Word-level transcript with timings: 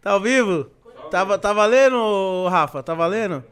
Tá 0.00 0.12
ao 0.12 0.20
vivo? 0.20 0.70
Tá, 1.10 1.38
tá 1.38 1.52
valendo, 1.52 2.46
Rafa? 2.48 2.82
Tá 2.82 2.94
valendo? 2.94 3.44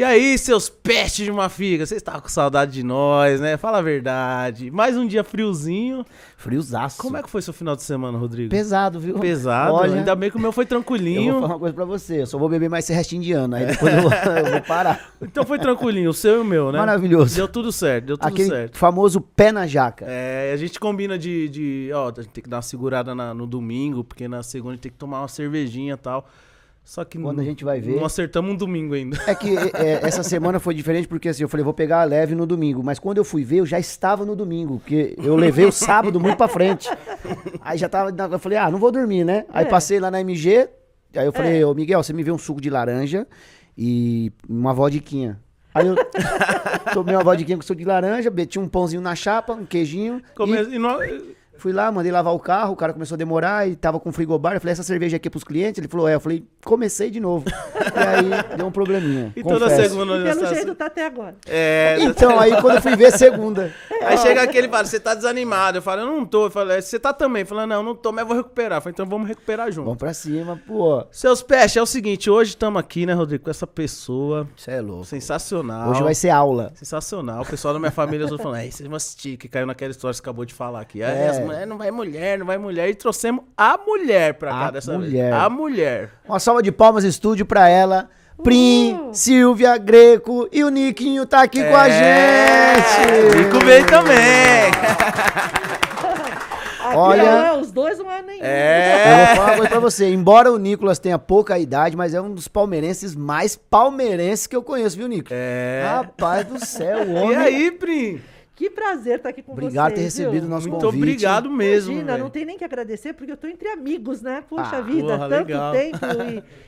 E 0.00 0.02
aí, 0.02 0.38
seus 0.38 0.70
pestes 0.70 1.26
de 1.26 1.30
uma 1.30 1.50
figa, 1.50 1.84
vocês 1.84 1.98
estavam 2.00 2.22
com 2.22 2.28
saudade 2.30 2.72
de 2.72 2.82
nós, 2.82 3.38
né? 3.38 3.58
Fala 3.58 3.80
a 3.80 3.82
verdade. 3.82 4.70
Mais 4.70 4.96
um 4.96 5.06
dia 5.06 5.22
friozinho. 5.22 6.06
Friozaço. 6.38 6.96
Como 7.02 7.18
é 7.18 7.22
que 7.22 7.28
foi 7.28 7.42
seu 7.42 7.52
final 7.52 7.76
de 7.76 7.82
semana, 7.82 8.16
Rodrigo? 8.16 8.48
Pesado, 8.48 8.98
viu? 8.98 9.18
Pesado. 9.18 9.74
Olha, 9.74 9.96
Ainda 9.98 10.14
bem 10.14 10.30
que 10.30 10.38
o 10.38 10.40
meu 10.40 10.52
foi 10.52 10.64
eu 10.64 10.68
vou 10.68 10.78
tranquilinho. 10.82 11.34
falar 11.34 11.46
uma 11.48 11.58
coisa 11.58 11.74
pra 11.74 11.84
você. 11.84 12.22
Eu 12.22 12.26
só 12.26 12.38
vou 12.38 12.48
beber 12.48 12.70
mais 12.70 12.86
esse 12.86 12.94
restinho 12.94 13.20
de 13.22 13.32
ano. 13.34 13.56
Aí 13.56 13.66
depois 13.66 13.92
eu 13.94 14.00
vou, 14.00 14.10
eu 14.38 14.52
vou 14.52 14.62
parar. 14.62 15.12
Então 15.20 15.44
foi 15.44 15.58
tranquilinho, 15.58 16.08
o 16.08 16.14
seu 16.14 16.36
e 16.36 16.40
o 16.40 16.44
meu, 16.46 16.72
né? 16.72 16.78
Maravilhoso. 16.78 17.36
Deu 17.36 17.46
tudo 17.46 17.70
certo, 17.70 18.06
deu 18.06 18.16
tudo 18.16 18.26
Aquele 18.26 18.48
certo. 18.48 18.78
famoso 18.78 19.20
pé 19.20 19.52
na 19.52 19.66
jaca. 19.66 20.06
É, 20.08 20.50
a 20.54 20.56
gente 20.56 20.80
combina 20.80 21.18
de, 21.18 21.46
de. 21.50 21.90
Ó, 21.92 22.08
a 22.08 22.22
gente 22.22 22.30
tem 22.32 22.42
que 22.42 22.48
dar 22.48 22.56
uma 22.56 22.62
segurada 22.62 23.14
na- 23.14 23.34
no 23.34 23.46
domingo, 23.46 24.02
porque 24.02 24.26
na 24.26 24.42
segunda 24.42 24.70
a 24.70 24.74
gente 24.76 24.82
tem 24.82 24.92
que 24.92 24.96
tomar 24.98 25.20
uma 25.20 25.28
cervejinha 25.28 25.92
e 25.92 25.96
tal. 25.98 26.26
Só 26.82 27.04
que 27.04 27.18
Quando 27.18 27.36
não- 27.36 27.42
a 27.42 27.46
gente 27.46 27.64
vai 27.64 27.80
ver- 27.80 27.94
Não 27.96 28.04
acertamos 28.04 28.52
um 28.52 28.56
domingo 28.56 28.94
ainda. 28.94 29.16
É 29.26 29.34
que 29.34 29.56
é, 29.56 30.00
essa 30.02 30.22
semana 30.24 30.58
foi 30.58 30.74
diferente 30.74 31.06
porque 31.06 31.28
assim, 31.28 31.42
eu 31.42 31.48
falei, 31.48 31.62
vou 31.62 31.72
pegar 31.74 32.02
leve 32.04 32.34
no 32.34 32.46
domingo. 32.46 32.82
Mas 32.82 32.98
quando 32.98 33.18
eu 33.18 33.24
fui 33.24 33.44
ver, 33.44 33.58
eu 33.58 33.66
já 33.66 33.78
estava 33.78 34.24
no 34.24 34.34
domingo. 34.34 34.78
Porque 34.80 35.14
eu 35.22 35.36
levei 35.36 35.66
o 35.66 35.72
sábado 35.72 36.18
muito 36.18 36.36
pra 36.36 36.48
frente. 36.48 36.88
Aí 37.60 37.78
já 37.78 37.88
tava. 37.88 38.10
Eu 38.34 38.38
falei, 38.40 38.58
ah, 38.58 38.70
não 38.70 38.78
vou 38.78 38.90
dormir, 38.90 39.24
né? 39.24 39.44
Aí 39.50 39.64
É. 39.66 39.68
passei 39.68 40.00
lá 40.00 40.10
na 40.10 40.20
MG. 40.20 40.68
Aí 41.14 41.26
eu 41.26 41.32
falei, 41.32 41.60
É. 41.62 41.66
ô 41.66 41.72
Miguel, 41.74 42.02
você 42.02 42.12
me 42.12 42.22
vê 42.24 42.32
um 42.32 42.38
suco 42.38 42.60
de 42.60 42.70
laranja 42.70 43.26
e 43.78 44.32
uma 44.48 44.74
vodiquinha. 44.74 45.38
Aí 45.72 45.86
eu 45.86 45.94
tomei 46.92 47.14
uma 47.14 47.22
vodiquinha 47.22 47.56
com 47.56 47.62
suco 47.62 47.78
de 47.78 47.84
laranja, 47.84 48.30
meti 48.30 48.58
um 48.58 48.68
pãozinho 48.68 49.00
na 49.02 49.14
chapa, 49.14 49.52
um 49.52 49.64
queijinho. 49.64 50.20
Come- 50.34 50.56
e 50.60 50.74
e 50.74 50.78
nó- 50.78 50.98
Fui 51.60 51.72
lá, 51.72 51.92
mandei 51.92 52.10
lavar 52.10 52.34
o 52.34 52.38
carro, 52.38 52.72
o 52.72 52.76
cara 52.76 52.92
começou 52.92 53.14
a 53.14 53.18
demorar 53.18 53.68
e 53.68 53.76
tava 53.76 54.00
com 54.00 54.10
frigobar. 54.10 54.54
Eu 54.54 54.60
falei, 54.60 54.72
essa 54.72 54.82
cerveja 54.82 55.16
aqui 55.18 55.28
é 55.28 55.30
pros 55.30 55.44
clientes? 55.44 55.78
Ele 55.78 55.88
falou, 55.88 56.08
é. 56.08 56.14
Eu 56.14 56.20
falei, 56.20 56.42
comecei 56.64 57.10
de 57.10 57.20
novo. 57.20 57.44
e 57.94 57.98
aí 57.98 58.56
deu 58.56 58.66
um 58.66 58.70
probleminha. 58.72 59.32
E 59.36 59.42
toda 59.42 59.68
confesso. 59.68 59.90
segunda 59.90 60.16
E 60.18 60.22
pelo 60.24 60.40
tá- 60.40 60.54
jeito 60.54 60.74
tá 60.74 60.86
até 60.86 61.04
agora. 61.06 61.36
É, 61.46 61.98
Então, 62.00 62.38
aí 62.40 62.58
quando 62.60 62.76
eu 62.76 62.82
fui 62.82 62.96
ver, 62.96 63.12
segunda. 63.12 63.70
Aí 64.02 64.16
chega 64.18 64.42
aquele 64.42 64.66
e 64.66 64.70
fala, 64.70 64.84
você 64.86 64.98
tá 64.98 65.14
desanimado. 65.14 65.78
Eu 65.78 65.82
falo, 65.82 66.00
eu 66.00 66.06
não 66.06 66.24
tô. 66.24 66.46
Eu 66.46 66.50
falo, 66.50 66.70
"É, 66.72 66.80
você 66.80 66.98
tá 66.98 67.12
também. 67.12 67.42
Eu 67.42 67.46
falo, 67.46 67.66
não, 67.66 67.82
não 67.82 67.94
tô, 67.94 68.10
mas 68.10 68.22
eu 68.22 68.26
vou 68.28 68.36
recuperar. 68.36 68.78
Eu 68.78 68.82
falo, 68.82 68.92
então 68.92 69.06
vamos 69.06 69.28
recuperar 69.28 69.70
junto. 69.70 69.84
Vamos 69.84 69.98
pra 69.98 70.14
cima, 70.14 70.58
pô. 70.66 71.04
Seus 71.10 71.42
peixes, 71.42 71.76
é 71.76 71.82
o 71.82 71.86
seguinte, 71.86 72.30
hoje 72.30 72.50
estamos 72.50 72.80
aqui, 72.80 73.04
né, 73.04 73.12
Rodrigo, 73.12 73.44
com 73.44 73.50
essa 73.50 73.66
pessoa 73.66 74.48
Isso 74.56 74.70
é 74.70 74.80
louco. 74.80 75.04
sensacional. 75.04 75.90
Hoje 75.90 76.02
vai 76.02 76.14
ser 76.14 76.30
aula. 76.30 76.72
Sensacional. 76.74 77.42
O 77.42 77.46
pessoal 77.46 77.74
da 77.74 77.80
minha 77.80 77.90
família 77.92 78.26
falando, 78.38 78.56
é, 78.56 78.70
vocês 78.70 78.88
vão 78.88 78.96
assistir, 78.96 79.36
que 79.36 79.48
caiu 79.48 79.66
naquela 79.66 79.90
história 79.90 80.12
que 80.12 80.16
você 80.16 80.22
acabou 80.22 80.44
de 80.44 80.54
falar 80.54 80.80
aqui. 80.80 81.02
É, 81.02 81.06
É. 81.06 81.32
as 81.50 81.66
mulheres 81.66 81.68
não 81.68 81.78
vai 81.78 81.90
mulher, 81.90 82.38
não 82.38 82.46
vai 82.46 82.58
mulher. 82.58 82.88
E 82.88 82.94
trouxemos 82.94 83.44
a 83.56 83.78
mulher 83.78 84.34
pra 84.34 84.50
cá 84.50 84.66
A 84.66 84.70
dessa 84.70 84.92
mulher. 84.96 85.30
vez. 85.30 85.34
A 85.34 85.48
mulher. 85.50 86.10
Uma 86.26 86.38
salva 86.40 86.62
de 86.62 86.70
palmas 86.72 87.04
estúdio 87.04 87.44
pra 87.46 87.68
ela. 87.68 88.08
Prim, 88.42 88.94
Uh! 88.94 89.10
Silvia, 89.14 89.76
Greco 89.76 90.48
e 90.50 90.64
o 90.64 90.70
Niquinho 90.70 91.26
tá 91.26 91.42
aqui 91.42 91.62
com 91.62 91.76
a 91.76 91.88
É, 91.88 92.74
gente. 92.76 93.36
Nico 93.36 93.64
veio 93.64 93.86
também. 93.86 94.70
Aqui 96.82 96.96
Olha- 96.96 97.22
não 97.22 97.46
é, 97.46 97.52
os 97.60 97.70
dois 97.70 97.98
não 97.98 98.10
é 98.10 98.20
nenhum. 98.22 98.40
É. 98.42 99.04
Eu 99.12 99.26
vou 99.26 99.36
falar 99.36 99.46
uma 99.48 99.54
coisa 99.56 99.70
pra 99.70 99.78
você. 99.80 100.10
Embora 100.12 100.50
o 100.50 100.58
Nicolas 100.58 100.98
tenha 100.98 101.18
pouca 101.18 101.56
idade, 101.58 101.96
mas 101.96 102.14
é 102.14 102.20
um 102.20 102.32
dos 102.34 102.48
palmeirenses 102.48 103.14
mais 103.14 103.54
palmeirenses 103.54 104.46
que 104.48 104.56
eu 104.56 104.62
conheço, 104.62 104.96
viu, 104.96 105.06
Nico? 105.06 105.28
É. 105.30 105.84
Rapaz 105.86 106.46
do 106.46 106.64
céu, 106.64 106.98
o 107.06 107.10
E 107.12 107.22
homem. 107.22 107.36
aí, 107.36 107.70
Prim? 107.70 108.20
Que 108.60 108.68
prazer 108.68 109.16
estar 109.16 109.30
aqui 109.30 109.40
com 109.42 109.52
Obrigado 109.52 109.88
por 109.88 109.94
ter 109.94 110.02
vocês. 110.02 110.18
recebido 110.18 110.44
o 110.44 110.50
nosso 110.50 110.68
Muito 110.68 110.84
convite. 110.84 111.00
obrigado 111.02 111.50
mesmo. 111.50 111.92
Imagina, 111.92 112.12
velho. 112.12 112.24
não 112.24 112.30
tem 112.30 112.44
nem 112.44 112.58
que 112.58 112.64
agradecer, 112.64 113.14
porque 113.14 113.32
eu 113.32 113.36
tô 113.38 113.46
entre 113.46 113.68
amigos, 113.70 114.20
né? 114.20 114.44
Poxa 114.46 114.76
Ah, 114.76 114.80
vida, 114.82 115.16
porra, 115.16 115.28
tanto 115.30 115.46
legal. 115.46 115.72
tempo. 115.72 115.98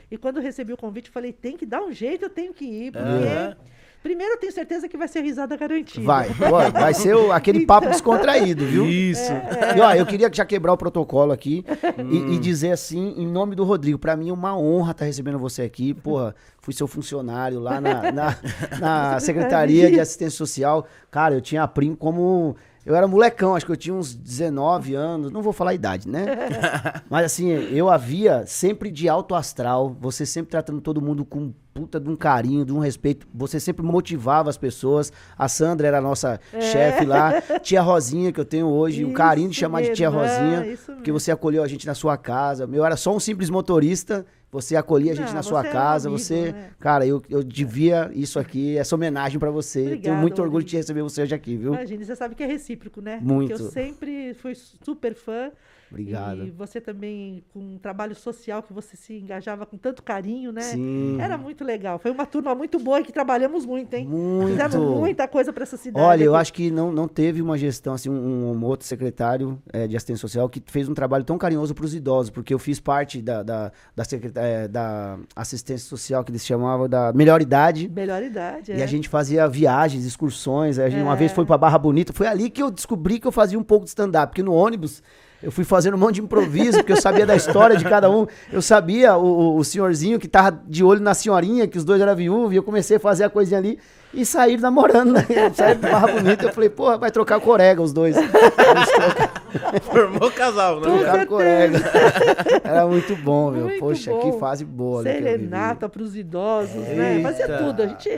E, 0.09 0.15
e 0.15 0.17
quando 0.17 0.37
eu 0.37 0.41
recebi 0.41 0.73
o 0.73 0.77
convite, 0.77 1.09
eu 1.09 1.13
falei, 1.13 1.31
tem 1.31 1.55
que 1.55 1.67
dar 1.67 1.83
um 1.83 1.91
jeito, 1.91 2.25
eu 2.25 2.29
tenho 2.31 2.51
que 2.51 2.65
ir. 2.65 2.91
Porque, 2.93 3.07
Aham. 3.07 3.55
Primeiro, 4.03 4.33
eu 4.33 4.37
tenho 4.37 4.51
certeza 4.51 4.87
que 4.87 4.95
vai 4.97 5.07
ser 5.07 5.21
risada 5.21 5.55
garantida. 5.57 6.05
Vai, 6.05 6.27
ó, 6.51 6.69
vai 6.69 6.93
ser 6.93 7.15
o- 7.15 7.31
aquele 7.31 7.65
papo 7.65 7.87
descontraído, 7.89 8.65
viu? 8.65 8.85
Isso. 8.85 9.31
E 9.75 9.79
ó, 9.81 9.93
eu 9.93 10.05
queria 10.05 10.29
já 10.31 10.45
quebrar 10.45 10.73
o 10.73 10.77
protocolo 10.77 11.31
aqui 11.31 11.65
e, 12.11 12.35
e 12.35 12.39
dizer 12.39 12.71
assim, 12.71 13.15
em 13.17 13.25
nome 13.25 13.55
do 13.55 13.63
Rodrigo, 13.63 13.97
pra 13.97 14.15
mim 14.15 14.29
é 14.29 14.33
uma 14.33 14.55
honra 14.57 14.91
estar 14.91 15.05
recebendo 15.05 15.39
você 15.39 15.61
aqui. 15.63 15.93
Porra, 15.93 16.35
fui 16.59 16.73
seu 16.73 16.87
funcionário 16.87 17.59
lá 17.59 17.79
na, 17.81 18.11
na, 18.11 18.37
na 18.79 19.19
Secretaria 19.23 19.89
de 19.89 19.99
Assistência 19.99 20.37
Social. 20.37 20.85
Cara, 21.09 21.33
eu 21.35 21.41
tinha 21.41 21.63
a 21.63 21.67
Prim 21.67 21.95
como. 21.95 22.55
Eu 22.85 22.95
era 22.95 23.07
molecão, 23.07 23.55
acho 23.55 23.65
que 23.65 23.71
eu 23.71 23.77
tinha 23.77 23.95
uns 23.95 24.13
19 24.13 24.93
anos, 24.93 25.31
não 25.31 25.41
vou 25.41 25.53
falar 25.53 25.71
a 25.71 25.73
idade, 25.73 26.09
né? 26.09 26.25
Mas 27.09 27.25
assim, 27.25 27.49
eu 27.49 27.89
havia 27.89 28.45
sempre 28.45 28.91
de 28.91 29.07
alto 29.07 29.33
astral, 29.35 29.95
você 30.01 30.25
sempre 30.25 30.51
tratando 30.51 30.81
todo 30.81 31.01
mundo 31.01 31.23
com 31.23 31.39
um 31.39 31.53
puta 31.73 31.97
de 31.99 32.09
um 32.09 32.15
carinho, 32.15 32.65
de 32.65 32.73
um 32.73 32.79
respeito, 32.79 33.25
você 33.33 33.57
sempre 33.59 33.83
motivava 33.83 34.49
as 34.49 34.57
pessoas. 34.57 35.13
A 35.37 35.47
Sandra 35.47 35.87
era 35.87 35.97
a 35.99 36.01
nossa 36.01 36.39
chefe 36.59 37.05
lá, 37.05 37.41
tia 37.63 37.81
Rosinha, 37.81 38.33
que 38.33 38.39
eu 38.39 38.45
tenho 38.45 38.67
hoje, 38.67 39.05
o 39.05 39.13
carinho 39.13 39.47
de 39.47 39.53
Isso 39.53 39.61
chamar 39.61 39.81
de 39.81 39.93
tia 39.93 40.11
mesmo, 40.11 40.23
é, 40.23 40.27
Rosinha, 40.27 40.67
isso 40.67 40.91
porque 40.91 41.11
mesmo. 41.11 41.19
você 41.19 41.31
acolheu 41.31 41.63
a 41.63 41.67
gente 41.67 41.87
na 41.87 41.95
sua 41.95 42.17
casa. 42.17 42.69
Eu 42.71 42.85
era 42.85 42.97
só 42.97 43.15
um 43.15 43.19
simples 43.19 43.49
motorista, 43.49 44.25
você 44.53 44.75
acolhia 44.75 45.13
a 45.13 45.15
gente 45.15 45.27
Não, 45.29 45.33
na 45.33 45.41
sua 45.41 45.61
você 45.61 45.67
é 45.67 45.69
um 45.69 45.73
casa, 45.73 46.07
amigo, 46.07 46.23
você, 46.23 46.51
né? 46.51 46.69
cara, 46.79 47.07
eu, 47.07 47.23
eu 47.27 47.43
devia 47.43 48.11
isso 48.13 48.37
aqui, 48.37 48.77
essa 48.77 48.93
homenagem 48.93 49.39
pra 49.39 49.49
você. 49.49 49.79
Tenho 49.79 49.95
Obrigada, 49.95 50.21
muito 50.21 50.41
orgulho 50.41 50.63
de 50.63 50.77
receber 50.77 51.01
você 51.01 51.23
hoje 51.23 51.33
aqui, 51.33 51.57
viu? 51.57 51.73
Imagina, 51.73 52.05
você 52.05 52.15
sabe 52.15 52.35
que 52.35 52.43
é 52.43 52.45
recíproco, 52.45 53.01
né? 53.01 53.19
Muito. 53.19 53.49
Porque 53.49 53.63
eu 53.63 53.71
sempre 53.71 54.33
fui 54.35 54.53
super 54.55 55.15
fã. 55.15 55.51
Obrigado. 55.93 56.43
E 56.47 56.49
você 56.49 56.81
também, 56.81 57.43
com 57.53 57.59
um 57.59 57.77
trabalho 57.77 58.15
social 58.15 58.63
que 58.63 58.73
você 58.73 58.97
se 58.97 59.13
engajava 59.13 59.63
com 59.63 59.77
tanto 59.77 60.01
carinho, 60.01 60.51
né? 60.51 60.61
Sim. 60.61 61.21
Era 61.21 61.37
muito 61.37 61.63
legal. 61.63 61.99
Foi 61.99 62.09
uma 62.09 62.25
turma 62.25 62.55
muito 62.55 62.79
boa 62.79 62.99
e 62.99 63.03
que 63.03 63.11
trabalhamos 63.13 63.63
muito, 63.63 63.93
hein? 63.93 64.07
Muito. 64.07 64.49
Fizemos 64.57 64.75
muita 64.75 65.27
coisa 65.27 65.53
para 65.53 65.61
essa 65.61 65.77
cidade. 65.77 66.03
Olha, 66.03 66.23
eu 66.23 66.35
acho 66.35 66.51
que 66.51 66.71
não, 66.71 66.91
não 66.91 67.07
teve 67.07 67.43
uma 67.43 67.55
gestão, 67.59 67.93
assim, 67.93 68.09
um, 68.09 68.51
um 68.53 68.65
outro 68.65 68.87
secretário 68.87 69.61
eh, 69.71 69.87
de 69.87 69.95
assistência 69.95 70.21
social 70.21 70.49
que 70.49 70.61
fez 70.65 70.89
um 70.89 70.95
trabalho 70.95 71.23
tão 71.23 71.37
carinhoso 71.37 71.75
para 71.75 71.85
os 71.85 71.93
idosos, 71.93 72.31
porque 72.31 72.53
eu 72.53 72.59
fiz 72.59 72.79
parte 72.79 73.21
da, 73.21 73.43
da, 73.43 73.71
da, 73.95 74.03
eh, 74.35 74.67
da 74.67 75.19
assistência 75.35 75.87
social 75.87 76.23
que 76.23 76.31
eles 76.31 76.43
chamavam 76.43 76.89
da 76.89 77.13
melhor 77.13 77.39
idade. 77.39 77.87
Melhor 77.87 78.23
idade, 78.23 78.71
E 78.71 78.81
é. 78.81 78.83
a 78.83 78.87
gente 78.87 79.07
fazia 79.07 79.47
viagens, 79.47 80.05
excursões. 80.05 80.79
A 80.79 80.89
gente, 80.89 81.03
Uma 81.03 81.13
É. 81.13 81.17
vez 81.17 81.31
foi 81.31 81.45
pra 81.45 81.57
Barra 81.57 81.77
Bonita. 81.77 82.11
Foi 82.13 82.25
ali 82.25 82.49
que 82.49 82.63
eu 82.63 82.71
descobri 82.71 83.19
que 83.19 83.27
eu 83.27 83.31
fazia 83.31 83.59
um 83.59 83.63
pouco 83.63 83.83
de 83.85 83.89
stand-up. 83.89 84.31
Porque 84.31 84.41
no 84.41 84.53
ônibus 84.53 85.03
eu 85.43 85.51
fui 85.51 85.63
fazendo 85.63 85.95
um 85.95 85.97
monte 85.99 86.15
de 86.15 86.21
improviso, 86.21 86.77
porque 86.77 86.93
eu 86.93 87.01
sabia 87.01 87.25
da 87.25 87.35
história 87.35 87.75
de 87.77 87.83
cada 87.83 88.09
um. 88.09 88.25
Eu 88.51 88.61
sabia 88.61 89.15
o, 89.17 89.25
o- 89.25 89.57
o 89.57 89.63
senhorzinho 89.63 90.17
que 90.17 90.27
tava 90.27 90.59
de 90.67 90.83
olho 90.83 91.01
na 91.01 91.13
senhorinha, 91.13 91.67
que 91.67 91.77
os 91.77 91.83
dois 91.83 92.01
eram 92.01 92.15
viúvos. 92.15 92.53
E 92.53 92.55
eu 92.55 92.63
comecei 92.63 92.97
a 92.97 92.99
fazer 92.99 93.25
a 93.25 93.29
coisinha 93.29 93.59
ali 93.59 93.77
e 94.13 94.25
saíram 94.25 94.61
namorando, 94.61 95.11
né? 95.13 95.25
Saíram 95.53 95.79
pra 95.81 95.91
Barra 95.91 96.07
Bonita. 96.07 96.45
Eu 96.45 96.53
falei, 96.53 96.69
porra, 96.69 96.97
vai 96.97 97.11
trocar 97.11 97.39
corega 97.39 97.81
os 97.81 97.91
dois. 97.91 98.15
Eles 98.15 98.29
trocaram, 98.95 99.32
Formou 99.83 100.31
casal, 100.31 100.79
né? 100.79 100.87
trocaram 100.87 101.25
corega. 101.25 101.77
Era 102.63 102.87
muito 102.87 103.15
bom, 103.15 103.51
meu. 103.51 103.67
Muito 103.67 103.79
Poxa, 103.79 104.11
bom. 104.11 104.31
que 104.31 104.39
fase 104.39 104.65
boa. 104.65 105.03
né. 105.03 105.13
Serenata 105.13 105.87
para 105.89 106.01
os 106.03 106.15
idosos, 106.15 106.75
né? 106.75 107.21
Fazia 107.21 107.45
Eita. 107.45 107.57
tudo. 107.57 107.83
A 107.83 107.87
gente 107.87 108.09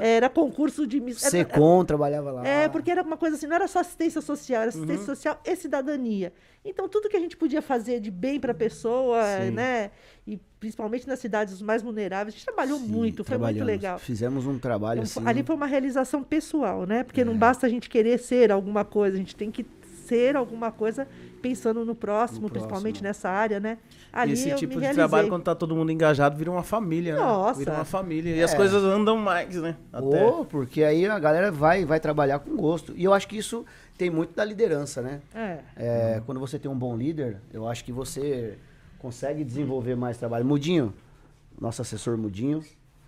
era 0.00 0.28
concurso 0.28 0.86
de 0.86 1.00
miss. 1.00 1.18
Secom 1.18 1.84
trabalhava 1.84 2.30
lá. 2.30 2.46
É, 2.46 2.68
porque 2.68 2.90
era 2.90 3.02
uma 3.02 3.16
coisa 3.16 3.36
assim, 3.36 3.46
não 3.46 3.56
era 3.56 3.68
só 3.68 3.80
assistência 3.80 4.20
social, 4.20 4.62
era 4.62 4.70
Uhum. 4.70 4.76
assistência 4.82 5.06
social 5.06 5.40
e 5.44 5.56
cidadania. 5.56 6.32
Então, 6.64 6.88
tudo 6.88 7.08
que 7.08 7.16
a 7.16 7.20
gente 7.20 7.36
podia 7.36 7.62
fazer 7.62 8.00
de 8.00 8.10
bem 8.10 8.38
para 8.40 8.52
a 8.52 8.54
pessoa, 8.54 9.22
Sim. 9.42 9.50
né? 9.52 9.90
E 10.26 10.38
principalmente 10.60 11.06
nas 11.06 11.18
cidades 11.20 11.62
mais 11.62 11.82
vulneráveis, 11.82 12.34
a 12.34 12.36
gente 12.36 12.44
trabalhou 12.44 12.78
Sim, 12.78 12.88
muito, 12.88 13.24
foi 13.24 13.38
muito 13.38 13.64
legal. 13.64 13.98
Fizemos 13.98 14.46
um 14.46 14.58
trabalho 14.58 15.02
Então, 15.02 15.22
assim. 15.22 15.28
Ali 15.28 15.42
foi 15.42 15.54
uma 15.56 15.66
realização 15.66 16.22
pessoal, 16.22 16.84
né? 16.84 17.04
Porque 17.04 17.20
É. 17.22 17.24
não 17.24 17.36
basta 17.36 17.66
a 17.66 17.70
gente 17.70 17.88
querer 17.88 18.18
ser 18.18 18.50
alguma 18.52 18.84
coisa, 18.84 19.16
a 19.16 19.18
gente 19.18 19.34
tem 19.36 19.50
que 19.50 19.64
ser 20.08 20.36
alguma 20.36 20.72
coisa 20.72 21.06
pensando 21.42 21.84
no 21.84 21.94
próximo, 21.94 22.42
No 22.42 22.50
principalmente 22.50 22.94
próximo. 23.00 23.08
nessa 23.08 23.28
área, 23.28 23.60
né? 23.60 23.78
Ali 24.12 24.32
Esse 24.32 24.48
eu 24.50 24.56
tipo 24.56 24.70
me 24.70 24.76
de 24.76 24.80
realizei. 24.80 25.04
trabalho, 25.04 25.28
quando 25.28 25.42
tá 25.44 25.54
todo 25.54 25.76
mundo 25.76 25.92
engajado, 25.92 26.36
vira 26.36 26.50
uma 26.50 26.62
família, 26.62 27.14
né? 27.14 27.20
Nossa. 27.20 27.58
Vira 27.58 27.72
uma 27.72 27.84
família. 27.84 28.34
E 28.34 28.42
as 28.42 28.52
É. 28.54 28.56
coisas 28.56 28.82
andam 28.82 29.16
mais, 29.18 29.54
né? 29.56 29.76
Até. 29.92 30.26
Ô, 30.26 30.44
porque 30.44 30.82
aí 30.82 31.06
a 31.06 31.18
galera 31.18 31.52
vai, 31.52 31.84
vai 31.84 32.00
trabalhar 32.00 32.38
com 32.40 32.56
gosto. 32.56 32.92
E 32.96 33.04
eu 33.04 33.12
acho 33.12 33.28
que 33.28 33.36
isso 33.36 33.64
tem 33.96 34.08
muito 34.10 34.34
da 34.34 34.44
liderança, 34.44 35.02
né? 35.02 35.20
É. 35.34 35.58
É, 35.76 36.22
Quando 36.26 36.40
você 36.40 36.58
tem 36.58 36.70
um 36.70 36.78
bom 36.78 36.96
líder, 36.96 37.36
eu 37.52 37.68
acho 37.68 37.84
que 37.84 37.92
você 37.92 38.56
consegue 38.98 39.44
desenvolver 39.44 39.94
mais 39.94 40.16
trabalho. 40.16 40.44
Mudinho, 40.44 40.92
nosso 41.60 41.82
assessor 41.82 42.16
Mudinho, 42.16 42.62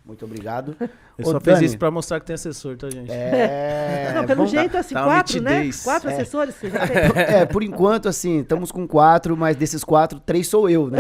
muito 0.05 0.25
obrigado. 0.25 0.75
Ele 1.19 1.29
Ô, 1.29 1.33
só 1.33 1.41
fez 1.41 1.57
Dani, 1.57 1.67
isso 1.67 1.79
pra 1.79 1.91
mostrar 1.91 2.19
que 2.19 2.27
tem 2.27 2.35
assessor, 2.35 2.77
tá, 2.77 2.89
gente? 2.91 3.11
É, 3.11 4.13
Não, 4.17 4.25
pelo 4.27 4.47
jeito, 4.47 4.77
assim, 4.77 4.95
tá 4.95 5.05
quatro, 5.05 5.43
né? 5.43 5.69
Quatro 5.85 6.09
É. 6.11 6.15
assessores 6.15 6.55
você 6.55 6.71
já 6.71 6.79
tem. 6.89 6.97
É, 7.23 7.45
por 7.47 7.63
enquanto, 7.63 8.09
assim, 8.09 8.41
estamos 8.41 8.73
com 8.73 8.87
quatro, 8.89 9.37
mas 9.37 9.57
desses 9.57 9.85
quatro, 9.85 10.19
três 10.19 10.49
sou 10.49 10.69
eu, 10.69 10.89
né? 10.89 10.99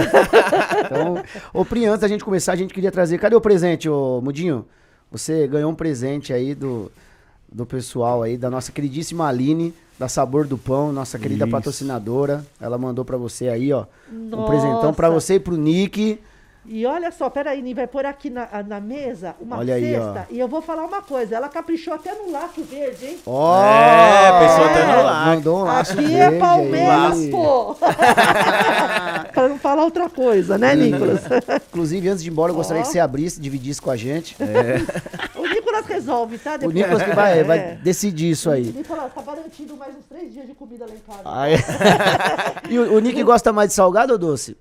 Então, 0.84 1.22
ô 1.54 1.64
Pri, 1.64 1.86
antes 1.86 2.00
da 2.00 2.08
gente 2.08 2.24
começar, 2.24 2.52
a 2.52 2.56
gente 2.56 2.74
queria 2.74 2.90
trazer. 2.92 3.18
Cadê 3.18 3.34
o 3.34 3.40
presente, 3.40 3.88
ô 3.88 4.20
Mudinho? 4.22 4.66
Você 5.10 5.46
ganhou 5.48 5.70
um 5.70 5.74
presente 5.74 6.32
aí 6.32 6.54
do, 6.54 6.92
do 7.50 7.64
pessoal 7.66 8.22
aí, 8.22 8.36
da 8.36 8.48
nossa 8.50 8.70
queridíssima 8.70 9.26
Aline, 9.26 9.74
da 9.98 10.08
Sabor 10.08 10.46
do 10.46 10.56
Pão, 10.56 10.92
nossa 10.92 11.18
querida 11.18 11.44
Isso. 11.44 11.50
patrocinadora. 11.52 12.44
Ela 12.60 12.78
mandou 12.78 13.04
pra 13.04 13.16
você 13.16 13.48
aí, 13.48 13.72
ó. 13.72 13.86
Um 14.12 14.28
Nossa. 14.28 14.46
presentão 14.50 14.94
pra 14.94 15.10
você 15.10 15.34
e 15.34 15.40
pro 15.40 15.56
Nick. 15.56 16.20
E 16.72 16.86
olha 16.86 17.10
só, 17.10 17.28
peraí, 17.28 17.74
vai 17.74 17.88
pôr 17.88 18.06
aqui 18.06 18.30
na, 18.30 18.48
na 18.64 18.78
mesa 18.80 19.34
uma 19.40 19.58
Olha 19.58 19.74
aí, 19.74 19.92
cesta. 19.92 20.28
e 20.30 20.38
eu 20.38 20.46
vou 20.46 20.62
falar 20.62 20.84
uma 20.84 21.02
coisa, 21.02 21.34
ela 21.34 21.48
caprichou 21.48 21.92
até 21.92 22.14
no 22.14 22.30
laço 22.30 22.62
verde, 22.62 23.06
hein? 23.06 23.18
Ó! 23.26 23.60
É, 23.60 24.38
pensou 24.38 24.64
até 24.66 24.86
no 24.86 25.02
laço. 25.02 25.26
Mandou 25.30 25.58
um 25.58 25.64
laço 25.64 25.92
Aqui 25.94 26.02
verde 26.02 26.14
é 26.16 26.26
aí. 26.28 26.38
Palmeiras, 26.38 27.26
pô! 27.28 27.74
pra 29.34 29.48
não 29.48 29.58
falar 29.58 29.82
outra 29.82 30.08
coisa, 30.08 30.56
né, 30.56 30.76
Nicolas? 30.76 31.22
Inclusive, 31.70 32.08
antes 32.08 32.22
de 32.22 32.30
ir 32.30 32.32
embora, 32.32 32.52
eu 32.52 32.56
gostaria 32.56 32.82
Ó. 32.82 32.86
que 32.86 32.92
você 32.92 33.00
abrisse, 33.00 33.40
dividisse 33.40 33.82
com 33.82 33.90
a 33.90 33.96
gente. 33.96 34.36
o 35.34 35.46
Nicolas 35.48 35.86
resolve, 35.86 36.38
tá? 36.38 36.54
O 36.54 36.58
Depois- 36.58 36.74
Nicolas 36.76 37.02
que 37.02 37.10
vai, 37.16 37.40
É. 37.40 37.42
vai 37.42 37.58
decidir 37.82 38.30
isso 38.30 38.48
aí. 38.48 38.66
Nicolas, 38.72 39.12
tá 39.12 39.22
garantido 39.22 39.76
mais 39.76 39.92
uns 39.96 40.04
três 40.08 40.32
dias 40.32 40.46
de 40.46 40.54
comida 40.54 40.86
lá 40.86 40.92
em 40.92 40.98
casa. 40.98 41.22
Ah, 41.24 41.50
é. 41.50 41.56
e 42.72 42.78
o, 42.78 42.94
o 42.94 43.00
Nick 43.00 43.20
gosta 43.24 43.52
mais 43.52 43.70
de 43.70 43.74
salgado 43.74 44.12
ou 44.12 44.18
doce? 44.20 44.56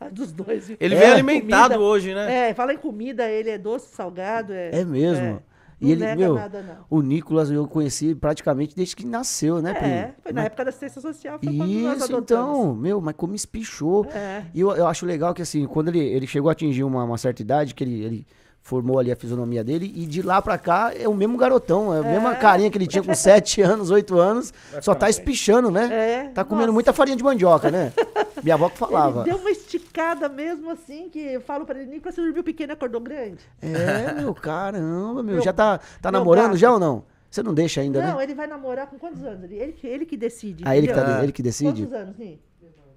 Dos 0.12 0.32
dois. 0.32 0.70
Ele 0.78 0.94
É, 0.94 0.98
veio 0.98 1.12
alimentado 1.14 1.74
comida. 1.74 1.80
hoje, 1.80 2.14
né? 2.14 2.50
É, 2.50 2.54
fala 2.54 2.72
em 2.74 2.78
comida, 2.78 3.28
ele 3.28 3.50
é 3.50 3.58
doce, 3.58 3.94
salgado. 3.94 4.52
É, 4.52 4.80
É 4.80 4.84
mesmo. 4.84 5.24
é. 5.24 5.38
E 5.78 5.84
Não 5.84 5.92
ele, 5.92 6.00
nega 6.00 6.16
meu, 6.16 6.34
nada, 6.34 6.62
não. 6.62 6.86
o 6.88 7.02
Nicolas 7.02 7.50
eu 7.50 7.68
conheci 7.68 8.14
praticamente 8.14 8.74
desde 8.74 8.96
que 8.96 9.04
nasceu, 9.04 9.60
né, 9.60 9.74
Pri? 9.74 9.86
É, 9.86 10.14
foi 10.22 10.32
na 10.32 10.44
época 10.44 10.64
da 10.64 10.70
assistência 10.70 11.02
social, 11.02 11.38
foi 11.38 11.52
Isso, 11.52 12.16
então, 12.16 12.74
meu, 12.74 12.98
mas 12.98 13.14
como 13.14 13.34
espichou. 13.34 14.06
É. 14.06 14.44
E 14.54 14.60
eu, 14.60 14.74
eu 14.74 14.86
acho 14.86 15.04
legal 15.04 15.34
que, 15.34 15.42
assim, 15.42 15.66
quando 15.66 15.88
ele, 15.88 15.98
ele 16.00 16.26
chegou 16.26 16.48
a 16.48 16.52
atingir 16.52 16.82
uma, 16.82 17.04
uma 17.04 17.18
certa 17.18 17.42
idade, 17.42 17.74
que 17.74 17.84
ele, 17.84 18.02
ele 18.02 18.26
formou 18.66 18.98
ali 18.98 19.12
a 19.12 19.16
fisionomia 19.16 19.62
dele, 19.62 19.92
e 19.94 20.04
de 20.06 20.22
lá 20.22 20.42
pra 20.42 20.58
cá 20.58 20.90
é 20.92 21.08
o 21.08 21.14
mesmo 21.14 21.38
garotão, 21.38 21.94
é 21.94 22.00
a 22.00 22.02
mesma 22.02 22.34
carinha 22.34 22.68
que 22.68 22.76
ele 22.76 22.88
tinha 22.88 23.00
com 23.02 23.14
7 23.14 23.62
anos, 23.62 23.92
8 23.92 24.18
anos, 24.18 24.52
só 24.82 24.92
tá 24.92 25.08
espichando, 25.08 25.70
né? 25.70 25.88
É, 25.92 26.28
Tá 26.30 26.42
comendo 26.44 26.66
nossa. 26.66 26.72
muita 26.74 26.92
farinha 26.92 27.16
de 27.16 27.22
mandioca, 27.22 27.70
né? 27.70 27.92
Minha 28.42 28.56
avó 28.56 28.68
que 28.68 28.76
falava. 28.76 29.20
Ele 29.20 29.30
deu 29.30 29.38
uma 29.38 29.50
esticada 29.50 30.28
mesmo 30.28 30.68
assim, 30.68 31.08
que 31.08 31.20
eu 31.20 31.40
falo 31.40 31.64
pra 31.64 31.80
ele, 31.80 31.92
Nicolas, 31.92 32.16
você 32.16 32.20
dormiu 32.22 32.42
pequeno 32.42 32.72
e 32.72 32.74
acordou 32.74 33.00
grande? 33.00 33.38
É, 33.62 34.12
meu, 34.20 34.34
caramba, 34.34 35.22
meu. 35.22 35.34
Meu- 35.36 35.42
já 35.44 35.52
tá, 35.52 35.78
tá 36.02 36.10
meu 36.10 36.18
namorando 36.20 36.46
gato. 36.48 36.56
já 36.56 36.72
ou 36.72 36.80
não? 36.80 37.04
Você 37.30 37.44
não 37.44 37.54
deixa 37.54 37.80
ainda, 37.82 38.04
não, 38.04 38.16
né? 38.16 38.24
ele 38.24 38.34
vai 38.34 38.48
namorar 38.48 38.88
com 38.88 38.98
quantos 38.98 39.22
anos? 39.22 39.44
Ele, 39.44 39.54
ele, 39.54 39.72
que- 39.74 39.86
ele 39.86 40.04
que 40.04 40.16
decide. 40.16 40.64
Ah, 40.66 40.76
ele 40.76 40.88
que, 40.88 40.92
tá, 40.94 41.22
ele 41.22 41.30
que 41.32 41.42
decide? 41.42 41.82
Quantos 41.82 41.94
anos, 41.94 42.16
Ni? 42.18 42.40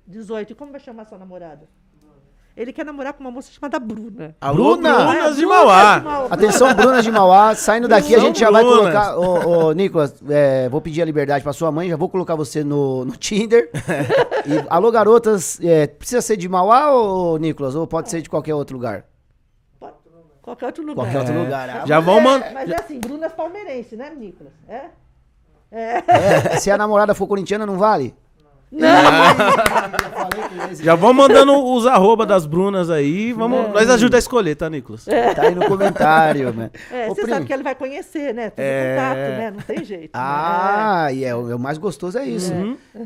18. 0.08 0.52
E 0.52 0.56
como 0.56 0.72
vai 0.72 0.82
chamar 0.82 1.06
sua 1.06 1.20
namorada? 1.20 1.68
Ele 2.60 2.74
quer 2.74 2.84
namorar 2.86 3.14
com 3.14 3.22
uma 3.22 3.32
moça 3.32 3.50
chamada 3.54 3.80
Bruna. 3.80 4.36
Alô, 4.42 4.76
Bruna! 4.76 5.06
Brunas 5.06 5.36
de 5.38 5.42
Bruna 5.46 5.56
Mauá. 5.64 5.98
de 6.00 6.04
Mauá. 6.06 6.28
Atenção, 6.30 6.74
Bruna 6.74 7.02
de 7.02 7.10
Mauá, 7.10 7.56
saindo 7.56 7.88
daqui 7.88 8.14
a 8.14 8.20
gente 8.20 8.38
já 8.38 8.52
vai 8.52 8.62
Brunas. 8.62 8.80
colocar. 8.82 9.18
Ô, 9.18 9.68
ô, 9.68 9.72
Nicolas, 9.72 10.14
é, 10.30 10.68
vou 10.68 10.82
pedir 10.82 11.02
a 11.02 11.06
liberdade 11.06 11.42
pra 11.42 11.54
sua 11.54 11.72
mãe, 11.72 11.88
já 11.88 11.96
vou 11.96 12.10
colocar 12.10 12.36
você 12.36 12.62
no, 12.62 13.06
no 13.06 13.16
Tinder. 13.16 13.70
E, 14.46 14.66
alô, 14.70 14.92
garotas, 14.92 15.60
é, 15.62 15.86
precisa 15.88 16.22
ser 16.22 16.36
de 16.36 16.50
Mauá, 16.50 16.92
ô, 16.94 17.38
Nicolas? 17.38 17.76
Ou 17.76 17.86
pode 17.88 18.10
ser 18.10 18.22
de 18.22 18.30
qualquer 18.30 18.54
outro 18.56 18.76
lugar? 18.76 19.06
Pode- 19.80 19.94
Qualquer 20.42 20.66
outro 20.66 20.84
lugar. 20.84 20.96
Qualquer 21.06 21.20
outro 21.20 21.40
lugar. 21.44 21.70
Ah, 21.70 21.86
Já 21.86 22.00
vão 22.02 22.18
É, 22.18 22.22
mandar. 22.22 22.52
Mas 22.54 22.70
é 22.72 22.76
assim, 22.76 23.00
Bruna 23.00 23.28
é 23.28 23.30
palmeirense, 23.30 23.96
né, 23.96 24.12
Nicolas? 24.18 24.52
É? 24.68 24.82
É. 25.72 26.04
é, 26.08 26.58
se 26.58 26.70
a 26.72 26.78
namorada 26.78 27.14
for 27.14 27.26
corintiana, 27.28 27.66
não 27.66 27.78
vale? 27.78 28.14
Já 30.82 30.96
vão 30.96 31.14
mandando 31.14 31.54
os 31.74 31.86
arroba 31.88 32.26
das 32.26 32.46
Brunas 32.46 32.90
aí. 32.90 33.34
Vamos, 33.34 33.70
Nós 33.74 33.90
ajuda 33.90 34.18
a 34.18 34.20
escolher, 34.20 34.56
tá, 34.56 34.70
Nicolas? 34.70 35.06
Tá 35.06 35.42
aí 35.44 35.56
no 35.56 35.66
comentário, 35.66 36.54
né? 36.54 36.70
É, 36.92 37.08
Ô, 37.10 37.16
você 37.16 37.26
sabe 37.28 37.46
que 37.46 37.54
ele 37.54 37.64
vai 37.64 37.76
conhecer, 37.76 38.34
né? 38.34 38.50
Tudo 38.52 38.60
É. 38.62 38.96
contato, 38.96 39.18
né? 39.18 39.52
Não 39.52 39.62
tem 39.62 39.84
jeito. 39.84 40.04
né? 40.04 40.10
Ah, 40.14 41.08
e 41.12 41.24
é, 41.26 41.36
o 41.36 41.50
é 41.52 41.56
o 41.56 41.60
mais 41.60 41.78
gostoso 41.78 42.18
é 42.18 42.26
isso. 42.26 42.54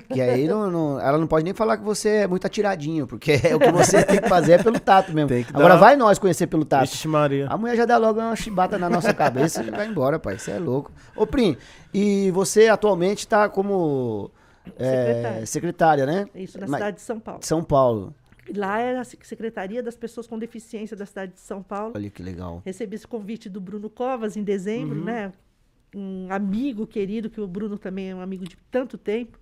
Que 0.09 0.21
aí 0.21 0.47
não, 0.47 0.69
não- 0.69 0.99
ela 0.99 1.17
não 1.17 1.27
pode 1.27 1.45
nem 1.45 1.53
falar 1.53 1.77
que 1.77 1.83
você 1.83 2.09
é 2.09 2.27
muito 2.27 2.45
atiradinho, 2.45 3.07
porque 3.07 3.39
é 3.43 3.55
o 3.55 3.59
que 3.59 3.71
você 3.71 4.03
tem 4.03 4.19
que 4.21 4.29
fazer 4.29 4.53
é 4.53 4.57
pelo 4.63 4.79
tato 4.79 5.11
mesmo. 5.13 5.29
Tem 5.29 5.43
que 5.43 5.55
Agora 5.55 5.73
dar- 5.75 5.79
vai 5.79 5.95
nós 5.95 6.19
conhecer 6.19 6.47
pelo 6.47 6.65
tato. 6.65 6.89
Vixe 6.89 7.07
Maria. 7.07 7.47
A 7.49 7.57
mulher 7.57 7.75
já 7.75 7.85
dá 7.85 7.97
logo 7.97 8.19
uma 8.19 8.35
chibata 8.35 8.77
na 8.77 8.89
nossa 8.89 9.13
cabeça 9.13 9.63
e 9.63 9.71
vai 9.71 9.87
embora, 9.87 10.19
pai. 10.19 10.37
Você 10.37 10.51
é 10.51 10.59
louco. 10.59 10.91
Ô, 11.15 11.25
Prim, 11.25 11.55
e 11.93 12.29
você 12.31 12.67
atualmente 12.67 13.27
tá 13.27 13.47
como 13.47 14.29
é, 14.77 15.05
Secretária. 15.05 15.45
secretária, 15.45 16.05
né? 16.05 16.27
É 16.33 16.41
Isso, 16.43 16.59
na 16.59 16.67
Mas- 16.67 16.79
cidade 16.79 16.95
de 16.97 17.01
São 17.03 17.19
Paulo. 17.19 17.39
São 17.43 17.63
Paulo. 17.63 18.15
Lá 18.55 18.79
era 18.79 19.01
a 19.01 19.03
Secretaria 19.05 19.81
das 19.81 19.95
Pessoas 19.95 20.27
com 20.27 20.37
Deficiência 20.37 20.97
da 20.97 21.05
cidade 21.05 21.33
de 21.33 21.39
São 21.39 21.63
Paulo. 21.63 21.93
Olha 21.95 22.09
que 22.09 22.21
legal. 22.21 22.61
Recebi 22.65 22.95
esse 22.95 23.07
convite 23.07 23.47
do 23.49 23.61
Bruno 23.61 23.89
Covas 23.89 24.35
em 24.35 24.43
dezembro, 24.43 24.99
Uhum. 24.99 25.05
né? 25.05 25.31
Um 25.95 26.27
amigo 26.29 26.85
querido, 26.87 27.29
que 27.29 27.39
o 27.39 27.47
Bruno 27.47 27.77
também 27.77 28.09
é 28.09 28.15
um 28.15 28.19
amigo 28.21 28.43
de 28.45 28.57
tanto 28.69 28.97
tempo. 28.97 29.39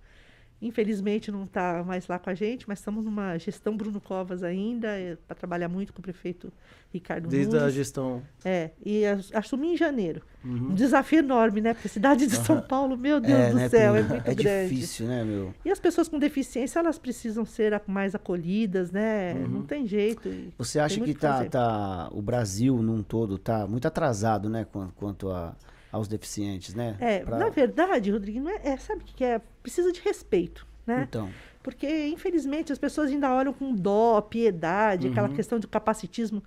Infelizmente 0.62 1.30
não 1.32 1.42
está 1.44 1.82
mais 1.84 2.06
lá 2.06 2.18
com 2.20 2.30
a 2.30 2.34
gente, 2.34 2.68
mas 2.68 2.78
estamos 2.78 3.04
numa 3.04 3.36
gestão 3.36 3.76
Bruno 3.76 4.00
Covas 4.00 4.44
ainda, 4.44 4.88
para 5.26 5.34
trabalhar 5.34 5.68
muito 5.68 5.92
com 5.92 5.98
o 5.98 6.02
prefeito 6.02 6.52
Ricardo 6.92 7.26
Desde 7.28 7.56
a 7.56 7.60
Nunes. 7.62 7.74
gestão. 7.74 8.22
É, 8.44 8.70
e 8.84 9.04
as- 9.04 9.30
assumi 9.34 9.72
em 9.72 9.76
janeiro. 9.76 10.22
Um 10.44 10.74
desafio 10.74 11.18
enorme, 11.20 11.60
né? 11.60 11.72
Porque 11.74 11.88
a 11.88 11.90
cidade 11.90 12.26
de 12.26 12.36
São 12.36 12.60
Paulo, 12.60 12.96
meu 12.96 13.20
Deus 13.20 13.50
do 13.50 13.54
né, 13.56 13.68
céu, 13.68 13.94
é 13.96 14.02
muito 14.02 14.28
É 14.28 14.34
grande. 14.34 14.68
difícil, 14.74 15.06
né, 15.06 15.24
meu? 15.24 15.54
E 15.64 15.70
as 15.70 15.80
pessoas 15.80 16.08
com 16.08 16.18
deficiência, 16.18 16.78
elas 16.80 16.98
precisam 16.98 17.44
ser 17.44 17.74
a- 17.74 17.80
mais 17.86 18.14
acolhidas, 18.14 18.90
né? 18.92 19.34
Não 19.34 19.62
tem 19.62 19.86
jeito. 19.86 20.28
Você 20.58 20.78
acha 20.78 20.98
muito 20.98 21.14
que 21.14 21.18
tá, 21.20 21.44
tá- 21.46 22.08
o 22.12 22.20
Brasil 22.22 22.76
num 22.82 23.02
todo 23.02 23.36
tá 23.38 23.66
muito 23.66 23.86
atrasado, 23.86 24.48
né, 24.48 24.64
quanto, 24.70 24.92
quanto 24.94 25.30
a- 25.30 25.54
aos 25.92 26.08
deficientes, 26.08 26.74
né? 26.74 26.96
É, 26.98 27.20
Pra- 27.20 27.38
na 27.38 27.48
verdade, 27.50 28.10
Rodrigo, 28.10 28.48
é, 28.48 28.60
é- 28.64 28.76
sabe 28.78 29.02
o 29.02 29.04
que 29.04 29.22
é? 29.22 29.40
Precisa 29.62 29.92
de 29.92 30.00
respeito, 30.00 30.66
né? 30.86 31.06
Então, 31.08 31.28
Porque, 31.62 32.08
infelizmente, 32.08 32.72
as 32.72 32.78
pessoas 32.78 33.08
ainda 33.08 33.32
olham 33.32 33.52
com 33.52 33.72
dó, 33.72 34.20
piedade, 34.20 35.06
aquela 35.06 35.28
Uhum. 35.28 35.34
questão 35.36 35.60
de 35.60 35.68
capacitismo. 35.68 36.42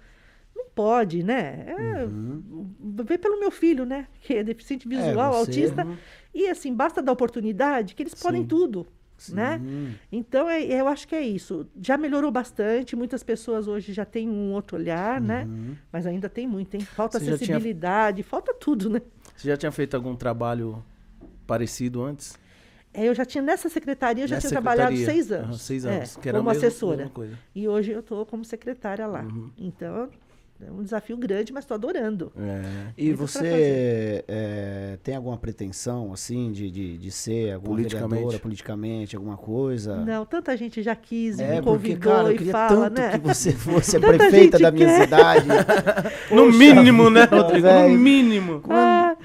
Não 0.53 0.65
pode, 0.75 1.23
né? 1.23 1.65
É, 1.67 2.07
Vê 3.03 3.17
pelo 3.17 3.39
meu 3.39 3.49
filho, 3.49 3.85
né? 3.85 4.07
Que 4.21 4.33
é 4.35 4.43
deficiente 4.43 4.87
visual, 4.89 5.31
Uhum. 5.33 5.39
você, 5.39 5.51
autista. 5.51 5.85
uhum. 5.85 5.95
E, 6.33 6.49
assim, 6.49 6.73
basta 6.73 7.01
dar 7.01 7.13
oportunidade 7.13 7.95
que 7.95 8.03
eles 8.03 8.13
podem 8.13 8.41
Sim. 8.41 8.47
tudo, 8.47 8.85
né? 9.29 9.57
Sim. 9.63 9.95
Então, 10.11 10.49
é- 10.49 10.61
eu 10.65 10.85
acho 10.89 11.07
que 11.07 11.15
é 11.15 11.21
isso. 11.21 11.65
Já 11.81 11.97
melhorou 11.97 12.29
bastante. 12.29 12.93
Muitas 12.93 13.23
pessoas 13.23 13.69
hoje 13.69 13.93
já 13.93 14.03
têm 14.03 14.27
um 14.29 14.51
outro 14.51 14.75
olhar, 14.77 15.21
né? 15.21 15.45
Uhum. 15.45 15.75
Mas 15.93 16.05
ainda 16.05 16.27
tem 16.27 16.45
muito, 16.45 16.75
hein? 16.75 16.81
Falta 16.81 17.19
Você 17.19 17.25
já 17.25 17.37
tinha- 17.37 17.55
acessibilidade, 17.55 18.21
falta 18.21 18.53
tudo, 18.53 18.89
né? 18.89 19.01
Você 19.35 19.47
já 19.49 19.57
tinha 19.57 19.71
feito 19.71 19.95
algum 19.95 20.15
trabalho 20.15 20.83
parecido 21.45 22.03
antes? 22.03 22.37
É, 22.93 23.07
eu 23.09 23.13
já 23.13 23.25
tinha, 23.25 23.41
nessa 23.41 23.67
secretaria, 23.67 24.23
eu 24.23 24.27
já 24.27 24.35
Nessa 24.35 24.47
tinha 24.47 24.61
trabalhado 24.61 24.95
secretaria? 24.95 25.05
seis 25.23 25.31
anos. 25.31 25.49
Aham, 25.49 25.57
seis 25.57 25.85
é, 25.85 25.97
anos, 25.97 26.15
que 26.15 26.29
era 26.29 26.37
como 26.37 26.49
mesma- 26.49 26.67
assessora. 26.67 27.11
E 27.53 27.67
hoje 27.67 27.91
eu 27.91 27.99
estou 27.99 28.25
como 28.25 28.45
secretária 28.45 29.05
lá. 29.05 29.21
Uhum. 29.23 29.51
Então, 29.57 30.09
é 30.61 30.71
um 30.71 30.83
desafio 30.83 31.17
grande, 31.17 31.51
mas 31.51 31.63
estou 31.65 31.75
adorando. 31.75 32.31
É. 32.37 32.91
E 32.97 33.07
Muito 33.07 33.17
você 33.17 34.23
é, 34.27 34.97
tem 35.03 35.15
alguma 35.15 35.37
pretensão, 35.37 36.13
assim, 36.13 36.51
de, 36.51 36.71
de, 36.71 36.97
de 36.97 37.11
ser 37.11 37.53
alguma 37.53 37.75
Politicamente. 37.75 38.09
vereadora 38.09 38.39
politicamente, 38.39 39.15
alguma 39.15 39.35
coisa? 39.37 39.97
Não, 40.05 40.25
tanta 40.25 40.55
gente 40.55 40.81
já 40.81 40.95
quis, 40.95 41.39
É, 41.39 41.55
me 41.57 41.61
porque, 41.61 41.69
convidou 41.89 42.13
cara, 42.13 42.27
eu 42.29 42.31
e 42.33 42.37
queria 42.37 42.51
fala, 42.53 42.89
tanto 42.89 43.01
né? 43.01 43.11
que 43.11 43.17
você 43.19 43.51
fosse 43.57 43.97
a 43.97 43.99
prefeita 43.99 44.57
da 44.57 44.71
minha 44.71 44.87
quer. 44.87 45.01
cidade. 45.01 45.47
No 46.31 46.45
Poxa 46.45 46.57
mínimo, 46.57 47.09
né, 47.09 47.23
Rodrigo? 47.25 47.67
No 47.67 47.73
velho. 47.73 47.99
mínimo. 47.99 48.61
Ah, 48.69 49.15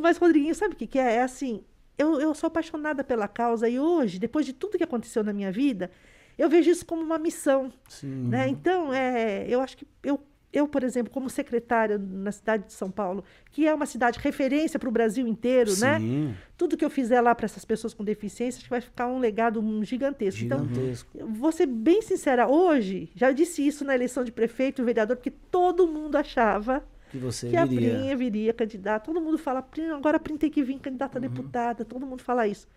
mas, 0.00 0.16
Rodriguinho, 0.18 0.54
sabe 0.54 0.74
o 0.74 0.76
que, 0.76 0.86
que 0.86 0.98
é? 0.98 1.16
É 1.16 1.22
assim, 1.22 1.62
eu, 1.98 2.20
eu 2.20 2.34
sou 2.34 2.48
apaixonada 2.48 3.04
pela 3.04 3.28
causa 3.28 3.68
e 3.68 3.78
hoje, 3.78 4.18
depois 4.18 4.44
de 4.46 4.52
tudo 4.52 4.76
que 4.78 4.84
aconteceu 4.84 5.22
na 5.22 5.32
minha 5.32 5.52
vida, 5.52 5.90
eu 6.38 6.48
vejo 6.48 6.70
isso 6.70 6.84
como 6.84 7.02
uma 7.02 7.18
missão. 7.18 7.70
Sim. 7.88 8.28
Né? 8.28 8.48
Então, 8.48 8.92
é, 8.92 9.46
eu 9.48 9.60
acho 9.60 9.76
que 9.76 9.86
eu, 10.02 10.18
eu, 10.52 10.68
por 10.68 10.82
exemplo, 10.84 11.10
como 11.12 11.30
secretária 11.30 11.96
na 11.98 12.30
cidade 12.30 12.66
de 12.66 12.72
São 12.74 12.90
Paulo, 12.90 13.24
que 13.50 13.66
é 13.66 13.74
uma 13.74 13.86
cidade 13.86 14.18
referência 14.18 14.78
para 14.78 14.88
o 14.88 14.92
Brasil 14.92 15.26
inteiro, 15.26 15.70
né? 15.80 15.98
Sim, 15.98 16.34
Tudo 16.56 16.76
que 16.76 16.84
eu 16.84 16.90
fizer 16.90 17.20
lá 17.20 17.34
para 17.34 17.46
essas 17.46 17.64
pessoas 17.64 17.94
com 17.94 18.04
deficiência, 18.04 18.58
acho 18.58 18.64
que 18.64 18.70
vai 18.70 18.80
ficar 18.80 19.06
um 19.06 19.18
legado 19.18 19.62
gigantesco. 19.84 20.44
Então, 20.44 20.58
gigantesco. 20.66 21.10
eu 21.16 21.26
vou 21.28 21.50
ser 21.50 21.66
bem 21.66 22.02
sincera, 22.02 22.46
hoje, 22.46 23.10
já 23.14 23.32
disse 23.32 23.66
isso 23.66 23.84
na 23.84 23.94
eleição 23.94 24.22
de 24.24 24.30
prefeito 24.32 24.82
e 24.82 24.84
vereador, 24.84 25.16
porque 25.16 25.30
todo 25.30 25.88
mundo 25.88 26.16
achava 26.16 26.84
que 27.10 27.18
você 27.18 27.48
que 27.48 27.56
a 27.56 27.64
viria. 27.64 27.90
Prinha 27.94 28.16
viria 28.16 28.52
candidata. 28.52 29.06
Todo 29.06 29.20
mundo 29.20 29.38
fala, 29.38 29.62
"Prim, 29.62 29.86
agora 29.90 30.16
a 30.18 30.20
Prim 30.20 30.36
tem 30.36 30.50
que 30.50 30.62
vir 30.62 30.78
candidata 30.78 31.18
a 31.18 31.20
Uhum. 31.20 31.28
deputada, 31.28 31.84
todo 31.84 32.06
mundo 32.06 32.22
fala 32.22 32.46
isso. 32.46 32.68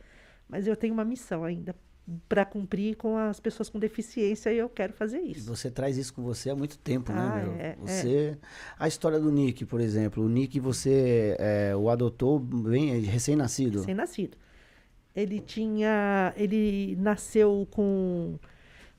Mas 0.48 0.66
eu 0.68 0.76
tenho 0.76 0.94
uma 0.94 1.06
missão 1.06 1.44
ainda 1.44 1.76
para 2.30 2.46
cumprir 2.46 2.96
com 2.98 3.18
as 3.18 3.40
pessoas 3.40 3.68
com 3.70 3.80
deficiência 3.80 4.54
e 4.54 4.58
eu 4.60 4.70
quero 4.70 4.94
fazer 4.94 5.20
E 5.22 5.32
isso. 5.32 5.48
Você 5.56 5.72
traz 5.72 5.98
isso 5.98 6.14
com 6.14 6.22
você 6.22 6.52
há 6.52 6.56
muito 6.56 6.78
tempo, 6.78 7.12
Ah, 7.12 7.16
né, 7.36 7.44
meu? 7.44 7.54
é, 7.56 7.76
você... 7.80 8.38
A 8.78 8.88
história 8.88 9.20
do 9.20 9.32
Nick, 9.32 9.66
por 9.66 9.82
exemplo. 9.82 10.24
O 10.24 10.30
Nick, 10.30 10.60
você 10.60 11.36
é, 11.40 11.76
o 11.76 11.90
adotou 11.90 12.38
bem 12.40 13.00
recém-nascido. 13.00 13.80
Recém-nascido. 13.80 14.38
Ele 15.16 15.40
tinha. 15.40 16.34
Ele 16.36 16.96
nasceu 17.00 17.68
com 17.72 18.38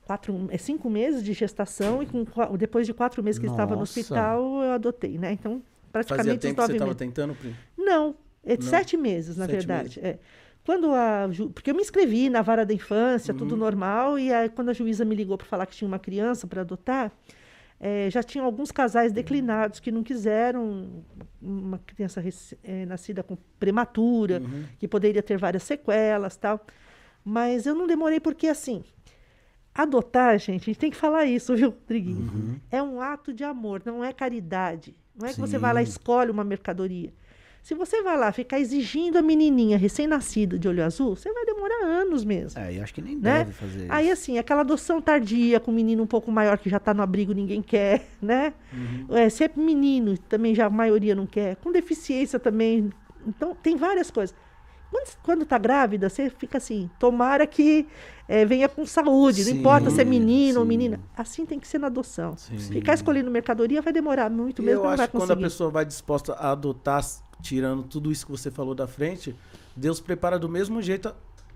quatro, 0.03 0.47
é, 0.49 0.57
cinco 0.57 0.89
meses 0.89 1.23
de 1.23 1.31
gestação 1.31 2.01
e 2.01 2.07
com, 2.07 2.25
depois 2.57 2.87
de 2.87 2.93
quatro 2.93 3.21
meses 3.23 3.37
que 3.39 3.45
ele 3.45 3.53
estava 3.53 3.73
no 3.75 3.81
Nossa. 3.81 3.99
hospital, 3.99 4.63
eu 4.63 4.71
adotei, 4.71 5.17
né? 5.17 5.31
Então, 5.31 5.61
Fazia 5.93 6.07
praticamente 6.07 6.39
tempo 6.39 6.59
os 6.61 6.65
que 6.65 6.71
você 6.71 6.75
estava 6.77 6.89
meses. 6.89 6.97
tentando, 6.97 7.35
Pri? 7.35 7.55
Não, 7.77 8.15
é 8.43 8.57
de 8.57 8.63
Não? 8.63 8.69
sete 8.69 8.97
meses, 8.97 9.37
na 9.37 9.45
Sete 9.45 9.55
verdade. 9.55 9.99
É. 10.01 10.17
Quando 10.67 10.91
a 10.93 11.29
ju- 11.31 11.49
porque 11.49 11.71
eu 11.71 11.75
me 11.75 11.81
inscrevi 11.81 12.29
na 12.29 12.41
vara 12.41 12.65
da 12.65 12.73
infância, 12.73 13.33
tudo 13.33 13.53
Uhum. 13.53 13.57
normal, 13.65 14.19
e 14.19 14.33
aí 14.33 14.49
quando 14.49 14.67
a 14.67 14.73
juíza 14.73 15.05
me 15.05 15.15
ligou 15.15 15.37
para 15.37 15.47
falar 15.47 15.65
que 15.65 15.73
tinha 15.77 15.87
uma 15.87 15.97
criança 15.97 16.45
para 16.45 16.59
adotar, 16.59 17.09
eh, 17.79 18.09
já 18.11 18.21
tinham 18.21 18.45
alguns 18.45 18.69
casais 18.69 19.13
declinados 19.13 19.79
que 19.79 19.93
não 19.93 20.03
quiseram 20.03 21.05
uma 21.41 21.79
criança 21.79 22.21
eh, 22.65 22.85
nascida 22.85 23.23
com 23.23 23.37
prematura, 23.57 24.41
Uhum. 24.43 24.65
que 24.77 24.89
poderia 24.89 25.23
ter 25.23 25.37
várias 25.37 25.63
sequelas, 25.63 26.35
tal. 26.35 26.59
Mas 27.23 27.65
eu 27.65 27.73
não 27.73 27.87
demorei 27.87 28.19
porque 28.19 28.47
assim, 28.49 28.83
adotar, 29.73 30.37
gente, 30.37 30.63
a 30.63 30.65
gente 30.65 30.79
tem 30.79 30.91
que 30.91 30.97
falar 30.97 31.25
isso, 31.25 31.55
viu, 31.55 31.69
Rodriguinho? 31.69 32.23
Uhum. 32.33 32.59
É 32.69 32.83
um 32.83 32.99
ato 32.99 33.31
de 33.33 33.43
amor, 33.45 33.81
não 33.85 34.03
é 34.03 34.11
caridade. 34.11 34.93
Não 35.15 35.25
é 35.27 35.33
que 35.33 35.39
você 35.39 35.57
vai 35.57 35.73
lá 35.73 35.81
e 35.81 35.85
Sim. 35.85 35.91
escolhe 35.91 36.29
uma 36.29 36.43
mercadoria. 36.43 37.13
Se 37.67 37.75
você 37.75 38.01
vai 38.01 38.15
lá 38.17 38.31
ficar 38.31 38.61
exigindo 38.61 39.17
a 39.17 39.21
menininha 39.21 39.77
recém-nascida 39.77 40.57
de 40.57 40.69
olho 40.69 40.85
azul, 40.85 41.17
você 41.17 41.29
vai 41.33 41.43
demorar 41.43 41.83
anos 41.83 42.23
mesmo. 42.23 42.57
É, 42.57 42.77
eu 42.77 42.81
acho 42.81 42.93
que 42.93 43.01
nem 43.01 43.17
Né? 43.17 43.39
deve 43.39 43.51
fazer 43.51 43.79
isso. 43.79 43.91
Aí, 43.91 44.09
assim, 44.09 44.37
aquela 44.37 44.61
adoção 44.61 45.01
tardia 45.01 45.59
com 45.59 45.69
um 45.69 45.73
menino 45.73 46.01
um 46.01 46.07
pouco 46.07 46.31
maior 46.31 46.57
que 46.57 46.69
já 46.69 46.77
está 46.77 46.93
no 46.93 47.03
abrigo, 47.03 47.33
ninguém 47.33 47.61
quer, 47.61 48.07
né? 48.21 48.53
Uhum. 48.71 49.17
É, 49.17 49.27
se 49.29 49.43
é 49.43 49.51
menino, 49.53 50.17
também 50.17 50.55
já 50.55 50.67
a 50.67 50.69
maioria 50.69 51.13
não 51.13 51.25
quer. 51.25 51.57
Com 51.57 51.69
deficiência 51.69 52.39
também. 52.39 52.89
Então, 53.27 53.53
tem 53.53 53.75
várias 53.75 54.09
coisas. 54.09 54.33
Quando, 54.89 55.17
quando 55.21 55.45
tá 55.45 55.57
grávida, 55.57 56.07
você 56.07 56.29
fica 56.29 56.59
assim, 56.59 56.89
tomara 56.97 57.45
que 57.45 57.85
eh, 58.29 58.45
venha 58.45 58.69
com 58.69 58.85
saúde, 58.85 59.43
não 59.43 59.51
Sim, 59.51 59.59
importa 59.59 59.89
se 59.89 59.99
é 59.99 60.05
menino 60.05 60.59
ou 60.59 60.65
sim. 60.65 60.69
menina. 60.69 61.01
Assim 61.17 61.45
tem 61.45 61.59
que 61.59 61.67
ser 61.67 61.79
na 61.79 61.87
adoção. 61.87 62.37
Sim. 62.37 62.57
Ficar 62.57 62.93
escolhendo 62.93 63.29
mercadoria 63.29 63.81
vai 63.81 63.91
demorar 63.91 64.29
muito 64.29 64.63
mesmo, 64.63 64.79
eu 64.79 64.83
não 64.85 64.91
acho 64.91 65.03
que 65.11 65.17
quando 65.17 65.31
a 65.31 65.35
pessoa 65.35 65.69
vai 65.69 65.83
disposta 65.83 66.31
a 66.31 66.53
adotar, 66.53 67.03
tirando 67.47 67.83
tudo 67.83 68.11
isso 68.11 68.25
que 68.25 68.31
você 68.31 68.51
falou 68.51 68.75
da 68.75 68.87
frente, 68.87 69.33
Deus 69.75 69.99
prepara 70.01 70.37
do 70.37 70.49
mesmo 70.49 70.81
jeito 70.81 71.13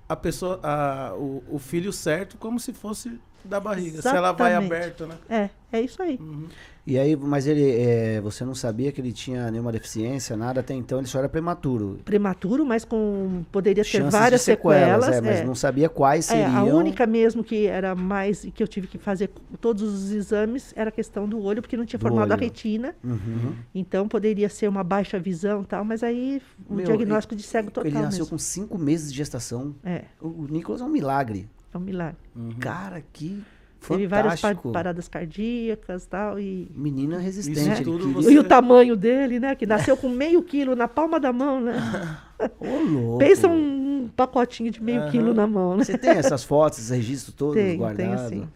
a- 0.08 0.16
pessoa, 0.16 0.60
a- 0.64 1.14
o, 1.16 1.44
o 1.50 1.60
filho 1.60 1.92
certo, 1.92 2.38
como 2.38 2.60
se 2.60 2.72
fosse 2.72 3.20
da 3.46 3.60
barriga. 3.60 4.02
Se 4.02 4.08
ela 4.08 4.32
vai 4.32 4.52
Exatamente. 4.52 4.74
aberta, 4.74 5.08
né? 5.08 5.16
É, 5.30 5.50
é 5.78 5.82
isso 5.82 6.02
aí. 6.02 6.18
Uhum. 6.22 6.48
E 6.86 6.98
aí, 6.98 7.16
mas 7.16 7.46
ele, 7.46 7.64
é, 7.80 8.20
você 8.22 8.44
não 8.44 8.56
sabia 8.56 8.92
que 8.92 9.00
ele 9.00 9.12
tinha 9.14 9.52
nenhuma 9.52 9.72
deficiência, 9.72 10.36
nada, 10.36 10.62
até 10.62 10.74
então 10.74 10.98
ele 10.98 11.08
só 11.08 11.20
era 11.20 11.30
prematuro. 11.30 12.00
Prematuro, 12.04 12.66
mas 12.66 12.84
com 12.84 13.44
poderia 13.52 13.84
ter 13.84 13.90
Chances 13.92 14.12
várias 14.12 14.42
sequelas. 14.42 15.08
é, 15.16 15.22
mas 15.22 15.40
é. 15.42 15.44
não 15.46 15.54
sabia 15.54 15.88
quais 15.90 16.28
É, 16.32 16.38
seriam. 16.44 16.58
a 16.58 16.64
única 16.64 17.06
mesmo 17.06 17.44
que 17.44 17.68
era 17.68 17.94
mais 17.94 18.42
que 18.56 18.64
eu 18.64 18.68
tive 18.68 18.88
que 18.88 18.98
fazer 18.98 19.30
todos 19.62 19.84
os 19.84 20.12
exames 20.12 20.74
era 20.76 20.90
a 20.90 20.92
questão 20.92 21.30
do 21.30 21.40
olho, 21.44 21.62
porque 21.62 21.78
não 21.78 21.86
tinha 21.86 22.00
Do 22.00 22.02
formado 22.02 22.32
a 22.32 22.36
olho. 22.36 22.44
retina. 22.44 22.96
Uhum. 23.04 23.54
Então 23.76 24.08
poderia 24.08 24.50
ser 24.50 24.68
uma 24.68 24.84
baixa 24.84 25.20
visão 25.20 25.62
e 25.62 25.66
tal, 25.66 25.86
mas 25.86 26.02
aí 26.02 26.42
o 26.68 26.74
Meu, 26.74 26.86
diagnóstico 26.86 27.36
de 27.36 27.44
cego 27.44 27.70
total 27.70 27.86
Ele 27.92 28.00
nasceu 28.00 28.22
mesmo. 28.26 28.30
com 28.32 28.38
cinco 28.40 28.80
meses 28.80 29.12
de 29.12 29.18
gestação. 29.20 29.76
É, 29.84 30.06
O, 30.20 30.28
o 30.30 30.48
Nicolas 30.50 30.82
é 30.82 30.84
um 30.84 30.90
milagre. 30.90 31.48
É 31.74 31.78
um 31.78 31.82
milagre. 31.82 32.18
Uhum. 32.36 32.52
Cara, 32.60 33.02
que 33.14 33.42
Teve 33.88 34.06
várias 34.06 34.36
pa- 34.36 34.50
fantástico. 34.50 34.72
paradas 34.72 35.08
cardíacas 35.08 36.06
tal, 36.06 36.40
e 36.40 36.70
Menina 36.76 37.18
resistente. 37.18 37.60
Isso 37.60 37.72
ele 37.72 37.84
tudo 37.84 37.98
queria- 38.06 38.14
você- 38.14 38.32
E 38.34 38.40
o 38.40 38.44
tamanho 38.44 38.96
dele, 38.96 39.40
né? 39.40 39.56
Que 39.56 39.66
nasceu 39.66 39.98
com 39.98 40.08
meio 40.10 40.44
quilo 40.44 40.76
na 40.76 40.88
palma 40.88 41.20
da 41.20 41.34
mão, 41.34 41.60
né? 41.60 41.74
Ô, 42.60 42.66
louco. 42.84 43.18
Pensa 43.20 43.48
um 43.48 44.08
pacotinho 44.16 44.70
de 44.72 44.82
meio 44.84 45.02
Aham. 45.02 45.10
quilo 45.12 45.34
na 45.34 45.48
mão, 45.48 45.78
né? 45.78 45.84
Você 45.84 45.98
tem 45.98 46.12
essas 46.12 46.44
fotos, 46.44 46.78
esses 46.80 46.92
registros 46.92 47.34
todos 47.34 47.56
tenho 47.56 47.80
guardados? 47.80 48.30
sim. 48.30 48.48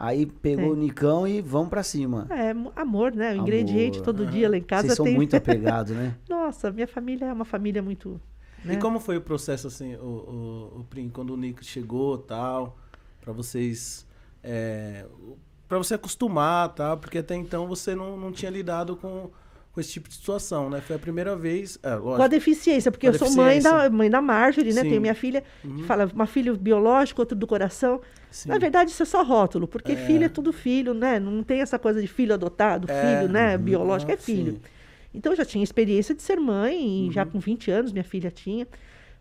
Aí 0.00 0.26
pegou 0.26 0.62
Tenho. 0.66 0.76
o 0.76 0.76
Nicão 0.76 1.26
e 1.26 1.40
vamos 1.40 1.70
pra 1.70 1.82
cima. 1.82 2.28
É, 2.30 2.54
mo- 2.54 2.72
amor, 2.76 3.12
né? 3.12 3.30
O 3.30 3.32
Amor, 3.32 3.42
ingrediente 3.42 4.00
todo 4.00 4.22
aham. 4.22 4.30
dia 4.30 4.48
lá 4.48 4.56
em 4.56 4.62
casa 4.62 4.82
Vocês 4.86 4.96
são 4.96 5.04
tem. 5.06 5.16
muito 5.16 5.34
apegados, 5.36 5.90
né? 5.92 6.14
Nossa, 6.28 6.70
minha 6.70 6.86
família 6.86 7.24
é 7.26 7.32
uma 7.32 7.44
família 7.44 7.82
muito. 7.82 8.20
Né? 8.64 8.74
E 8.74 8.76
como 8.78 8.98
foi 9.00 9.16
o 9.16 9.20
processo, 9.20 9.66
assim, 9.68 9.94
o, 9.96 10.00
o, 10.74 10.80
o 10.80 10.84
Prim, 10.90 11.08
quando 11.08 11.30
o 11.32 11.36
Nico 11.36 11.64
chegou 11.64 12.18
tal, 12.18 12.76
pra 13.20 13.32
vocês. 13.32 14.06
É, 14.42 15.04
pra 15.68 15.78
você 15.78 15.94
acostumar, 15.94 16.70
tá? 16.74 16.96
Porque 16.96 17.18
até 17.18 17.34
então 17.36 17.66
você 17.66 17.94
não, 17.94 18.16
não 18.16 18.32
tinha 18.32 18.50
lidado 18.50 18.96
com, 18.96 19.30
com 19.72 19.80
esse 19.80 19.92
tipo 19.92 20.08
de 20.08 20.14
situação, 20.14 20.70
né? 20.70 20.80
Foi 20.80 20.96
a 20.96 20.98
primeira 20.98 21.36
vez. 21.36 21.78
É, 21.82 21.90
Com 21.90 21.94
a 21.94 21.98
lógico. 21.98 22.28
deficiência, 22.28 22.90
porque 22.90 23.06
a 23.06 23.10
eu 23.10 23.18
sou 23.18 23.30
mãe 23.32 23.60
da, 23.60 23.70
deficiência. 23.70 23.90
mãe 23.90 24.10
da 24.10 24.20
Marjorie, 24.22 24.72
né? 24.72 24.82
Sim. 24.82 24.88
Tenho 24.88 25.00
minha 25.00 25.14
filha, 25.14 25.42
que 25.62 25.82
fala 25.84 26.10
uma 26.12 26.26
filho 26.26 26.56
biológico, 26.56 27.20
outro 27.22 27.36
do 27.36 27.46
coração. 27.46 28.00
Sim. 28.30 28.48
Na 28.48 28.58
verdade, 28.58 28.90
isso 28.90 29.02
é 29.02 29.06
só 29.06 29.22
rótulo, 29.22 29.66
porque 29.68 29.92
É. 29.92 29.96
filho 29.96 30.24
é 30.24 30.28
tudo 30.28 30.52
filho, 30.52 30.94
né? 30.94 31.18
Não 31.18 31.42
tem 31.42 31.60
essa 31.60 31.78
coisa 31.78 32.00
de 32.00 32.06
filho 32.08 32.34
adotado, 32.34 32.90
É, 32.90 33.18
filho, 33.20 33.32
né? 33.32 33.56
uhum, 33.56 33.62
Biológico 33.62 34.10
é 34.12 34.16
sim. 34.16 34.60
Então 35.14 35.32
eu 35.32 35.36
já 35.36 35.44
tinha 35.44 35.64
experiência 35.64 36.14
de 36.14 36.22
ser 36.22 36.36
mãe, 36.36 37.08
e 37.08 37.12
já 37.12 37.24
Uhum. 37.24 37.30
com 37.32 37.38
20 37.40 37.70
anos 37.70 37.92
minha 37.92 38.04
filha 38.04 38.30
tinha. 38.30 38.66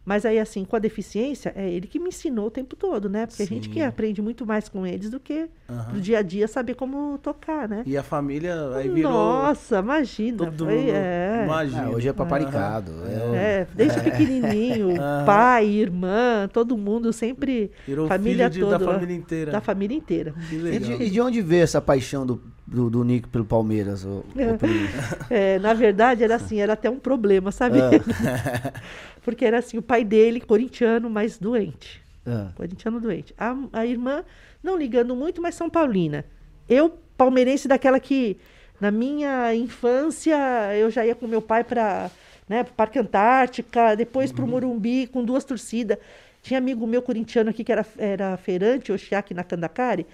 Mas 0.05 0.25
aí, 0.25 0.39
assim, 0.39 0.63
com 0.63 0.73
a 0.73 0.79
deficiência, 0.79 1.51
é 1.53 1.69
ele 1.69 1.85
que 1.85 1.99
me 1.99 2.07
ensinou 2.07 2.47
o 2.47 2.49
tempo 2.51 2.77
todo, 2.77 3.09
né? 3.09 3.25
Porque 3.25 3.43
a 3.43 3.45
gente 3.45 3.67
que 3.67 3.81
Sim. 3.81 3.85
aprende 3.85 4.21
muito 4.21 4.45
mais 4.45 4.69
com 4.69 4.87
eles 4.87 5.09
do 5.09 5.19
que 5.19 5.49
no 5.93 5.99
dia 5.99 6.19
a 6.19 6.21
dia 6.21 6.47
saber 6.47 6.75
como 6.75 7.17
tocar, 7.17 7.67
né? 7.67 7.83
E 7.85 7.97
a 7.97 8.03
família 8.03 8.55
aí 8.73 8.87
virou. 8.87 9.11
Nossa, 9.11 9.79
imagina. 9.79 10.37
todo 10.37 10.63
foi, 10.63 10.77
mundo. 10.77 10.91
é. 10.93 11.41
Imagina. 11.43 11.83
Ah, 11.83 11.89
hoje 11.89 12.07
é 12.07 12.13
paparicado. 12.13 12.93
É, 13.05 13.35
É, 13.35 13.67
desde 13.75 13.99
pequenininho, 13.99 14.91
Aham. 14.97 15.25
pai, 15.25 15.65
irmã, 15.67 16.47
todo 16.53 16.77
mundo 16.77 17.11
sempre 17.11 17.69
Virou 17.85 18.07
família 18.07 18.49
filho 18.49 18.49
de- 18.49 18.59
toda, 18.61 18.79
da 18.79 18.85
família 18.93 19.13
inteira. 19.13 19.51
da 19.51 19.59
família 19.59 19.97
inteira. 19.97 20.33
Que 20.49 20.55
E 20.55 20.57
legal. 20.57 20.97
de, 20.99 21.03
e 21.03 21.09
de 21.09 21.19
onde 21.19 21.41
veio 21.41 21.63
essa 21.63 21.81
paixão 21.81 22.25
do, 22.25 22.41
do, 22.67 22.89
do 22.89 23.03
Nico 23.03 23.29
pelo 23.29 23.45
Palmeiras? 23.45 24.05
ô- 24.05 24.19
ô 24.19 24.57
primo? 24.57 24.87
É, 25.29 25.57
na 25.59 25.73
verdade 25.73 26.23
era 26.23 26.35
assim, 26.35 26.59
era 26.59 26.73
até 26.73 26.89
um 26.89 26.99
problema, 26.99 27.51
sabe? 27.51 27.79
Ah. 27.79 28.73
Porque 29.23 29.45
era 29.45 29.59
assim, 29.59 29.77
o 29.77 29.81
pai 29.81 30.03
dele, 30.03 30.39
corintiano, 30.39 31.09
mas 31.09 31.37
doente. 31.37 32.01
Ah, 32.25 32.49
Corintiano 32.55 32.99
doente. 32.99 33.33
A, 33.37 33.55
a 33.73 33.85
irmã, 33.85 34.23
não 34.61 34.77
ligando 34.77 35.15
muito, 35.15 35.41
mas 35.41 35.55
São 35.55 35.69
Paulina. 35.69 36.25
Eu, 36.67 36.97
palmeirense 37.17 37.67
daquela 37.67 37.99
que, 37.99 38.37
na 38.79 38.91
minha 38.91 39.53
infância, 39.55 40.35
eu 40.75 40.91
já 40.91 41.05
ia 41.05 41.15
com 41.15 41.25
meu 41.27 41.41
pai 41.41 41.63
para 41.63 42.11
né, 42.47 42.63
pro 42.63 42.73
Parque 42.73 42.99
Antártica, 42.99 43.95
depois 43.95 44.31
para 44.31 44.43
o 44.43 44.47
Morumbi, 44.47 45.07
com 45.07 45.23
duas 45.23 45.43
torcidas. 45.43 45.97
Tinha 46.41 46.57
amigo 46.57 46.87
meu 46.87 47.01
corintiano 47.01 47.49
aqui 47.49 47.63
que 47.63 47.71
era, 47.71 47.85
era 47.97 48.37
feirante, 48.37 48.91
Oxiaque, 48.91 49.33
na 49.33 49.43
Candacari. 49.43 50.05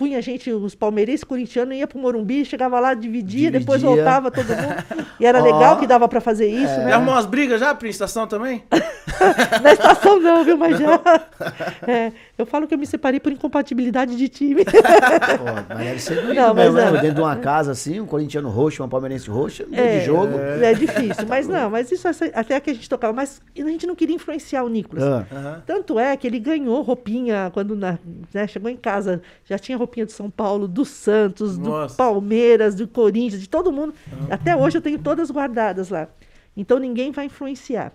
Punha 0.00 0.16
a 0.16 0.20
gente, 0.22 0.50
os 0.50 0.74
palmeirenses 0.74 1.22
corintianos, 1.22 1.76
ia 1.76 1.86
pro 1.86 1.98
Morumbi, 1.98 2.42
chegava 2.42 2.80
lá, 2.80 2.94
dividia, 2.94 3.50
depois 3.50 3.82
Dividia. 3.82 4.02
voltava 4.02 4.30
todo 4.30 4.46
mundo. 4.46 5.04
E 5.20 5.26
era 5.26 5.38
Ó. 5.44 5.44
legal 5.44 5.76
que 5.78 5.86
dava 5.86 6.08
para 6.08 6.22
fazer 6.22 6.46
isso, 6.46 6.74
Já 6.74 6.84
né? 6.84 6.92
arrumou 6.94 7.12
umas 7.12 7.26
brigas 7.26 7.60
já, 7.60 7.74
Prim? 7.74 7.90
Estação 7.90 8.26
também? 8.26 8.62
Na 9.62 9.72
estação 9.74 10.18
não, 10.18 10.42
viu? 10.42 10.56
Mas 10.56 10.78
já. 10.78 10.98
É, 11.86 12.12
eu 12.40 12.46
falo 12.46 12.66
que 12.66 12.74
eu 12.74 12.78
me 12.78 12.86
separei 12.86 13.20
por 13.20 13.30
incompatibilidade 13.32 14.16
de 14.16 14.28
time. 14.28 14.64
pô, 14.64 14.70
mas 15.68 15.78
deve 15.78 15.98
ser 16.00 16.14
doido 16.22 16.34
Não, 16.34 16.54
mesmo, 16.54 16.74
mas 16.74 16.92
né? 16.92 16.98
é. 16.98 17.00
Dentro 17.00 17.16
de 17.16 17.20
uma 17.20 17.36
casa 17.36 17.72
assim, 17.72 18.00
um 18.00 18.06
corintiano 18.06 18.48
roxo, 18.48 18.82
uma 18.82 18.88
palmeirense 18.88 19.28
roxa, 19.30 19.66
no 19.68 19.76
É, 19.76 19.98
de 19.98 20.04
jogo. 20.04 20.38
É 20.38 20.74
difícil, 20.74 21.26
mas 21.28 21.46
não, 21.46 21.70
mas 21.70 21.90
isso 21.92 22.08
é- 22.08 22.12
até 22.34 22.58
que 22.60 22.70
a 22.70 22.74
gente 22.74 22.88
tocava, 22.88 23.12
mas 23.12 23.40
a 23.56 23.60
gente 23.68 23.86
não 23.86 23.94
queria 23.94 24.14
influenciar 24.16 24.64
o 24.64 24.68
Nicolas. 24.68 25.04
Ah, 25.04 25.26
Aham. 25.32 25.62
Tanto 25.66 25.98
é 25.98 26.16
que 26.16 26.26
ele 26.26 26.38
ganhou 26.38 26.82
roupinha 26.82 27.50
quando 27.52 27.76
na- 27.76 27.98
né, 28.32 28.46
chegou 28.46 28.70
em 28.70 28.76
casa, 28.76 29.20
já 29.44 29.58
tinha 29.58 29.76
roupinha 29.76 30.06
do 30.06 30.12
São 30.12 30.30
Paulo, 30.30 30.66
do 30.66 30.84
Santos, 30.84 31.58
do 31.58 31.68
Nossa. 31.70 31.96
Palmeiras, 31.96 32.74
do 32.74 32.86
Corinthians, 32.88 33.40
de 33.40 33.48
todo 33.48 33.70
mundo. 33.72 33.94
Até 34.30 34.56
hoje 34.56 34.78
eu 34.78 34.82
tenho 34.82 34.98
todas 34.98 35.30
guardadas 35.30 35.90
lá. 35.90 36.08
Então 36.56 36.78
ninguém 36.78 37.12
vai 37.12 37.26
influenciar. 37.26 37.92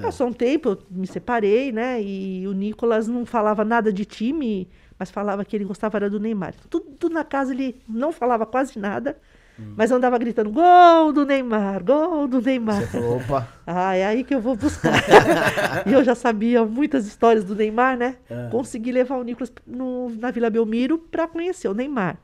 Passou 0.00 0.26
um 0.28 0.32
tempo, 0.32 0.70
eu 0.70 0.78
me 0.90 1.06
separei, 1.06 1.70
né? 1.72 2.00
E 2.02 2.46
o 2.46 2.52
Nicolas 2.52 3.06
não 3.08 3.26
falava 3.26 3.64
nada 3.64 3.92
de 3.92 4.04
time, 4.04 4.68
mas 4.98 5.10
falava 5.10 5.44
que 5.44 5.54
ele 5.54 5.64
gostava 5.64 5.98
era 5.98 6.08
do 6.08 6.18
Neymar. 6.18 6.54
Tudo, 6.70 6.86
tudo 6.98 7.12
na 7.14 7.24
casa 7.24 7.52
ele 7.52 7.76
não 7.86 8.10
falava 8.12 8.46
quase 8.46 8.78
nada, 8.78 9.18
mas 9.76 9.92
andava 9.92 10.16
gritando: 10.16 10.50
gol 10.50 11.12
do 11.12 11.26
Neymar, 11.26 11.84
gol 11.84 12.26
do 12.26 12.40
Neymar. 12.40 12.86
falou, 12.88 13.16
opa. 13.18 13.46
Ah, 13.66 13.94
é 13.94 14.04
aí 14.06 14.24
que 14.24 14.34
eu 14.34 14.40
vou 14.40 14.56
buscar. 14.56 14.92
e 15.86 15.92
eu 15.92 16.02
já 16.02 16.14
sabia 16.14 16.64
muitas 16.64 17.06
histórias 17.06 17.44
do 17.44 17.54
Neymar, 17.54 17.96
né? 17.96 18.16
É. 18.30 18.48
Consegui 18.50 18.90
levar 18.92 19.16
o 19.18 19.22
Nicolas 19.22 19.52
no- 19.66 20.08
na 20.18 20.30
Vila 20.30 20.48
Belmiro 20.50 20.98
para 20.98 21.28
conhecer 21.28 21.68
o 21.68 21.74
Neymar. 21.74 22.16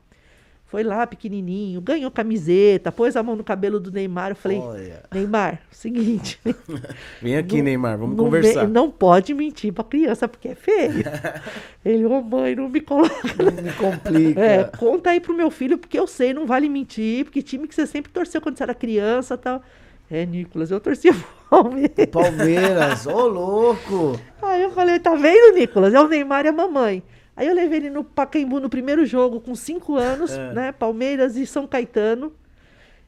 Foi 0.69 0.83
lá, 0.83 1.07
pequenininho, 1.07 1.81
ganhou 1.81 2.11
camiseta, 2.11 2.91
pôs 2.91 3.15
a 3.15 3.23
mão 3.23 3.35
no 3.35 3.43
cabelo 3.43 3.79
do 3.79 3.91
Neymar. 3.91 4.29
Eu 4.29 4.35
falei, 4.35 4.59
Olha. 4.59 5.01
Neymar, 5.11 5.61
seguinte. 5.71 6.39
Vem 7.19 7.35
aqui, 7.37 7.57
não- 7.57 7.63
Neymar, 7.63 7.97
vamos 7.97 8.15
não 8.15 8.25
conversar. 8.25 8.67
me- 8.67 8.71
não 8.73 8.91
pode 8.91 9.33
mentir 9.33 9.73
pra 9.73 9.83
criança, 9.83 10.27
porque 10.27 10.49
é 10.49 10.53
feio. 10.55 11.03
Ele, 11.83 12.05
ô 12.05 12.21
mãe, 12.21 12.55
não 12.55 12.69
me 12.69 12.81
coloca. 12.81 13.13
Não 13.43 13.63
me 13.63 13.73
complica. 13.73 14.39
É, 14.39 14.63
conta 14.65 15.09
aí 15.09 15.19
pro 15.19 15.33
meu 15.35 15.49
filho, 15.49 15.75
porque 15.77 15.97
eu 15.99 16.05
sei, 16.05 16.35
não 16.35 16.45
vale 16.45 16.69
mentir, 16.69 17.25
porque 17.25 17.41
time 17.41 17.67
que 17.67 17.73
você 17.73 17.87
sempre 17.87 18.11
torceu 18.11 18.39
quando 18.39 18.55
você 18.57 18.61
era 18.63 18.75
criança 18.75 19.33
e 19.33 19.37
tal. 19.37 19.63
É, 20.11 20.23
Nicolas, 20.25 20.69
eu 20.69 20.79
torcia 20.79 21.13
pro 21.13 21.23
Palmeiras. 21.49 22.05
Palmeiras, 22.11 23.07
ô 23.07 23.27
louco. 23.27 24.19
Aí 24.41 24.61
eu 24.61 24.69
falei, 24.71 24.99
tá 24.99 25.15
vendo, 25.15 25.55
Nicolas? 25.55 25.95
É 25.95 25.99
o 25.99 26.07
Neymar 26.07 26.45
e 26.45 26.49
a 26.49 26.51
mamãe. 26.53 27.01
Aí 27.39 27.47
eu 27.47 27.55
levei 27.55 27.77
ele 27.77 27.89
no 27.89 28.03
Pacaembu 28.03 28.59
no 28.59 28.69
primeiro 28.69 29.05
jogo, 29.05 29.39
com 29.39 29.55
cinco 29.55 29.95
anos, 29.95 30.29
É. 30.29 30.53
né? 30.53 30.71
Palmeiras 30.73 31.37
e 31.37 31.47
São 31.47 31.65
Caetano. 31.65 32.33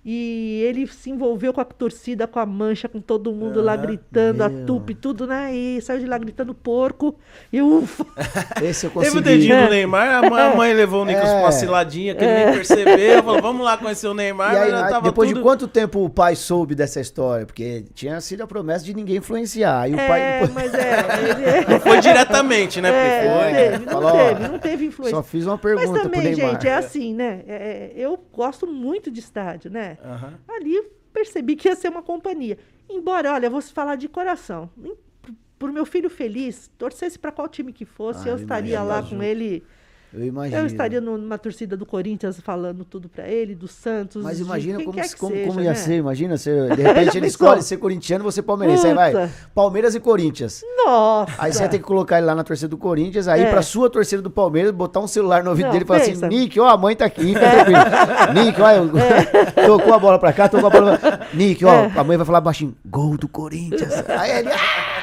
E 0.03 0.63
ele 0.67 0.87
se 0.87 1.11
envolveu 1.11 1.53
com 1.53 1.61
a 1.61 1.65
torcida, 1.65 2.25
com 2.25 2.39
a 2.39 2.45
mancha, 2.45 2.89
com 2.89 2.99
todo 2.99 3.31
mundo 3.31 3.61
lá 3.61 3.73
Aham. 3.73 3.81
gritando, 3.83 4.41
a 4.43 4.49
Meu. 4.49 4.65
tupi, 4.65 4.95
tudo, 4.95 5.27
né? 5.27 5.53
E 5.53 5.79
saiu 5.79 5.99
de 5.99 6.07
lá 6.07 6.17
gritando 6.17 6.55
porco. 6.55 7.15
E 7.53 7.61
ufa! 7.61 8.03
Esse 8.63 8.87
eu 8.87 8.89
Teve 8.89 9.05
consegui. 9.05 9.17
o 9.17 9.21
dedinho 9.21 9.53
É. 9.53 9.63
do 9.65 9.69
Neymar, 9.69 10.23
a 10.23 10.27
mãe, 10.29 10.41
a 10.43 10.55
mãe 10.55 10.73
levou 10.73 11.03
o 11.03 11.05
Nicolas 11.05 11.29
É. 11.29 11.33
pra 11.33 11.41
uma 11.43 11.51
ciladinha 11.51 12.15
que 12.15 12.23
ele 12.23 12.33
nem 12.45 12.53
percebeu. 12.53 13.21
Falou, 13.23 13.41
vamos 13.43 13.63
lá 13.63 13.77
conhecer 13.77 14.07
o 14.07 14.13
Neymar, 14.15 14.53
E 14.53 14.57
aí, 14.57 14.71
aí, 14.73 14.89
tava 14.89 15.01
depois 15.01 15.29
tudo... 15.29 15.37
de 15.37 15.43
quanto 15.43 15.67
tempo 15.67 16.03
o 16.03 16.09
pai 16.09 16.35
soube 16.35 16.73
dessa 16.73 16.99
história? 16.99 17.45
Porque 17.45 17.85
tinha 17.93 18.19
sido 18.21 18.41
a 18.41 18.47
promessa 18.47 18.83
de 18.83 18.95
ninguém 18.95 19.17
influenciar. 19.17 19.87
E 19.87 19.93
o 19.93 19.97
pai 19.97 20.19
é, 20.19 20.39
depois 20.39 20.53
mas 20.55 20.73
é. 20.73 21.63
ele- 21.69 21.79
Foi 21.79 21.99
diretamente, 21.99 22.81
né? 22.81 22.89
É, 22.89 23.21
Porque 23.21 23.27
não 23.27 23.39
foi. 23.43 23.53
teve, 23.53 23.85
não 23.85 23.91
Falou, 24.01 24.11
teve, 24.11 24.47
não 24.47 24.57
teve 24.59 24.85
influência. 24.87 25.15
só 25.15 25.21
fiz 25.21 25.45
uma 25.45 25.59
pergunta 25.59 25.89
Mas 25.91 26.01
pro 26.01 26.09
também, 26.09 26.33
Neymar. 26.35 26.51
gente, 26.53 26.67
é 26.67 26.73
assim, 26.73 27.13
né? 27.13 27.41
É, 27.47 27.91
eu 27.95 28.17
gosto 28.33 28.65
muito 28.65 29.11
de 29.11 29.19
estádio, 29.19 29.69
né? 29.69 29.90
Aham. 30.03 30.39
Ali 30.49 30.81
percebi 31.13 31.55
que 31.55 31.67
ia 31.67 31.75
ser 31.75 31.89
uma 31.89 32.01
companhia. 32.03 32.57
Embora, 32.89 33.33
olha, 33.33 33.47
eu 33.47 33.51
vou 33.51 33.61
falar 33.61 33.95
de 33.95 34.07
coração. 34.07 34.69
Por 35.57 35.71
meu 35.71 35.85
filho 35.85 36.09
feliz, 36.09 36.69
torcesse 36.77 37.19
para 37.19 37.31
qual 37.31 37.47
time 37.47 37.71
que 37.71 37.85
fosse, 37.85 38.27
Ah, 38.27 38.31
eu 38.31 38.35
estaria 38.37 38.81
lá 38.81 39.03
com 39.03 39.21
ele. 39.21 39.63
Eu 40.13 40.25
imagino. 40.25 40.57
Eu 40.61 40.65
estaria 40.65 40.99
numa 40.99 41.37
torcida 41.37 41.77
do 41.77 41.85
Corinthians 41.85 42.39
falando 42.41 42.83
tudo 42.83 43.07
para 43.07 43.27
ele, 43.29 43.55
do 43.55 43.67
Santos. 43.67 44.21
Mas 44.23 44.37
de 44.37 44.43
imagina 44.43 44.77
quem 44.79 44.85
como, 44.87 45.03
se- 45.03 45.15
como, 45.15 45.31
seja, 45.33 45.47
como 45.47 45.61
ia 45.61 45.69
né? 45.69 45.75
ser, 45.75 45.95
imagina, 45.95 46.37
você, 46.37 46.67
de 46.75 46.81
repente 46.83 47.17
ele 47.17 47.27
escolhe 47.27 47.61
ser 47.61 47.77
corintiano, 47.77 48.23
você 48.23 48.41
palmeirense, 48.41 48.87
aí 48.87 48.93
vai. 48.93 49.29
Palmeiras 49.55 49.95
e 49.95 49.99
Corinthians. 50.01 50.61
Nossa! 50.85 51.33
Aí 51.37 51.53
você 51.53 51.67
ter 51.69 51.77
que 51.77 51.83
colocar 51.85 52.17
ele 52.17 52.25
lá 52.27 52.35
na 52.35 52.43
torcida 52.43 52.67
do 52.67 52.77
Corinthians, 52.77 53.27
aí 53.27 53.43
É. 53.43 53.49
pra 53.49 53.61
sua 53.61 53.89
torcida 53.89 54.21
do 54.21 54.29
Palmeiras, 54.29 54.71
botar 54.71 54.99
um 54.99 55.07
celular 55.07 55.43
no 55.43 55.51
ouvido 55.51 55.67
Não, 55.67 55.71
dele 55.71 55.85
e 55.85 55.87
falar 55.87 56.01
assim. 56.01 56.27
Nick, 56.27 56.59
ó, 56.59 56.67
a 56.67 56.77
mãe 56.77 56.95
tá 56.95 57.05
aqui, 57.05 57.27
fica 57.27 57.39
tranquilo. 57.39 57.79
Nick, 58.45 58.61
ó, 58.61 58.69
eu- 58.71 58.89
tocou 59.65 59.93
a 59.93 59.99
bola 59.99 60.19
pra 60.19 60.33
cá, 60.33 60.49
tocou 60.49 60.67
a 60.67 60.69
bola 60.69 60.97
pra 60.97 61.17
cá. 61.17 61.27
Nick, 61.33 61.63
ó, 61.63 61.71
É. 61.73 61.91
a 61.95 62.03
mãe 62.03 62.17
vai 62.17 62.25
falar 62.25 62.41
baixinho, 62.41 62.75
gol 62.85 63.17
do 63.17 63.27
Corinthians. 63.27 63.93
Aí 64.09 64.39
ele, 64.39 64.49
ah, 64.49 65.00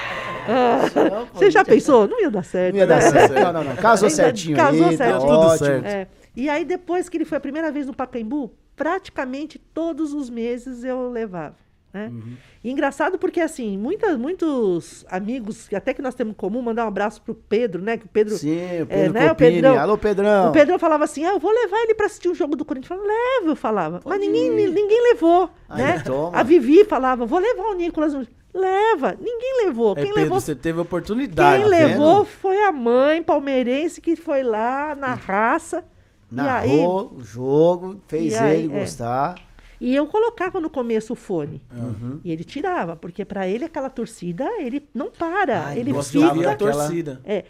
Você 1.35 1.51
já 1.51 1.65
pensou? 1.65 2.09
Não 2.09 2.21
ia 2.21 2.31
dar 2.31 2.45
certo. 2.45 2.75
não 2.75 2.81
ia 2.81 2.87
dar 2.87 2.97
né? 2.97 3.11
certo. 3.11 3.35
Não, 3.35 3.53
não, 3.53 3.65
não, 3.65 3.77
casou 3.77 4.11
certinho 4.11 4.57
casou 4.57 4.89
aí, 4.89 4.97
tá 4.97 5.05
certinho. 5.05 5.21
Tudo 5.21 5.47
ótimo. 5.47 5.67
certo. 5.67 5.87
É. 5.87 6.07
E 6.37 6.49
aí, 6.49 6.65
depois 6.65 7.09
que 7.09 7.17
ele 7.17 7.25
foi 7.25 7.39
a 7.39 7.41
primeira 7.41 7.71
vez 7.71 7.87
no 7.87 7.95
Pacaembu, 7.95 8.53
praticamente 8.77 9.59
todos 9.59 10.13
os 10.15 10.31
meses 10.31 10.85
eu 10.85 11.11
levava. 11.11 11.57
Né? 11.93 12.09
Uhum. 12.13 12.37
E 12.63 12.71
engraçado 12.71 13.19
porque, 13.19 13.41
assim, 13.41 13.79
muitas, 13.79 14.17
muitos 14.17 15.07
amigos, 15.09 15.69
até 15.73 15.95
que 15.95 16.03
nós 16.03 16.15
temos 16.15 16.33
em 16.33 16.35
comum, 16.35 16.61
mandar 16.61 16.85
um 16.85 16.89
abraço 16.89 17.23
pro 17.23 17.35
Pedro, 17.35 17.83
né? 17.83 17.97
Que 17.97 18.05
o 18.05 18.09
Pedro. 18.09 18.37
Sim, 18.37 18.59
o 18.59 18.83
É, 18.83 18.85
Pedro 18.85 19.13
né, 19.13 19.33
o. 19.33 19.35
Pedrão. 19.35 19.79
Alô, 19.79 19.99
Pedrão. 19.99 20.51
O 20.51 20.53
Pedrão 20.53 20.79
falava 20.79 21.05
assim: 21.05 21.25
ah, 21.25 21.31
eu 21.31 21.39
vou 21.39 21.51
levar 21.51 21.79
ele 21.83 21.95
para 21.95 22.07
assistir 22.07 22.29
um 22.29 22.35
jogo 22.35 22.57
do 22.57 22.65
Corinthians. 22.65 22.91
Eu 22.91 22.97
falava, 22.99 23.15
leva, 23.15 23.51
eu 23.51 23.57
falava. 23.57 24.01
Mas 24.05 24.19
Pode 24.19 24.27
ninguém, 24.27 24.47
ir. 24.61 24.71
ninguém 24.71 25.03
levou. 25.13 25.51
Aí, 25.69 25.83
né? 25.83 26.03
toma. 26.05 26.37
A 26.37 26.43
Vivi 26.43 26.85
falava: 26.85 27.25
vou 27.25 27.39
levar 27.39 27.65
o 27.65 27.75
Nicolas. 27.75 28.15
Leva. 28.55 29.17
Ninguém 29.21 29.67
levou. 29.67 29.91
Aí, 29.91 29.97
Quem 29.97 30.05
Pedro, 30.07 30.21
levou 30.23 30.41
você 30.41 30.55
teve 30.55 30.81
oportunidade. 30.81 31.63
quem 31.63 31.71
tá 31.71 31.77
levou 31.77 32.25
foi 32.25 32.63
a 32.65 32.73
mãe 32.73 33.23
palmeirense 33.23 34.01
que 34.01 34.17
foi 34.17 34.43
lá 34.43 34.95
na 34.95 35.15
raça. 35.15 35.85
E 36.31 36.41
aí, 36.41 36.77
Narrou 36.77 37.13
o 37.17 37.23
jogo, 37.25 38.01
fez 38.07 38.33
E 38.35 38.37
aí, 38.37 38.65
ele 38.65 38.75
é. 38.77 38.81
gostar. 38.81 39.35
e 39.81 39.95
eu 39.95 40.07
colocava 40.07 40.61
no 40.61 40.69
começo 40.69 41.13
o 41.13 41.17
fone. 41.17 41.63
Uhum. 41.73 42.21
E 42.25 42.31
ele 42.33 42.45
tirava, 42.45 42.97
porque 42.97 43.25
para 43.25 43.47
ele 43.49 43.65
aquela 43.65 43.89
torcida, 43.89 44.45
ele 44.59 44.87
não 44.93 45.11
para. 45.11 45.67
Ai, 45.67 45.79
ele 45.79 45.95
fica. 46.03 46.51
a 46.51 46.57
torcida. 46.57 47.21
É, 47.25 47.45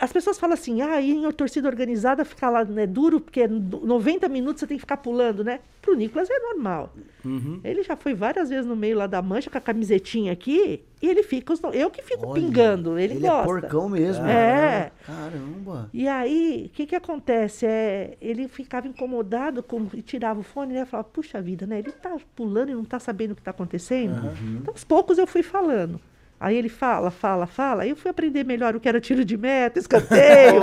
as 0.00 0.12
pessoas 0.12 0.38
falam 0.38 0.54
assim, 0.54 0.80
ah, 0.80 1.00
e 1.00 1.10
em 1.10 1.32
torcida 1.32 1.68
organizada 1.68 2.24
ficar 2.24 2.50
lá 2.50 2.60
é 2.76 2.86
duro, 2.86 3.20
porque 3.20 3.40
é 3.40 3.48
90 3.48 4.28
minutos 4.28 4.60
você 4.60 4.66
tem 4.66 4.76
que 4.76 4.82
ficar 4.82 4.98
pulando, 4.98 5.42
né? 5.42 5.58
Pro 5.82 5.94
Nicolas 5.94 6.30
é 6.30 6.38
normal. 6.38 6.92
Uhum. 7.24 7.60
Ele 7.64 7.82
já 7.82 7.96
foi 7.96 8.14
várias 8.14 8.48
vezes 8.48 8.64
no 8.64 8.76
meio 8.76 8.96
lá 8.96 9.08
da 9.08 9.20
mancha 9.20 9.50
com 9.50 9.58
a 9.58 9.60
camisetinha 9.60 10.32
aqui, 10.32 10.84
e 11.02 11.08
ele 11.08 11.24
fica. 11.24 11.52
Eu 11.72 11.90
que 11.90 12.00
fico 12.00 12.28
Olha, 12.28 12.40
pingando, 12.40 12.96
ele, 12.96 13.14
é 13.14 13.28
gosta. 13.28 13.44
porcão 13.44 13.88
mesmo. 13.88 14.24
É. 14.24 14.92
Caramba. 15.04 15.90
E 15.92 16.06
aí, 16.06 16.66
o 16.66 16.68
que 16.76 16.86
que 16.86 16.94
acontece? 16.94 17.66
É, 17.66 18.16
ele 18.20 18.46
ficava 18.46 18.86
incomodado 18.86 19.64
com, 19.64 19.88
e 19.94 20.00
tirava 20.00 20.38
o 20.38 20.44
fone, 20.44 20.74
né? 20.74 20.84
Falava, 20.84 21.08
puxa 21.12 21.42
vida, 21.42 21.66
né? 21.66 21.80
Ele 21.80 21.90
tá 21.90 22.16
pulando 22.36 22.70
e 22.70 22.74
não 22.74 22.84
tá 22.84 23.00
sabendo 23.00 23.32
o 23.32 23.34
que 23.34 23.42
tá 23.42 23.50
acontecendo. 23.50 24.30
Então, 24.60 24.72
aos 24.72 24.84
poucos 24.84 25.18
eu 25.18 25.26
fui 25.26 25.42
falando. 25.42 26.00
Aí 26.38 26.56
ele 26.56 26.68
fala, 26.68 27.10
fala, 27.10 27.46
fala. 27.46 27.82
Aí 27.82 27.90
eu 27.90 27.96
fui 27.96 28.10
aprender 28.10 28.44
melhor 28.44 28.76
o 28.76 28.80
que 28.80 28.88
era 28.88 29.00
tiro 29.00 29.24
de 29.24 29.36
meta, 29.36 29.78
escanteio, 29.78 30.62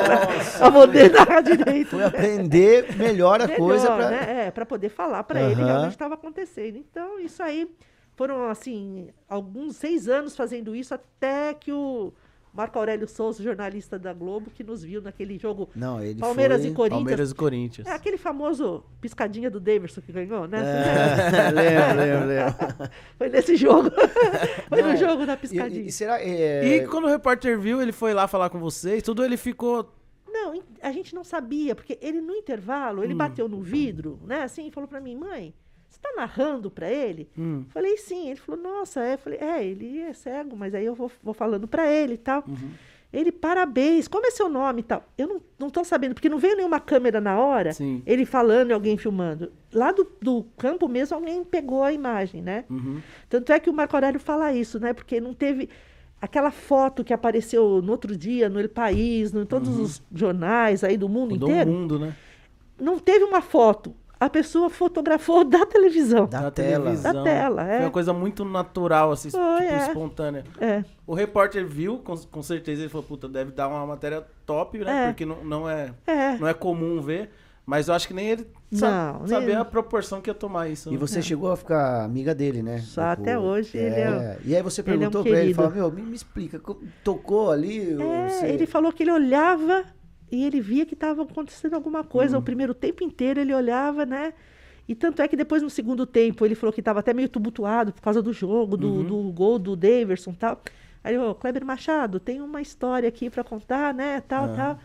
a 0.61 0.69
modernar 0.69 1.41
direito. 1.41 1.89
Foi 1.91 1.99
né? 1.99 2.05
aprender 2.05 2.95
melhor 2.95 3.41
a 3.41 3.47
Melhor, 3.47 3.57
coisa 3.57 3.87
pra... 3.87 4.09
né? 4.09 4.45
É, 4.47 4.51
para 4.51 4.65
poder 4.65 4.89
falar 4.89 5.23
para 5.23 5.41
ele 5.41 5.61
Aham. 5.61 5.65
realmente 5.65 5.91
estava 5.91 6.13
acontecendo. 6.13 6.77
Então, 6.77 7.19
isso 7.19 7.41
aí 7.41 7.67
foram, 8.15 8.49
assim, 8.49 9.09
alguns 9.27 9.75
seis 9.75 10.07
anos 10.07 10.35
fazendo 10.35 10.75
isso 10.75 10.93
até 10.93 11.53
que 11.55 11.71
o 11.71 12.13
Marco 12.53 12.77
Aurélio 12.77 13.07
Souza, 13.07 13.41
jornalista 13.41 13.97
da 13.97 14.13
Globo, 14.13 14.51
que 14.51 14.63
nos 14.63 14.83
viu 14.83 15.01
naquele 15.01 15.39
jogo 15.39 15.69
Não, 15.75 15.99
ele 16.01 16.19
Palmeiras 16.19 16.61
foi... 16.61 16.69
e 16.69 16.73
Corinthians. 16.73 16.99
Palmeiras 16.99 17.31
e 17.31 17.35
Corinthians. 17.35 17.87
É 17.87 17.91
aquele 17.93 18.17
famoso 18.17 18.83
piscadinha 19.01 19.49
do 19.49 19.59
Daverson 19.59 20.01
que 20.01 20.11
ganhou, 20.11 20.47
né? 20.47 20.59
É, 20.59 21.49
lembro, 21.51 21.97
lembro, 21.97 22.27
lembro. 22.27 22.89
Foi 23.17 23.29
nesse 23.29 23.55
jogo. 23.55 23.89
Foi 24.69 24.81
Não, 24.81 24.91
no 24.91 24.97
jogo 24.97 25.25
da 25.25 25.33
E, 25.33 25.37
piscadinha. 25.37 25.81
e 25.87 25.91
será... 25.91 26.21
É... 26.21 26.63
E 26.65 26.87
quando 26.87 27.05
o 27.05 27.09
repórter 27.09 27.59
viu, 27.59 27.81
ele 27.81 27.91
foi 27.91 28.13
lá 28.13 28.27
falar 28.27 28.49
com 28.51 28.59
vocês, 28.59 29.01
tudo 29.01 29.25
ele 29.25 29.35
ficou. 29.37 29.91
Não, 30.27 30.61
a 30.81 30.91
gente 30.91 31.15
não 31.15 31.23
sabia, 31.23 31.73
porque 31.75 31.97
ele 32.01 32.21
no 32.21 32.33
intervalo, 32.35 33.03
ele 33.03 33.13
bateu 33.15 33.47
no 33.47 33.61
vidro, 33.61 34.19
né? 34.25 34.43
Assim, 34.43 34.67
e 34.67 34.71
falou 34.71 34.87
pra 34.87 34.99
mim, 34.99 35.15
mãe, 35.15 35.53
você 36.03 36.13
tá 36.13 36.13
narrando 36.15 36.69
pra 36.69 36.89
ele? 36.91 37.29
Hum. 37.37 37.63
Falei, 37.69 37.97
sim. 37.97 38.29
Ele 38.29 38.39
falou, 38.39 38.61
nossa, 38.61 39.01
é. 39.01 39.17
Falei, 39.17 39.39
é, 39.39 39.65
ele 39.65 40.01
é 40.01 40.13
cego, 40.13 40.55
mas 40.55 40.75
aí 40.75 40.85
eu 40.85 40.93
vou, 40.93 41.09
vou 41.23 41.33
falando 41.33 41.67
pra 41.67 41.89
ele 41.89 42.13
e 42.15 42.17
tal. 42.17 42.43
Ele, 43.11 43.31
parabéns, 43.31 44.07
como 44.07 44.25
é 44.25 44.31
seu 44.31 44.49
nome 44.49 44.79
e 44.79 44.83
tal? 44.83 45.03
Eu 45.15 45.27
não, 45.27 45.41
não 45.59 45.69
tô 45.69 45.83
sabendo, 45.83 46.15
porque 46.15 46.27
não 46.29 46.39
veio 46.39 46.55
nenhuma 46.57 46.79
câmera 46.79 47.21
na 47.21 47.39
hora, 47.39 47.71
Sim. 47.71 48.01
ele 48.07 48.25
falando 48.25 48.71
e 48.71 48.73
alguém 48.73 48.97
filmando. 48.97 49.51
Lá 49.71 49.91
do, 49.91 50.07
do 50.19 50.45
campo 50.57 50.87
mesmo, 50.87 51.15
alguém 51.15 51.43
pegou 51.43 51.83
a 51.83 51.93
imagem, 51.93 52.41
né? 52.41 52.65
Uhum. 52.67 52.99
Tanto 53.29 53.51
é 53.53 53.59
que 53.59 53.69
o 53.69 53.73
Marco 53.73 53.95
Aurélio 53.95 54.19
fala 54.19 54.51
isso, 54.51 54.79
né? 54.79 54.93
Porque 54.93 55.21
não 55.21 55.31
teve 55.31 55.69
aquela 56.19 56.49
foto 56.49 57.03
que 57.03 57.13
apareceu 57.13 57.83
no 57.83 57.91
outro 57.91 58.17
dia 58.17 58.49
no 58.49 58.59
El 58.59 58.69
País, 58.69 59.31
no, 59.31 59.43
em 59.43 59.45
todos 59.45 59.77
os 59.77 60.01
jornais 60.11 60.83
aí 60.83 60.97
do 60.97 61.07
mundo 61.07 61.31
Mudou 61.31 61.49
inteiro. 61.49 61.69
o 61.69 61.73
mundo, 61.73 61.99
né? 61.99 62.15
Não 62.81 62.97
teve 62.97 63.23
uma 63.25 63.41
foto. 63.41 63.93
A 64.25 64.29
pessoa 64.29 64.69
fotografou 64.69 65.43
da 65.43 65.65
televisão. 65.65 66.25
Da 66.27 66.49
tela. 66.49 66.51
televisão. 66.51 67.13
Da 67.13 67.23
tela, 67.23 67.63
é. 67.67 67.75
Foi 67.77 67.85
uma 67.85 67.91
coisa 67.91 68.13
muito 68.13 68.45
natural, 68.45 69.11
assim, 69.11 69.29
Foi, 69.29 69.61
tipo, 69.61 69.73
é. 69.73 69.77
espontânea. 69.87 70.43
É. 70.59 70.83
O 71.05 71.13
repórter 71.13 71.65
viu, 71.67 71.97
com, 71.99 72.15
com 72.17 72.41
certeza 72.41 72.81
ele 72.81 72.89
falou, 72.89 73.05
puta, 73.05 73.27
deve 73.27 73.51
dar 73.51 73.67
uma 73.67 73.85
matéria 73.85 74.23
top, 74.45 74.77
né? 74.79 75.05
É. 75.05 75.07
Porque 75.07 75.25
não, 75.25 75.43
não, 75.43 75.69
é, 75.69 75.91
É. 76.07 76.37
não 76.37 76.47
é 76.47 76.53
comum 76.53 77.01
ver. 77.01 77.29
Mas 77.65 77.87
eu 77.87 77.93
acho 77.93 78.07
que 78.09 78.13
nem 78.13 78.27
ele 78.27 78.45
sa 78.73 79.13
Não, 79.21 79.25
sabia 79.27 79.47
nem- 79.47 79.55
a 79.55 79.63
proporção 79.63 80.19
que 80.19 80.29
ia 80.29 80.33
tomar 80.33 80.67
isso. 80.67 80.89
E 80.89 80.91
né? 80.93 80.97
você 80.97 81.21
chegou 81.21 81.49
a 81.49 81.55
ficar 81.55 82.03
amiga 82.03 82.35
dele, 82.35 82.61
né? 82.61 82.79
Só 82.79 83.01
até 83.03 83.35
Depois. 83.35 83.67
hoje 83.67 83.77
ele 83.77 83.95
é- 83.95 84.37
E 84.43 84.53
aí 84.53 84.61
você 84.61 84.81
ele 84.81 84.89
é 84.89 84.93
um 84.95 84.99
perguntou 84.99 85.23
pra 85.23 85.39
ele, 85.39 85.53
falou, 85.53 85.71
meu, 85.71 85.89
me, 85.89 86.01
me 86.01 86.13
explica, 86.15 86.59
co- 86.59 86.77
tocou 87.05 87.51
ali? 87.51 87.93
É, 88.01 88.27
você- 88.29 88.47
ele 88.47 88.65
falou 88.65 88.91
que 88.91 89.03
ele 89.03 89.13
olhava 89.13 89.85
e 90.33 90.43
ele 90.43 90.59
via 90.59 90.83
que 90.83 90.95
estava 90.95 91.21
acontecendo 91.21 91.75
alguma 91.75 92.03
coisa. 92.03 92.39
O 92.39 92.41
primeiro 92.41 92.73
tempo 92.73 93.03
inteiro 93.03 93.39
ele 93.39 93.53
olhava, 93.53 94.03
né? 94.03 94.33
E 94.87 94.95
tanto 94.95 95.21
é 95.21 95.27
que 95.27 95.35
depois, 95.35 95.61
no 95.61 95.69
segundo 95.69 96.07
tempo, 96.07 96.43
ele 96.43 96.55
falou 96.55 96.73
que 96.73 96.81
estava 96.81 97.01
até 97.01 97.13
meio 97.13 97.29
tumultuado 97.29 97.93
por 97.93 98.01
causa 98.01 98.19
do 98.19 98.33
jogo, 98.33 98.75
do, 98.75 99.03
do 99.03 99.31
gol 99.31 99.59
do 99.59 99.75
Daverson 99.75 100.31
e 100.31 100.35
tal. 100.35 100.59
Aí 101.03 101.15
falou, 101.15 101.35
Kleber 101.35 101.63
Machado, 101.63 102.19
tem 102.19 102.41
uma 102.41 102.61
história 102.61 103.07
aqui 103.07 103.29
para 103.29 103.43
contar, 103.43 103.93
né? 103.93 104.21
Tal, 104.21 104.55
tal. 104.55 104.79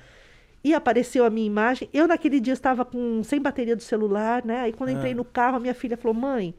E 0.63 0.75
apareceu 0.75 1.25
a 1.25 1.31
minha 1.31 1.47
imagem. 1.47 1.89
Eu, 1.95 2.07
naquele 2.07 2.41
dia, 2.41 2.53
estava 2.53 2.85
com, 2.85 3.23
sem 3.25 3.41
bateria 3.41 3.75
do 3.75 3.83
celular, 3.83 4.45
né? 4.45 4.61
Aí, 4.61 4.73
quando 4.75 4.91
eu 4.91 4.97
entrei 4.97 5.15
no 5.15 5.25
carro, 5.25 5.57
a 5.57 5.61
minha 5.61 5.75
filha 5.75 5.97
falou, 5.97 6.15
mãe, 6.15 6.55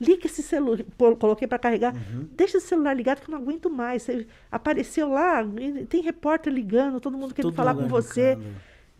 liga 0.00 0.26
esse 0.26 0.42
celular. 0.42 0.78
Coloquei 1.18 1.46
para 1.46 1.58
carregar. 1.58 1.94
Uhum. 1.94 2.26
Deixa 2.36 2.56
esse 2.58 2.66
celular 2.68 2.94
ligado 2.94 3.20
que 3.20 3.30
eu 3.30 3.32
não 3.34 3.42
aguento 3.42 3.68
mais. 3.68 4.02
Você 4.02 4.26
apareceu 4.50 5.08
lá, 5.10 5.44
tem 5.88 6.02
repórter 6.02 6.52
ligando, 6.52 7.00
todo 7.00 7.16
mundo 7.18 7.34
querendo 7.34 7.52
falar 7.52 7.74
com 7.74 7.86
você. 7.86 8.38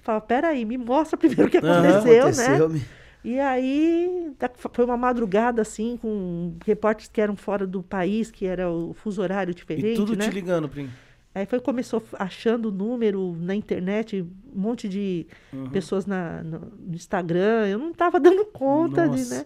Fala, 0.00 0.20
peraí, 0.20 0.64
me 0.64 0.78
mostra 0.78 1.16
primeiro 1.18 1.46
o 1.46 1.50
que 1.50 1.58
aconteceu, 1.58 2.22
Aconteceu, 2.22 2.68
né? 2.68 2.74
me- 2.74 2.82
E 3.22 3.38
aí, 3.38 4.32
da- 4.38 4.50
foi 4.72 4.84
uma 4.84 4.96
madrugada, 4.96 5.60
assim, 5.60 5.98
com 6.00 6.54
repórteres 6.64 7.10
que 7.12 7.20
eram 7.20 7.36
fora 7.36 7.66
do 7.66 7.82
país, 7.82 8.30
que 8.30 8.46
era 8.46 8.70
o 8.70 8.94
fuso 8.94 9.20
horário 9.20 9.52
diferente, 9.54 9.88
E 9.92 9.94
tudo 9.96 10.16
né? 10.16 10.26
te 10.26 10.30
ligando, 10.34 10.68
Prim. 10.70 10.88
Aí 11.34 11.44
foi 11.46 11.60
começou 11.60 12.02
achando 12.14 12.70
o 12.70 12.72
número 12.72 13.36
na 13.38 13.54
internet, 13.54 14.22
um 14.22 14.58
monte 14.58 14.88
de 14.88 15.26
Uhum. 15.52 15.68
pessoas 15.70 16.06
na, 16.06 16.42
no, 16.42 16.58
no 16.88 16.94
Instagram. 16.94 17.68
Eu 17.68 17.78
não 17.78 17.90
estava 17.90 18.18
dando 18.18 18.44
conta 18.46 19.02
de, 19.08 19.18
Nossa. 19.18 19.34
né? 19.40 19.44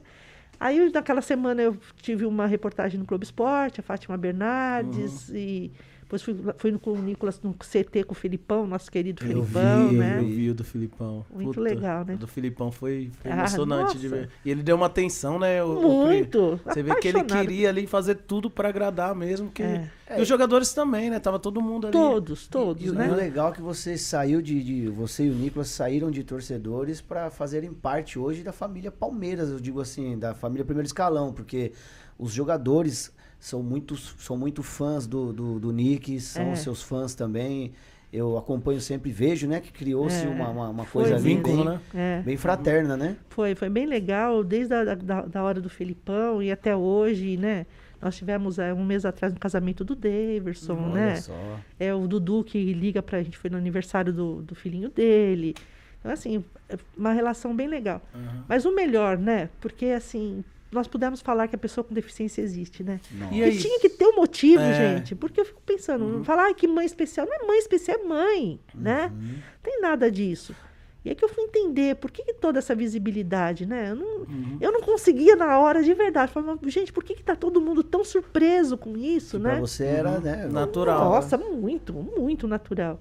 Aí 0.58 0.90
naquela 0.92 1.20
semana 1.20 1.60
eu 1.62 1.76
tive 2.00 2.24
uma 2.24 2.46
reportagem 2.46 2.98
no 2.98 3.06
Globo 3.06 3.24
Esporte, 3.24 3.80
a 3.80 3.82
Fátima 3.82 4.16
Bernardes, 4.16 5.28
Uhum. 5.28 5.36
e 5.36 5.72
Depois 6.04 6.22
fui, 6.22 6.36
fui 6.58 6.78
com 6.78 6.92
o 6.92 6.98
Nicolas 7.02 7.40
no 7.42 7.54
CT 7.54 8.04
com 8.04 8.12
o 8.12 8.14
Filipão, 8.14 8.66
nosso 8.66 8.90
querido 8.90 9.24
Eu 9.24 9.42
Filipão, 9.44 9.88
vi, 9.88 9.96
né? 9.96 10.18
eu 10.20 10.24
vi 10.26 10.50
o 10.50 10.54
do 10.54 10.62
Filipão. 10.62 11.24
Muito 11.34 11.58
legal, 11.60 12.04
né? 12.04 12.14
O 12.14 12.18
do 12.18 12.28
Filipão 12.28 12.70
foi, 12.70 13.10
foi 13.22 13.30
Ah, 13.30 13.38
emocionante 13.38 13.98
de 13.98 14.08
nossa. 14.08 14.20
ver. 14.22 14.30
E 14.44 14.50
ele 14.50 14.62
deu 14.62 14.76
uma 14.76 14.86
atenção, 14.86 15.38
né? 15.38 15.64
o- 15.64 15.78
o? 15.78 16.06
Muito. 16.06 16.60
Você 16.64 16.82
vê 16.82 16.94
que 16.96 17.08
ele 17.08 17.24
queria 17.24 17.70
ali 17.70 17.86
fazer 17.86 18.16
tudo 18.16 18.50
pra 18.50 18.68
agradar 18.68 19.14
mesmo. 19.14 19.50
Que... 19.50 19.62
É. 19.62 19.90
E 20.18 20.20
os 20.22 20.28
jogadores 20.28 20.74
também, 20.74 21.08
né? 21.08 21.18
Tava 21.18 21.38
todo 21.38 21.60
mundo 21.62 21.86
ali. 21.86 21.92
Todos, 21.92 22.46
todos, 22.46 22.84
E, 22.84 22.90
o- 22.90 22.94
né? 22.94 23.08
e 23.08 23.10
o 23.10 23.14
legal 23.14 23.48
é 23.48 23.52
que 23.52 23.62
você 23.62 23.96
saiu 23.96 24.42
de, 24.42 24.62
de- 24.62 24.88
Você 24.90 25.24
e 25.24 25.30
o 25.30 25.34
Nicolas 25.34 25.68
saíram 25.68 26.10
de 26.10 26.22
torcedores 26.22 27.00
para 27.00 27.30
fazerem 27.30 27.72
parte 27.72 28.18
hoje 28.18 28.42
da 28.42 28.52
família 28.52 28.92
Palmeiras, 28.92 29.48
eu 29.50 29.58
digo 29.58 29.80
assim, 29.80 30.18
da 30.18 30.34
família 30.34 30.64
primeiro 30.64 30.86
escalão, 30.86 31.32
porque 31.32 31.72
os 32.18 32.30
jogadores 32.32 33.10
são 33.44 33.62
muito, 33.62 33.94
são 33.94 34.38
muito 34.38 34.62
fãs 34.62 35.06
do, 35.06 35.30
do, 35.30 35.60
do 35.60 35.70
Nick, 35.70 36.18
são 36.18 36.52
É. 36.52 36.56
seus 36.56 36.82
fãs 36.82 37.14
também. 37.14 37.72
Eu 38.10 38.38
acompanho 38.38 38.80
sempre, 38.80 39.10
vejo, 39.12 39.46
né, 39.46 39.60
que 39.60 39.70
criou-se 39.70 40.24
É. 40.24 40.28
uma, 40.30 40.48
uma, 40.48 40.68
uma 40.70 40.84
Foi 40.86 41.02
coisa 41.02 41.18
vínculo, 41.18 41.56
bem, 41.56 41.64
né? 41.66 41.80
É. 41.94 42.22
bem 42.22 42.38
fraterna, 42.38 42.96
né? 42.96 43.16
Foi, 43.28 43.54
foi 43.54 43.68
bem 43.68 43.84
legal, 43.84 44.42
desde 44.42 44.72
a 44.72 44.94
da, 44.94 45.20
da 45.26 45.42
hora 45.42 45.60
do 45.60 45.68
Felipão 45.68 46.42
e 46.42 46.50
até 46.50 46.74
hoje, 46.74 47.36
né? 47.36 47.66
Nós 48.00 48.16
tivemos 48.16 48.58
é, 48.58 48.72
um 48.72 48.82
mês 48.82 49.04
atrás 49.04 49.30
um 49.34 49.36
casamento 49.36 49.84
do 49.84 49.94
Daverson, 49.94 50.78
Olha 50.92 50.94
né? 50.94 51.16
só. 51.16 51.60
É 51.78 51.94
o 51.94 52.08
Dudu 52.08 52.44
que 52.44 52.72
liga 52.72 53.02
pra 53.02 53.22
gente, 53.22 53.36
foi 53.36 53.50
no 53.50 53.58
aniversário 53.58 54.10
do, 54.10 54.40
do 54.40 54.54
filhinho 54.54 54.88
dele. 54.88 55.54
Então, 56.00 56.10
assim, 56.10 56.42
é 56.70 56.78
uma 56.96 57.12
relação 57.12 57.54
bem 57.54 57.68
legal. 57.68 58.00
Aham. 58.14 58.44
Mas 58.48 58.64
o 58.64 58.74
melhor, 58.74 59.18
né? 59.18 59.50
Porque, 59.60 59.86
assim, 59.86 60.42
nós 60.74 60.86
pudemos 60.88 61.20
falar 61.22 61.48
que 61.48 61.54
a 61.56 61.58
pessoa 61.58 61.84
com 61.84 61.94
deficiência 61.94 62.42
existe, 62.42 62.82
né? 62.82 63.00
Nossa. 63.12 63.34
E 63.34 63.42
aí? 63.42 63.56
tinha 63.58 63.80
que 63.80 63.88
ter 63.88 64.06
um 64.06 64.16
motivo, 64.16 64.62
É. 64.62 64.74
gente. 64.96 65.14
Porque 65.14 65.40
eu 65.40 65.44
fico 65.44 65.60
pensando, 65.64 66.22
falar 66.24 66.44
"Ai, 66.44 66.54
que 66.54 66.66
mãe 66.68 66.84
especial. 66.84 67.26
Não 67.26 67.34
é 67.34 67.46
mãe 67.46 67.58
especial, 67.58 67.98
é 68.00 68.04
mãe, 68.04 68.60
né? 68.74 69.10
Uhum. 69.14 69.20
Não 69.22 69.42
tem 69.62 69.80
nada 69.80 70.10
disso. 70.10 70.54
E 71.04 71.10
é 71.10 71.14
que 71.14 71.22
eu 71.22 71.28
fui 71.28 71.44
entender 71.44 71.96
por 71.96 72.10
que, 72.10 72.22
que 72.24 72.32
toda 72.32 72.58
essa 72.58 72.74
visibilidade, 72.74 73.66
né? 73.66 73.90
Eu 73.90 73.96
não, 73.96 74.06
Uhum. 74.20 74.56
eu 74.58 74.72
não 74.72 74.80
conseguia 74.80 75.36
na 75.36 75.58
hora 75.58 75.82
de 75.82 75.92
verdade. 75.92 76.32
Falava, 76.32 76.58
gente, 76.70 76.92
por 76.94 77.04
que, 77.04 77.14
que 77.14 77.22
tá 77.22 77.36
todo 77.36 77.60
mundo 77.60 77.82
tão 77.82 78.02
surpreso 78.02 78.78
com 78.78 78.96
isso, 78.96 79.38
Pra 79.38 79.54
né? 79.54 79.60
você 79.60 79.84
era, 79.84 80.18
né? 80.18 80.46
Natural. 80.50 80.98
né? 80.98 81.04
Nossa, 81.16 81.36
muito, 81.36 81.92
muito 81.92 82.48
natural. 82.48 82.98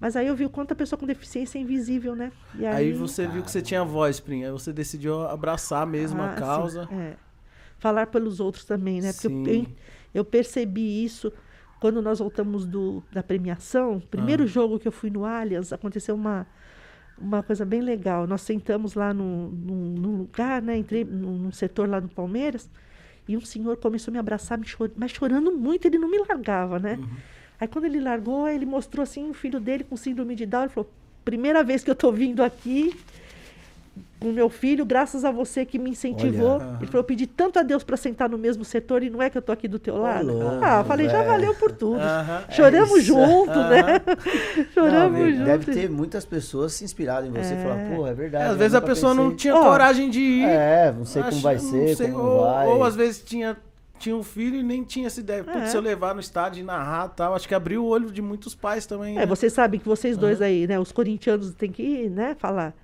Mas 0.00 0.16
aí 0.16 0.26
eu 0.26 0.34
vi 0.34 0.46
o 0.46 0.50
quanto 0.50 0.72
a 0.72 0.74
pessoa 0.74 0.98
com 0.98 1.06
deficiência 1.06 1.58
é 1.58 1.60
invisível, 1.62 2.16
né? 2.16 2.32
E 2.54 2.64
Aí 2.64 2.92
você 2.92 3.26
viu 3.26 3.42
que 3.42 3.50
você 3.50 3.60
tinha 3.60 3.84
voz, 3.84 4.18
Prim. 4.18 4.44
Aí 4.44 4.50
você 4.50 4.72
decidiu 4.72 5.26
abraçar 5.26 5.86
mesmo 5.86 6.22
Ah, 6.22 6.30
a 6.30 6.32
sim, 6.32 6.38
causa. 6.38 6.88
é. 6.90 7.14
Falar 7.78 8.06
pelos 8.06 8.40
outros 8.40 8.64
também, 8.64 9.00
né? 9.00 9.12
Porque 9.12 9.26
eu, 9.28 9.54
eu, 9.54 9.66
eu 10.14 10.24
percebi 10.24 11.04
isso 11.04 11.30
quando 11.80 12.00
nós 12.00 12.18
voltamos 12.18 12.66
do, 12.66 13.02
da 13.12 13.22
premiação. 13.22 14.00
Primeiro 14.10 14.44
Ah. 14.44 14.46
jogo 14.46 14.78
que 14.78 14.88
eu 14.88 14.92
fui 14.92 15.10
no 15.10 15.24
Allianz, 15.26 15.70
aconteceu 15.72 16.14
uma, 16.14 16.46
uma 17.18 17.42
coisa 17.42 17.64
bem 17.66 17.82
legal. 17.82 18.26
Nós 18.26 18.40
sentamos 18.40 18.94
lá 18.94 19.12
num, 19.12 19.48
num, 19.50 19.94
num 20.00 20.16
lugar, 20.16 20.62
né? 20.62 20.78
Entrei 20.78 21.04
num, 21.04 21.36
num 21.38 21.52
setor 21.52 21.86
lá 21.88 22.00
no 22.00 22.08
Palmeiras. 22.08 22.70
E 23.28 23.36
um 23.36 23.40
senhor 23.42 23.76
começou 23.76 24.10
a 24.10 24.14
me 24.14 24.18
abraçar, 24.18 24.58
me 24.58 24.66
chor- 24.66 24.90
mas 24.96 25.10
chorando 25.10 25.52
muito, 25.52 25.84
ele 25.86 25.98
não 25.98 26.10
me 26.10 26.18
largava, 26.18 26.78
né? 26.78 26.94
Uhum. 26.98 27.08
Aí 27.60 27.68
quando 27.68 27.84
ele 27.84 28.00
largou, 28.00 28.48
ele 28.48 28.64
mostrou 28.66 29.02
assim 29.02 29.28
o 29.30 29.34
filho 29.34 29.60
dele 29.60 29.84
com 29.84 29.96
síndrome 29.96 30.34
de 30.34 30.46
Down. 30.46 30.62
Ele 30.62 30.70
falou: 30.70 30.90
primeira 31.24 31.62
vez 31.62 31.84
que 31.84 31.90
eu 31.90 31.94
tô 31.94 32.10
vindo 32.10 32.42
aqui 32.42 32.96
com 34.18 34.30
meu 34.32 34.50
filho, 34.50 34.84
graças 34.84 35.24
a 35.24 35.30
você 35.30 35.64
que 35.64 35.78
me 35.78 35.90
incentivou. 35.90 36.52
Olha. 36.56 36.76
Ele 36.78 36.86
falou: 36.86 37.00
eu 37.00 37.04
pedi 37.04 37.26
tanto 37.26 37.58
a 37.58 37.62
Deus 37.62 37.82
para 37.82 37.96
sentar 37.96 38.28
no 38.28 38.36
mesmo 38.38 38.64
setor 38.64 39.02
e 39.02 39.08
não 39.10 39.20
é 39.22 39.28
que 39.30 39.36
eu 39.38 39.42
tô 39.42 39.50
aqui 39.52 39.66
do 39.68 39.78
teu 39.78 39.96
lado. 39.98 40.26
louco, 40.32 40.58
ah, 40.64 40.78
eu 40.80 40.84
falei: 40.84 41.08
já 41.08 41.22
valeu 41.22 41.54
por 41.54 41.72
tudo. 41.72 42.00
Aham. 42.00 42.44
Choramos 42.50 42.90
É 42.92 42.98
isso. 42.98 43.06
junto, 43.06 43.58
né? 43.58 43.82
Não, 44.56 44.64
Choramos 44.72 45.18
deve- 45.18 45.32
junto. 45.34 45.44
deve 45.44 45.72
ter 45.72 45.90
muitas 45.90 46.24
pessoas 46.24 46.72
se 46.74 46.84
inspirado 46.84 47.26
em 47.26 47.30
você 47.30 47.54
e 47.54 47.62
falar, 47.62 47.76
pô, 47.94 48.06
é 48.06 48.10
É, 48.10 48.14
verdade. 48.14 48.44
às 48.44 48.50
eu 48.52 48.56
vezes 48.58 48.74
a 48.74 48.80
pessoa 48.80 49.12
não 49.14 49.24
pensei. 49.24 49.36
tinha 49.38 49.56
Ó, 49.56 49.62
coragem 49.64 50.08
de 50.10 50.20
ir. 50.20 50.44
É, 50.44 50.92
não 50.96 51.04
sei 51.04 51.22
como 51.22 51.40
vai 51.40 51.54
não 51.56 51.62
ser, 51.62 51.96
sei, 51.96 52.10
como 52.10 52.24
ou, 52.24 52.40
vai. 52.44 52.66
ou 52.68 52.84
às 52.84 52.96
vezes 52.96 53.22
tinha, 53.22 53.56
tinha 54.00 54.16
um 54.16 54.22
filho 54.22 54.56
e 54.56 54.62
nem 54.62 54.82
tinha 54.82 55.06
essa 55.06 55.20
ideia. 55.20 55.44
Putz, 55.44 55.56
É. 55.56 55.66
se 55.66 55.76
eu 55.76 55.80
levar 55.80 56.14
no 56.14 56.20
estádio 56.20 56.60
e 56.60 56.64
narrar 56.64 57.10
e 57.12 57.16
tal, 57.16 57.34
acho 57.34 57.46
que 57.46 57.54
abriu 57.54 57.84
o 57.84 57.86
olho 57.86 58.10
de 58.10 58.20
muitos 58.22 58.54
pais 58.54 58.86
também. 58.86 59.16
É, 59.16 59.20
né? 59.20 59.26
vocês 59.26 59.52
sabem 59.52 59.78
que 59.78 59.86
vocês 59.86 60.16
dois 60.16 60.40
aí, 60.42 60.66
né? 60.66 60.78
Os 60.80 60.90
corintianos 60.90 61.52
têm 61.54 61.70
que, 61.70 62.08
né, 62.08 62.34
falar. 62.38 62.74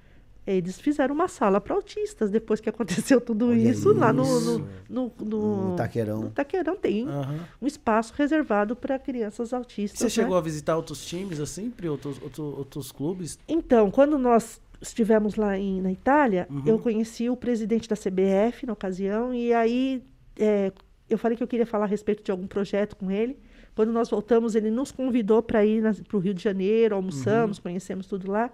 Eles 0.46 0.78
fizeram 0.80 1.12
uma 1.12 1.26
sala 1.26 1.60
para 1.60 1.74
autistas 1.74 2.30
depois 2.30 2.60
que 2.60 2.68
aconteceu 2.70 3.20
tudo 3.20 3.48
Olha 3.48 3.56
isso, 3.70 3.92
lá 3.92 4.12
no, 4.12 4.40
no, 4.40 4.58
no, 4.88 5.12
no- 5.18 5.70
No 5.70 5.76
Taquerão. 5.76 6.20
no 6.20 6.30
Taquerão 6.30 6.76
tem 6.76 7.08
Aham. 7.08 7.40
um 7.60 7.66
espaço 7.66 8.12
reservado 8.16 8.76
para 8.76 8.96
crianças 8.96 9.52
autistas. 9.52 9.98
Você 9.98 10.04
né? 10.04 10.10
chegou 10.10 10.36
a 10.36 10.40
visitar 10.40 10.76
outros 10.76 11.04
times, 11.04 11.40
assim, 11.40 11.68
Pri? 11.70 11.88
Outros, 11.88 12.22
outro- 12.22 12.54
outros 12.58 12.92
clubes? 12.92 13.38
Então, 13.48 13.90
quando 13.90 14.16
nós 14.18 14.60
estivemos 14.80 15.34
lá 15.34 15.58
em, 15.58 15.80
na 15.80 15.90
Itália, 15.90 16.46
Uhum. 16.48 16.62
eu 16.64 16.78
conheci 16.78 17.28
o 17.28 17.36
presidente 17.36 17.88
da 17.88 17.96
CBF 17.96 18.66
na 18.66 18.72
ocasião, 18.74 19.34
e 19.34 19.52
aí 19.52 20.00
é, 20.38 20.70
eu 21.08 21.18
falei 21.18 21.36
que 21.36 21.42
eu 21.42 21.46
queria 21.48 21.66
falar 21.66 21.84
a 21.84 21.88
respeito 21.88 22.22
de 22.22 22.30
algum 22.30 22.46
projeto 22.46 22.96
com 22.96 23.10
ele. 23.10 23.38
Quando 23.74 23.92
nós 23.92 24.08
voltamos, 24.08 24.54
ele 24.54 24.70
nos 24.70 24.90
convidou 24.90 25.42
para 25.42 25.64
ir 25.64 25.82
para 26.04 26.16
o 26.16 26.20
Rio 26.20 26.32
de 26.34 26.42
Janeiro, 26.42 26.94
Uhum. 26.94 27.00
almoçamos, 27.00 27.58
conhecemos 27.58 28.06
tudo 28.06 28.30
lá. 28.30 28.50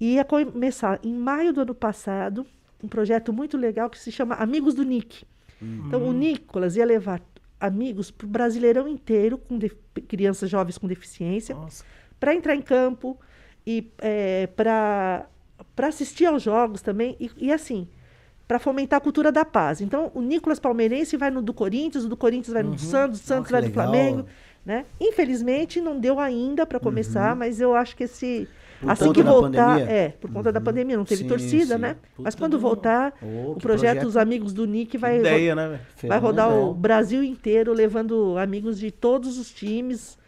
E 0.00 0.14
ia 0.14 0.24
começar, 0.24 0.98
em 1.02 1.12
maio 1.12 1.52
do 1.52 1.60
ano 1.60 1.74
passado, 1.74 2.46
um 2.82 2.88
projeto 2.88 3.32
muito 3.32 3.56
legal 3.56 3.90
que 3.90 3.98
se 3.98 4.10
chama 4.10 4.34
Amigos 4.36 4.72
do 4.74 4.82
Nick. 4.84 5.24
Então, 5.60 6.00
Uhum. 6.02 6.08
o 6.08 6.12
Nicolas 6.12 6.76
ia 6.76 6.86
levar 6.86 7.20
amigos 7.60 8.10
para 8.10 8.24
o 8.24 8.28
Brasileirão 8.30 8.88
inteiro, 8.88 9.36
com 9.36 9.58
crianças 10.08 10.48
jovens 10.48 10.78
com 10.78 10.86
deficiência 10.86 11.54
para 12.18 12.34
entrar 12.34 12.54
em 12.54 12.62
campo 12.62 13.18
e 13.66 13.92
é, 13.98 14.46
para 14.46 15.26
assistir 15.82 16.24
aos 16.24 16.42
jogos 16.42 16.80
também. 16.80 17.14
E, 17.20 17.30
e 17.36 17.52
assim, 17.52 17.86
para 18.50 18.58
fomentar 18.58 18.96
a 18.96 19.00
cultura 19.00 19.30
da 19.30 19.44
paz. 19.44 19.80
Então, 19.80 20.10
o 20.12 20.20
Nicolas 20.20 20.58
Palmeirense 20.58 21.16
vai 21.16 21.30
no 21.30 21.40
do 21.40 21.54
Corinthians, 21.54 22.04
o 22.04 22.08
do 22.08 22.16
Corinthians 22.16 22.52
vai 22.52 22.64
no 22.64 22.72
do 22.72 22.80
Santos, 22.80 23.20
o 23.20 23.22
Santos 23.22 23.48
vai 23.48 23.60
no. 23.62 23.70
Flamengo. 23.70 24.26
Né? 24.66 24.86
Infelizmente, 25.00 25.80
não 25.80 26.00
deu 26.00 26.18
ainda 26.18 26.66
para 26.66 26.80
começar, 26.80 27.36
mas 27.36 27.60
eu 27.60 27.76
acho 27.76 27.96
que 27.96 28.02
esse. 28.04 28.48
Por 28.80 28.90
assim 28.90 29.12
que 29.12 29.22
voltar. 29.22 29.80
É, 29.82 30.08
por 30.20 30.32
conta 30.32 30.50
da 30.50 30.60
pandemia, 30.60 30.96
não 30.96 31.04
teve 31.04 31.22
Sim, 31.22 31.28
torcida, 31.28 31.76
sim. 31.76 31.80
né? 31.80 31.96
Mas 32.18 32.34
Puta 32.34 32.44
quando 32.44 32.52
do- 32.52 32.58
voltar, 32.58 33.14
Oh, 33.22 33.52
o 33.52 33.54
que 33.54 33.60
projeto, 33.62 34.02
Os 34.04 34.16
Amigos 34.16 34.52
do 34.52 34.66
Nick 34.66 34.98
vai, 34.98 35.12
ro- 35.14 35.20
Ideia, 35.20 35.54
né, 35.54 35.68
velho? 35.68 36.08
vai 36.08 36.18
rodar 36.18 36.50
o. 36.52 36.74
Brasil 36.74 37.22
inteiro, 37.22 37.72
levando 37.72 38.36
amigos 38.36 38.80
de 38.80 38.90
todos 38.90 39.38
os 39.38 39.52
times. 39.52 40.18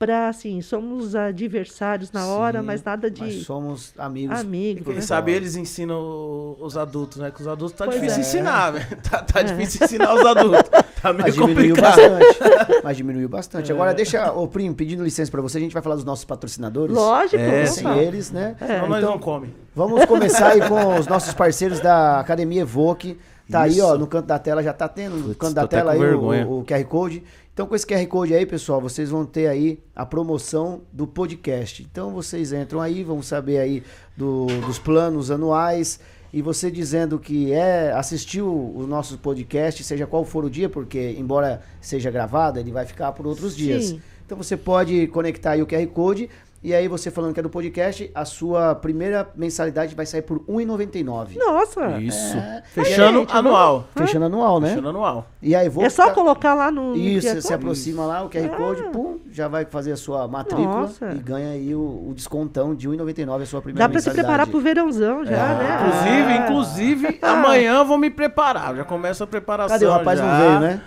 Pra, 0.00 0.28
assim, 0.30 0.62
somos 0.62 1.14
adversários 1.14 2.10
na 2.10 2.26
hora, 2.26 2.60
Sim, 2.60 2.64
mas 2.64 2.82
nada 2.82 3.10
de 3.10 3.20
Mas 3.20 3.34
somos 3.44 3.92
amigos. 3.98 4.40
amigos. 4.40 4.82
Quem 4.86 4.94
né? 4.94 5.00
sabe 5.02 5.30
eles 5.32 5.56
ensinam 5.56 6.00
o- 6.00 6.56
os 6.58 6.74
adultos, 6.74 7.18
né? 7.18 7.30
Que 7.30 7.42
os 7.42 7.46
adultos 7.46 7.76
tá 7.76 7.84
Pois 7.84 8.00
difícil 8.00 8.16
é. 8.16 8.20
ensinar, 8.22 8.70
velho. 8.70 8.86
Tá, 9.10 9.18
tá 9.22 9.42
difícil 9.42 9.84
ensinar 9.84 10.14
os 10.14 10.24
adultos. 10.24 10.70
Tá 11.02 11.12
meio 11.12 11.24
Mas 11.24 11.34
diminuiu 11.34 11.76
complicado. 11.76 11.96
bastante. 11.96 12.80
Mas 12.82 12.96
diminuiu 12.96 13.28
bastante. 13.28 13.70
É. 13.70 13.74
Agora, 13.74 13.92
deixa, 13.92 14.32
ô 14.32 14.48
Primo, 14.48 14.74
pedindo 14.74 15.04
licença 15.04 15.30
pra 15.30 15.42
você, 15.42 15.58
a 15.58 15.60
gente 15.60 15.74
vai 15.74 15.82
falar 15.82 15.96
dos 15.96 16.04
nossos 16.04 16.24
patrocinadores. 16.24 16.96
Lógico, 16.96 17.36
É. 17.36 17.66
Sem 17.66 17.86
eles, 17.98 18.30
né? 18.30 18.56
Senão 18.58 18.88
nós 18.88 18.98
Então, 19.02 19.10
não 19.10 19.18
come. 19.18 19.54
Vamos 19.76 20.06
começar 20.06 20.52
aí 20.52 20.66
com 20.66 20.96
os 20.96 21.06
nossos 21.08 21.34
parceiros 21.34 21.78
da 21.78 22.20
Academia 22.20 22.62
Evoque. 22.62 23.18
Tá 23.50 23.62
aí, 23.62 23.80
ó, 23.82 23.88
Isso. 23.90 23.98
no 23.98 24.06
canto 24.06 24.26
da 24.26 24.38
tela, 24.38 24.62
já 24.62 24.72
tá 24.72 24.88
tendo 24.88 25.16
no 25.16 25.22
Putz, 25.24 25.36
canto 25.36 25.54
tô 25.56 25.60
da 25.60 25.66
tela 25.68 25.92
aí 25.92 25.98
o, 25.98 26.60
o 26.60 26.64
QR 26.64 26.84
Code. 26.84 27.22
Então, 27.60 27.68
com 27.68 27.76
esse 27.76 27.86
QR 27.86 28.06
Code 28.06 28.32
aí, 28.32 28.46
pessoal, 28.46 28.80
vocês 28.80 29.10
vão 29.10 29.26
ter 29.26 29.46
aí 29.46 29.78
a 29.94 30.06
promoção 30.06 30.80
do 30.90 31.06
podcast. 31.06 31.82
Então, 31.82 32.10
vocês 32.10 32.54
entram 32.54 32.80
aí, 32.80 33.04
vão 33.04 33.20
saber 33.20 33.58
aí 33.58 33.82
do- 34.16 34.46
dos 34.64 34.78
planos 34.78 35.30
anuais. 35.30 36.00
E 36.32 36.40
você 36.40 36.70
dizendo 36.70 37.18
que 37.18 37.52
é 37.52 37.92
assistiu 37.92 38.46
o 38.50 38.86
nosso 38.86 39.18
podcast, 39.18 39.84
seja 39.84 40.06
qual 40.06 40.24
for 40.24 40.42
o 40.46 40.48
dia, 40.48 40.70
porque 40.70 41.14
embora 41.18 41.60
seja 41.82 42.10
gravado, 42.10 42.58
ele 42.58 42.72
vai 42.72 42.86
ficar 42.86 43.12
por 43.12 43.26
outros 43.26 43.54
dias. 43.54 43.88
Sim. 43.88 44.00
Então 44.24 44.38
você 44.38 44.56
pode 44.56 45.06
conectar 45.08 45.50
aí 45.50 45.60
o 45.60 45.66
QR 45.66 45.86
Code 45.88 46.30
e 46.62 46.74
aí 46.74 46.86
você 46.88 47.10
falando 47.10 47.32
que 47.32 47.40
é 47.40 47.42
do 47.42 47.48
podcast, 47.50 48.10
a 48.14 48.24
sua 48.24 48.74
primeira 48.74 49.28
mensalidade 49.34 49.94
vai 49.94 50.04
sair 50.06 50.22
por 50.22 50.38
R$ 50.38 50.44
1,99. 50.64 51.36
Nossa, 51.36 51.98
Isso. 52.00 52.36
É. 52.36 52.62
Fechando 52.72 53.20
Gente, 53.20 53.36
anual. 53.36 53.84
Fechando 53.96 54.26
anual, 54.26 54.60
né? 54.60 54.68
Fechando 54.68 54.88
anual. 54.90 55.26
E 55.42 55.54
aí 55.54 55.68
vou 55.68 55.84
é 55.84 55.88
só 55.88 56.10
colocar 56.12 56.52
lá 56.54 56.70
no. 56.70 56.94
Isso, 56.96 57.28
você 57.28 57.40
se 57.40 57.54
aproxima 57.54 58.04
lá, 58.04 58.22
o 58.22 58.28
QR 58.28 58.48
Code, 58.50 58.82
pum, 58.92 59.18
já 59.30 59.48
vai 59.48 59.64
fazer 59.64 59.92
a 59.92 59.96
sua 59.96 60.28
matrícula 60.28 60.66
Nossa. 60.82 61.12
e 61.12 61.18
ganha 61.18 61.50
aí 61.50 61.74
o, 61.74 61.80
o 61.80 62.12
descontão 62.14 62.74
de 62.74 62.88
R$ 62.88 62.96
1,99 62.96 63.42
a 63.42 63.46
sua 63.46 63.62
primeira 63.62 63.88
Dá 63.88 63.90
pra 63.90 64.00
se 64.00 64.08
mensalidade. 64.08 64.26
preparar 64.26 64.46
pro 64.46 64.60
verãozão 64.60 65.24
já, 65.24 65.32
É. 65.36 65.54
né? 65.54 65.78
Inclusive, 65.80 66.32
Ah. 66.32 66.36
inclusive, 66.44 67.18
amanhã 67.22 67.74
eu 67.78 67.84
vou 67.86 67.96
me 67.96 68.10
preparar. 68.10 68.76
Já 68.76 68.84
começa 68.84 69.24
a 69.24 69.26
preparação. 69.26 69.74
Cadê? 69.78 69.86
O 69.86 69.90
rapaz 69.90 70.18
já. 70.18 70.26
não 70.26 70.38
veio, 70.38 70.60
né? 70.60 70.82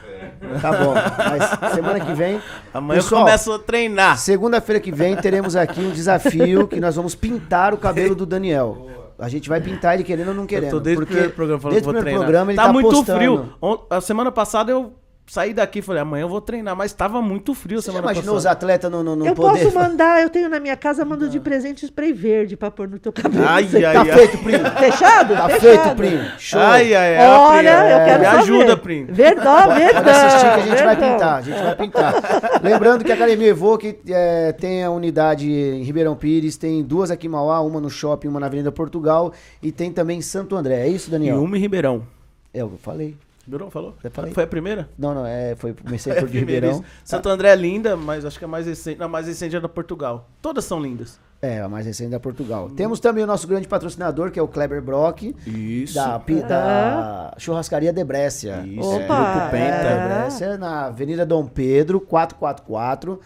Tá 0.60 0.72
bom. 0.72 0.94
Mas 0.94 1.74
semana 1.74 2.00
que 2.00 2.14
vem. 2.14 2.42
Amanhã 2.74 3.02
Pessoal, 3.02 3.22
eu 3.22 3.26
começo 3.26 3.52
a 3.54 3.60
treinar. 3.60 4.18
Segunda-feira 4.18 4.80
que 4.80 4.92
vem 4.92 5.16
teremos 5.16 5.56
aqui 5.56 5.82
um 5.82 5.92
desafio 5.92 6.68
que 6.68 6.80
nós 6.80 6.96
vamos 6.96 7.16
pintar 7.16 7.74
o 7.74 7.78
cabelo 7.78 8.16
do 8.16 8.26
Daniel. 8.26 8.90
A 9.18 9.30
gente 9.30 9.48
vai 9.48 9.62
pintar 9.62 9.94
ele 9.94 10.04
querendo 10.04 10.30
ou 10.30 10.34
não 10.34 10.46
querendo. 10.46 10.66
eu 10.66 10.72
tô 10.72 10.80
desde 10.80 11.02
o 11.02 11.06
porque 11.06 11.14
primeiro 11.14 11.36
programa 11.36 11.62
falando 11.62 11.74
desde 11.76 11.88
que 11.88 11.90
o 11.90 11.94
vou 11.94 12.02
treinar. 12.02 12.24
programa 12.24 12.52
ele 12.52 12.58
tá, 12.58 12.66
tá 12.66 12.74
muito 12.74 12.90
postando. 12.90 13.18
frio. 13.20 13.50
A 13.90 14.02
semana 14.02 14.32
passada 14.32 14.72
eu 14.72 14.94
saí 15.26 15.54
daqui 15.54 15.80
e 15.80 15.82
falei, 15.82 16.02
amanhã 16.02 16.24
eu 16.24 16.30
vou 16.30 16.42
treinar, 16.42 16.76
mas 16.76 16.92
tava 16.94 17.22
muito 17.22 17.54
frio 17.54 17.82
Você 17.82 17.88
já 17.88 17.94
semana 17.98 18.12
imaginou 18.14 18.36
os 18.36 18.44
passada. 18.44 18.58
atletas 18.58 18.92
no, 18.92 19.02
no, 19.04 19.16
no 19.16 19.26
eu 19.26 19.34
poder? 19.34 19.64
posso 19.64 19.74
mandar, 19.76 20.22
eu 20.22 20.30
tenho 20.30 20.50
na 20.50 20.60
minha 20.60 20.76
casa, 20.76 21.04
mando 21.06 21.30
de 21.30 21.40
presente 21.40 21.86
spray 21.86 22.12
verde 22.14 22.56
pra 22.58 22.70
pôr 22.70 22.88
no 22.90 23.00
teu 23.00 23.12
cabelo. 23.14 23.44
Ai, 23.48 23.64
Você- 23.64 23.84
ai, 23.86 23.94
Tá 23.94 24.02
ai. 24.02 24.12
feito, 24.12 24.38
primo. 24.40 24.66
Fechado? 24.78 25.34
Tá 25.36 25.50
Fechado. 25.50 25.60
feito, 25.62 25.96
primo. 25.96 26.24
Show. 26.38 26.60
Ai, 26.60 26.94
ai, 26.94 27.18
ai. 27.18 27.28
Olha, 27.28 27.72
Pri, 27.78 27.92
eu 27.92 27.98
é, 27.98 28.06
quero 28.06 28.20
Me 28.20 28.26
ajuda, 28.28 28.66
ver. 28.76 28.78
Prim. 28.82 29.06
Verdão, 29.06 29.74
verdão. 29.76 30.04
Pode 30.04 30.10
assistir 30.10 30.42
que 30.42 30.48
a 30.48 30.60
gente 30.60 30.84
vai 30.84 30.96
verdão. 30.96 31.14
pintar, 31.14 31.38
a 31.38 31.42
gente 31.42 31.64
vai 31.64 31.76
pintar. 31.76 32.14
Lembrando 32.62 33.04
que 33.06 33.12
a 33.12 33.16
Academia 33.16 33.48
Evoque 33.48 34.00
é, 34.10 34.52
tem 34.52 34.84
a 34.84 34.92
unidade 34.92 35.50
em 35.50 35.84
Ribeirão 35.84 36.16
Pires, 36.16 36.58
tem 36.58 36.84
duas 36.84 37.10
aqui 37.10 37.28
em 37.28 37.30
Mauá, 37.30 37.62
uma 37.62 37.80
no 37.80 37.90
shopping, 37.90 38.28
uma 38.28 38.40
na 38.40 38.48
Avenida 38.48 38.72
Portugal 38.72 39.32
e 39.62 39.72
tem 39.72 39.92
também 39.92 40.20
em 40.20 40.22
Santo 40.22 40.56
André. 40.56 40.82
É 40.82 40.88
isso, 40.88 41.08
E 41.08 41.12
Daniel? 41.12 41.42
uma 41.42 41.58
em 41.58 41.62
Ribeirão. 41.62 42.04
É, 42.54 42.62
eu 42.62 42.74
falei. 42.82 43.16
Ribeirão 43.46 43.70
falou? 43.70 43.94
Foi 44.34 44.44
a 44.46 44.48
primeira? 44.48 44.90
Não, 44.98 45.14
não, 45.14 45.26
é, 45.26 45.54
foi, 45.56 45.74
comecei 45.74 46.14
a 46.14 46.16
por 46.16 46.30
de 46.30 46.40
Ribeirão. 46.40 46.72
isso. 46.72 46.84
Santo 47.04 47.28
André 47.28 47.50
é 47.50 47.56
linda, 47.56 47.98
mas 47.98 48.24
acho 48.24 48.40
que 48.40 48.46
a 48.46 48.48
mais 48.48 48.66
recente, 48.66 49.04
a 49.04 49.08
mais 49.08 49.28
recente 49.28 49.56
é 49.56 49.60
da 49.60 49.68
Portugal. 49.68 50.30
Todas 50.42 50.64
são 50.64 50.82
lindas. 50.82 51.20
É, 51.42 51.60
a 51.60 51.68
mais 51.68 51.86
recente 51.86 52.10
da 52.12 52.22
Portugal. 52.22 52.70
Temos 52.70 53.02
também 53.02 53.22
o 53.22 53.28
nosso 53.28 53.46
grande 53.46 53.68
patrocinador, 53.68 54.32
que 54.32 54.40
é 54.40 54.42
o 54.42 54.48
Kleber 54.48 54.82
Brock, 54.82 55.36
Isso. 55.46 55.94
da, 55.94 56.18
da 56.48 57.34
churrascaria 57.38 57.92
Debrécia. 57.92 58.64
Isso, 58.66 58.80
Opa, 58.90 59.02
é 59.04 59.34
Grupo 59.34 59.52
Penta. 59.52 59.88
é. 59.88 60.08
Debrécia, 60.08 60.58
na 60.58 60.86
Avenida 60.86 61.26
Dom 61.26 61.46
Pedro, 61.46 62.00
444. 62.00 63.20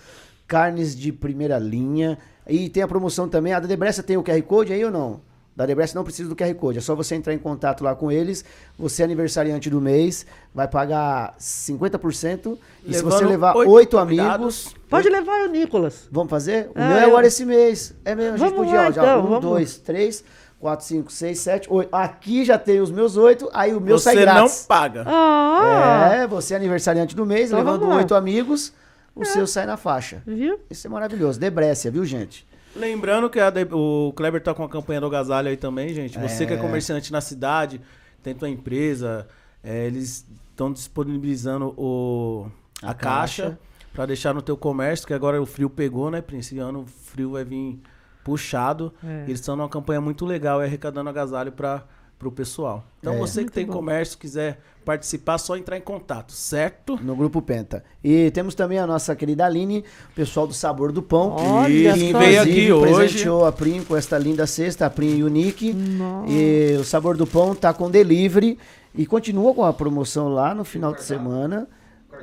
Carnes 0.48 0.96
de 0.96 1.12
primeira 1.12 1.60
linha. 1.60 2.18
E 2.48 2.70
tem 2.70 2.82
a 2.82 2.88
promoção 2.88 3.30
também. 3.30 3.54
A 3.54 3.60
da 3.60 3.68
Debrécia 3.68 4.02
tem 4.02 4.18
o 4.18 4.24
QR 4.24 4.42
Code 4.42 4.74
aí 4.74 4.84
ou 4.84 4.90
não? 4.90 5.22
Da 5.58 5.66
Debrécia 5.66 5.96
não 5.98 6.04
precisa 6.04 6.30
do 6.30 6.36
QR 6.36 6.54
Code. 6.54 6.78
É 6.78 6.82
só 6.82 6.94
você 6.94 7.16
entrar 7.16 7.34
em 7.34 7.38
contato 7.40 7.84
lá 7.84 7.96
com 7.96 8.12
eles. 8.12 8.46
Você 8.78 9.02
é 9.02 9.06
aniversariante 9.06 9.72
do 9.72 9.82
mês, 9.82 10.24
vai 10.54 10.68
pagar 10.68 11.36
50%. 11.40 12.58
E 12.86 12.94
se 12.94 13.02
você 13.02 13.26
levar 13.26 13.56
oito 13.58 13.98
amigos... 13.98 14.76
Pode 14.88 15.10
levar 15.10 15.46
o 15.46 15.48
Nicolas. 15.52 16.08
Vamos 16.12 16.30
fazer? 16.30 16.68
O 16.70 16.74
Ah, 16.76 16.88
meu 16.88 16.98
é 16.98 17.04
eu- 17.04 17.08
agora 17.08 17.26
esse 17.28 17.44
mês. 17.44 17.94
É 18.06 18.14
mesmo, 18.14 18.36
a 18.36 18.38
gente 18.38 18.50
Vamos 18.52 18.66
podia, 18.66 18.82
lá, 18.84 18.92
já. 18.92 19.02
então, 19.02 19.20
um, 19.20 19.24
vamos. 19.24 19.42
dois, 19.42 19.78
três, 19.80 20.24
quatro, 20.60 20.86
cinco, 20.86 21.12
seis, 21.12 21.40
sete, 21.40 21.68
oito. 21.72 21.90
Aqui 21.92 22.46
já 22.46 22.58
tem 22.60 22.80
os 22.80 22.92
meus 22.92 23.18
oito, 23.18 23.50
aí 23.52 23.74
o 23.74 23.82
meu 23.82 23.98
sai 23.98 24.14
Você 24.16 24.26
não 24.26 24.34
grátis. 24.36 24.66
paga. 24.68 25.04
Ah, 25.08 26.10
É, 26.14 26.28
você 26.28 26.54
é 26.54 26.58
aniversariante 26.58 27.16
do 27.16 27.26
mês, 27.26 27.48
Então 27.48 27.58
levando 27.60 27.80
vamos 27.80 27.96
lá. 27.96 28.02
oito 28.02 28.14
amigos, 28.16 28.72
o 29.16 29.26
seu 29.26 29.46
sai 29.48 29.66
na 29.66 29.76
faixa. 29.76 30.22
viu? 30.26 30.60
Isso 30.70 30.86
é 30.86 30.90
maravilhoso. 30.90 31.40
Debrécia, 31.40 31.90
viu, 31.92 32.06
gente? 32.06 32.48
Lembrando 32.78 33.30
que 33.30 33.40
a 33.40 33.50
de- 33.50 33.68
o 33.72 34.14
Kleber 34.16 34.42
tá 34.42 34.54
com 34.54 34.64
a 34.64 34.70
campanha 34.70 35.00
do 35.02 35.08
Agasalho 35.08 35.50
aí 35.50 35.58
também, 35.58 35.90
gente. 35.94 36.18
Você 36.20 36.46
que 36.46 36.54
é 36.54 36.58
comerciante 36.58 37.12
na 37.12 37.22
cidade, 37.22 37.82
tem 38.24 38.34
tua 38.36 38.50
empresa, 38.50 39.28
é, 39.64 39.86
eles 39.88 40.26
estão 40.52 40.72
disponibilizando 40.72 41.74
o, 41.78 42.48
a, 42.82 42.92
A 42.92 42.94
caixa, 42.94 43.44
caixa. 43.44 43.60
pra 43.94 44.06
deixar 44.06 44.34
no 44.34 44.42
teu 44.42 44.56
comércio, 44.56 45.08
que 45.08 45.14
agora 45.14 45.42
o 45.42 45.46
frio 45.46 45.70
pegou, 45.70 46.10
né? 46.12 46.24
Esse 46.34 46.60
ano 46.60 46.82
o 46.82 46.86
frio 46.86 47.32
vai 47.32 47.44
vir 47.44 47.80
puxado. 48.24 48.94
É. 49.04 49.24
Eles 49.24 49.40
estão 49.40 49.56
numa 49.56 49.70
campanha 49.70 50.02
muito 50.02 50.26
legal, 50.26 50.62
é 50.62 50.66
arrecadando 50.66 51.10
agasalho 51.10 51.52
para 51.52 51.84
o 52.26 52.32
pessoal. 52.32 52.84
Então 53.00 53.14
É. 53.14 53.18
você 53.18 53.40
que 53.42 53.46
Muito 53.46 53.54
tem 53.54 53.66
bom. 53.66 53.74
comércio, 53.74 54.18
quiser 54.18 54.60
participar, 54.86 55.38
só 55.38 55.58
entrar 55.58 55.78
em 55.78 55.82
contato, 55.82 56.32
certo? 56.32 56.98
No 57.04 57.14
Grupo 57.16 57.42
Penta. 57.42 57.84
E 58.02 58.32
temos 58.32 58.56
também 58.56 58.80
a 58.80 58.88
nossa 58.88 59.14
querida 59.16 59.46
Aline, 59.46 59.84
pessoal 60.16 60.48
do 60.48 60.54
Sabor 60.54 60.92
do 60.94 61.04
Pão. 61.04 61.32
Olha 61.38 61.94
que 61.94 62.14
veio 62.14 62.42
aqui 62.42 62.72
hoje. 62.72 62.94
presenteou 62.94 63.46
a 63.46 63.52
Prim 63.52 63.84
com 63.84 63.98
esta 63.98 64.18
linda 64.18 64.48
cesta, 64.48 64.86
a 64.86 64.90
Prim 64.90 65.22
Unique. 65.24 65.74
Nossa. 65.74 66.32
E 66.32 66.78
o 66.80 66.84
Sabor 66.86 67.18
do 67.18 67.28
Pão 67.28 67.54
tá 67.54 67.74
com 67.74 67.92
delivery 67.92 68.58
e 68.96 69.06
continua 69.06 69.54
com 69.54 69.66
a 69.66 69.74
promoção 69.74 70.30
lá 70.30 70.56
no 70.56 70.64
final 70.64 70.94
de 70.94 71.04
semana. 71.04 71.68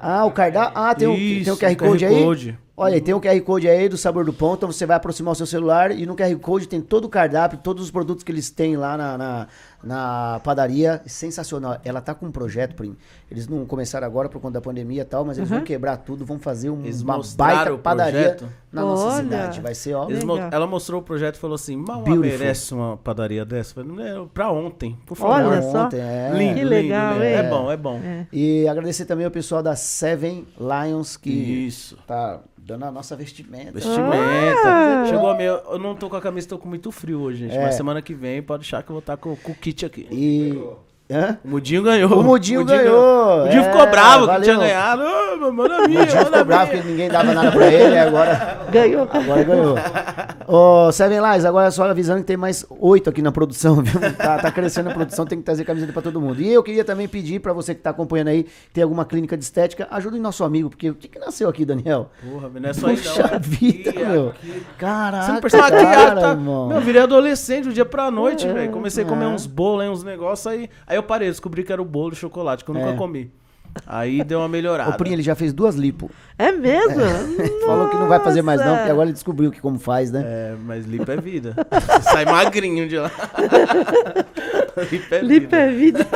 Ah, 0.01 0.25
o 0.25 0.31
cardápio. 0.33 0.73
Ah, 0.77 0.95
tem, 0.95 1.07
o, 1.07 1.13
tem 1.15 1.21
o 1.21 1.41
Isso, 1.43 1.57
QR 1.59 1.77
Code 1.77 2.05
aí? 2.07 2.23
Code. 2.25 2.59
Olha, 2.77 3.01
tem 3.01 3.15
o 3.15 3.21
QR 3.21 3.41
Code 3.43 3.69
aí 3.69 3.89
do 3.89 3.97
Sabor 3.97 4.25
do 4.25 4.33
Pão, 4.33 4.55
então 4.55 4.73
você 4.73 4.85
vai 4.85 4.97
aproximar 4.97 5.31
o 5.31 5.37
seu 5.37 5.47
celular 5.47 5.93
e 5.93 6.05
no 6.05 6.17
QR 6.17 6.35
Code 6.41 6.67
tem 6.67 6.81
todo 6.81 7.05
o 7.05 7.09
cardápio, 7.09 7.57
todos 7.63 7.85
os 7.85 7.91
produtos 7.93 8.25
que 8.25 8.33
eles 8.33 8.51
têm 8.51 8.77
lá 8.77 8.97
na, 8.97 9.17
na, 9.17 9.47
na 9.85 10.41
padaria. 10.43 11.01
Sensacional. 11.07 11.79
Ela 11.85 12.01
tá 12.01 12.15
com 12.15 12.27
um 12.27 12.31
projeto, 12.33 12.75
Prim. 12.75 12.97
Eles 13.31 13.47
não 13.49 13.65
começaram 13.67 14.07
agora 14.07 14.29
por 14.29 14.41
conta 14.41 14.55
da 14.55 14.61
pandemia 14.61 15.03
e 15.03 15.05
tal, 15.05 15.25
mas 15.25 15.39
eles 15.39 15.51
vão 15.51 15.61
quebrar 15.63 15.97
tudo, 15.99 16.25
vão 16.25 16.39
fazer 16.39 16.71
um- 16.71 16.83
uma 17.03 17.21
baita 17.37 17.73
o 17.75 17.79
padaria 17.79 18.21
projeto? 18.35 18.49
na 18.73 18.83
nossa 18.83 19.05
Olha. 19.07 19.23
cidade. 19.23 19.61
Vai 19.61 19.75
ser, 19.75 19.95
ó. 19.95 20.09
Mo- 20.09 20.39
ela 20.51 20.67
mostrou 20.67 21.01
o 21.01 21.05
projeto 21.05 21.37
e 21.37 21.39
falou 21.39 21.55
assim: 21.55 21.77
Mal 21.77 22.03
Beautiful. 22.03 22.21
merece 22.39 22.75
uma 22.75 22.97
padaria 22.97 23.45
dessa. 23.45 23.79
Eu 23.81 23.85
falei, 23.85 24.05
"Não, 24.15 24.25
é 24.25 24.27
pra 24.33 24.51
ontem, 24.51 24.99
por 25.07 25.17
favor. 25.17 25.35
Olha 25.35 25.63
só. 25.63 25.85
Ontem, 25.87 26.01
é. 26.01 26.31
Lindo, 26.35 26.59
Que 26.59 26.65
legal, 26.65 27.13
lindo. 27.15 27.25
hein? 27.25 27.33
É 27.35 27.43
bom, 27.49 27.71
é 27.71 27.77
bom. 27.77 28.01
É. 28.05 28.27
E 28.33 28.67
agradecer 28.69 29.05
também 29.05 29.25
ao 29.25 29.31
pessoal 29.31 29.63
da 29.63 29.75
Seven 29.77 30.47
Lions 30.59 31.17
que 31.17 31.31
Isso. 31.31 31.97
tá 32.07 32.41
dando 32.57 32.85
a 32.87 32.91
nossa 32.91 33.15
vestimenta. 33.15 33.73
Vestimenta. 33.73 34.63
Ah. 34.67 35.05
Chegou 35.07 35.29
a 35.29 35.35
meio. 35.37 35.53
Eu 35.71 35.79
não 35.79 35.95
tô 35.95 36.09
com 36.09 36.17
a 36.17 36.21
camisa, 36.21 36.49
tô 36.49 36.59
com 36.59 36.69
muito 36.69 36.91
frio 36.91 37.21
hoje, 37.21 37.41
gente. 37.41 37.57
É. 37.57 37.63
Mas 37.63 37.75
semana 37.75 38.01
que 38.01 38.15
vem 38.15 38.43
pode 38.43 38.61
deixar 38.63 38.83
que 38.83 38.91
eu 38.91 38.95
vou 38.95 39.01
estar 39.01 39.17
com, 39.19 39.37
com 39.37 39.53
o 39.53 39.55
kit 39.55 39.74
aqui. 39.83 40.07
E. 40.11 40.94
Hã? 41.11 41.39
O 41.45 41.49
Mudinho 41.49 41.83
ganhou. 41.83 42.19
O 42.21 42.25
Mudinho 42.25 42.65
ganhou, 42.65 43.41
O 43.41 43.45
Mudinho 43.45 43.63
é, 43.63 43.71
ficou 43.71 43.87
bravo 43.89 44.21
que 44.23 44.27
valeu. 44.27 44.43
tinha 44.43 44.57
ganhado. 44.57 45.03
Manda 45.53 45.77
a 45.77 45.89
minha, 45.89 46.01
O 46.01 46.03
Mudinho 46.05 46.17
manda 46.17 46.31
ficou 46.31 46.45
bravo 46.47 46.71
que 46.71 46.77
ninguém 46.83 47.09
dava 47.11 47.35
nada 47.35 47.53
pra 47.53 47.67
ele, 47.71 47.99
agora. 47.99 48.61
Ganhou. 48.71 49.09
Agora 49.13 49.45
ganhou. 49.45 49.77
Ô, 50.47 50.91
Seven 50.93 51.21
Lies, 51.21 51.45
agora 51.45 51.71
só 51.71 51.85
avisando 51.85 52.21
que 52.21 52.27
tem 52.27 52.37
mais 52.37 52.65
oito 52.71 53.11
aqui 53.11 53.21
na 53.21 53.31
produção, 53.31 53.77
viu? 53.83 54.01
Tá, 54.17 54.39
tá 54.39 54.51
crescendo 54.51 54.91
a 54.91 54.95
produção, 54.95 55.27
tem 55.27 55.39
que 55.39 55.45
trazer 55.45 55.65
camiseta 55.65 55.93
pra 55.93 56.01
todo 56.01 56.21
mundo. 56.21 56.41
E 56.41 56.51
eu 56.51 56.63
queria 56.63 56.85
também 56.85 57.07
pedir 57.07 57.39
pra 57.41 57.53
você 57.53 57.75
que 57.75 57.83
tá 57.83 57.91
acompanhando 57.91 58.29
aí, 58.29 58.47
tem 58.73 58.83
alguma 58.83 59.05
clínica 59.05 59.37
de 59.37 59.45
estética, 59.45 59.87
ajudem 59.91 60.21
nosso 60.21 60.43
amigo, 60.43 60.71
porque 60.71 60.89
o 60.91 60.95
que 60.95 61.09
que 61.09 61.19
nasceu 61.19 61.49
aqui, 61.51 61.65
Daniel? 61.67 62.11
Porra, 62.27 62.49
não 62.49 62.69
é 62.71 62.73
só 62.73 62.87
aí 62.87 62.97
Puxa 62.97 63.31
não. 63.31 63.41
vida, 63.45 63.91
Aqui, 63.91 64.05
meu. 64.05 64.29
aqui. 64.31 64.63
Caraca, 64.79 65.27
Você 65.27 65.33
não 65.33 65.41
percebeu 65.41 65.67
aqui, 65.67 65.83
cara, 65.85 66.13
ah, 66.13 66.23
tá, 66.23 66.31
irmão. 66.31 66.69
Meu, 66.69 66.77
eu 66.79 66.83
virei 66.83 67.03
adolescente 67.03 67.65
do 67.65 67.73
dia 67.75 67.85
pra 67.85 68.11
noite, 68.11 68.47
velho. 68.49 68.73
Comecei 68.73 69.05
a 69.05 69.07
comer 69.07 69.25
é. 69.27 69.29
uns 69.29 69.47
bolos, 69.47 69.83
aí, 69.83 69.89
uns 69.91 70.03
negócios, 70.03 70.47
aí, 70.47 70.69
aí 70.87 70.94
eu 70.97 71.03
parei, 71.03 71.29
descobri 71.29 71.63
que 71.65 71.73
era 71.73 71.81
o 71.83 71.85
bolo 71.85 72.11
de 72.11 72.17
chocolate, 72.17 72.65
que 72.65 72.71
eu 72.71 72.75
nunca 72.75 72.91
É. 72.91 72.97
comi. 72.97 73.31
Aí 73.87 74.23
deu 74.23 74.39
uma 74.39 74.49
melhorada. 74.49 74.91
O 74.95 74.97
Prim, 74.97 75.13
ele 75.13 75.23
já 75.23 75.35
fez 75.35 75.53
duas 75.53 75.75
lipo. 75.75 76.09
É 76.39 76.53
mesmo? 76.53 77.03
Falou 77.67 77.89
que 77.89 77.97
não 77.97 78.07
vai 78.07 78.21
fazer 78.21 78.41
mais 78.41 78.61
não, 78.65 78.77
porque 78.77 78.91
agora 78.91 79.07
ele 79.07 79.13
descobriu 79.15 79.51
que 79.51 79.61
como 79.61 79.79
faz, 79.81 80.13
né? 80.13 80.23
É, 80.25 80.57
mas 80.65 80.87
lipo 80.87 81.11
é 81.11 81.17
vida. 81.17 81.57
Você 81.71 82.03
sai 82.03 82.25
magrinho 82.25 82.87
de 82.89 82.99
lá. 82.99 83.11
lipo 84.91 85.15
é 85.15 85.21
Lipa 85.23 85.47
vida. 85.47 85.57
é 85.57 85.73
vida. 85.73 86.07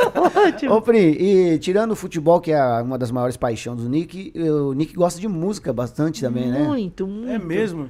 Ótimo. 0.47 0.73
Ô, 0.73 0.81
Pri, 0.81 0.97
e 1.19 1.59
tirando 1.59 1.91
o 1.91 1.95
futebol, 1.95 2.39
que 2.39 2.51
é 2.51 2.61
uma 2.81 2.97
das 2.97 3.11
maiores 3.11 3.35
paixões 3.37 3.81
do 3.81 3.89
Nick, 3.89 4.33
o 4.37 4.73
Nick 4.73 4.93
gosta 4.95 5.19
de 5.19 5.27
música 5.27 5.73
bastante 5.73 6.21
também, 6.21 6.47
né? 6.49 6.59
Muito, 6.63 7.05
muito. 7.07 7.29
É 7.31 7.37
mesmo? 7.39 7.89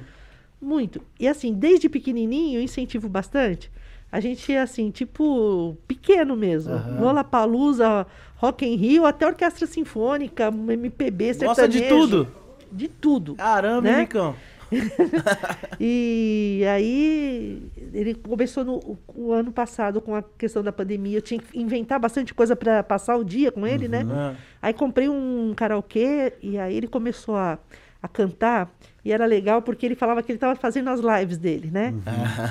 Muito. 0.60 1.00
E 1.18 1.26
assim, 1.28 1.52
desde 1.54 1.88
pequenininho, 1.88 2.58
eu 2.58 2.62
incentivo 2.62 3.08
bastante. 3.08 3.70
A 4.12 4.18
gente 4.20 4.52
é 4.52 4.60
assim, 4.60 4.90
tipo, 4.90 5.76
pequeno 5.86 6.34
mesmo. 6.36 6.72
Lollapalooza, 7.00 8.06
Rock 8.36 8.66
in 8.66 8.74
Rio, 8.76 9.06
até 9.06 9.26
orquestra 9.26 9.66
sinfônica, 9.66 10.48
MPB, 10.48 11.34
sertanejo. 11.34 11.46
Gosta 11.48 11.68
de 11.68 11.82
tudo? 11.88 12.28
De 12.72 12.88
tudo. 12.88 13.34
Caramba, 13.36 13.82
Né? 13.82 14.00
Nicão. 14.00 14.34
E 15.78 16.62
aí 16.68 17.62
ele 17.92 18.14
começou 18.14 18.64
no 18.64 18.98
o- 19.14 19.32
ano 19.32 19.50
passado 19.52 20.00
com 20.00 20.14
a 20.14 20.22
questão 20.22 20.62
da 20.62 20.72
pandemia. 20.72 21.18
Eu 21.18 21.22
tinha 21.22 21.40
que 21.40 21.58
inventar 21.58 21.98
bastante 21.98 22.32
coisa 22.34 22.54
para 22.54 22.82
passar 22.82 23.16
o 23.16 23.24
dia 23.24 23.50
com 23.50 23.66
ele, 23.66 23.88
né? 23.88 24.06
Ah, 24.10 24.34
Aí 24.62 24.72
comprei 24.74 25.08
um 25.08 25.52
karaokê 25.56 26.34
e 26.42 26.58
aí 26.58 26.76
ele 26.76 26.86
começou 26.88 27.36
a, 27.36 27.58
a 28.02 28.08
cantar. 28.08 28.70
E 29.04 29.12
era 29.12 29.24
legal 29.24 29.62
porque 29.62 29.86
ele 29.86 29.94
falava 29.94 30.22
que 30.22 30.30
ele 30.30 30.36
estava 30.36 30.54
fazendo 30.54 30.90
as 30.90 31.00
lives 31.00 31.38
dele, 31.38 31.70
né? 31.72 31.94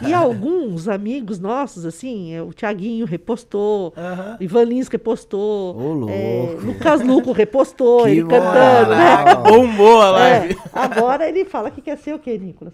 Uhum. 0.01 0.09
E 0.09 0.13
alguns 0.13 0.87
amigos 0.87 1.37
nossos, 1.39 1.85
assim, 1.85 2.33
é, 2.33 2.41
o 2.41 2.51
Tiaguinho 2.51 3.05
repostou, 3.05 3.93
Aham. 3.95 4.37
Ivan 4.39 4.63
Lins 4.63 4.87
repostou, 4.87 5.73
louco. 5.77 6.09
é, 6.11 6.57
Lucas 6.61 7.01
Luco 7.01 7.31
repostou, 7.31 8.03
Que 8.05 8.09
ele 8.09 8.23
moral. 8.23 8.41
cantando, 8.41 8.89
né? 8.95 9.35
Bombou 9.47 10.01
a 10.01 10.09
live. 10.11 10.53
É, 10.55 10.57
agora 10.73 11.29
ele 11.29 11.45
fala 11.45 11.69
que 11.69 11.81
quer 11.81 11.97
ser 11.97 12.15
o 12.15 12.19
quê, 12.19 12.37
Nicolas? 12.37 12.73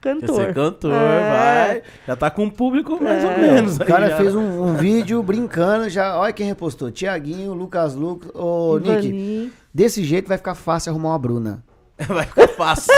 Quer 0.00 0.14
Cantor. 0.20 0.36
ser 0.36 0.54
cantor, 0.54 0.92
É. 0.92 1.66
vai. 1.74 1.82
Já 2.06 2.14
tá 2.14 2.30
com 2.30 2.44
um 2.44 2.50
público 2.50 3.02
mais 3.02 3.24
ou 3.24 3.30
É. 3.32 3.38
menos 3.54 3.76
O 3.78 3.84
cara 3.84 4.10
já. 4.10 4.16
fez 4.16 4.32
um, 4.32 4.62
um 4.62 4.74
vídeo 4.74 5.20
brincando, 5.24 5.88
já. 5.88 6.16
Olha 6.16 6.32
quem 6.32 6.46
repostou. 6.46 6.88
Tiaguinho, 6.90 7.52
Lucas 7.52 7.96
Lucas. 7.96 8.30
Ô, 8.32 8.78
Nick, 8.78 9.52
desse 9.74 10.04
jeito 10.04 10.28
vai 10.28 10.36
ficar 10.36 10.54
fácil 10.54 10.90
arrumar 10.92 11.08
uma 11.08 11.18
Bruna. 11.18 11.64
Vai 12.08 12.24
ficar 12.26 12.48
fácil. 12.48 12.94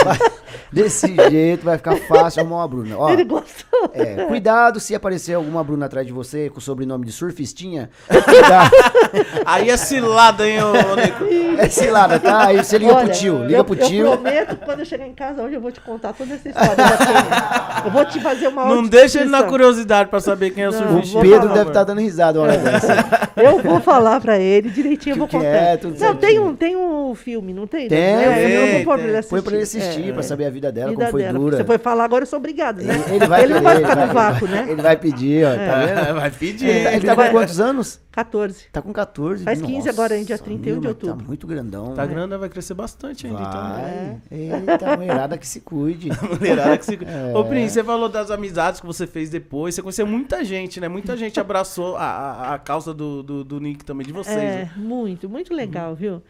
Desse 0.73 1.15
jeito 1.31 1.65
vai 1.65 1.77
ficar 1.79 1.97
fácil 1.97 2.41
arrumar 2.43 2.57
uma 2.59 2.69
Bruna. 2.69 2.97
Ó, 2.99 3.11
Ele 3.11 3.25
gostou. 3.25 3.91
é, 3.93 4.25
cuidado 4.27 4.79
se 4.79 4.95
aparecer 4.95 5.35
alguma 5.35 5.65
Bruna 5.65 5.87
atrás 5.87 6.07
de 6.07 6.13
você 6.13 6.49
com 6.51 6.59
o 6.59 6.61
sobrenome 6.61 7.05
de 7.07 7.11
surfistinha. 7.13 7.91
Cuidado. 8.07 8.71
Aí 9.47 9.69
é 9.71 9.77
cilada, 9.77 10.47
hein, 10.49 10.59
ô, 10.63 10.73
Nico? 10.97 11.25
É 11.59 11.69
cilada, 11.69 12.21
tá? 12.21 12.47
Aí 12.47 12.59
você 12.59 12.79
liga 12.79 12.95
Olha, 12.95 13.05
pro 13.07 13.13
tio. 13.15 13.43
Liga 13.45 13.59
eu, 13.59 13.65
pro 13.65 13.75
eu 13.75 13.87
tio. 13.87 14.07
prometo 14.13 14.57
que 14.57 14.65
quando 14.65 14.79
eu 14.81 14.85
chegar 14.85 15.07
em 15.07 15.15
casa 15.15 15.43
hoje 15.43 15.55
eu 15.55 15.61
vou 15.61 15.73
te 15.73 15.81
contar 15.81 16.13
toda 16.13 16.35
essa 16.35 16.49
história. 16.49 16.77
da 16.77 17.83
eu 17.87 17.91
vou 17.91 18.05
te 18.05 18.21
fazer 18.21 18.49
uma 18.49 18.67
Não 18.67 18.83
deixa 18.85 19.21
ele 19.21 19.31
na 19.31 19.43
curiosidade 19.45 20.09
pra 20.11 20.21
saber 20.21 20.51
quem 20.51 20.65
é 20.65 20.69
o 20.69 20.73
Não, 20.73 20.99
O 20.99 21.03
Pedro 21.21 21.41
falar, 21.41 21.55
deve 21.55 21.71
estar 21.71 21.85
dando 21.85 22.01
risada 22.01 22.39
uma 22.39 22.49
hora 22.49 22.59
dessa. 22.59 23.31
Eu 23.37 23.59
vou 23.63 23.81
falar 23.81 24.21
pra 24.21 24.39
ele 24.39 24.69
direitinho, 24.71 25.15
eu 25.15 25.19
vou 25.19 25.27
Que 25.27 25.37
contar. 25.37 25.49
é, 25.49 25.77
tudo 25.79 25.99
não, 25.99 26.15
tem 26.17 26.39
um, 26.39 26.55
tem 26.55 26.77
um 26.77 27.15
filme, 27.15 27.53
não 27.53 27.67
tem? 27.67 27.89
Tem, 27.89 27.99
É, 27.99 28.27
eu 28.27 28.67
tem, 28.67 28.85
pôr 28.91 28.99
pra 28.99 29.09
ele 29.09 29.17
assistir. 29.17 29.31
Põe 29.31 29.43
pra 29.43 29.55
ele 29.55 29.63
assistir, 29.63 30.09
É, 30.09 30.13
pra 30.13 30.23
saber 30.23 30.45
a 30.47 30.51
vida 30.51 30.73
dela, 30.73 30.91
vida 30.91 31.01
como 31.01 31.11
foi 31.11 31.23
dela. 31.23 31.39
dura. 31.39 31.57
Você 31.57 31.65
foi 31.65 31.79
falar 31.79 32.05
agora, 32.05 32.23
eu 32.23 32.27
sou 32.27 32.39
obrigado, 32.39 32.83
né? 32.83 32.95
Ele 33.11 33.27
vai 33.27 33.43
ele 33.45 33.55
não 33.55 33.61
pedir, 33.61 33.65
vai 33.65 33.77
ele 33.77 33.87
ficar 33.87 34.07
no 34.07 34.13
vai- 34.13 34.33
vácuo, 34.33 34.49
né? 34.49 34.67
Ele 34.69 34.83
vai 34.83 34.97
pedir, 34.97 35.47
ó, 35.47 35.51
tá 35.51 35.87
vendo? 35.87 36.15
Vai 36.21 36.31
pedir. 36.31 36.69
Ele 36.69 36.85
tá, 36.85 36.93
ele 36.95 37.07
tá 37.07 37.17
com 37.17 37.31
quantos 37.31 37.61
anos? 37.61 38.01
14. 38.13 38.65
Tá 38.73 38.83
com 38.83 38.93
14. 38.93 39.45
Faz 39.45 39.63
15 39.63 39.89
agora, 39.89 40.17
hein, 40.17 40.25
dia 40.25 40.35
Nossa, 40.35 40.45
31 40.45 40.75
de 40.75 40.81
meu, 40.81 40.89
outubro. 40.91 41.17
Tá 41.17 41.25
muito 41.25 41.47
grandão. 41.47 41.95
Tá 41.95 42.05
né? 42.07 42.13
grande, 42.13 42.37
vai 42.37 42.49
crescer 42.49 42.75
bastante 42.75 43.27
ainda, 43.27 43.41
então. 43.41 43.61
Vai. 43.61 44.19
Eita, 44.31 44.97
mulherada 44.97 45.39
que 45.39 45.47
se 45.47 45.61
cuide. 45.61 46.09
Mulherada 46.39 46.77
que 46.77 46.85
se... 46.85 46.95
É. 46.95 47.37
Ô, 47.37 47.45
Prince, 47.45 47.75
você 47.75 47.85
falou 47.85 48.09
das 48.09 48.31
amizades 48.31 48.81
que 48.81 48.87
você 48.87 49.07
fez 49.07 49.31
depois. 49.31 49.75
Você 49.75 49.83
conheceu 49.83 50.07
muita 50.07 50.45
gente, 50.45 50.81
né? 50.81 50.89
Muita 50.89 51.17
gente 51.17 51.39
abraçou 51.39 51.97
a, 51.97 52.03
a, 52.05 52.55
a 52.55 52.59
causa 52.59 52.93
do, 52.93 53.23
do, 53.23 53.45
do 53.45 53.61
Nick 53.61 53.85
também, 53.85 54.05
de 54.07 54.13
vocês. 54.13 54.37
É, 54.37 54.65
né? 54.65 54.71
muito, 54.77 55.29
muito 55.29 55.55
legal, 55.55 55.95
viu? 55.95 56.21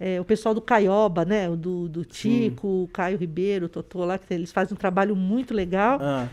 É, 0.00 0.20
o 0.20 0.24
pessoal 0.24 0.54
do 0.54 0.60
Caioba, 0.60 1.24
né? 1.24 1.48
O 1.48 1.56
do, 1.56 1.88
do 1.88 2.04
Tico, 2.04 2.66
o 2.84 2.88
Caio 2.92 3.16
Ribeiro, 3.16 3.66
o 3.66 3.68
Totô 3.68 4.04
lá, 4.04 4.18
que 4.18 4.32
eles 4.34 4.50
fazem 4.50 4.74
um 4.74 4.76
trabalho 4.76 5.14
muito 5.14 5.54
legal 5.54 5.98
Ah, 6.02 6.28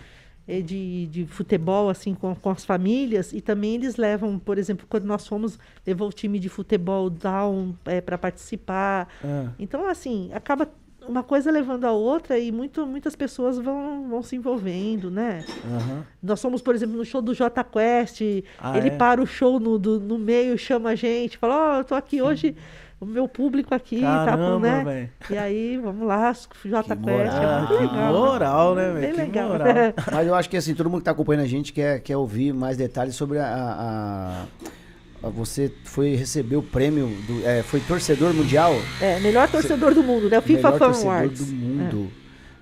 é, 0.48 0.60
de, 0.62 1.06
de 1.08 1.26
futebol, 1.28 1.88
assim, 1.89 2.15
com, 2.15 2.34
com 2.34 2.50
as 2.50 2.65
famílias. 2.65 3.32
E 3.32 3.41
também 3.41 3.76
eles 3.76 3.95
levam, 3.98 4.39
por 4.39 4.58
exemplo, 4.58 4.88
quando 4.89 5.04
nós 5.06 5.28
fomos, 5.28 5.60
levou 5.86 6.08
o 6.08 6.12
time 6.12 6.39
de 6.39 6.50
futebol 6.50 7.10
down 7.12 7.76
é, 7.86 8.02
para 8.02 8.17
participar. 8.17 9.08
ah. 9.24 9.52
Então, 9.60 9.88
assim, 9.88 10.32
acaba 10.34 10.67
uma 11.08 11.22
coisa 11.24 11.52
levando 11.52 11.86
a 11.86 11.91
outra 11.91 12.38
e 12.39 12.52
muito, 12.52 12.86
muitas 12.88 13.15
pessoas 13.15 13.58
vão, 13.60 14.08
vão 14.10 14.24
se 14.24 14.36
envolvendo, 14.36 15.12
né? 15.12 15.43
Aham. 15.65 16.06
Nós 16.22 16.41
fomos, 16.41 16.62
por 16.62 16.74
exemplo, 16.74 16.98
no 16.98 17.06
show 17.06 17.22
do 17.22 17.34
Jota 17.36 17.63
Quest. 17.63 18.22
Ah, 18.60 18.78
ele 18.78 18.88
é? 18.88 18.91
para 18.91 19.22
o 19.22 19.26
show 19.28 19.60
no, 19.60 19.78
do- 19.80 20.00
no 20.00 20.17
meio, 20.17 20.58
chama 20.58 20.89
a 20.89 20.95
gente, 20.95 21.38
fala: 21.38 21.76
Ó, 21.76 21.80
eu 21.80 21.84
tô 21.84 21.95
aqui 21.95 22.22
hoje, 22.22 22.56
o 23.01 23.05
meu 23.05 23.27
público 23.27 23.73
aqui, 23.73 24.01
tá 24.01 24.19
com, 24.19 24.25
Caramba, 24.25 24.59
né? 24.59 24.83
velho. 24.83 25.09
E 25.29 25.38
aí, 25.38 25.77
vamos 25.77 26.05
lá, 26.07 26.33
Jota 26.65 26.95
Que 26.95 27.03
Quest. 27.03 27.17
moral, 27.17 27.43
é 27.43 27.57
muito 27.59 27.67
que 27.77 27.83
legal. 27.83 28.13
moral, 28.13 28.75
né, 28.75 28.83
Bem 28.91 28.93
velho? 29.01 29.13
Que 29.13 29.21
legal. 29.21 29.49
moral. 29.49 29.67
Mas 30.12 30.27
eu 30.27 30.35
acho 30.35 30.49
que 30.49 30.57
assim, 30.57 30.73
todo 30.75 30.89
mundo 30.89 30.99
que 30.99 31.05
tá 31.05 31.12
acompanhando 31.12 31.43
a 31.43 31.47
gente 31.47 31.71
quer, 31.71 31.99
quer 32.01 32.17
ouvir 32.17 32.53
mais 32.53 32.75
detalhes 32.77 33.15
sobre 33.15 33.39
a. 33.39 33.45
a- 33.45 35.29
você 35.31 35.69
foi 35.83 36.15
receber 36.15 36.55
o 36.55 36.62
prêmio, 36.63 37.07
do, 37.27 37.45
é, 37.45 37.62
foi 37.62 37.81
torcedor 37.81 38.33
mundial? 38.33 38.73
É, 39.01 39.19
melhor 39.19 39.49
torcedor 39.49 39.93
do 39.93 40.01
mundo, 40.01 40.29
né? 40.29 40.39
O 40.39 40.41
FIFA 40.41 40.57
Melhor 40.71 40.79
Fan 40.79 40.85
torcedor 40.85 41.12
Awards. 41.13 41.45
do 41.45 41.53
mundo. 41.53 42.12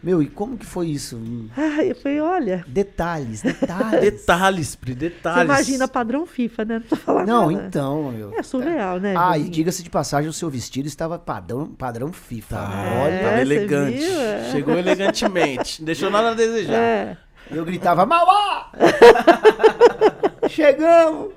Meu, 0.01 0.21
e 0.21 0.27
como 0.27 0.57
que 0.57 0.65
foi 0.65 0.87
isso? 0.89 1.19
Ah, 1.57 1.83
eu 1.83 1.95
falei, 1.95 2.19
olha, 2.21 2.63
Detalhes, 2.67 3.41
detalhes. 3.43 3.99
Detalhes, 4.01 4.75
Pri, 4.75 4.93
você 4.93 4.99
detalhes. 4.99 5.43
imagina 5.43 5.87
padrão 5.87 6.25
FIFA, 6.25 6.65
né? 6.65 6.79
Não 6.79 6.85
tô 6.87 6.95
falando 6.95 7.27
Não, 7.27 7.51
nada. 7.51 7.67
então, 7.67 8.11
meu. 8.11 8.31
É 8.37 8.43
surreal, 8.43 8.99
né? 8.99 9.15
Ah, 9.17 9.37
e 9.37 9.49
diga-se 9.49 9.81
de 9.81 9.89
passagem, 9.89 10.29
o 10.29 10.33
seu 10.33 10.49
vestido 10.49 10.87
estava 10.87 11.17
padrão, 11.17 11.67
padrão 11.67 12.13
FIFA. 12.13 12.55
Tá, 12.55 12.67
né? 12.69 13.09
É, 13.09 13.23
tava 13.23 13.35
você 13.37 13.41
elegante. 13.41 13.97
viu? 13.97 14.19
É. 14.21 14.49
Chegou 14.51 14.77
elegantemente. 14.77 15.81
Não 15.81 15.85
deixou 15.87 16.09
nada 16.11 16.29
a 16.29 16.33
desejar. 16.35 16.73
É. 16.75 17.17
Eu 17.49 17.65
gritava, 17.65 18.05
Mauá! 18.05 18.71
Chegamos! 20.49 21.33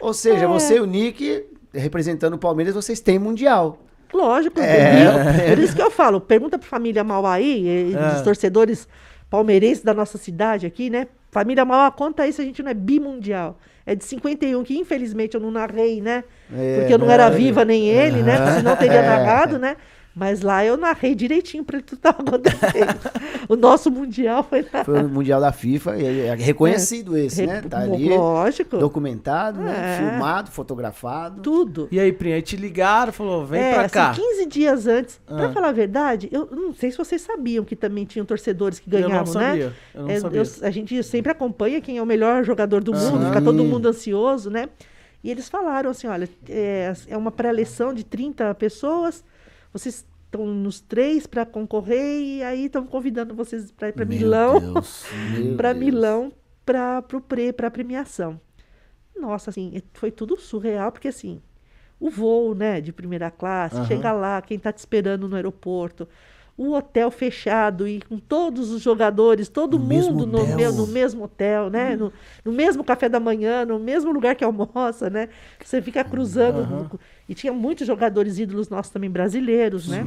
Ou 0.00 0.12
seja, 0.14 0.44
É. 0.44 0.46
você 0.46 0.76
e 0.76 0.80
o 0.80 0.86
Nick, 0.86 1.44
representando 1.74 2.34
o 2.34 2.38
Palmeiras, 2.38 2.74
vocês 2.74 3.00
têm 3.00 3.18
Mundial. 3.18 3.78
Lógico, 4.12 4.60
É. 4.60 4.94
viu? 5.44 5.48
por 5.54 5.58
isso 5.62 5.74
que 5.74 5.82
eu 5.82 5.90
falo, 5.90 6.20
pergunta 6.20 6.58
pra 6.58 6.66
família 6.68 7.02
Mauaí, 7.04 7.92
É. 7.94 8.12
dos 8.12 8.22
torcedores 8.22 8.88
palmeirenses 9.30 9.82
da 9.82 9.92
nossa 9.94 10.16
cidade 10.18 10.66
aqui, 10.66 10.88
né? 10.90 11.06
Família 11.30 11.64
Mauá, 11.64 11.90
conta 11.90 12.30
se 12.32 12.40
a 12.40 12.44
gente 12.44 12.62
não 12.62 12.70
é 12.70 12.74
bimundial. 12.74 13.58
É 13.84 13.94
de 13.94 14.04
51, 14.04 14.64
que 14.64 14.76
infelizmente 14.76 15.34
eu 15.34 15.40
não 15.40 15.50
narrei, 15.50 16.00
né? 16.00 16.24
É, 16.52 16.78
Porque 16.78 16.94
eu 16.94 16.98
não 16.98 17.06
né? 17.06 17.14
era 17.14 17.28
viva 17.30 17.64
nem 17.64 17.86
ele, 17.88 18.22
né? 18.22 18.36
Senão 18.56 18.72
eu 18.72 18.76
teria 18.76 18.98
É. 19.00 19.06
narrado, 19.06 19.58
né? 19.58 19.76
Mas 20.18 20.40
lá 20.40 20.64
eu 20.64 20.78
narrei 20.78 21.14
direitinho 21.14 21.62
pra 21.62 21.76
ele 21.76 21.84
tudo 21.84 21.98
que 21.98 22.02
tava 22.02 22.22
acontecendo. 22.22 22.98
o 23.50 23.54
nosso 23.54 23.90
mundial 23.90 24.42
foi 24.42 24.66
lá. 24.72 24.82
Foi 24.82 25.02
o 25.02 25.08
Mundial 25.10 25.38
da 25.42 25.52
FIFA, 25.52 25.98
e 25.98 26.20
é 26.20 26.34
reconhecido 26.34 27.18
esse, 27.18 27.46
né? 27.46 27.60
Tá 27.60 27.80
ali, 27.80 28.08
Lógico. 28.08 28.78
documentado, 28.78 29.60
né? 29.60 29.74
É. 29.76 29.98
Filmado, 29.98 30.50
fotografado. 30.50 31.42
Tudo. 31.42 31.86
E 31.92 32.00
aí, 32.00 32.10
Pri, 32.14 32.32
aí 32.32 32.40
te 32.40 32.56
ligaram, 32.56 33.12
falou, 33.12 33.44
vem 33.44 33.60
é, 33.60 33.74
pra 33.74 33.82
assim, 33.82 33.92
cá. 33.92 34.14
15 34.14 34.46
dias 34.46 34.86
antes. 34.86 35.20
Ah. 35.26 35.36
Pra 35.36 35.52
falar 35.52 35.68
a 35.68 35.72
verdade, 35.72 36.30
eu 36.32 36.48
não 36.50 36.72
sei 36.72 36.90
se 36.90 36.96
vocês 36.96 37.20
sabiam 37.20 37.62
que 37.62 37.76
também 37.76 38.06
tinham 38.06 38.24
torcedores 38.24 38.78
que 38.78 38.88
Eu 38.90 39.00
não 39.00 39.08
ganhavam, 39.10 39.34
né? 39.34 39.48
sabia, 39.50 39.72
eu 39.94 40.02
não 40.02 40.10
É, 40.10 40.18
sabia. 40.20 40.40
eu- 40.40 40.46
a 40.62 40.70
gente 40.70 41.02
sempre 41.02 41.30
acompanha 41.30 41.78
quem 41.82 41.98
é 41.98 42.02
o 42.02 42.06
melhor 42.06 42.42
jogador 42.42 42.82
do 42.82 42.94
mundo, 42.94 43.20
Sim. 43.20 43.26
fica 43.26 43.42
todo 43.42 43.62
mundo 43.62 43.86
ansioso, 43.86 44.48
né? 44.48 44.70
E 45.22 45.30
eles 45.30 45.46
falaram 45.46 45.90
assim: 45.90 46.06
olha, 46.06 46.26
é, 46.48 46.90
é 47.08 47.16
uma 47.18 47.30
pré-eleição 47.30 47.92
de 47.92 48.02
30 48.02 48.54
pessoas, 48.54 49.22
vocês 49.72 50.06
estão 50.26 50.46
nos 50.46 50.80
três 50.80 51.26
para 51.26 51.46
concorrer 51.46 52.20
e 52.22 52.42
aí 52.42 52.66
estão 52.66 52.86
convidando 52.86 53.34
vocês 53.34 53.70
para 53.72 53.88
ir 53.88 53.92
para 53.92 54.04
Milão, 54.04 54.82
para. 55.56 55.74
Milão, 55.74 56.32
para 56.64 57.02
pro 57.02 57.20
pre, 57.20 57.52
para 57.52 57.70
premiação. 57.70 58.40
Nossa, 59.18 59.50
assim, 59.50 59.82
foi 59.94 60.10
tudo 60.10 60.36
surreal, 60.36 60.92
porque 60.92 61.08
assim, 61.08 61.40
o 61.98 62.10
voo, 62.10 62.54
né, 62.54 62.80
de 62.80 62.92
primeira 62.92 63.30
classe, 63.30 63.76
Aham. 63.76 63.86
chega 63.86 64.12
lá, 64.12 64.42
quem 64.42 64.58
tá 64.58 64.72
te 64.72 64.78
esperando 64.78 65.28
no 65.28 65.36
aeroporto, 65.36 66.08
o 66.58 66.72
hotel 66.72 67.10
fechado 67.10 67.86
e 67.86 68.00
com 68.00 68.16
todos 68.18 68.70
os 68.70 68.80
jogadores, 68.80 69.46
todo 69.48 69.78
No 69.78 69.84
mesmo 69.86 70.14
mundo 70.14 70.26
no, 70.26 70.42
hotel. 70.42 70.56
me- 70.72 70.78
no 70.78 70.86
mesmo 70.86 71.24
hotel, 71.24 71.68
né, 71.68 71.94
no, 71.96 72.10
no 72.44 72.50
mesmo 72.52 72.82
café 72.82 73.08
da 73.10 73.20
manhã, 73.20 73.64
no 73.66 73.78
mesmo 73.78 74.10
lugar 74.10 74.34
que 74.34 74.42
almoça, 74.42 75.10
né, 75.10 75.28
você 75.62 75.82
fica 75.82 76.02
cruzando, 76.02 76.60
Aham. 76.60 76.88
no- 76.90 77.00
e 77.28 77.34
tinha 77.34 77.52
muitos 77.52 77.86
jogadores 77.86 78.38
ídolos 78.38 78.70
nossos 78.70 78.90
também 78.90 79.10
brasileiros, 79.10 79.86
né, 79.86 80.02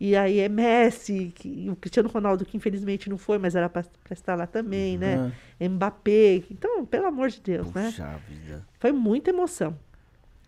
e 0.00 0.16
aí 0.16 0.38
é 0.38 0.48
Messi, 0.48 1.30
que, 1.34 1.68
o 1.68 1.76
Cristiano 1.76 2.08
Ronaldo, 2.08 2.46
que 2.46 2.56
infelizmente 2.56 3.10
não 3.10 3.18
foi, 3.18 3.36
mas 3.36 3.54
era 3.54 3.68
para 3.68 3.84
estar 4.10 4.34
lá 4.34 4.46
também, 4.46 4.96
né, 4.96 5.30
Mbappé, 5.60 6.42
então, 6.50 6.86
pelo 6.86 7.06
amor 7.06 7.28
de 7.28 7.40
Deus, 7.40 7.70
né, 7.74 7.84
Puxa 7.90 8.18
vida. 8.26 8.66
foi 8.80 8.92
muita 8.92 9.28
emoção. 9.28 9.76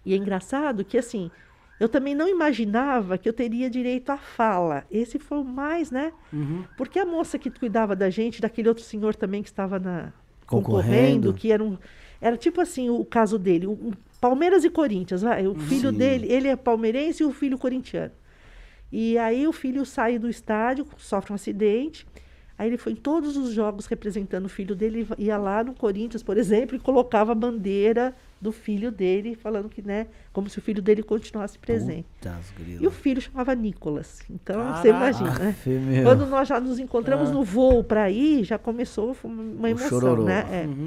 E 0.07 0.13
é 0.15 0.17
engraçado 0.17 0.85
que, 0.85 0.97
assim, 0.99 1.31
eu 1.79 1.89
também 1.89 2.15
não 2.15 2.29
imaginava 2.29 3.19
que 3.19 3.29
eu 3.29 3.33
teria 3.33 3.69
direito 3.69 4.11
à 4.11 4.17
fala. 4.17 4.85
Esse 4.91 5.19
foi 5.19 5.39
o 5.39 5.45
mais, 5.45 5.91
né? 5.91 6.13
Uhum. 6.33 6.65
Porque 6.77 6.99
a 6.99 7.07
moça 7.07 7.39
que 7.39 7.51
cuidava 7.51 7.97
da 7.97 8.09
gente, 8.11 8.41
daquele 8.41 8.69
outro 8.69 8.85
senhor 8.85 9.15
também 9.15 9.43
que 9.43 9.49
estava 9.49 9.79
na 9.79 10.13
Concorrendo. 10.47 10.83
concorrendo, 10.83 11.35
que 11.35 11.51
era 11.51 11.63
um. 11.63 11.77
Era 12.21 12.37
tipo 12.37 12.61
assim 12.61 12.89
o 12.91 13.05
caso 13.05 13.39
dele, 13.39 13.67
o, 13.67 13.93
Palmeiras 14.21 14.65
e 14.65 14.71
Corinthians, 14.71 15.21
vai. 15.21 15.47
O 15.47 15.55
filho 15.55 15.91
Sim. 15.91 15.99
dele, 15.99 16.33
ele 16.33 16.49
é 16.49 16.57
palmeirense 16.57 17.23
e 17.23 17.27
o 17.27 17.33
filho 17.33 17.59
corintiano. 17.59 18.13
E 18.91 19.19
aí 19.19 19.47
o 19.47 19.53
filho 19.53 19.85
sai 19.85 20.19
do 20.19 20.31
estádio, 20.31 20.87
sofre 20.97 21.33
um 21.33 21.35
acidente. 21.35 22.07
Aí 22.57 22.69
ele 22.69 22.79
foi 22.79 22.93
em 22.93 22.97
todos 22.97 23.37
os 23.37 23.53
jogos 23.53 23.85
representando 23.85 24.47
o 24.47 24.49
filho 24.49 24.75
dele, 24.75 25.07
ia 25.19 25.37
lá 25.37 25.63
no 25.63 25.75
Corinthians, 25.75 26.23
por 26.23 26.39
exemplo, 26.39 26.75
e 26.75 26.79
colocava 26.79 27.33
a 27.33 27.35
bandeira 27.35 28.15
do 28.45 28.53
filho 28.53 28.93
dele, 28.93 29.35
falando 29.35 29.69
que, 29.69 29.81
né, 29.81 30.07
como 30.33 30.49
se 30.51 30.59
o 30.59 30.63
filho 30.63 30.83
dele 30.83 31.03
continuasse 31.03 31.59
presente. 31.59 32.07
E 32.81 32.87
o 32.87 32.91
filho 32.91 33.21
chamava 33.21 33.55
Nicolas. 33.55 34.21
Então, 34.31 34.57
Caraca. 34.57 34.83
você 34.83 34.89
imagina, 34.91 35.39
né? 35.39 35.57
Meu. 35.67 36.03
Quando 36.05 36.27
nós 36.27 36.47
já 36.47 36.61
nos 36.61 36.79
encontramos 36.79 37.31
Ah. 37.31 37.33
no 37.33 37.43
voo 37.43 37.83
para 37.83 38.11
ir, 38.11 38.45
já 38.45 38.59
começou 38.59 39.17
uma 39.25 39.71
emoção, 39.71 39.89
chororô. 39.89 40.25
né? 40.25 40.47
É. 40.53 40.67
Uhum. 40.67 40.87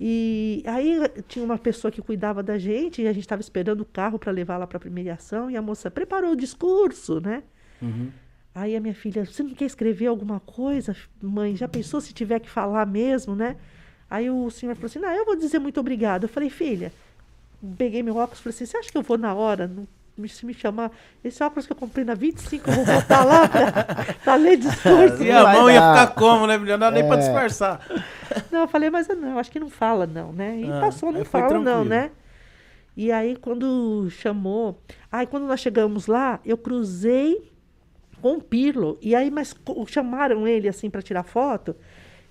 E 0.00 0.62
aí 0.66 0.98
tinha 1.28 1.44
uma 1.44 1.58
pessoa 1.58 1.90
que 1.90 2.00
cuidava 2.00 2.42
da 2.42 2.56
gente, 2.58 3.02
e 3.02 3.08
a 3.08 3.12
gente 3.12 3.24
estava 3.24 3.40
esperando 3.42 3.80
o 3.82 3.84
carro 3.84 4.18
para 4.18 4.30
levar 4.32 4.56
lá 4.56 4.66
para 4.66 4.76
a 4.76 4.80
premiação, 4.80 5.50
e 5.50 5.56
a 5.56 5.62
moça 5.62 5.90
preparou 5.90 6.32
o 6.32 6.36
discurso, 6.36 7.20
né? 7.20 7.42
Uhum. 7.82 8.08
Aí 8.54 8.74
a 8.74 8.80
minha 8.80 8.94
filha, 8.94 9.24
você 9.26 9.42
não 9.42 9.50
quer 9.54 9.66
escrever 9.66 10.06
alguma 10.06 10.40
coisa, 10.40 10.96
mãe? 11.22 11.54
Já 11.54 11.68
pensou 11.68 12.00
se 12.00 12.12
tiver 12.14 12.38
que 12.40 12.48
falar 12.48 12.86
mesmo, 12.86 13.34
né? 13.36 13.56
Aí 14.10 14.30
o 14.30 14.50
senhor 14.50 14.74
falou 14.74 14.86
assim, 14.86 14.98
não, 14.98 15.10
eu 15.10 15.24
vou 15.24 15.36
dizer 15.36 15.58
muito 15.58 15.78
obrigado. 15.80 16.24
Eu 16.24 16.28
falei, 16.28 16.48
filha, 16.50 16.92
peguei 17.76 18.02
meu 18.02 18.16
óculos 18.16 18.38
e 18.40 18.42
falei 18.42 18.54
assim, 18.54 18.66
você 18.66 18.76
acha 18.78 18.90
que 18.90 18.96
eu 18.98 19.02
vou 19.02 19.18
na 19.18 19.34
hora? 19.34 19.66
Não, 19.68 19.86
se 20.26 20.44
me 20.46 20.52
chamar, 20.54 20.90
esse 21.22 21.42
óculos 21.42 21.66
que 21.66 21.72
eu 21.72 21.76
comprei 21.76 22.04
na 22.04 22.14
25, 22.14 22.68
eu 22.70 22.74
vou 22.74 22.84
botar 22.86 23.22
lá 23.24 23.46
pra, 23.46 24.14
pra 24.24 24.34
ler 24.34 24.56
discurso. 24.56 25.22
E 25.22 25.30
a 25.30 25.42
vai 25.44 25.56
mão 25.58 25.70
ia 25.70 25.80
dar. 25.80 26.06
ficar 26.08 26.14
como, 26.20 26.46
né? 26.46 26.56
Não 26.58 26.78
dá 26.78 26.90
nem 26.90 27.06
pra 27.06 27.16
É. 27.16 27.18
disfarçar. 27.18 27.86
Não, 28.50 28.60
eu 28.62 28.68
falei, 28.68 28.90
mas 28.90 29.08
não, 29.08 29.38
acho 29.38 29.50
que 29.50 29.58
não 29.58 29.70
fala 29.70 30.06
não, 30.06 30.32
né? 30.32 30.58
E 30.60 30.70
Ah, 30.70 30.80
passou, 30.80 31.10
não 31.10 31.24
fala 31.24 31.54
não, 31.54 31.62
tranquilo. 31.62 31.84
né? 31.88 32.10
E 32.96 33.10
aí 33.12 33.36
quando 33.36 34.08
chamou, 34.10 34.78
aí 35.10 35.26
quando 35.26 35.46
nós 35.46 35.60
chegamos 35.60 36.06
lá, 36.06 36.38
eu 36.44 36.58
cruzei 36.58 37.50
com 38.20 38.34
o 38.36 38.40
Pirlo. 38.42 38.98
E 39.00 39.14
aí, 39.14 39.30
mas 39.30 39.54
chamaram 39.86 40.46
ele 40.46 40.68
assim 40.68 40.90
para 40.90 41.00
tirar 41.00 41.22
foto. 41.22 41.74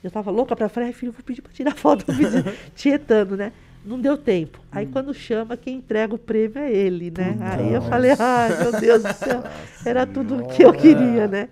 Eu 0.08 0.12
tava 0.12 0.32
louca 0.32 0.56
para 0.56 0.68
falar, 0.70 0.88
ai 0.88 0.94
filho, 0.94 1.12
vou 1.12 1.24
pedir 1.24 1.42
para 1.42 1.52
tirar 1.54 1.76
foto, 1.76 2.06
vou 2.06 2.16
pedir, 2.18 2.44
tietando, 2.76 3.36
né? 3.38 3.52
Não 3.86 4.00
deu 4.00 4.18
tempo. 4.18 4.60
Aí 4.72 4.86
quando 4.86 5.14
chama, 5.14 5.56
quem 5.56 5.78
entrega 5.78 6.14
o 6.14 6.18
prêmio 6.18 6.58
é 6.60 6.72
ele, 6.74 7.12
né? 7.16 7.38
Aí 7.40 7.74
eu 7.74 7.82
falei, 7.82 8.12
ai 8.20 8.50
meu 8.58 8.72
Deus 8.80 9.04
do 9.04 9.14
céu, 9.14 9.44
era 9.86 10.06
tudo 10.06 10.38
o 10.40 10.48
que 10.48 10.64
eu 10.64 10.74
queria, 10.74 11.28
né? 11.28 11.50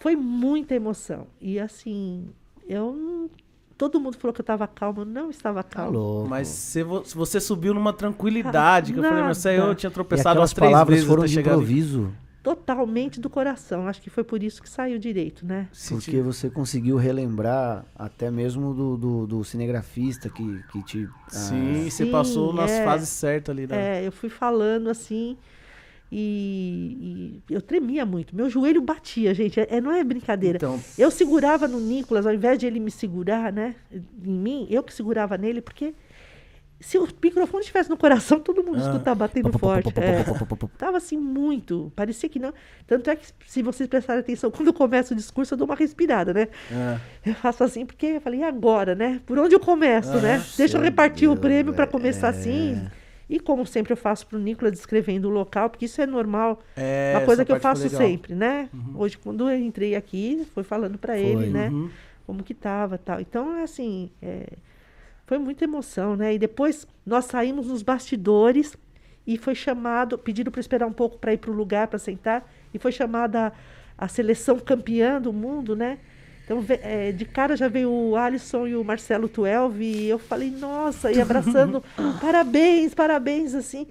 Foi 0.00 0.16
muita 0.16 0.74
emoção. 0.74 1.26
E 1.40 1.60
assim, 1.60 2.28
eu 2.68 2.92
não- 2.92 3.30
todo 3.76 4.00
mundo 4.00 4.16
falou 4.18 4.32
que 4.34 4.40
eu 4.40 4.42
estava 4.42 4.66
calma, 4.66 5.02
eu 5.02 5.06
não 5.06 5.30
estava 5.30 5.62
Tá 5.62 5.76
calma. 5.76 5.90
louco. 5.92 6.28
Mas 6.28 6.48
você, 6.48 6.82
vo- 6.82 7.04
você 7.14 7.38
subiu 7.40 7.72
numa 7.72 7.92
tranquilidade, 7.92 8.92
que 8.92 8.98
eu 8.98 9.02
falei, 9.04 9.22
meu, 9.24 9.34
se 9.34 9.48
Nada. 9.56 9.70
eu 9.70 9.74
tinha 9.74 9.90
e 9.90 9.92
tropeçado 9.92 10.30
aquelas 10.30 10.50
umas 10.50 10.54
três 10.54 10.70
palavras 10.72 10.94
vezes 10.96 11.08
foram 11.08 11.24
de 11.24 11.32
chegar 11.32 11.52
ali. 11.54 11.64
Totalmente 12.42 13.20
do 13.20 13.28
coração. 13.28 13.86
Acho 13.86 14.00
que 14.00 14.08
foi 14.08 14.24
por 14.24 14.42
isso 14.42 14.62
que 14.62 14.68
saiu 14.68 14.98
direito, 14.98 15.44
né? 15.44 15.68
Porque 15.90 16.20
você 16.22 16.48
conseguiu 16.48 16.96
relembrar 16.96 17.84
até 17.94 18.30
mesmo 18.30 18.72
do, 18.72 18.96
do, 18.96 19.26
do 19.26 19.44
cinegrafista 19.44 20.30
que, 20.30 20.62
que 20.72 20.82
te. 20.84 21.08
ah, 21.26 21.30
Sim, 21.30 21.90
você 21.90 22.04
Sim, 22.06 22.10
passou 22.10 22.52
nas 22.52 22.70
é. 22.70 22.84
fases 22.84 23.10
certas 23.10 23.54
ali, 23.54 23.66
né? 23.66 23.98
É, 24.00 24.06
eu 24.06 24.12
fui 24.12 24.30
falando 24.30 24.88
assim 24.88 25.36
e, 26.12 27.40
e 27.48 27.54
eu 27.54 27.62
tremia 27.62 28.04
muito. 28.04 28.34
Meu 28.34 28.50
joelho 28.50 28.80
batia, 28.80 29.32
gente. 29.32 29.60
É, 29.60 29.66
é- 29.76 29.80
não 29.80 29.92
é 29.92 30.02
brincadeira. 30.02 30.56
Então, 30.56 30.80
Eu 30.98 31.10
segurava 31.10 31.68
no 31.68 31.78
Nicolas, 31.78 32.26
ao 32.26 32.34
invés 32.34 32.58
de 32.58 32.66
ele 32.66 32.80
me 32.80 32.90
segurar, 32.90 33.52
né, 33.52 33.76
em 33.92 34.32
mim, 34.32 34.66
eu 34.70 34.82
que 34.82 34.92
segurava 34.92 35.38
nele, 35.38 35.60
porque 35.60 35.94
se 36.80 36.96
o 36.98 37.06
microfone 37.22 37.60
estivesse 37.60 37.90
no 37.90 37.96
coração, 37.96 38.40
todo 38.40 38.64
mundo 38.64 38.78
Ah. 38.78 38.86
escutava 38.86 39.14
batendo 39.14 39.56
forte. 39.58 39.92
É. 40.00 40.24
Tava 40.78 40.96
assim 40.96 41.18
muito, 41.18 41.92
parecia 41.94 42.28
que 42.28 42.38
não. 42.38 42.54
Tanto 42.86 43.10
é 43.10 43.16
que 43.16 43.26
se 43.46 43.62
vocês 43.62 43.86
prestarem 43.88 44.20
atenção, 44.20 44.50
quando 44.50 44.72
começa 44.72 45.12
o 45.12 45.16
discurso, 45.16 45.52
eu 45.54 45.58
dou 45.58 45.66
uma 45.66 45.74
respirada, 45.76 46.32
né? 46.32 46.48
é. 46.72 46.98
Eu 47.30 47.34
faço 47.34 47.62
assim 47.62 47.84
porque 47.84 48.06
eu 48.06 48.20
falei, 48.20 48.40
e 48.40 48.42
agora, 48.44 48.94
né? 48.94 49.20
Por 49.26 49.38
onde 49.38 49.54
eu 49.54 49.60
começo, 49.60 50.14
né? 50.20 50.42
Deixa 50.56 50.78
eu 50.78 50.82
repartir 50.82 51.28
o 51.28 51.34
Deus, 51.34 51.40
prêmio 51.40 51.74
para 51.74 51.84
é. 51.84 51.86
começar 51.86 52.28
assim. 52.28 52.80
E 53.28 53.38
como 53.38 53.64
sempre 53.64 53.92
eu 53.92 53.96
faço 53.96 54.26
pro 54.26 54.38
Nicolas 54.38 54.72
descrevendo 54.72 55.28
o 55.28 55.30
local, 55.30 55.70
porque 55.70 55.84
isso 55.84 56.00
é 56.00 56.06
normal. 56.06 56.60
É, 56.76 57.12
uma 57.14 57.24
coisa 57.26 57.44
que 57.44 57.52
eu 57.52 57.60
faço 57.60 57.88
sempre, 57.88 58.34
né? 58.34 58.68
Hoje, 58.94 59.18
quando 59.18 59.48
eu 59.48 59.56
entrei 59.56 59.94
aqui, 59.94 60.44
foi 60.52 60.64
falando 60.64 60.98
para 60.98 61.16
ele, 61.16 61.46
né? 61.46 61.68
Uhum. 61.68 61.90
Como 62.26 62.42
que 62.42 62.54
tava 62.54 62.98
tal. 62.98 63.20
Então, 63.20 63.62
assim, 63.62 64.10
é, 64.20 64.46
foi 65.30 65.38
muita 65.38 65.62
emoção, 65.62 66.16
né? 66.16 66.34
E 66.34 66.38
depois 66.40 66.84
nós 67.06 67.26
saímos 67.26 67.68
nos 67.68 67.84
bastidores 67.84 68.76
e 69.24 69.38
foi 69.38 69.54
chamado, 69.54 70.18
pediram 70.18 70.50
para 70.50 70.60
esperar 70.60 70.88
um 70.88 70.92
pouco 70.92 71.18
para 71.18 71.32
ir 71.32 71.36
para 71.36 71.52
o 71.52 71.54
lugar 71.54 71.86
para 71.86 72.00
sentar, 72.00 72.50
e 72.74 72.80
foi 72.80 72.90
chamada 72.90 73.52
a, 73.96 74.06
a 74.06 74.08
seleção 74.08 74.58
campeã 74.58 75.20
do 75.20 75.32
mundo, 75.32 75.76
né? 75.76 75.98
Então, 76.44 76.64
é, 76.68 77.12
de 77.12 77.24
cara 77.24 77.56
já 77.56 77.68
veio 77.68 77.92
o 77.92 78.16
Alisson 78.16 78.66
e 78.66 78.74
o 78.74 78.82
Marcelo 78.82 79.28
Tuelvi, 79.28 79.98
e 79.98 80.08
eu 80.08 80.18
falei, 80.18 80.50
nossa, 80.50 81.12
e 81.12 81.20
abraçando, 81.20 81.80
parabéns, 82.20 82.92
parabéns, 82.92 83.54
assim. 83.54 83.86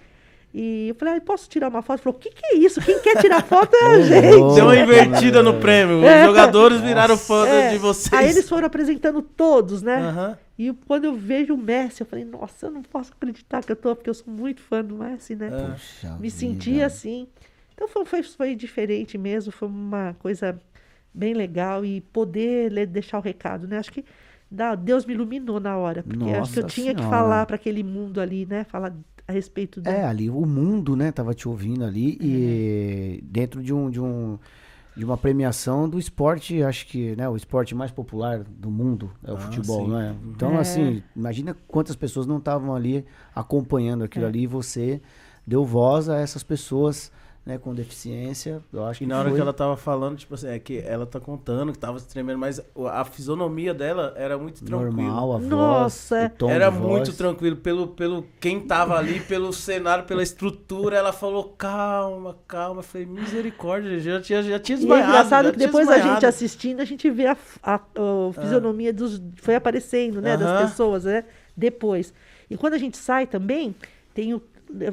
E 0.53 0.89
eu 0.89 0.95
falei, 0.95 1.13
ah, 1.13 1.21
posso 1.21 1.47
tirar 1.47 1.69
uma 1.69 1.81
foto? 1.81 1.99
Ele 1.99 2.03
falou, 2.03 2.17
o 2.17 2.21
que, 2.21 2.31
que 2.31 2.45
é 2.47 2.57
isso? 2.57 2.81
Quem 2.81 2.99
quer 2.99 3.21
tirar 3.21 3.43
foto 3.43 3.73
é 3.77 3.85
a 3.85 4.01
gente. 4.03 4.55
Deu 4.55 4.65
uma 4.65 4.75
invertida 4.75 5.41
no 5.41 5.53
prêmio. 5.53 6.03
É. 6.03 6.19
Os 6.19 6.27
jogadores 6.27 6.81
viraram 6.81 7.15
fã 7.15 7.47
É, 7.47 7.69
de 7.69 7.77
vocês. 7.77 8.11
Aí 8.11 8.29
eles 8.29 8.49
foram 8.49 8.67
apresentando 8.67 9.21
todos, 9.21 9.81
né? 9.81 10.01
Aham. 10.01 10.37
E 10.59 10.73
quando 10.73 11.05
eu 11.05 11.15
vejo 11.15 11.53
o 11.53 11.57
Messi, 11.57 12.01
eu 12.01 12.07
falei, 12.07 12.25
nossa, 12.25 12.67
eu 12.67 12.71
não 12.71 12.83
posso 12.83 13.13
acreditar 13.13 13.63
que 13.63 13.71
eu 13.71 13.77
tô, 13.77 13.95
porque 13.95 14.09
eu 14.09 14.13
sou 14.13 14.31
muito 14.31 14.61
fã 14.61 14.83
do 14.83 14.97
Messi, 14.97 15.35
né? 15.35 15.47
É. 15.47 15.71
Puxa 15.73 16.17
Me 16.19 16.29
vida. 16.29 16.37
senti 16.37 16.81
assim. 16.81 17.27
Então 17.73 17.87
foi, 17.87 18.05
foi, 18.05 18.23
foi 18.23 18.55
diferente 18.55 19.17
mesmo, 19.17 19.53
foi 19.53 19.69
uma 19.69 20.13
coisa 20.19 20.59
bem 21.13 21.33
legal 21.33 21.85
e 21.85 22.01
poder 22.01 22.85
deixar 22.87 23.19
o 23.19 23.21
recado, 23.21 23.67
né? 23.67 23.77
Acho 23.79 23.91
que 23.93 24.03
Deus 24.83 25.05
me 25.05 25.13
iluminou 25.13 25.59
na 25.61 25.77
hora, 25.77 26.03
porque 26.03 26.29
acho 26.31 26.51
que 26.51 26.59
eu 26.59 26.63
Nossa 26.63 26.75
tinha 26.75 26.93
que 26.93 26.99
Senhora. 27.01 27.09
falar 27.09 27.45
para 27.45 27.55
aquele 27.55 27.83
mundo 27.83 28.19
ali, 28.19 28.45
né? 28.45 28.65
Falar 28.65 28.93
a 29.27 29.31
respeito 29.31 29.79
do. 29.79 29.89
É, 29.89 30.03
ali 30.03 30.29
o 30.29 30.45
mundo, 30.45 30.95
né, 30.95 31.11
tava 31.11 31.33
te 31.33 31.47
ouvindo 31.47 31.85
ali 31.85 32.17
Uhum. 32.19 32.19
e 32.21 33.21
dentro 33.23 33.63
de 33.63 33.73
um 33.73 33.89
de 33.89 34.01
um 34.01 34.37
de 34.99 35.05
uma 35.05 35.15
premiação 35.17 35.87
do 35.87 35.97
esporte, 35.97 36.61
acho 36.61 36.85
que, 36.85 37.15
né, 37.15 37.27
o 37.29 37.37
esporte 37.37 37.73
mais 37.73 37.89
popular 37.89 38.39
do 38.43 38.69
mundo 38.69 39.09
é 39.23 39.31
o 39.31 39.35
Ah, 39.35 39.39
futebol, 39.39 39.85
sim. 39.85 39.91
não 39.91 39.99
é? 39.99 40.13
Então, 40.35 40.51
É. 40.55 40.59
assim, 40.59 41.01
imagina 41.15 41.55
quantas 41.69 41.95
pessoas 41.95 42.27
não 42.27 42.37
estavam 42.37 42.75
ali 42.75 43.05
acompanhando 43.33 44.03
aquilo 44.03 44.25
É. 44.25 44.27
ali 44.27 44.41
e 44.41 44.47
você 44.47 45.01
deu 45.47 45.63
voz 45.63 46.09
a 46.09 46.17
essas 46.17 46.43
pessoas, 46.43 47.11
né, 47.45 47.57
com 47.57 47.73
deficiência. 47.73 48.61
Eu 48.71 48.85
acho 48.85 49.01
E 49.03 49.05
que 49.05 49.09
na 49.09 49.17
hora 49.19 49.29
foi 49.29 49.37
que 49.37 49.41
ela 49.41 49.53
tava 49.53 49.75
falando, 49.75 50.17
tipo 50.17 50.35
assim, 50.35 50.47
é 50.47 50.59
que 50.59 50.77
ela 50.79 51.05
tá 51.05 51.19
contando 51.19 51.71
que 51.71 51.79
tava 51.79 51.97
se 51.99 52.07
tremendo, 52.07 52.37
mas 52.37 52.61
a 52.91 53.03
fisionomia 53.05 53.73
dela 53.73 54.13
era 54.15 54.37
muito 54.37 54.63
tranquila. 54.63 54.85
normal, 54.91 55.33
a 55.33 55.37
voz, 55.37 55.47
Nossa, 55.49 56.25
o 56.25 56.37
tom 56.37 56.49
Era 56.49 56.69
de 56.69 56.77
muito 56.77 57.05
voz. 57.05 57.17
tranquilo. 57.17 57.55
Pelo, 57.55 57.87
pelo 57.87 58.25
quem 58.39 58.59
tava 58.61 58.97
ali, 58.97 59.19
pelo 59.21 59.51
cenário, 59.51 60.03
pela 60.05 60.21
estrutura, 60.21 60.95
ela 60.95 61.11
falou, 61.11 61.45
calma, 61.57 62.37
calma. 62.47 62.79
Eu 62.79 62.83
falei, 62.83 63.07
misericórdia, 63.07 63.99
já 63.99 64.21
tinha, 64.21 64.43
já 64.43 64.59
tinha 64.59 64.75
E 64.75 64.77
é 64.77 64.81
desmaiado. 64.81 65.09
engraçado 65.09 65.51
que 65.51 65.57
depois 65.57 65.87
a 65.87 65.93
gente 65.93 66.01
desmaiado. 66.03 66.25
assistindo, 66.27 66.79
a 66.81 66.85
gente 66.85 67.09
vê 67.09 67.25
a, 67.27 67.31
f- 67.31 67.59
a- 67.63 67.75
a 67.75 68.33
fisionomia 68.33 68.93
dos. 68.93 69.19
Foi 69.37 69.55
aparecendo, 69.55 70.21
né? 70.21 70.35
Aham. 70.35 70.43
Das 70.43 70.69
pessoas, 70.69 71.05
né? 71.05 71.23
Depois. 71.57 72.13
E 72.49 72.55
quando 72.57 72.73
a 72.73 72.77
gente 72.77 72.97
sai 72.97 73.25
também, 73.27 73.75
tem 74.13 74.33
o. 74.33 74.41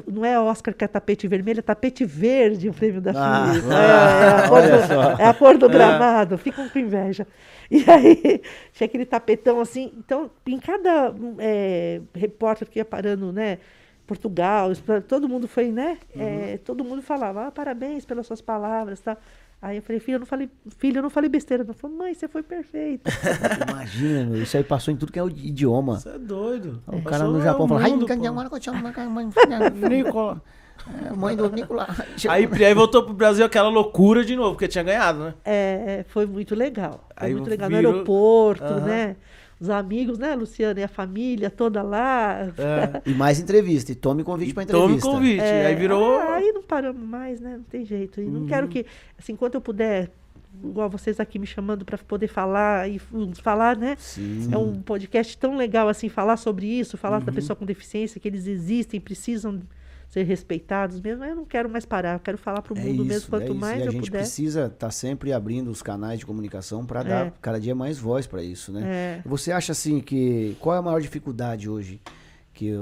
Não 0.07 0.25
é 0.25 0.39
Oscar 0.39 0.73
que 0.73 0.83
é 0.83 0.87
tapete 0.87 1.27
vermelho, 1.27 1.59
é 1.59 1.61
tapete 1.61 2.03
verde 2.03 2.67
o 2.67 2.73
prêmio 2.73 2.99
da 2.99 3.11
Ah, 3.15 3.53
FIFA. 3.53 3.73
É, 3.73 4.25
é 4.25 4.45
a 4.45 4.49
cor 4.49 4.61
do, 4.61 5.21
é 5.21 5.25
a 5.25 5.33
cor 5.33 5.57
do 5.57 5.69
gramado, 5.69 6.37
ficam 6.37 6.67
com 6.67 6.79
inveja. 6.79 7.27
E 7.69 7.83
aí, 7.89 8.41
tinha 8.73 8.85
aquele 8.87 9.05
tapetão 9.05 9.61
assim. 9.61 9.93
Então, 9.97 10.31
em 10.47 10.59
cada 10.59 11.13
é, 11.39 12.01
repórter 12.15 12.67
que 12.67 12.79
ia 12.79 12.85
parando, 12.85 13.31
né? 13.31 13.59
Portugal, 14.07 14.71
todo 15.07 15.27
mundo 15.27 15.47
foi, 15.49 15.69
né? 15.69 15.97
é, 16.15 16.57
todo 16.63 16.83
mundo 16.83 17.01
falava, 17.01 17.47
ah, 17.47 17.51
parabéns 17.51 18.05
pelas 18.05 18.25
suas 18.25 18.39
palavras, 18.41 19.01
tá? 19.01 19.17
Aí 19.59 19.77
eu 19.77 19.81
falei, 19.81 19.99
filho, 19.99 20.15
eu 20.15 20.19
não 20.19 20.25
falei, 20.27 20.49
filho, 20.77 20.97
eu 20.99 21.01
não 21.03 21.09
falei 21.09 21.29
besteira. 21.29 21.63
Não 21.63 21.73
falei, 21.73 21.97
mãe, 21.97 22.13
você 22.13 22.27
foi 22.27 22.43
perfeita. 22.43 23.09
Imagina, 23.67 24.25
meu, 24.25 24.43
isso 24.43 24.55
aí 24.55 24.63
passou 24.63 24.93
em 24.93 24.97
tudo 24.97 25.11
que 25.11 25.17
é 25.17 25.23
o 25.23 25.29
idioma. 25.29 25.99
Você 25.99 26.09
é 26.09 26.17
doido. 26.19 26.81
O 26.85 26.91
cara 27.01 27.03
Passou 27.03 27.31
no 27.31 27.41
Japão 27.41 27.65
o 27.65 27.67
fala, 27.69 27.81
"Ai, 27.83 27.89
mundo, 27.89 28.05
pô." 28.07 28.13
agora 28.27 28.49
que 28.49 28.55
eu 28.55 28.59
te 28.59 28.69
amo, 28.69 28.81
mãe, 29.09 29.29
Nicola. 29.89 30.41
É, 31.05 31.13
mãe 31.13 31.35
do 31.35 31.49
Nicolas. 31.49 31.87
Aí, 32.29 32.47
aí 32.63 32.73
voltou 32.73 33.03
pro 33.03 33.13
Brasil 33.13 33.43
aquela 33.43 33.67
loucura 33.67 34.23
de 34.23 34.35
novo, 34.35 34.51
porque 34.51 34.67
tinha 34.67 34.83
ganhado, 34.83 35.19
né? 35.19 35.33
É, 35.43 36.05
foi 36.07 36.25
muito 36.27 36.53
legal. 36.53 37.07
Foi 37.17 37.27
Aí 37.27 37.33
muito 37.33 37.49
legal. 37.49 37.67
virou- 37.67 37.81
No 37.91 37.97
aeroporto, 37.97 38.63
Aham. 38.63 38.85
né? 38.85 39.15
Os 39.59 39.69
amigos, 39.69 40.19
né, 40.19 40.35
Luciana? 40.35 40.79
E 40.79 40.83
a 40.83 40.87
família 40.87 41.49
toda 41.49 41.81
lá. 41.81 42.47
É. 42.57 43.01
E 43.09 43.13
mais 43.13 43.39
entrevista. 43.39 43.91
E 43.91 43.95
tome 43.95 44.23
convite 44.23 44.53
pra 44.53 44.65
Tome 44.65 44.95
entrevista. 44.95 45.09
convite. 45.09 45.41
É, 45.41 45.65
Aí 45.67 45.75
virou. 45.75 46.19
ah, 46.19 46.35
aí 46.35 46.51
não 46.51 46.61
paramos 46.61 47.01
mais, 47.01 47.39
né? 47.39 47.57
Não 47.57 47.63
tem 47.63 47.83
jeito. 47.85 48.21
E 48.21 48.25
não 48.25 48.41
Uhum. 48.41 48.47
quero 48.47 48.67
que, 48.67 48.85
assim, 49.17 49.33
enquanto 49.33 49.55
eu 49.55 49.61
puder, 49.61 50.11
igual 50.63 50.89
vocês 50.89 51.19
aqui 51.19 51.39
me 51.39 51.47
chamando 51.47 51.83
para 51.85 51.97
poder 51.97 52.27
falar 52.27 52.87
e 52.89 52.95
f- 52.97 53.07
falar, 53.41 53.75
né? 53.77 53.95
Sim. 53.97 54.49
É 54.51 54.57
um 54.57 54.81
podcast 54.81 55.35
tão 55.37 55.55
legal 55.57 55.87
assim, 55.89 56.07
falar 56.09 56.37
sobre 56.37 56.67
isso, 56.67 56.95
falar 56.97 57.19
Uhum. 57.19 57.25
da 57.25 57.31
pessoa 57.31 57.55
com 57.55 57.65
deficiência, 57.65 58.19
que 58.21 58.27
eles 58.27 58.45
existem, 58.47 58.99
precisam 58.99 59.59
ser 60.07 60.23
respeitados 60.23 60.99
mesmo. 60.99 61.23
Eu 61.23 61.35
não 61.35 61.45
quero 61.45 61.69
mais 61.69 61.85
parar, 61.85 62.13
eu 62.15 62.19
quero 62.19 62.37
falar 62.37 62.61
para 62.61 62.73
o 62.73 62.77
É 62.77 62.81
mundo 62.81 63.03
isso, 63.03 63.05
mesmo, 63.05 63.29
quanto 63.29 63.51
é 63.51 63.55
mais 63.55 63.79
e 63.79 63.83
a 63.83 63.85
eu 63.87 63.91
gente 63.91 64.05
puder. 64.09 64.19
precisa 64.19 64.65
estar 64.67 64.91
sempre 64.91 65.33
abrindo 65.33 65.69
os 65.69 65.81
canais 65.81 66.19
de 66.19 66.25
comunicação 66.25 66.85
para 66.85 67.01
É. 67.01 67.03
dar 67.03 67.31
cada 67.41 67.59
dia 67.59 67.75
mais 67.75 67.97
voz 67.99 68.25
para 68.25 68.41
isso, 68.41 68.71
né? 68.71 68.81
É. 68.85 69.21
Você 69.27 69.51
acha 69.51 69.71
assim 69.73 69.99
que 69.99 70.55
qual 70.59 70.75
é 70.75 70.79
a 70.79 70.81
maior 70.81 71.01
dificuldade 71.01 71.69
hoje? 71.69 71.99
Que 72.53 72.73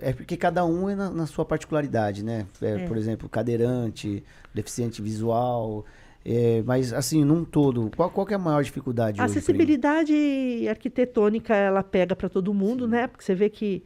é 0.00 0.12
porque 0.12 0.36
cada 0.36 0.64
um 0.64 0.88
é 0.88 0.94
na, 0.94 1.10
na 1.10 1.26
sua 1.26 1.44
particularidade, 1.44 2.24
né? 2.24 2.46
É, 2.62 2.84
É. 2.84 2.86
Por 2.86 2.96
exemplo, 2.96 3.28
cadeirante, 3.28 4.22
deficiente 4.54 5.02
visual, 5.02 5.84
é, 6.24 6.62
mas 6.64 6.92
assim 6.92 7.24
num 7.24 7.44
todo, 7.44 7.90
qual, 7.96 8.10
qual 8.10 8.26
é 8.30 8.34
a 8.34 8.38
maior 8.38 8.62
dificuldade 8.62 9.20
A 9.20 9.24
hoje? 9.24 9.32
Acessibilidade 9.38 10.66
arquitetônica, 10.68 11.54
ela 11.54 11.82
pega 11.82 12.14
para 12.14 12.28
todo 12.28 12.52
mundo, 12.54 12.86
né? 12.86 13.06
Porque 13.06 13.24
você 13.24 13.34
vê 13.34 13.48
que 13.50 13.82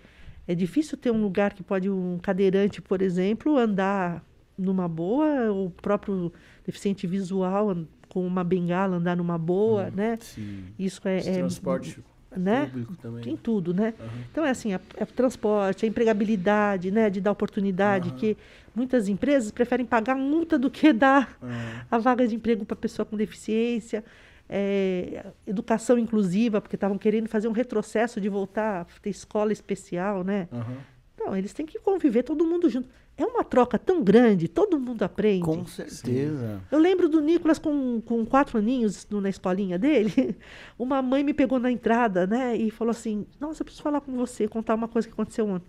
é 0.47 0.55
difícil 0.55 0.97
ter 0.99 1.11
um 1.11 1.23
lugar 1.23 1.53
que 1.55 1.63
pode 1.63 1.89
um 1.89 2.19
cadeirante, 2.19 2.83
por 2.83 3.01
exemplo, 3.01 3.57
andar 3.57 4.25
numa 4.57 4.89
boa, 4.89 5.53
o 5.53 5.71
próprio 5.71 6.33
deficiente 6.65 7.07
visual 7.07 7.77
com 8.09 8.27
uma 8.27 8.45
bengala 8.45 8.97
andar 8.97 9.17
numa 9.17 9.37
boa, 9.37 9.91
né? 9.91 10.19
Sim. 10.21 10.65
Isso 10.79 11.01
é, 11.07 11.19
Esse 11.19 11.31
é, 11.31 11.35
transporte 11.35 12.01
né? 12.37 12.67
público 12.67 12.97
também. 12.97 13.23
Tem 13.23 13.37
tudo, 13.37 13.73
né? 13.73 13.95
Aham. 13.99 14.09
Então 14.31 14.45
é 14.45 14.51
assim, 14.51 14.73
é, 14.73 14.81
é 14.97 15.05
transporte, 15.05 15.85
a 15.85 15.89
empregabilidade, 15.89 16.91
né? 16.91 17.11
De 17.11 17.21
dar 17.21 17.33
oportunidade, 17.33 18.13
que 18.13 18.37
muitas 18.75 19.09
empresas 19.09 19.51
preferem 19.51 19.87
pagar 19.87 20.17
multa 20.17 20.59
do 20.59 20.71
que 20.71 20.93
dar 20.95 21.37
Ah, 21.43 21.85
a 21.91 21.99
vaga 21.99 22.27
de 22.27 22.35
emprego 22.35 22.65
para 22.65 22.77
pessoa 22.77 23.07
com 23.07 23.17
deficiência, 23.17 24.05
é, 24.49 25.27
educação 25.47 25.99
inclusiva, 25.99 26.61
porque 26.61 26.77
estavam 26.77 26.99
querendo 26.99 27.29
fazer 27.29 27.49
um 27.49 27.53
retrocesso 27.53 28.21
de 28.21 28.29
voltar 28.29 28.83
a 28.83 28.85
ter 29.01 29.11
escola 29.11 29.53
especial, 29.53 30.23
né? 30.25 30.49
aham. 30.53 30.77
Então, 31.15 31.27
Não, 31.29 31.37
eles 31.37 31.53
têm 31.53 31.65
que 31.65 31.79
conviver 31.79 32.23
todo 32.25 32.45
mundo 32.45 32.69
junto. 32.69 32.89
É 33.17 33.25
uma 33.25 33.45
troca 33.45 33.79
tão 33.79 34.03
grande, 34.03 34.49
todo 34.49 34.79
mundo 34.79 35.05
aprende. 35.05 35.45
Com 35.45 35.65
certeza. 35.65 36.61
Eu 36.71 36.81
lembro 36.81 37.09
do 37.09 37.21
Nicolas 37.21 37.59
com, 37.61 38.01
com 38.05 38.27
quatro 38.27 38.59
aninhos 38.59 39.07
no- 39.09 39.21
na 39.21 39.29
escolinha 39.29 39.79
dele. 39.79 40.37
Uma 40.77 41.01
mãe 41.01 41.23
me 41.23 41.33
pegou 41.33 41.61
na 41.61 41.71
entrada, 41.71 42.27
né? 42.27 42.57
E 42.57 42.71
falou 42.73 42.91
assim: 42.91 43.25
Nossa, 43.39 43.63
eu 43.63 43.65
preciso 43.65 43.83
falar 43.85 44.01
com 44.01 44.13
você, 44.17 44.49
contar 44.49 44.75
uma 44.75 44.89
coisa 44.89 45.07
que 45.07 45.15
aconteceu 45.15 45.47
ontem. 45.47 45.69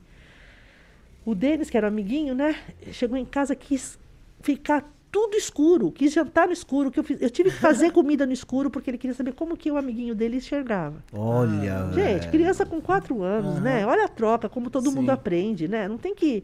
O 1.23 1.34
Denis, 1.36 1.69
que 1.69 1.78
era 1.78 1.86
um 1.86 1.89
amiguinho, 1.89 2.34
né? 2.34 2.55
Chegou 2.91 3.15
em 3.17 3.26
casa, 3.26 3.55
quis 3.55 3.97
ficar 4.41 4.91
tudo 5.16 5.38
escuro, 5.38 5.93
quis 5.93 6.11
jantar 6.11 6.45
no 6.45 6.51
escuro. 6.51 6.91
Que 6.91 6.99
eu, 6.99 7.03
fiz- 7.05 7.22
eu 7.22 7.30
tive 7.30 7.49
que 7.49 7.55
fazer 7.55 7.89
comida 7.93 8.26
no 8.26 8.34
escuro 8.34 8.70
porque 8.70 8.89
ele 8.89 8.97
queria 8.97 9.13
saber 9.16 9.32
como 9.34 9.55
que 9.55 9.72
o 9.72 9.78
amiguinho 9.78 10.13
dele 10.13 10.36
enxergava. 10.36 11.01
Olha. 11.13 11.89
Gente, 11.93 12.28
criança 12.28 12.66
com 12.66 12.82
quatro 12.82 13.24
anos, 13.24 13.61
né? 13.61 13.86
Olha 13.86 14.03
a 14.03 14.07
troca, 14.09 14.49
como 14.49 14.70
todo 14.70 14.89
Sim. 14.89 14.95
mundo 14.97 15.11
aprende, 15.11 15.70
né? 15.70 15.88
Não 15.88 15.97
tem 15.97 16.13
que 16.13 16.43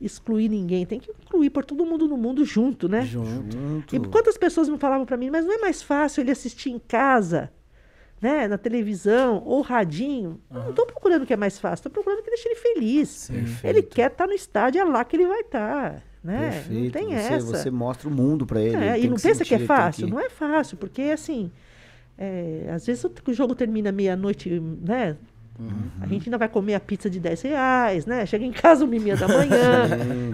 excluir 0.00 0.48
ninguém, 0.48 0.84
tem 0.84 0.98
que 0.98 1.12
incluir 1.24 1.50
por 1.50 1.64
todo 1.64 1.86
mundo 1.86 2.08
no 2.08 2.16
mundo 2.16 2.44
junto, 2.44 2.88
né? 2.88 3.02
Junto. 3.02 3.94
E 3.94 4.00
quantas 4.00 4.36
pessoas 4.36 4.66
não 4.66 4.78
falavam 4.78 5.06
para 5.06 5.16
mim, 5.16 5.30
mas 5.30 5.44
não 5.44 5.52
é 5.54 5.58
mais 5.58 5.80
fácil 5.80 6.20
ele 6.20 6.32
assistir 6.32 6.70
em 6.70 6.78
casa, 6.80 7.52
né, 8.20 8.48
na 8.48 8.58
televisão 8.58 9.42
ou 9.46 9.60
radinho? 9.60 10.40
Eu 10.50 10.60
Não 10.62 10.70
estou 10.70 10.86
procurando 10.86 11.22
o 11.22 11.26
que 11.26 11.32
é 11.32 11.36
mais 11.36 11.56
fácil, 11.58 11.82
estou 11.88 11.92
procurando 11.92 12.18
o 12.18 12.22
que 12.24 12.30
deixa 12.30 12.48
ele 12.48 12.56
feliz. 12.56 13.30
Ele 13.62 13.80
quer 13.82 14.10
estar 14.10 14.26
no 14.26 14.32
estádio, 14.32 14.80
é 14.80 14.84
lá 14.84 15.04
que 15.04 15.14
ele 15.14 15.26
vai 15.26 15.40
estar, 15.40 16.02
né? 16.22 16.50
Perfeito. 16.50 16.82
Não 16.84 16.90
tem 16.90 17.06
você, 17.06 17.14
essa. 17.34 17.46
Você 17.46 17.70
mostra 17.70 18.08
o 18.08 18.12
mundo 18.12 18.46
pra 18.46 18.60
ele. 18.60 18.76
É, 18.76 18.96
ele 18.98 19.06
e 19.06 19.10
não 19.10 19.16
pensa 19.16 19.44
que 19.44 19.54
é 19.54 19.58
fácil? 19.58 20.06
que- 20.06 20.12
Não 20.12 20.20
é 20.20 20.28
fácil, 20.28 20.76
porque 20.76 21.02
assim, 21.02 21.50
é, 22.16 22.70
às 22.72 22.84
vezes 22.86 23.04
o, 23.04 23.32
jogo 23.32 23.54
termina 23.54 23.92
meia-noite, 23.92 24.60
né? 24.60 25.16
A 26.00 26.06
gente 26.06 26.28
ainda 26.28 26.38
vai 26.38 26.48
comer 26.48 26.74
a 26.74 26.80
pizza 26.80 27.10
de 27.10 27.18
10 27.18 27.42
reais, 27.42 28.06
né? 28.06 28.24
Chega 28.24 28.44
em 28.44 28.52
casa 28.52 28.84
uma 28.84 28.94
e 28.94 29.00
meia 29.00 29.16
da 29.16 29.26
manhã. 29.26 29.88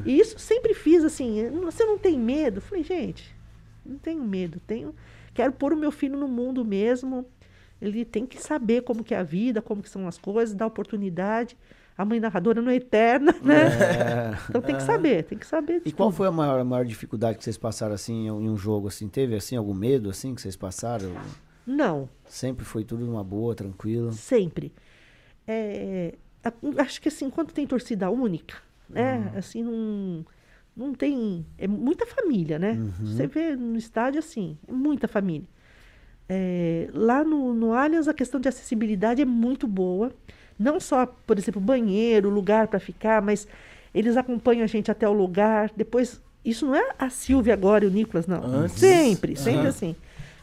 e 0.04 0.18
isso 0.18 0.38
sempre 0.38 0.74
fiz 0.74 1.02
assim. 1.02 1.48
Você 1.62 1.82
não 1.84 1.96
tem 1.96 2.18
medo? 2.18 2.60
Falei, 2.60 2.84
gente, 2.84 3.34
não 3.86 3.96
tenho 3.96 4.22
medo. 4.22 4.60
Tenho, 4.66 4.94
quero 5.32 5.52
pôr 5.52 5.72
o 5.72 5.76
meu 5.76 5.90
filho 5.90 6.18
no 6.18 6.28
mundo 6.28 6.62
mesmo. 6.62 7.24
Ele 7.80 8.04
tem 8.04 8.26
que 8.26 8.40
saber 8.40 8.82
como 8.82 9.02
que 9.02 9.14
é 9.14 9.18
a 9.18 9.22
vida, 9.22 9.62
como 9.62 9.82
que 9.82 9.88
são 9.88 10.06
as 10.06 10.18
coisas, 10.18 10.54
dar 10.54 10.66
oportunidade. 10.66 11.56
A 11.96 12.04
mãe 12.04 12.18
narradora 12.18 12.60
não 12.60 12.70
é 12.70 12.76
eterna, 12.76 13.32
né? 13.42 13.66
É. 13.66 14.38
Então 14.48 14.60
tem 14.60 14.74
que 14.76 14.82
saber, 14.82 15.22
tem 15.24 15.38
que 15.38 15.46
saber. 15.46 15.82
E 15.84 15.92
qual 15.92 16.08
tudo. 16.08 16.16
foi 16.16 16.26
a 16.26 16.32
maior, 16.32 16.58
a 16.60 16.64
maior 16.64 16.84
dificuldade 16.84 17.38
que 17.38 17.44
vocês 17.44 17.56
passaram 17.56 17.94
assim 17.94 18.26
em 18.26 18.30
um 18.30 18.56
jogo 18.56 18.88
assim? 18.88 19.08
Teve 19.08 19.36
assim 19.36 19.56
algum 19.56 19.74
medo 19.74 20.10
assim 20.10 20.34
que 20.34 20.40
vocês 20.42 20.56
passaram? 20.56 21.12
Não, 21.66 22.08
Sempre 22.26 22.64
foi 22.64 22.84
tudo 22.84 23.06
numa 23.06 23.24
boa, 23.24 23.54
tranquilo. 23.54 24.12
sempre. 24.12 24.72
É, 25.46 26.14
acho 26.78 27.00
que 27.00 27.08
assim, 27.08 27.30
quando 27.30 27.52
tem 27.52 27.66
torcida 27.66 28.10
única, 28.10 28.56
né? 28.88 29.32
Assim, 29.36 29.62
não, 29.62 30.26
não 30.76 30.92
tem. 30.94 31.46
É 31.56 31.66
muita 31.68 32.06
família, 32.06 32.58
né? 32.58 32.76
Você 33.00 33.26
vê 33.26 33.54
no 33.56 33.76
estádio 33.78 34.18
assim, 34.18 34.58
é 34.66 34.72
muita 34.72 35.06
família. 35.06 35.48
É, 36.28 36.88
lá 36.94 37.22
no, 37.22 37.52
no 37.54 37.72
Allianz 37.74 38.08
a 38.08 38.14
questão 38.14 38.40
de 38.40 38.48
acessibilidade 38.48 39.22
é 39.22 39.24
muito 39.24 39.66
boa. 39.66 40.12
Não 40.58 40.78
só, 40.78 41.06
por 41.06 41.38
exemplo, 41.38 41.60
banheiro, 41.60 42.28
lugar 42.28 42.68
para 42.68 42.78
ficar, 42.78 43.20
mas 43.20 43.46
eles 43.94 44.16
acompanham 44.16 44.64
a 44.64 44.66
gente 44.66 44.90
até 44.90 45.08
o 45.08 45.12
lugar. 45.12 45.70
Depois, 45.76 46.20
isso 46.44 46.66
não 46.66 46.74
é 46.74 46.92
a 46.98 47.10
Silvia 47.10 47.54
agora 47.54 47.84
e 47.84 47.88
o 47.88 47.90
Nicolas, 47.90 48.26
não. 48.26 48.44
Antes. 48.44 48.78
Sempre, 48.78 49.36
sempre 49.36 49.60
Aham. 49.60 49.68
assim. 49.68 49.96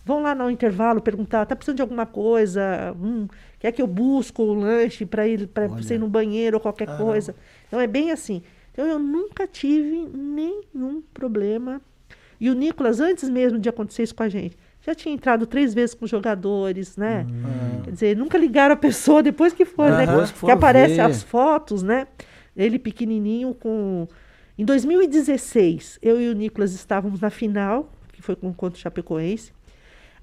Vão 0.04 0.24
lá 0.24 0.34
no 0.34 0.50
intervalo 0.50 1.00
perguntar, 1.00 1.46
tá 1.46 1.56
precisando 1.56 1.76
de 1.76 1.82
alguma 1.82 2.08
coisa? 2.08 2.96
Hum, 3.00 3.28
quer 3.60 3.72
que 3.72 3.82
eu 3.82 3.88
busco 3.88 4.42
o 4.42 4.54
lanche 4.54 5.06
para 5.06 5.28
ir 5.28 5.48
para 5.48 5.68
você 5.68 5.96
ir 5.96 6.00
no 6.00 6.08
banheiro 6.08 6.58
ou 6.58 6.62
qualquer 6.62 6.88
coisa? 6.98 7.36
Então 7.68 7.80
é 7.80 7.86
bem 7.86 8.12
assim. 8.12 8.42
Então 8.72 8.88
eu 8.88 8.98
nunca 8.98 9.46
tive 9.46 10.10
nenhum 10.12 11.04
problema. 11.14 11.80
E 12.40 12.50
o 12.50 12.56
Nicolas, 12.56 13.00
antes 13.00 13.30
mesmo 13.30 13.60
de 13.60 13.70
acontecer 13.70 14.02
isso 14.02 14.16
com 14.16 14.24
a 14.24 14.30
gente, 14.30 14.58
já 14.82 14.96
tinha 14.96 15.14
entrado 15.14 15.46
três 15.46 15.74
vezes 15.74 15.94
com 15.94 16.08
jogadores, 16.08 16.98
né? 16.98 17.26
Quer 17.84 17.92
dizer, 17.92 18.18
nunca 18.18 18.38
ligaram 18.38 18.74
a 18.74 18.78
pessoa 18.78 19.22
depois 19.24 19.54
que 19.54 19.66
foi, 19.66 19.92
né? 19.92 20.06
Depois 20.08 20.30
que 20.30 20.34
Que, 20.34 20.40
foram 20.40 20.54
aparece 20.56 20.96
ver. 20.96 21.02
as 21.02 21.22
fotos, 21.24 21.84
né? 21.84 22.08
Ele 22.56 22.80
pequenininho 22.80 23.54
com... 23.54 24.08
Em 24.58 24.66
2016, 24.66 26.00
eu 26.02 26.20
e 26.22 26.30
o 26.30 26.34
Nicolas 26.34 26.74
estávamos 26.74 27.20
na 27.22 27.30
final, 27.30 27.90
que 28.12 28.22
foi 28.22 28.36
com 28.36 28.54
contra 28.54 28.78
o 28.78 28.82
Chapecoense, 28.82 29.52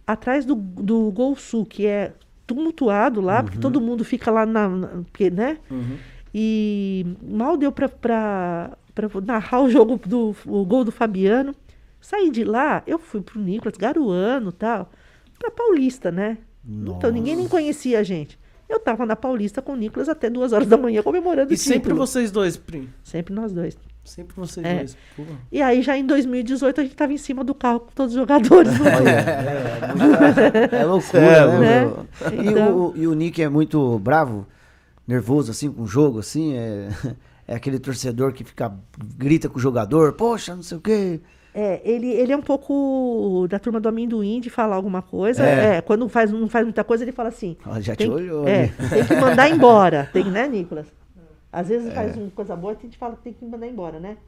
atrás 0.07 0.45
do, 0.45 0.55
do 0.55 1.11
Gol 1.11 1.35
Sul, 1.37 1.65
que 1.65 1.87
é 1.87 2.13
tumultuado 2.47 3.21
lá, 3.21 3.43
porque 3.43 3.59
todo 3.59 3.81
mundo 3.81 4.05
fica 4.05 4.31
lá 4.31 4.45
na... 4.47 4.69
na 4.69 4.89
porque, 5.11 5.31
né? 5.31 5.59
E 6.35 7.07
mal 7.23 7.57
deu 7.57 7.73
para 7.73 8.77
narrar 9.25 9.63
o 9.63 9.71
jogo 9.71 9.99
do 10.07 10.35
o 10.47 10.65
gol 10.65 10.85
do 10.85 10.93
Fabiano. 10.93 11.55
Saí 12.01 12.31
de 12.31 12.45
lá, 12.45 12.83
eu 12.87 12.99
fui 12.99 13.21
pro 13.21 13.41
Nicolas, 13.41 13.77
garuano 13.77 14.53
tal, 14.53 14.91
pra 15.39 15.51
Paulista, 15.51 16.11
né? 16.11 16.39
Então 16.67 17.11
ninguém 17.11 17.35
nem 17.37 17.49
conhecia 17.49 17.99
a 17.99 18.03
gente. 18.03 18.39
Eu 18.69 18.79
tava 18.79 19.07
na 19.07 19.17
Paulista 19.17 19.63
com 19.63 19.73
o 19.73 19.77
Nicolas 19.77 20.09
até 20.11 20.29
duas 20.29 20.53
horas 20.53 20.69
da 20.69 20.77
manhã 20.77 21.03
comemorando 21.03 21.51
E 21.51 21.55
o 21.55 21.59
sempre 21.59 21.81
título. 21.91 21.97
vocês 22.07 22.31
dois, 22.31 22.57
Prim. 22.59 22.89
Sempre 23.03 23.33
nós 23.35 23.51
dois. 23.53 23.79
Sempre 24.05 24.37
vocês 24.37 24.65
É. 24.67 24.77
dois. 24.77 24.97
Pô. 25.17 25.23
E 25.51 25.63
aí 25.63 25.81
já 25.81 25.97
em 25.97 26.05
2018 26.07 26.81
a 26.81 26.85
gente 26.85 26.95
tava 26.95 27.13
em 27.15 27.17
cima 27.17 27.43
do 27.43 27.55
carro 27.55 27.81
com 27.81 27.93
todos 27.95 28.13
os 28.15 28.19
jogadores. 28.21 28.73
Olha, 28.79 29.11
é, 30.77 30.81
é 30.81 30.85
loucura, 30.85 31.19
É, 31.23 31.47
né? 31.47 31.59
né? 31.59 31.81
meu? 31.81 32.07
E, 32.45 32.49
Então- 32.51 32.77
o, 32.77 32.93
e 32.97 33.07
o 33.07 33.15
Nick 33.15 33.43
é 33.43 33.49
muito 33.49 33.99
bravo, 33.99 34.47
nervoso 35.07 35.51
assim 35.51 35.71
com 35.73 35.83
o 35.83 35.87
jogo, 35.87 36.19
assim, 36.19 36.55
é, 36.55 36.89
é 37.49 37.55
aquele 37.55 37.79
torcedor 37.79 38.33
que 38.35 38.45
fica 38.45 38.71
grita 39.17 39.49
com 39.49 39.57
o 39.57 39.61
jogador, 39.61 40.13
poxa, 40.13 40.55
não 40.55 40.63
sei 40.63 40.77
o 40.77 40.81
quê. 40.81 41.21
É, 41.61 41.81
ele, 41.85 42.09
ele 42.09 42.33
é 42.33 42.37
um 42.37 42.41
pouco 42.41 43.49
da 43.51 43.59
turma 43.59 43.81
do 43.81 43.89
amendoim 43.89 44.39
de 44.39 44.49
falar 44.49 44.77
alguma 44.77 45.03
coisa. 45.03 45.45
É. 45.45 45.79
É, 45.79 45.81
quando 45.81 46.09
faz, 46.09 46.31
não 46.31 46.49
faz 46.49 46.65
muita 46.65 46.85
coisa, 46.85 47.03
ele 47.03 47.11
fala 47.11 47.31
assim. 47.31 47.57
Ó, 47.67 47.81
já 47.81 47.97
te 47.97 47.99
tem, 47.99 48.11
olhou, 48.11 48.47
é, 48.47 48.67
né? 48.67 48.73
tem 48.91 49.05
que 49.05 49.17
mandar 49.17 49.51
embora. 49.51 50.09
Tem, 50.15 50.23
né, 50.23 50.47
Nicolas? 50.47 50.87
Às 51.53 51.69
vezes 51.69 51.93
faz 51.93 52.17
uma 52.17 52.31
coisa 52.31 52.55
boa 52.55 52.75
e 52.75 52.77
a 52.77 52.81
gente 52.83 52.97
fala 52.97 53.17
que 53.17 53.23
tem 53.23 53.33
que 53.33 53.45
mandar 53.45 53.67
embora, 53.67 53.99
né? 53.99 54.19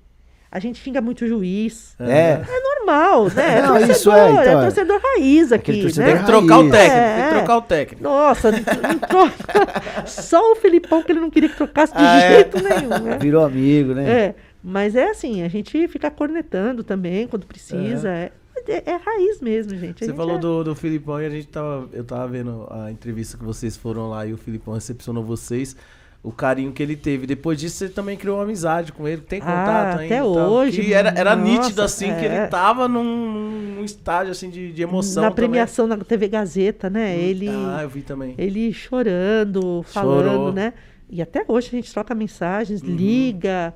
A 0.51 0.59
gente 0.59 0.81
xinga 0.81 1.01
muito 1.01 1.25
o 1.25 1.29
juiz. 1.29 1.95
É, 2.01 2.41
É 2.43 2.61
normal, 2.79 3.29
né? 3.29 3.59
É 3.59 3.63
torcedor, 3.63 3.91
isso 3.91 4.11
é, 4.11 4.31
então, 4.31 4.43
é 4.43 4.49
é. 4.49 4.61
torcedor 4.63 5.01
raiz 5.01 5.53
aqui, 5.53 5.83
torcedor 5.83 6.07
né? 6.07 6.13
Tem 6.15 6.21
que 6.21 6.27
trocar 6.27 6.59
o 6.59 6.71
técnico. 6.71 6.99
É. 6.99 7.15
Tem 7.15 7.25
que 7.29 7.35
trocar 7.37 7.57
o 7.57 7.63
técnico. 7.63 8.03
Nossa, 8.03 8.51
não 8.51 8.99
troca. 8.99 9.83
Só 10.07 10.53
o 10.53 10.57
Filipão 10.57 11.01
que 11.05 11.13
ele 11.13 11.21
não 11.21 11.31
queria 11.31 11.49
que 11.49 11.57
trocasse 11.57 11.93
de 11.93 12.03
Ah, 12.03 12.21
é? 12.21 12.35
jeito 12.35 12.57
nenhum, 12.61 12.89
né? 12.89 13.19
virou 13.21 13.45
amigo, 13.45 13.95
né? 13.95 14.11
É, 14.11 14.35
mas 14.63 14.95
é 14.95 15.11
assim, 15.11 15.43
a 15.43 15.49
gente 15.49 15.89
fica 15.89 16.11
cornetando 16.11 16.83
também 16.85 17.27
quando 17.27 17.47
precisa. 17.47 18.09
É, 18.11 18.33
é, 18.69 18.91
é 18.91 18.97
raiz 18.97 19.41
mesmo, 19.41 19.75
gente. 19.77 19.97
A 19.97 19.99
Você 19.99 20.07
gente 20.07 20.17
falou 20.17 20.37
é- 20.37 20.39
do, 20.39 20.65
do 20.65 20.75
Filipão 20.75 21.21
e 21.21 21.27
a 21.27 21.31
gente 21.31 21.49
tava. 21.49 21.89
Eu 21.93 22.05
tava 22.05 22.29
vendo 22.29 22.67
a 22.71 22.91
entrevista 22.91 23.37
que 23.39 23.45
vocês 23.45 23.77
foram 23.77 24.09
lá 24.11 24.27
e 24.27 24.33
o 24.33 24.37
Filipão 24.37 24.75
recepcionou 24.75 25.25
vocês. 25.25 25.75
O 26.23 26.31
carinho 26.31 26.71
que 26.71 26.83
ele 26.83 26.97
teve. 26.97 27.27
Depois 27.27 27.59
disso, 27.59 27.77
você 27.79 27.89
também 27.89 28.15
criou 28.15 28.37
uma 28.37 28.43
amizade 28.45 28.93
com 28.93 29.09
ele. 29.09 29.23
Tem 29.23 29.41
Ah, 29.41 29.45
contato 29.47 30.01
ainda? 30.01 30.15
até 30.17 30.23
hoje, 30.23 30.83
Que 30.83 30.93
era, 30.93 31.09
era 31.17 31.35
nossa, 31.35 31.51
nítido, 31.51 31.81
assim, 31.81 32.09
que 32.15 32.27
é. 32.27 32.41
ele 32.41 32.47
tava 32.49 32.87
num, 32.87 33.77
num 33.77 33.85
estágio, 33.85 34.31
assim, 34.33 34.51
de, 34.51 34.71
de 34.71 34.83
emoção 34.83 35.23
Na 35.23 35.31
também. 35.31 35.49
premiação 35.49 35.87
na 35.87 35.97
TV 35.97 36.29
Gazeta, 36.29 36.91
né? 36.91 37.17
Ele, 37.19 37.49
Ah, 37.49 37.79
eu 37.85 37.89
vi 37.89 38.03
também. 38.03 38.35
ele 38.37 38.71
chorando, 38.71 39.83
falando, 39.85 40.25
Chorou. 40.29 40.53
né? 40.53 40.75
E 41.09 41.23
até 41.23 41.43
hoje 41.49 41.69
a 41.69 41.71
gente 41.71 41.91
troca 41.91 42.15
mensagens, 42.15 42.83
Uhum. 42.83 42.95
liga. 42.95 43.75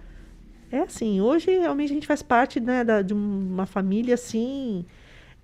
É 0.74 0.80
assim, 0.80 1.20
hoje 1.20 1.50
realmente 1.50 1.90
a 1.92 1.94
gente 1.94 2.06
faz 2.06 2.20
parte 2.22 2.58
né, 2.58 2.82
da- 2.82 3.00
de 3.02 3.14
uma 3.14 3.64
família 3.66 4.14
assim. 4.14 4.84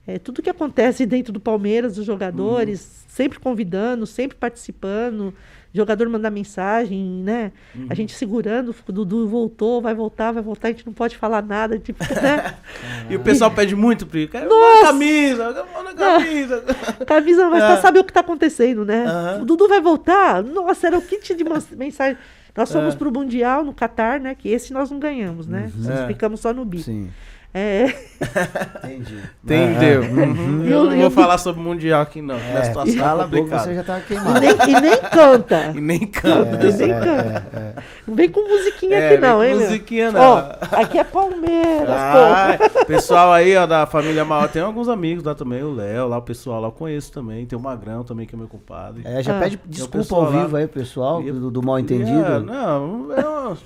é, 0.07 0.19
tudo 0.19 0.43
que 0.43 0.51
acontece 0.51 1.07
dentro 1.07 1.33
do 1.33 1.39
Palmeiras, 1.39 1.95
dos 1.95 2.05
jogadores, 2.05 2.81
Uhum. 2.81 3.05
sempre 3.09 3.39
convidando, 3.39 4.07
sempre 4.07 4.37
participando. 4.37 5.33
Jogador 5.73 6.09
mandar 6.09 6.31
mensagem, 6.33 7.01
né? 7.23 7.53
Uhum. 7.77 7.87
A 7.89 7.95
gente 7.95 8.13
segurando, 8.13 8.75
o 8.89 8.93
Dudu 8.93 9.29
voltou, 9.29 9.81
vai 9.81 9.95
voltar, 9.95 10.33
vai 10.33 10.43
voltar, 10.43 10.67
a 10.67 10.71
gente 10.73 10.85
não 10.85 10.93
pode 10.93 11.17
falar 11.17 11.43
nada, 11.45 11.79
tipo, 11.79 12.03
né? 12.21 12.57
E 13.09 13.15
o 13.15 13.21
pessoal 13.21 13.53
pede 13.53 13.77
muito, 13.77 14.05
Pri. 14.05 14.27
Quero 14.27 14.49
Nossa! 14.49 14.87
camisa, 14.87 15.65
uma 15.81 15.95
camisa. 15.95 16.65
Camisa, 17.07 17.49
mas 17.49 17.63
É. 17.63 17.67
pra 17.69 17.77
saber 17.81 18.01
o 18.01 18.05
que 18.05 18.13
tá 18.13 18.19
acontecendo, 18.21 18.85
né? 18.85 19.05
Aham. 19.07 19.43
O 19.43 19.45
Dudu 19.45 19.69
vai 19.69 19.81
voltar? 19.81 20.43
Nossa, 20.43 20.89
era 20.89 20.99
o 20.99 21.03
kit 21.03 21.35
de 21.37 21.45
mensagem. 21.77 22.19
Nós 22.57 22.73
fomos 22.73 22.95
É. 22.95 22.97
pro 22.97 23.13
Mundial 23.13 23.65
no 23.65 23.73
Catar, 23.73 24.19
né? 24.21 24.35
Que 24.35 24.49
esse 24.49 24.73
nós 24.73 24.91
não 24.91 24.99
ganhamos, 24.99 25.47
né? 25.47 25.71
Nós 25.77 25.89
É. 26.01 26.07
ficamos 26.07 26.41
só 26.41 26.53
no 26.53 26.65
bi. 26.65 26.83
Sim. 26.83 27.11
É, 27.53 27.87
Entendi. 28.85 29.19
Entendeu? 29.43 30.03
É, 30.03 30.07
é. 30.07 30.09
Uhum. 30.09 30.65
E 30.65 30.71
Eu 30.71 30.85
não 30.85 30.95
e 30.95 30.99
vou 30.99 31.07
o- 31.09 31.11
falar 31.11 31.37
sobre 31.39 31.61
o 31.61 31.65
Mundial 31.65 32.01
aqui, 32.03 32.23
não. 32.23 32.37
É, 32.37 32.51
Minha 32.51 32.65
situação 32.65 32.95
tá 32.95 33.01
cala 33.03 33.25
a 33.25 33.27
boca, 33.27 33.39
complicada. 33.43 33.65
você 33.65 33.75
já 33.75 33.83
tá 33.83 33.99
e, 33.99 34.03
queimado. 34.03 34.41
nem, 34.41 34.51
e 34.51 34.81
nem 34.81 34.97
canta. 35.01 35.73
E 35.75 35.81
nem 35.81 35.99
canta. 36.07 36.67
E 36.67 36.73
nem 36.73 36.89
canta. 36.91 37.75
Não 38.07 38.15
vem 38.15 38.29
com 38.31 38.41
musiquinha 38.49 38.97
É, 38.99 39.09
aqui, 39.15 39.21
não, 39.21 39.37
com 39.39 39.45
hein, 39.45 39.55
meu? 39.57 39.61
musiquinha, 39.67 40.13
não. 40.13 40.21
Ó, 40.21 40.45
aqui 40.77 40.99
é 40.99 41.05
Palmeiras, 41.05 41.89
Ah, 41.89 42.59
pessoal 42.87 43.33
aí, 43.33 43.57
ó, 43.57 43.67
da 43.67 43.87
família 43.87 44.25
Maior, 44.25 44.49
tem 44.49 44.63
alguns 44.63 44.89
amigos 44.89 45.25
lá 45.25 45.35
também, 45.35 45.63
o 45.63 45.75
Léo, 45.75 46.07
lá 46.09 46.19
o 46.19 46.23
pessoal 46.23 46.61
lá 46.61 46.69
eu 46.69 46.73
conheço 46.73 47.11
também, 47.13 47.47
tem 47.47 47.59
o 47.59 47.63
Magrão 47.63 48.05
também, 48.05 48.27
que 48.27 48.35
é 48.35 48.39
meu 48.39 48.49
compadre. 48.49 49.03
É, 49.05 49.23
já 49.23 49.37
Ah. 49.37 49.41
pede 49.41 49.59
desculpa 49.67 50.15
ao 50.15 50.23
lá- 50.31 50.43
vivo 50.43 50.57
aí, 50.57 50.67
pessoal, 50.69 51.23
E- 51.23 51.33
do, 51.33 51.51
do 51.51 51.63
mal 51.63 51.79
É, 51.79 51.81
entendido. 51.81 52.41
não, 52.45 53.11
eu, 53.13 53.57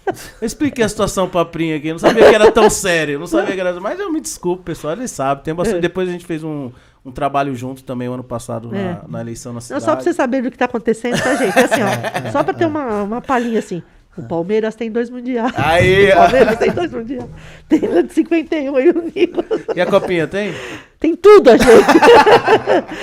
eu 0.41 0.47
expliquei 0.47 0.85
a 0.85 0.89
situação 0.89 1.29
pra 1.29 1.45
Prinha 1.45 1.77
aqui, 1.77 1.89
eu 1.89 1.93
não 1.95 1.99
sabia 1.99 2.29
que 2.29 2.35
era 2.35 2.51
tão 2.53 2.71
sério, 2.71 3.15
eu 3.15 3.19
não 3.21 3.27
sabia 3.27 3.55
que 3.55 3.61
era, 3.61 3.74
mas 3.81 3.99
eu 4.01 4.13
me 4.13 4.21
desculpo, 4.21 4.63
pessoal, 4.63 4.95
eles 4.95 5.11
sabem, 5.11 5.45
tem 5.45 5.55
bastante, 5.55 5.79
É. 5.79 5.81
depois 5.81 6.09
a 6.09 6.13
gente 6.13 6.25
fez 6.27 6.43
um, 6.45 6.71
um 7.05 7.11
trabalho 7.13 7.55
junto 7.55 7.83
também 7.85 8.09
o 8.09 8.13
ano 8.15 8.25
passado 8.25 8.71
na, 8.71 8.79
É. 8.79 8.99
na 9.09 9.21
eleição 9.21 9.53
na 9.53 9.57
Não, 9.57 9.61
cidade. 9.61 9.85
só 9.85 9.93
pra 9.95 10.03
vocês 10.03 10.17
saberem 10.17 10.45
do 10.45 10.51
que 10.51 10.59
tá 10.59 10.65
acontecendo, 10.67 11.21
tá, 11.23 11.35
gente? 11.35 11.59
É 11.59 11.65
assim, 11.65 11.81
ó. 11.83 12.31
Só 12.33 12.43
pra 12.43 12.55
ter 12.55 12.67
uma, 12.67 13.03
uma 13.03 13.21
palhinha 13.21 13.59
assim. 13.59 13.83
O 14.17 14.23
Palmeiras 14.23 14.77
tem 14.77 14.93
dois 14.93 15.11
mundiais. 15.11 15.53
Aí, 15.57 16.09
O. 16.13 16.15
Palmeiras 16.15 16.57
tem 16.57 16.71
dois 16.71 16.93
mundiais. 16.93 17.25
Tem 17.69 17.81
lá 17.81 18.01
de 18.01 18.13
51 18.13 18.79
e 18.79 18.91
o 18.91 19.13
Nicolas. 19.13 19.63
E 19.75 19.81
a 19.81 19.87
copinha 19.87 20.29
tem? 20.29 20.55
Tem 21.01 21.17
tudo, 21.17 21.51
a 21.51 21.57
gente. 21.57 21.67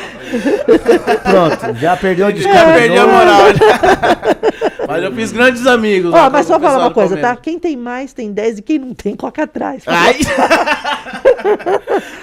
Pronto, 1.23 1.75
já 1.79 1.97
perdeu 1.97 2.27
o 2.27 2.31
Já 2.35 2.35
descanso. 2.37 2.73
perdi 2.73 2.97
a 2.97 3.07
moral. 3.07 3.41
Mas 4.87 5.03
eu 5.03 5.11
fiz 5.13 5.31
grandes 5.31 5.65
amigos. 5.67 6.13
Ó, 6.13 6.29
mas 6.29 6.45
com 6.47 6.53
o 6.53 6.55
só 6.55 6.59
falar 6.59 6.77
uma 6.85 6.91
coisa, 6.91 7.15
tá? 7.15 7.21
Palmeiras. 7.21 7.43
Quem 7.43 7.59
tem 7.59 7.77
mais 7.77 8.13
tem 8.13 8.31
10 8.31 8.59
e 8.59 8.61
quem 8.61 8.79
não 8.79 8.93
tem, 8.93 9.15
corre 9.15 9.41
atrás. 9.41 9.83
Ai! 9.87 10.19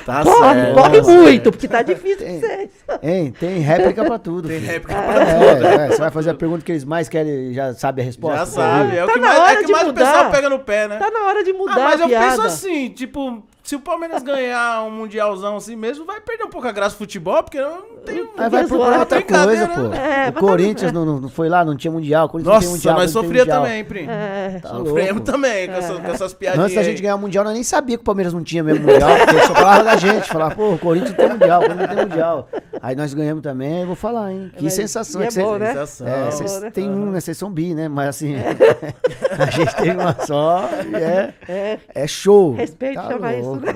tá 0.06 0.22
corre, 0.22 0.54
certo. 0.54 0.74
corre 0.74 1.00
tá 1.02 1.06
muito, 1.08 1.50
porque 1.50 1.68
tá 1.68 1.82
difícil 1.82 2.18
pra 2.18 2.26
vocês. 2.28 2.70
Hein, 3.02 3.34
tem 3.38 3.58
réplica 3.58 4.04
pra 4.04 4.18
tudo. 4.18 4.48
Tem 4.48 4.60
filho. 4.60 4.72
réplica 4.72 4.94
É, 4.94 5.84
é, 5.86 5.88
você 5.88 5.98
vai 5.98 6.10
fazer 6.10 6.30
a 6.30 6.34
pergunta 6.34 6.64
que 6.64 6.72
eles 6.72 6.84
mais 6.84 7.08
querem, 7.08 7.52
já 7.52 7.74
sabe 7.74 8.02
a 8.02 8.04
resposta? 8.04 8.38
Já 8.38 8.46
sabe, 8.46 8.96
é 8.96 9.04
o 9.04 9.06
Tá 9.06 9.12
que 9.12 9.20
na 9.20 9.26
mais, 9.28 9.40
hora 9.40 9.52
é 9.52 9.56
que 9.56 9.64
de 9.66 9.72
mais 9.72 9.84
o 9.84 9.86
mudar. 9.88 10.04
pessoal 10.06 10.30
pega 10.30 10.50
no 10.50 10.58
pé, 10.60 10.88
né? 10.88 10.96
Tá 10.98 11.10
na 11.10 11.20
hora 11.26 11.44
de 11.44 11.52
mudar 11.52 11.72
ah, 11.76 11.80
mas 11.80 12.00
a 12.00 12.04
eu 12.04 12.08
piada. 12.08 12.26
penso 12.28 12.42
assim, 12.42 12.88
tipo, 12.90 13.42
se 13.68 13.76
o 13.76 13.80
Palmeiras 13.80 14.22
ganhar 14.22 14.82
um 14.84 14.90
mundialzão 14.90 15.58
assim 15.58 15.76
mesmo, 15.76 16.06
vai 16.06 16.22
perder 16.22 16.44
um 16.44 16.48
pouco 16.48 16.66
a 16.66 16.72
graça 16.72 16.94
do 16.94 16.98
futebol, 17.00 17.42
porque 17.42 17.60
não 17.60 17.82
tem 18.02 18.22
um... 18.22 18.28
Aí 18.38 18.48
vai 18.48 18.64
Zoar. 18.64 18.68
procurar 18.68 19.00
outra 19.00 19.22
coisa, 19.22 19.68
pô. 19.68 19.80
né? 19.82 20.24
É, 20.24 20.30
o 20.30 20.32
Corinthians 20.32 20.90
não, 20.90 21.04
não 21.20 21.28
foi 21.28 21.50
lá, 21.50 21.62
não 21.66 21.76
tinha 21.76 21.92
mundial. 21.92 22.24
O 22.24 22.28
Corinthians 22.30 22.54
não 22.54 22.60
tem 22.60 22.68
Nossa, 22.70 22.76
mundial, 22.78 22.94
nós 22.94 23.12
tem 23.12 23.22
sofria 23.22 23.42
mundial. 23.42 23.62
também, 23.62 23.84
Prim. 23.84 24.06
É. 24.08 24.58
Tá 24.62 24.70
Sofremos 24.70 25.22
também 25.22 25.68
com, 25.68 25.74
essas, 25.74 25.98
com 25.98 26.06
essas 26.10 26.32
piadinhas 26.32 26.64
Antes 26.64 26.76
da 26.76 26.82
gente 26.82 27.02
ganhar 27.02 27.16
o 27.16 27.18
Mundial, 27.18 27.44
nós 27.44 27.52
nem 27.52 27.62
sabia 27.62 27.98
que 27.98 28.00
o 28.00 28.04
Palmeiras 28.06 28.32
não 28.32 28.42
tinha 28.42 28.64
mesmo 28.64 28.86
Mundial, 28.86 29.18
porque 29.18 29.34
eles 29.34 29.46
só 29.46 29.54
falavam 29.54 29.84
da 29.84 29.96
gente. 29.98 30.28
Falavam, 30.28 30.56
pô, 30.56 30.72
o 30.72 30.78
Corinthians 30.78 31.14
tem 31.14 31.28
Mundial, 31.28 31.60
o 31.60 31.66
Corinthians 31.66 31.88
tem 31.94 32.06
Mundial. 32.06 32.48
Aí 32.80 32.96
nós 32.96 33.12
ganhamos 33.12 33.42
também, 33.42 33.80
eu 33.80 33.86
vou 33.86 33.96
falar, 33.96 34.32
hein? 34.32 34.50
Que 34.56 34.64
Mas- 34.64 34.72
sensação. 34.72 35.20
é 35.20 35.26
que 35.26 35.40
bom, 35.40 35.58
né? 35.58 35.66
Sensação. 35.74 36.06
É, 36.08 36.30
vocês 36.30 36.60
né? 36.62 36.70
têm 36.70 36.88
um, 36.88 37.10
né? 37.10 37.20
Vocês 37.20 37.36
são 37.36 37.50
bi, 37.50 37.74
né? 37.74 37.86
Mas 37.88 38.08
assim, 38.08 38.34
a 39.38 39.50
gente 39.50 39.76
tem 39.76 39.92
uma 39.92 40.14
só 40.24 40.68
e 40.90 40.96
é, 40.96 41.34
É, 41.46 41.78
é 41.94 42.06
show. 42.06 42.54
Respeito, 42.54 42.94
Tá 42.94 43.08
chama 43.08 43.34
isso, 43.34 43.57
né? 43.60 43.72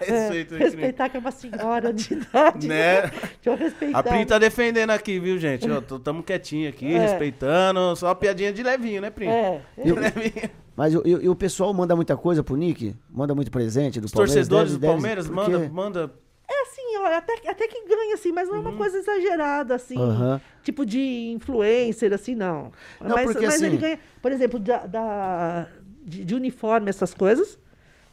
Respeito, 0.00 0.52
né, 0.54 0.58
Prim? 0.58 0.64
respeitar 0.64 1.08
que 1.08 1.16
é 1.16 1.20
uma 1.20 1.30
senhora 1.30 1.92
de 1.92 2.14
idade. 2.14 2.68
Né? 2.68 3.02
Deixa 3.02 3.20
eu 3.46 3.56
respeitar. 3.56 3.98
A 3.98 4.02
Pri 4.02 4.26
tá 4.26 4.38
defendendo 4.38 4.90
aqui, 4.90 5.18
viu, 5.18 5.38
gente? 5.38 5.70
Ó, 5.70 5.80
tô- 5.80 5.98
tamo 5.98 6.22
quietinho 6.22 6.68
aqui, 6.68 6.92
É. 6.94 6.98
respeitando. 6.98 7.96
Só 7.96 8.06
uma 8.08 8.14
piadinha 8.14 8.52
de 8.52 8.62
levinho, 8.62 9.00
né, 9.02 9.10
Pri? 9.10 9.26
É. 9.26 9.60
De 9.82 9.92
levinho. 9.92 10.50
Mas 10.76 10.94
e, 10.94 10.96
e- 10.98 11.24
e 11.24 11.28
o 11.28 11.34
pessoal 11.34 11.72
manda 11.74 11.96
muita 11.96 12.16
coisa 12.16 12.42
pro 12.44 12.54
Nick? 12.56 12.94
Manda 13.10 13.34
muito 13.34 13.50
presente 13.50 14.00
do 14.00 14.04
Os 14.06 14.12
Palmeiras? 14.12 14.34
torcedores 14.48 14.70
Deve- 14.72 14.78
do 14.78 14.80
deve- 14.80 14.92
Palmeiras, 14.92 15.26
porque- 15.28 15.50
manda, 15.50 15.68
manda. 15.68 16.12
É 16.50 16.62
assim, 16.62 16.96
olha, 16.98 17.18
até, 17.18 17.34
até 17.46 17.66
que 17.68 17.86
ganha, 17.86 18.14
assim, 18.14 18.32
mas 18.32 18.48
não 18.48 18.56
é 18.56 18.60
uma 18.60 18.72
coisa 18.72 18.96
exagerada, 18.96 19.74
assim. 19.74 19.98
Uhum. 19.98 20.40
Tipo 20.62 20.86
de 20.86 21.30
influencer, 21.34 22.10
assim, 22.14 22.34
não. 22.34 22.72
Não, 23.00 23.10
mas 23.16 23.26
porque, 23.26 23.44
mas 23.44 23.56
assim- 23.56 23.66
ele 23.66 23.76
ganha, 23.76 23.98
por 24.22 24.32
exemplo, 24.32 24.58
da, 24.58 24.86
da- 24.86 25.66
de, 26.04 26.24
de 26.24 26.34
uniforme, 26.34 26.88
essas 26.88 27.12
coisas, 27.12 27.58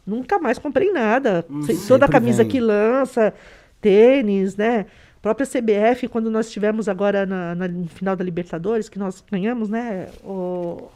nunca 0.05 0.39
mais 0.39 0.57
comprei 0.59 0.91
nada. 0.91 1.45
Se- 1.65 1.87
Toda 1.87 2.05
Sempre 2.05 2.09
camisa 2.09 2.43
vem. 2.43 2.51
que 2.51 2.59
lança, 2.59 3.33
tênis, 3.81 4.55
né? 4.55 4.85
Própria 5.21 5.45
CBF, 5.47 6.07
quando 6.07 6.29
nós 6.29 6.45
estivemos 6.47 6.87
agora 6.87 7.25
na, 7.25 7.55
na- 7.55 7.67
no 7.67 7.87
final 7.87 8.15
da 8.15 8.23
Libertadores, 8.23 8.87
que 8.89 8.99
nós 8.99 9.23
ganhamos, 9.31 9.69
né? 9.69 10.07
O... 10.23 10.87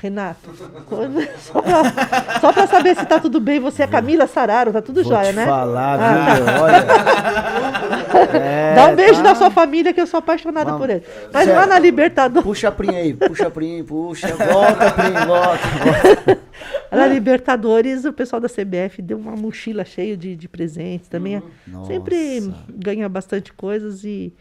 Renato, 0.00 0.48
quando- 0.88 1.20
só, 2.40 2.52
pra 2.52 2.66
saber 2.66 2.96
se 2.96 3.04
tá 3.04 3.20
tudo 3.20 3.38
bem, 3.38 3.60
você 3.60 3.82
é 3.82 3.86
Camila 3.86 4.26
Sararo, 4.26 4.72
tá 4.72 4.80
tudo 4.80 5.02
Vou 5.02 5.12
jóia, 5.12 5.30
te 5.30 5.36
né? 5.36 5.44
falar, 5.46 5.98
Ah, 6.00 6.34
viu, 6.34 6.44
meu? 6.46 6.62
Olha. 6.62 6.86
É, 8.32 8.74
Dá 8.74 8.86
um 8.88 8.96
beijo 8.96 9.16
tá. 9.16 9.22
na 9.22 9.34
sua 9.34 9.50
família 9.50 9.92
que 9.92 10.00
eu 10.00 10.06
sou 10.06 10.18
apaixonada 10.18 10.72
Vamos. 10.72 10.80
por 10.80 10.90
ele. 10.90 11.02
Mas 11.32 11.48
lá 11.48 11.66
na 11.66 11.78
Libertadores, 11.78 12.44
Puxa 12.44 12.68
a 12.68 12.72
Prim 12.72 12.94
aí, 12.94 13.14
puxa 13.14 13.46
a 13.46 13.50
Prim, 13.50 13.82
puxa. 13.84 14.28
Volta, 14.34 14.90
Prim, 14.92 15.12
volta, 15.26 15.68
volta. 15.84 16.38
na 16.92 17.06
Libertadores, 17.06 18.04
o 18.04 18.12
pessoal 18.12 18.40
da 18.40 18.48
CBF 18.48 19.00
deu 19.02 19.16
uma 19.18 19.32
mochila 19.36 19.84
cheia 19.84 20.16
de, 20.16 20.36
de 20.36 20.48
presentes 20.48 21.08
também. 21.08 21.42
Nossa. 21.66 21.92
Sempre 21.92 22.52
ganha 22.68 23.08
bastante 23.08 23.52
coisas 23.52 24.04
e 24.04 24.32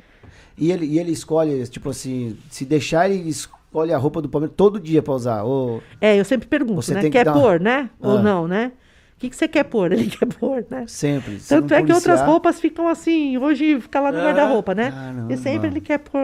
E 0.58 0.72
ele, 0.72 0.86
e 0.86 1.00
ele 1.00 1.12
escolhe, 1.12 1.66
tipo 1.68 1.90
assim, 1.90 2.38
se 2.50 2.66
deixar, 2.66 3.10
ele 3.10 3.30
escolhe 3.30 3.59
a 3.94 3.98
roupa 3.98 4.22
do 4.22 4.30
Palmeiras 4.30 4.56
todo 4.58 4.80
dia 4.80 5.02
pra 5.02 5.14
usar. 5.14 5.44
Ou... 5.44 5.82
é, 6.02 6.20
eu 6.20 6.26
sempre 6.26 6.48
pergunto, 6.48 6.82
Você 6.82 6.94
né? 6.94 7.02
tem 7.02 7.12
que 7.12 7.18
Quer 7.18 7.26
dar- 7.26 7.34
pôr, 7.34 7.60
né? 7.60 7.90
Ou 8.00 8.18
Ah. 8.18 8.22
não, 8.22 8.48
né? 8.48 8.72
O 9.16 9.20
que, 9.20 9.30
que 9.30 9.36
você 9.36 9.48
quer 9.50 9.64
pôr? 9.66 9.92
Ele 9.94 10.10
quer 10.10 10.26
pôr, 10.28 10.66
né? 10.70 10.86
Sempre. 10.88 11.40
se 11.40 11.50
Tanto 11.50 11.70
não 11.72 11.78
é 11.78 11.84
que 11.84 11.92
outras 11.92 12.04
policiar- 12.06 12.28
roupas 12.30 12.60
ficam 12.60 12.88
assim, 12.88 13.38
hoje 13.38 13.80
fica 13.82 14.00
lá 14.00 14.12
no 14.12 14.18
Ah, 14.20 14.24
guarda-roupa, 14.24 14.74
né? 14.74 14.92
caramba. 14.92 15.34
E 15.34 15.38
sempre 15.38 15.68
ele 15.68 15.82
quer 15.82 16.00
pôr 16.00 16.20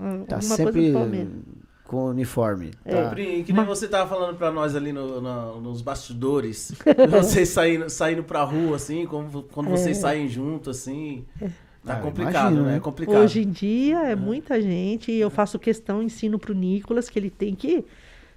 ah, 0.00 0.18
Tá 0.28 0.36
alguma 0.36 0.40
sempre 0.42 0.72
coisa 0.72 0.88
do 0.92 0.98
Palmeiras. 0.98 1.32
com 1.84 2.04
uniforme. 2.06 2.70
É. 2.84 3.02
Tá. 3.02 3.10
Pri, 3.10 3.42
que 3.44 3.52
nem 3.52 3.64
você 3.64 3.86
tava 3.88 4.08
falando 4.08 4.36
pra 4.38 4.50
nós 4.52 4.74
ali 4.76 4.92
no- 4.92 5.20
no- 5.20 5.60
nos 5.60 5.82
bastidores. 5.82 6.72
vocês 7.10 7.48
saindo, 7.50 7.90
saindo 7.90 8.22
pra 8.22 8.42
rua, 8.44 8.76
assim, 8.76 9.04
quando, 9.04 9.42
quando 9.52 9.68
vocês 9.68 9.96
saem 9.98 10.28
junto, 10.28 10.70
assim. 10.70 11.24
Tá 11.84 11.94
Ah, 11.94 12.00
complicado, 12.00 12.52
imagino, 12.52 12.62
né? 12.66 12.76
É 12.76 12.80
complicado. 12.80 13.16
Hoje 13.16 13.42
em 13.42 13.50
dia 13.50 13.98
é 14.04 14.14
muita 14.14 14.60
gente 14.62 15.10
e 15.10 15.18
eu 15.18 15.30
faço 15.30 15.58
questão, 15.58 16.02
ensino 16.02 16.38
pro 16.38 16.54
Nicolas 16.54 17.08
que 17.08 17.18
ele 17.18 17.30
tem 17.30 17.54
que. 17.54 17.84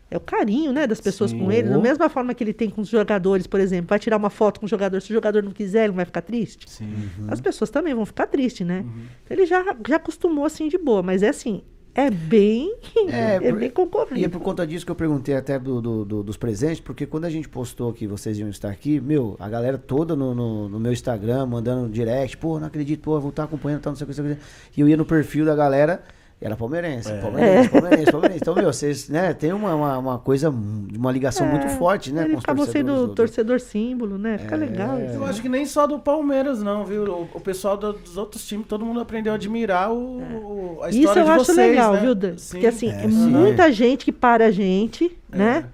É 0.09 0.17
o 0.17 0.19
carinho, 0.19 0.71
né, 0.71 0.85
das 0.85 1.01
pessoas 1.01 1.31
Sim. 1.31 1.39
com 1.39 1.51
ele. 1.51 1.67
Da 1.67 1.79
mesma 1.79 2.07
forma 2.09 2.33
que 2.33 2.43
ele 2.43 2.53
tem 2.53 2.69
com 2.69 2.81
os 2.81 2.87
jogadores, 2.87 3.47
por 3.47 3.59
exemplo. 3.59 3.87
Vai 3.89 3.97
tirar 3.99 4.17
uma 4.17 4.29
foto 4.29 4.59
com 4.59 4.65
o 4.65 4.69
jogador. 4.69 5.01
Se 5.01 5.11
o 5.11 5.13
jogador 5.13 5.41
não 5.43 5.51
quiser, 5.51 5.79
ele 5.81 5.87
não 5.89 5.95
vai 5.95 6.05
ficar 6.05 6.21
triste. 6.21 6.69
Sim. 6.69 6.93
As 7.27 7.41
pessoas 7.41 7.69
também 7.71 7.93
vão 7.93 8.05
ficar 8.05 8.27
tristes, 8.27 8.65
né? 8.65 8.81
Uhum. 8.81 9.03
Ele 9.29 9.45
já, 9.47 9.63
já 9.87 9.95
acostumou 9.95 10.45
assim 10.45 10.67
de 10.67 10.77
boa, 10.77 11.01
mas 11.01 11.23
é 11.23 11.29
assim. 11.29 11.63
É 11.97 12.09
bem. 12.11 12.75
É, 13.07 13.35
É, 13.35 13.51
bem 13.53 13.69
concorrido. 13.69 14.19
E 14.19 14.25
é 14.25 14.27
por 14.27 14.41
conta 14.41 14.67
disso 14.67 14.85
que 14.85 14.91
eu 14.91 14.95
perguntei 14.95 15.33
até 15.35 15.57
do, 15.57 15.81
do- 15.81 16.03
do- 16.05 16.23
dos 16.23 16.35
presentes, 16.35 16.81
porque 16.81 17.05
quando 17.05 17.23
a 17.23 17.29
gente 17.29 17.47
postou 17.47 17.93
que 17.93 18.05
vocês 18.05 18.37
iam 18.37 18.49
estar 18.49 18.69
aqui, 18.69 18.99
meu, 18.99 19.37
a 19.39 19.47
galera 19.47 19.77
toda 19.77 20.13
no, 20.13 20.35
no- 20.35 20.67
no 20.67 20.79
meu 20.79 20.91
Instagram, 20.91 21.45
mandando 21.45 21.87
direct, 21.89 22.35
pô, 22.35 22.59
não 22.59 22.67
acredito, 22.67 22.99
pô, 23.01 23.17
vou 23.21 23.29
estar 23.29 23.45
acompanhando, 23.45 23.81
tá, 23.81 23.89
não 23.89 23.95
sei 23.95 24.03
o 24.05 24.09
que, 24.09 24.21
não 24.21 24.25
sei 24.27 24.33
o 24.33 24.35
que. 24.37 24.41
E 24.77 24.81
eu 24.81 24.89
ia 24.89 24.97
no 24.97 25.05
perfil 25.05 25.45
da 25.45 25.55
galera, 25.55 26.03
era 26.41 26.55
palmeirense, 26.55 27.09
É. 27.11 27.19
palmeirense, 27.21 27.69
palmeirense, 27.69 28.11
palmeirense. 28.11 28.39
Então, 28.41 28.55
meu, 28.55 28.71
vocês, 28.71 29.09
né, 29.09 29.33
tem 29.33 29.51
uma, 29.53 29.73
uma, 29.73 29.97
uma 29.97 30.19
coisa, 30.19 30.49
uma 30.49 31.11
ligação 31.11 31.47
muito 31.47 31.67
forte, 31.69 32.11
né, 32.11 32.21
É, 32.21 32.25
Ele 32.25 32.33
com 32.33 32.37
os 32.39 32.43
acabou 32.43 32.65
sendo 32.65 32.93
do- 32.95 33.07
do- 33.07 33.15
torcedor 33.15 33.59
símbolo, 33.59 34.17
né? 34.17 34.37
Fica 34.37 34.55
legal. 34.55 34.99
isso. 35.01 35.13
Eu 35.15 35.25
acho 35.25 35.41
que 35.41 35.49
nem 35.49 35.65
só 35.65 35.87
do 35.87 35.97
Palmeiras, 35.97 36.61
não, 36.61 36.85
viu? 36.85 37.03
O, 37.05 37.29
o 37.37 37.39
pessoal 37.41 37.77
do- 37.77 37.93
dos 37.93 38.17
outros 38.17 38.45
times, 38.45 38.67
todo 38.67 38.85
mundo 38.85 38.99
aprendeu 38.99 39.31
a 39.31 39.35
admirar 39.35 39.91
o, 39.91 40.19
o- 40.19 40.79
a 40.83 40.89
história 40.89 40.99
Isso 41.09 41.19
eu 41.19 41.23
de 41.25 41.31
acho 41.31 41.45
vocês, 41.45 41.57
legal, 41.57 41.93
né? 41.93 41.99
viu, 42.01 42.13
Dan? 42.15 42.35
Porque 42.51 42.67
assim, 42.67 42.89
é, 42.91 43.03
É, 43.03 43.07
muita 43.07 43.71
gente 43.71 44.03
que 44.05 44.11
para 44.11 44.45
a 44.47 44.51
gente, 44.51 45.17
É. 45.31 45.37
né? 45.37 45.65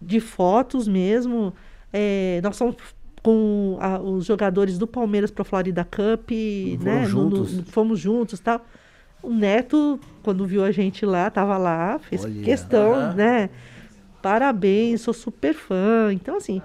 De 0.00 0.20
fotos 0.20 0.88
mesmo. 0.88 1.52
É, 1.92 2.40
nós 2.42 2.56
somos 2.56 2.76
com 3.22 3.76
a- 3.80 4.00
os 4.00 4.24
jogadores 4.24 4.78
do 4.78 4.86
Palmeiras 4.86 5.30
para 5.30 5.44
Florida 5.44 5.84
Cup, 5.84 6.30
né? 6.82 7.00
no- 7.08 7.28
no- 7.28 7.44
juntos. 7.44 7.60
fomos 7.70 8.00
juntos 8.00 8.38
e 8.40 8.42
tal. 8.42 8.64
O 9.22 9.30
Neto, 9.32 10.00
quando 10.22 10.44
viu 10.46 10.64
a 10.64 10.70
gente 10.72 11.06
lá, 11.06 11.30
tava 11.30 11.56
lá, 11.56 11.98
fez 12.00 12.24
Olha. 12.24 12.42
questão, 12.42 12.94
Aham. 12.94 13.14
né? 13.14 13.50
Parabéns, 14.20 15.00
sou 15.00 15.14
super 15.14 15.54
fã. 15.54 16.12
Então, 16.12 16.36
assim, 16.36 16.60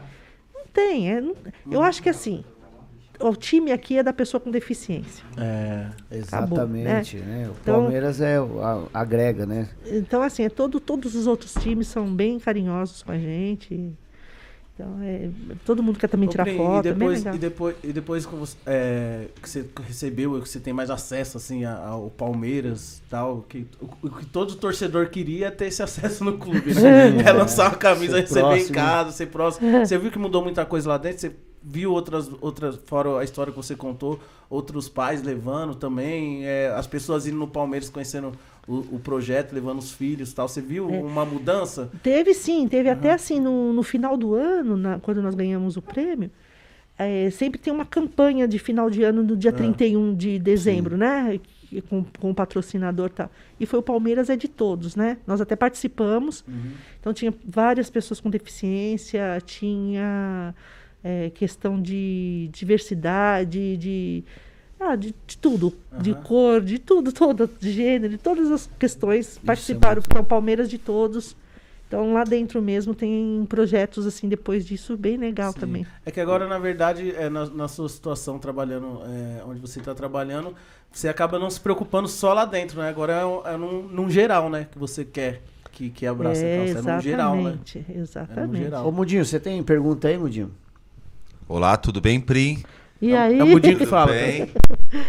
não 0.54 0.64
tem. 0.74 1.12
é, 1.12 1.22
não- 1.22 1.36
eu 1.72 1.82
acho 1.82 2.02
que 2.04 2.10
assim, 2.10 2.44
o 3.20 3.36
time 3.36 3.72
aqui 3.72 3.98
é 3.98 4.04
da 4.04 4.14
pessoa 4.14 4.40
com 4.42 4.52
deficiência. 4.52 5.24
É. 5.38 5.88
Exatamente, 6.12 7.18
né? 7.18 7.48
O 7.48 7.56
Então- 7.62 7.82
Palmeiras 7.82 8.22
é, 8.22 8.40
o- 8.40 8.62
a- 8.62 8.84
agrega, 8.94 9.46
né? 9.46 9.70
Então, 9.86 10.22
assim, 10.22 10.44
é 10.44 10.50
todo, 10.50 10.80
todos 10.80 11.16
os 11.16 11.26
outros 11.28 11.54
times 11.56 11.88
são 11.88 12.06
bem 12.14 12.38
carinhosos 12.40 13.02
com 13.04 13.12
a 13.12 13.18
gente. 13.18 13.92
Então, 14.78 15.02
é, 15.02 15.32
todo 15.66 15.82
mundo 15.82 15.98
quer 15.98 16.08
também 16.08 16.30
tirar 16.30 16.44
Prim, 16.44 16.56
foto, 16.56 16.86
e 16.86 16.90
é 16.90 16.94
bem 16.94 17.00
depois, 17.00 17.18
legal. 17.18 17.36
e 17.36 17.38
depois, 17.40 17.76
e 17.84 17.94
depois 17.94 18.26
que, 18.28 18.36
você, 18.36 18.58
é, 18.68 19.26
que 19.42 19.50
você 19.50 19.66
recebeu, 19.82 20.40
que 20.40 20.48
você 20.48 20.60
tem 20.60 20.72
mais 20.72 20.92
acesso 20.92 21.36
assim 21.38 21.66
ao 21.66 22.12
Palmeiras, 22.12 23.02
tal, 23.10 23.44
que 23.50 23.66
o, 23.82 24.08
que 24.08 24.28
todo 24.28 24.54
torcedor 24.54 25.10
queria 25.10 25.48
é 25.48 25.52
ter 25.52 25.66
esse 25.66 25.82
acesso 25.82 26.24
no 26.24 26.38
clube, 26.38 26.76
né? 26.76 27.08
É 27.26 27.32
lançar 27.32 27.70
uma 27.72 27.76
camisa, 27.78 28.20
receber 28.20 28.40
em 28.40 28.44
próximo. 28.44 28.76
casa, 28.76 29.12
ser 29.12 29.26
próximo. 29.26 29.68
Você 29.84 29.98
viu 29.98 30.12
que 30.12 30.20
mudou 30.20 30.44
muita 30.44 30.64
coisa 30.64 30.90
lá 30.90 30.98
dentro? 31.00 31.22
Você 31.22 31.36
viu 31.64 31.92
outras, 31.92 32.30
outras 32.40 32.80
fora 32.86 33.18
a 33.20 33.24
história 33.24 33.52
que 33.52 33.58
você 33.58 33.76
contou, 33.76 34.20
outros 34.48 34.88
pais 34.88 35.24
levando 35.24 35.74
também, 35.74 36.46
é, 36.46 36.72
as 36.76 36.86
pessoas 36.86 37.26
indo 37.26 37.38
no 37.38 37.48
Palmeiras 37.48 37.90
conhecendo 37.90 38.32
o, 38.68 38.96
o 38.96 39.00
projeto, 39.00 39.54
levando 39.54 39.80
os 39.80 39.92
filhos, 39.92 40.34
tal. 40.34 40.48
Você 40.48 40.62
viu 40.62 40.90
É. 40.94 41.00
uma 41.02 41.26
mudança? 41.26 41.90
Teve 42.04 42.34
sim, 42.34 42.68
teve 42.68 42.90
até 42.90 43.12
assim 43.14 43.40
no, 43.40 43.72
no 43.74 43.82
final 43.84 44.18
do 44.18 44.34
ano, 44.36 44.76
na- 44.76 45.00
quando 45.00 45.22
nós 45.22 45.34
ganhamos 45.36 45.78
o 45.78 45.82
prêmio, 45.82 46.30
eh, 47.00 47.30
sempre 47.30 47.60
tem 47.60 47.72
uma 47.72 47.86
campanha 47.86 48.48
de 48.48 48.60
final 48.60 48.90
de 48.90 49.04
ano 49.04 49.24
no 49.24 49.38
dia 49.38 49.52
Ah. 49.52 49.54
31 49.54 50.14
de 50.16 50.38
dezembro, 50.40 50.98
né? 50.98 51.40
Que- 51.42 51.58
Com, 51.90 52.06
com 52.18 52.32
o 52.32 52.34
patrocinador 52.34 53.10
tal. 53.10 53.30
E 53.60 53.66
foi 53.66 53.78
o 53.80 53.84
Palmeiras 53.84 54.30
é 54.30 54.38
de 54.38 54.48
todos, 54.48 54.96
né? 54.96 55.18
Nós 55.28 55.42
até 55.42 55.54
participamos. 55.54 56.44
Então 56.98 57.14
tinha 57.14 57.34
várias 57.46 57.90
pessoas 57.90 58.22
com 58.22 58.30
deficiência, 58.30 59.38
tinha 59.46 60.56
eh, 61.04 61.30
questão 61.36 61.82
de 61.82 62.50
diversidade, 62.54 63.76
de. 63.78 64.24
Ah, 64.80 64.96
de, 64.96 65.14
de 65.26 65.38
tudo. 65.38 65.74
De 66.00 66.12
Aham. 66.12 66.22
cor, 66.24 66.62
de 66.62 66.78
tudo, 66.80 67.12
todo, 67.12 67.50
de 67.60 67.72
gênero, 67.72 68.10
de 68.14 68.18
todas 68.18 68.52
as 68.52 68.70
questões. 68.78 69.38
é 69.38 69.46
participaram, 69.46 70.02
o 70.02 70.24
Palmeiras 70.24 70.70
de 70.70 70.78
todos. 70.78 71.36
Então 71.88 72.14
lá 72.14 72.24
dentro 72.26 72.62
mesmo 72.62 72.94
tem 72.94 73.46
projetos 73.48 74.06
assim 74.06 74.28
depois 74.28 74.66
disso 74.66 74.98
bem 74.98 75.16
legal 75.18 75.54
Sim. 75.54 75.60
também. 75.62 75.88
É 76.06 76.12
que 76.12 76.20
agora, 76.20 76.46
na 76.46 76.60
verdade, 76.60 77.12
é, 77.16 77.30
na, 77.30 77.46
na 77.46 77.68
sua 77.68 77.88
situação 77.88 78.38
trabalhando, 78.38 79.02
é, 79.06 79.42
onde 79.46 79.60
você 79.62 79.80
está 79.80 79.96
trabalhando, 79.96 80.54
você 80.92 81.08
acaba 81.08 81.40
não 81.40 81.50
se 81.50 81.60
preocupando 81.62 82.08
só 82.10 82.34
lá 82.34 82.44
dentro, 82.44 82.82
né? 82.82 82.90
Agora 82.90 83.14
é, 83.14 83.26
um- 83.26 83.48
é 83.48 83.58
num, 83.58 83.84
num 83.84 84.10
geral, 84.10 84.50
né? 84.50 84.68
Que 84.70 84.78
você 84.78 85.06
quer 85.06 85.42
que, 85.72 85.90
que 85.90 86.06
abraça 86.06 86.42
é, 86.46 86.54
a 86.54 86.58
calça. 86.74 86.90
É 86.90 86.94
num 86.96 87.02
geral, 87.02 87.36
né? 87.42 87.58
exatamente, 87.96 88.56
É 88.56 88.64
geral. 88.66 88.88
Ô, 88.88 88.92
Mudinho, 88.92 89.24
você 89.26 89.40
tem 89.40 89.64
pergunta 89.64 90.10
aí, 90.10 90.18
Mudinho? 90.18 90.52
Olá, 91.48 91.78
tudo 91.78 92.02
bem, 92.02 92.20
Pri? 92.20 92.66
E 93.02 93.12
É- 93.14 93.18
aí? 93.18 93.40
é 93.40 93.44
o 93.44 93.48
Mudinho 93.48 93.78
que 93.78 93.84
Tudo 93.86 93.90
fala. 93.92 94.12
bem? 94.12 94.52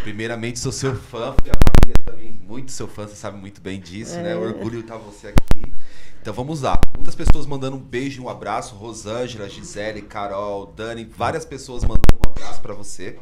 Primeiramente, 0.03 0.59
sou 0.59 0.72
seu 0.72 0.95
fã, 0.95 1.32
porque 1.32 1.51
a 1.51 1.55
família 1.55 2.05
também, 2.05 2.32
muito 2.47 2.72
seu 2.72 2.86
fã, 2.89 3.07
você 3.07 3.14
sabe 3.16 3.39
muito 3.39 3.61
bem 3.61 3.80
disso, 3.80 4.16
né? 4.20 4.34
Orgulho 4.36 4.80
estar 4.80 4.97
você 4.97 5.28
aqui. 5.28 5.72
Então 6.20 6.34
vamos 6.34 6.62
lá. 6.62 6.80
Muitas 6.97 7.14
pessoas 7.14 7.47
mandando 7.47 7.76
um 7.76 7.80
beijo 7.80 8.20
e 8.20 8.24
um 8.24 8.28
abraço. 8.28 8.74
Rosângela, 8.74 9.49
Gisele, 9.49 10.03
Carol, 10.03 10.66
Dani, 10.76 11.05
várias 11.05 11.45
pessoas 11.45 11.82
mandando 11.82 12.18
um 12.24 12.28
abraço 12.30 12.61
pra 12.61 12.74
você, 12.74 13.18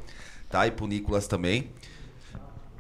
tá? 0.49 0.67
E 0.67 0.71
pro 0.71 0.87
Nicolas 0.87 1.27
também. 1.29 1.71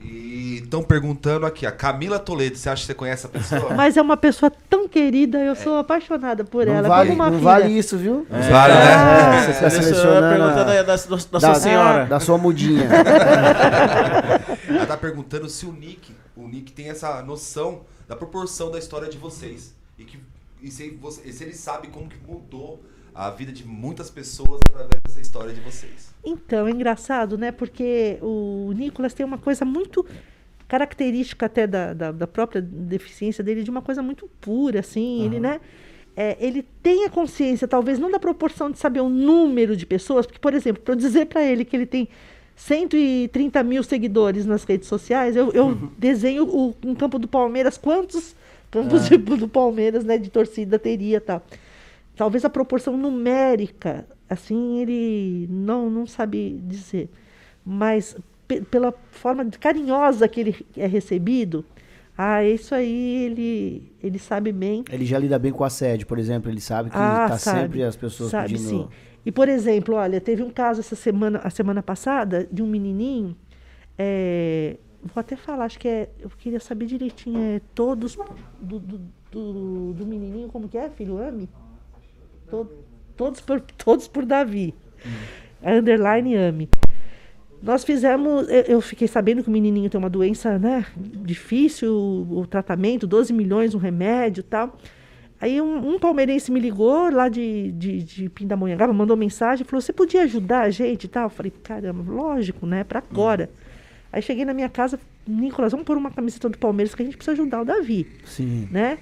E 0.00 0.60
estão 0.62 0.82
perguntando 0.82 1.46
aqui, 1.46 1.64
a 1.66 1.72
Camila 1.72 2.18
Toledo, 2.18 2.56
você 2.56 2.68
acha 2.68 2.82
que 2.82 2.86
você 2.86 2.94
conhece 2.94 3.26
a 3.26 3.28
pessoa? 3.28 3.72
Mas 3.74 3.96
é 3.96 4.02
uma 4.02 4.16
pessoa 4.16 4.52
tão 4.68 4.86
querida, 4.86 5.38
eu 5.38 5.56
sou 5.56 5.78
apaixonada 5.78 6.44
por 6.44 6.66
não 6.66 6.74
ela, 6.74 6.86
vale, 6.88 7.08
como 7.10 7.22
uma 7.22 7.30
não 7.30 7.38
filha. 7.38 7.50
vale 7.50 7.78
isso, 7.78 7.96
viu? 7.96 8.26
É, 8.30 8.50
Vale, 8.50 8.74
né? 8.74 8.94
Ah, 8.94 9.42
Você 9.44 9.50
está 9.52 9.66
é 9.66 9.70
selecionando 9.70 10.28
pergunta 10.28 10.60
a- 10.60 10.64
da, 10.64 10.82
da, 10.82 10.96
da, 10.96 11.16
da 11.32 11.40
sua 11.40 11.54
senhora. 11.56 12.04
Da 12.06 12.20
sua 12.20 12.38
mudinha. 12.38 12.86
Ela 14.68 14.86
tá 14.86 14.96
perguntando 14.96 15.48
se 15.48 15.66
o 15.66 15.72
Nick, 15.72 16.14
o 16.36 16.46
Nick 16.46 16.72
tem 16.72 16.88
essa 16.90 17.22
noção 17.22 17.82
da 18.08 18.14
proporção 18.16 18.70
da 18.70 18.78
história 18.78 19.08
de 19.08 19.18
vocês. 19.18 19.74
E, 19.98 20.04
que, 20.04 20.18
e 20.62 20.70
se, 20.70 20.90
você- 21.00 21.22
e 21.28 21.32
se 21.32 21.42
ele 21.44 21.54
sabe 21.54 21.88
como 21.88 22.08
que 22.08 22.16
mudou 22.26 22.82
a 23.16 23.30
vida 23.30 23.50
de 23.50 23.66
muitas 23.66 24.10
pessoas 24.10 24.60
através 24.68 25.00
dessa 25.06 25.20
história 25.20 25.52
de 25.54 25.60
vocês. 25.60 26.14
Então, 26.24 26.66
é 26.66 26.70
engraçado, 26.70 27.38
né? 27.38 27.50
Porque 27.50 28.18
o 28.20 28.72
Nicolas 28.76 29.14
tem 29.14 29.24
uma 29.24 29.38
coisa 29.38 29.64
muito 29.64 30.04
característica 30.68 31.46
até 31.46 31.66
da, 31.66 31.94
da, 31.94 32.12
da 32.12 32.26
própria 32.26 32.60
deficiência 32.60 33.42
dele, 33.42 33.62
de 33.62 33.70
uma 33.70 33.80
coisa 33.80 34.02
muito 34.02 34.28
pura, 34.40 34.80
assim. 34.80 35.24
Ele, 35.24 35.40
né? 35.40 35.60
é, 36.16 36.36
ele 36.40 36.62
tem 36.82 37.04
a 37.04 37.10
consciência, 37.10 37.68
talvez 37.68 37.98
não 37.98 38.10
da 38.10 38.18
proporção 38.18 38.70
de 38.70 38.78
saber 38.78 39.00
o 39.00 39.08
número 39.08 39.76
de 39.76 39.84
pessoas, 39.84 40.26
porque, 40.26 40.38
por 40.40 40.54
exemplo, 40.54 40.82
para 40.82 40.92
eu 40.92 40.96
dizer 40.96 41.26
para 41.26 41.42
ele 41.44 41.64
que 41.64 41.76
ele 41.76 41.86
tem 41.86 42.08
130 42.56 43.62
mil 43.62 43.82
seguidores 43.82 44.46
nas 44.46 44.64
redes 44.64 44.88
sociais, 44.88 45.36
eu, 45.36 45.52
eu 45.52 45.74
desenho 45.98 46.44
o, 46.44 46.74
um 46.84 46.94
campo 46.94 47.18
do 47.18 47.28
Palmeiras, 47.28 47.76
quantos 47.76 48.34
campos 48.70 49.08
de- 49.08 49.18
do 49.18 49.46
Palmeiras, 49.46 50.04
né, 50.04 50.16
de 50.16 50.30
torcida 50.30 50.78
teria 50.78 51.20
tal. 51.20 51.42
Talvez 52.16 52.44
a 52.44 52.50
proporção 52.50 52.96
numérica, 52.96 54.06
assim, 54.28 54.78
ele 54.78 55.46
não, 55.50 55.90
não 55.90 56.06
sabe 56.06 56.58
dizer. 56.66 57.10
Mas 57.64 58.16
pe- 58.48 58.62
pela 58.62 58.92
forma 59.10 59.44
carinhosa 59.60 60.26
que 60.26 60.40
ele 60.40 60.66
é 60.76 60.86
recebido, 60.86 61.64
ah, 62.16 62.42
isso 62.42 62.74
aí 62.74 63.24
ele, 63.26 63.92
ele 64.02 64.18
sabe 64.18 64.50
bem. 64.52 64.82
Ele 64.90 65.04
já 65.04 65.18
lida 65.18 65.38
bem 65.38 65.52
com 65.52 65.62
assédio, 65.64 66.06
por 66.06 66.18
exemplo. 66.18 66.50
Ele 66.50 66.60
sabe 66.60 66.88
que 66.90 66.96
Ah, 66.96 67.26
tá 67.28 67.38
sabe. 67.38 67.60
sempre 67.60 67.82
as 67.82 67.96
pessoas 67.96 68.30
sabe, 68.30 68.52
pedindo. 68.54 68.68
sim. 68.68 68.88
E, 69.24 69.30
por 69.32 69.48
exemplo, 69.48 69.96
olha, 69.96 70.20
teve 70.20 70.42
um 70.42 70.50
caso 70.50 70.80
essa 70.80 70.94
semana, 70.96 71.40
a 71.44 71.50
semana 71.50 71.82
passada, 71.82 72.48
de 72.50 72.62
um 72.62 72.66
menininho. 72.66 73.36
é, 73.98 74.76
vou 75.02 75.20
até 75.20 75.36
falar, 75.36 75.64
acho 75.66 75.78
que 75.78 75.88
é. 75.88 76.08
Eu 76.20 76.30
queria 76.30 76.60
saber 76.60 76.86
direitinho, 76.86 77.38
é 77.40 77.60
todos 77.74 78.16
do, 78.60 78.78
do, 78.78 79.00
do, 79.30 79.92
do 79.92 80.06
menininho, 80.06 80.48
como 80.48 80.68
que 80.68 80.78
é, 80.78 80.88
filho? 80.90 81.18
Ame? 81.18 81.48
To- 82.50 82.70
todos, 83.16 83.40
por, 83.40 83.60
todos 83.76 84.08
por 84.08 84.24
Davi. 84.24 84.74
A 85.62 85.72
underline 85.72 86.36
Ame. 86.36 86.68
Nós 87.62 87.84
fizemos, 87.84 88.46
eu, 88.68 88.80
fiquei 88.80 89.08
sabendo 89.08 89.42
que 89.42 89.48
o 89.48 89.52
menininho 89.52 89.88
tem 89.88 89.98
uma 89.98 90.10
doença, 90.10 90.58
né, 90.58 90.84
difícil, 90.96 91.90
o, 92.30 92.46
tratamento, 92.46 93.06
12 93.06 93.32
milhões, 93.32 93.74
um 93.74 93.78
remédio 93.78 94.40
e 94.40 94.44
tal. 94.44 94.76
Aí 95.40 95.60
um, 95.60 95.94
um 95.94 95.98
palmeirense 95.98 96.52
me 96.52 96.60
ligou 96.60 97.10
lá 97.10 97.28
de, 97.28 97.72
de, 97.72 98.02
de 98.02 98.28
Pindamonhangaba, 98.28 98.92
mandou 98.92 99.16
mensagem, 99.16 99.64
falou, 99.64 99.80
você 99.80 99.92
podia 99.92 100.22
ajudar 100.22 100.62
a 100.62 100.70
gente 100.70 101.04
e 101.04 101.08
tal? 101.08 101.24
Eu 101.24 101.30
falei, 101.30 101.52
caramba, 101.62 102.10
lógico, 102.10 102.66
né, 102.66 102.84
para 102.84 103.00
agora. 103.00 103.50
Aí 104.12 104.22
cheguei 104.22 104.44
na 104.44 104.54
minha 104.54 104.68
casa, 104.68 105.00
Nicolas, 105.26 105.72
vamos 105.72 105.86
pôr 105.86 105.96
uma 105.96 106.10
camiseta 106.10 106.48
do 106.48 106.58
Palmeiras 106.58 106.94
que 106.94 107.02
a 107.02 107.04
gente 107.04 107.16
precisa 107.16 107.32
ajudar 107.32 107.62
o 107.62 107.64
Davi 107.64 108.06
Sim. 108.24 108.68
né? 108.70 108.98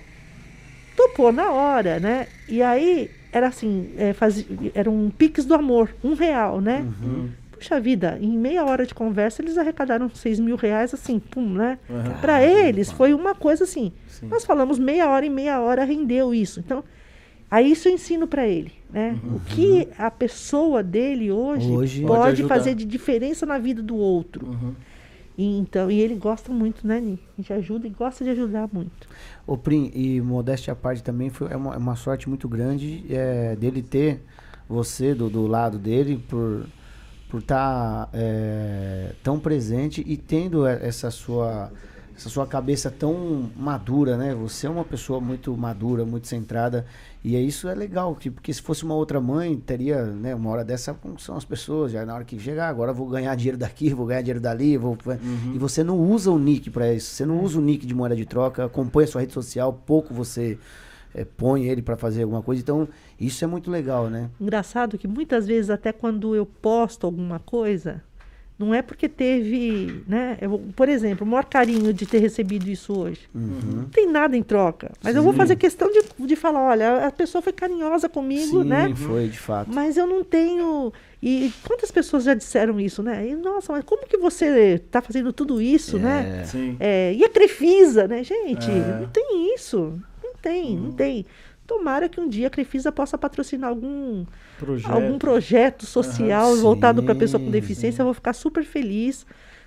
Topou 0.96 1.32
na 1.32 1.50
hora, 1.50 2.00
né? 2.00 2.28
E 2.48 2.62
aí 2.62 3.10
era 3.34 3.48
assim, 3.48 3.90
é, 3.98 4.12
fazia, 4.12 4.46
um 4.88 5.10
pix 5.10 5.44
do 5.44 5.54
amor, 5.54 5.94
um 6.02 6.14
real, 6.14 6.60
né? 6.60 6.86
Puxa 7.50 7.80
vida, 7.80 8.18
em 8.20 8.36
meia 8.36 8.64
hora 8.64 8.84
de 8.86 8.94
conversa 8.94 9.40
eles 9.42 9.56
arrecadaram 9.58 10.08
seis 10.10 10.38
mil 10.40 10.56
reais, 10.56 10.92
assim, 10.94 11.18
pum, 11.18 11.48
né? 11.54 11.78
Uhum. 11.90 12.18
Para 12.20 12.42
eles 12.44 12.90
foi 12.92 13.12
uma 13.14 13.34
coisa 13.34 13.64
assim. 13.64 13.92
Sim. 14.08 14.26
Nós 14.28 14.44
falamos 14.44 14.78
meia 14.78 15.08
hora 15.08 15.24
e 15.26 15.30
meia 15.30 15.60
hora 15.60 15.84
rendeu 15.84 16.34
isso. 16.34 16.60
Então, 16.60 16.82
aí 17.50 17.70
isso 17.72 17.88
eu 17.88 17.92
ensino 17.94 18.26
para 18.26 18.46
ele, 18.46 18.72
né? 18.90 19.16
O 19.24 19.40
que 19.40 19.88
a 19.98 20.10
pessoa 20.10 20.82
dele 20.82 21.30
hoje, 21.30 21.70
Hoje- 21.70 22.02
Pode 22.02 22.42
pode, 22.42 22.42
fazer 22.44 22.74
de 22.74 22.84
diferença 22.84 23.46
na 23.46 23.58
vida 23.58 23.82
do 23.82 23.96
outro. 23.96 24.46
Uhum. 24.46 24.74
E, 25.36 25.58
então, 25.58 25.90
e 25.90 26.00
ele 26.00 26.14
gosta 26.14 26.52
muito, 26.52 26.86
né, 26.86 27.00
Ni? 27.00 27.18
A 27.36 27.40
gente 27.40 27.52
ajuda 27.52 27.86
e 27.86 27.90
gosta 27.90 28.22
de 28.22 28.30
ajudar 28.30 28.68
muito. 28.72 29.08
Ô 29.46 29.56
Prim, 29.56 29.90
e 29.94 30.20
modéstia 30.20 30.72
à 30.72 30.76
parte 30.76 31.02
também, 31.02 31.30
foi, 31.30 31.52
é, 31.52 31.56
uma, 31.56 31.74
é 31.74 31.78
uma 31.78 31.96
sorte 31.96 32.28
muito 32.28 32.48
grande 32.48 33.04
é, 33.10 33.56
dele 33.56 33.82
ter 33.82 34.22
você 34.68 35.14
do, 35.14 35.28
do 35.28 35.46
lado 35.46 35.78
dele 35.78 36.22
por 36.28 36.66
por 37.30 37.40
estar 37.40 38.10
tão 39.24 39.40
presente 39.40 40.04
e 40.06 40.16
tendo 40.16 40.64
essa 40.64 41.10
sua 41.10 41.72
essa 42.16 42.28
sua 42.28 42.46
cabeça 42.46 42.90
tão 42.90 43.50
madura, 43.56 44.16
né? 44.16 44.34
Você 44.34 44.66
é 44.66 44.70
uma 44.70 44.84
pessoa 44.84 45.20
muito 45.20 45.56
madura, 45.56 46.04
muito 46.04 46.28
centrada 46.28 46.86
e 47.24 47.34
é 47.34 47.40
isso 47.40 47.66
é 47.68 47.74
legal, 47.74 48.14
que- 48.14 48.30
porque 48.30 48.52
se 48.52 48.62
fosse 48.62 48.84
uma 48.84 48.94
outra 48.94 49.20
mãe 49.20 49.56
teria, 49.56 50.04
né? 50.04 50.34
Uma 50.34 50.50
hora 50.50 50.64
dessa 50.64 50.94
como 50.94 51.18
são 51.18 51.36
as 51.36 51.44
pessoas, 51.44 51.90
já 51.92 52.06
na 52.06 52.14
hora 52.14 52.24
que 52.24 52.38
chegar 52.38 52.68
agora 52.68 52.92
vou 52.92 53.08
ganhar 53.08 53.34
dinheiro 53.34 53.58
daqui, 53.58 53.92
vou 53.92 54.06
ganhar 54.06 54.20
dinheiro 54.22 54.40
dali, 54.40 54.76
vou 54.76 54.96
e 55.54 55.58
você 55.58 55.82
não 55.82 55.98
usa 55.98 56.30
o 56.30 56.38
nick 56.38 56.70
para 56.70 56.92
isso, 56.94 57.10
você 57.10 57.26
não 57.26 57.42
usa 57.42 57.58
o 57.58 57.62
nick 57.62 57.84
de 57.84 57.94
moeda 57.94 58.14
de 58.14 58.24
troca, 58.24 58.64
acompanha 58.64 59.04
a 59.06 59.10
sua 59.10 59.20
rede 59.20 59.32
social, 59.32 59.72
pouco 59.84 60.14
você 60.14 60.56
eh, 61.16 61.24
põe 61.36 61.64
ele 61.66 61.82
para 61.82 61.96
fazer 61.96 62.22
alguma 62.22 62.42
coisa, 62.42 62.60
então 62.62 62.88
isso 63.20 63.44
é 63.44 63.46
muito 63.46 63.70
legal, 63.70 64.08
né? 64.08 64.30
Engraçado 64.40 64.96
que 64.98 65.06
muitas 65.08 65.46
vezes, 65.46 65.68
até 65.70 65.92
quando 65.92 66.34
eu 66.36 66.44
posto 66.46 67.06
alguma 67.06 67.38
coisa, 67.38 68.02
não 68.58 68.72
é 68.72 68.82
porque 68.82 69.08
teve, 69.08 70.04
né? 70.06 70.38
eu- 70.40 70.62
por 70.76 70.88
exemplo, 70.88 71.26
o 71.26 71.28
maior 71.30 71.44
carinho 71.44 71.92
de 71.92 72.06
ter 72.06 72.18
recebido 72.18 72.68
isso 72.68 72.96
hoje. 72.96 73.20
Não 73.34 73.84
tem 73.86 74.06
nada 74.08 74.36
em 74.36 74.42
troca. 74.42 74.92
Mas 75.02 75.16
eu 75.16 75.22
vou 75.22 75.32
Sim. 75.32 75.38
fazer 75.38 75.56
questão 75.56 75.90
de, 75.90 76.02
de 76.26 76.36
falar, 76.36 76.62
olha, 76.62 77.06
a 77.06 77.10
pessoa 77.10 77.42
foi 77.42 77.52
carinhosa 77.52 78.08
comigo, 78.08 78.62
Sim, 78.62 78.68
né? 78.68 78.92
foi 78.94 79.28
de 79.28 79.38
fato. 79.38 79.70
Mas 79.72 79.96
eu 79.96 80.06
não 80.06 80.22
tenho. 80.22 80.92
E 81.22 81.50
quantas 81.66 81.90
pessoas 81.90 82.22
já 82.24 82.34
disseram 82.34 82.78
isso, 82.78 83.02
né? 83.02 83.26
E, 83.28 83.34
nossa, 83.34 83.72
mas 83.72 83.82
como 83.84 84.06
que 84.06 84.16
você 84.18 84.74
está 84.86 85.00
fazendo 85.02 85.32
tudo 85.32 85.60
isso, 85.60 85.98
né? 85.98 86.40
É. 86.42 86.44
Sim. 86.44 86.76
É, 86.78 87.12
e 87.14 87.24
a 87.24 87.28
Crefisa, 87.28 88.06
né, 88.06 88.22
gente? 88.22 88.70
É. 88.70 89.00
Não 89.00 89.08
tem 89.08 89.54
isso. 89.54 89.98
Não 90.22 90.34
tem, 90.40 90.76
não 90.76 90.92
tem. 90.92 91.24
Tomara 91.66 92.08
que 92.08 92.20
um 92.20 92.28
dia 92.28 92.48
a 92.48 92.50
Crefisa 92.50 92.92
possa 92.92 93.16
patrocinar 93.18 93.70
algum 93.70 94.26
Projeto. 94.56 94.92
algum 94.92 95.18
projeto 95.18 95.86
social 95.86 96.56
Aham, 96.56 96.62
voltado 96.62 97.02
para 97.02 97.14
pessoa 97.14 97.40
com 97.40 97.50
sim, 97.50 97.50
deficiência, 97.50 98.02
eu 98.02 98.06
vou 98.06 98.14
ficar 98.14 98.32
super 98.32 98.64
feliz. 98.64 99.26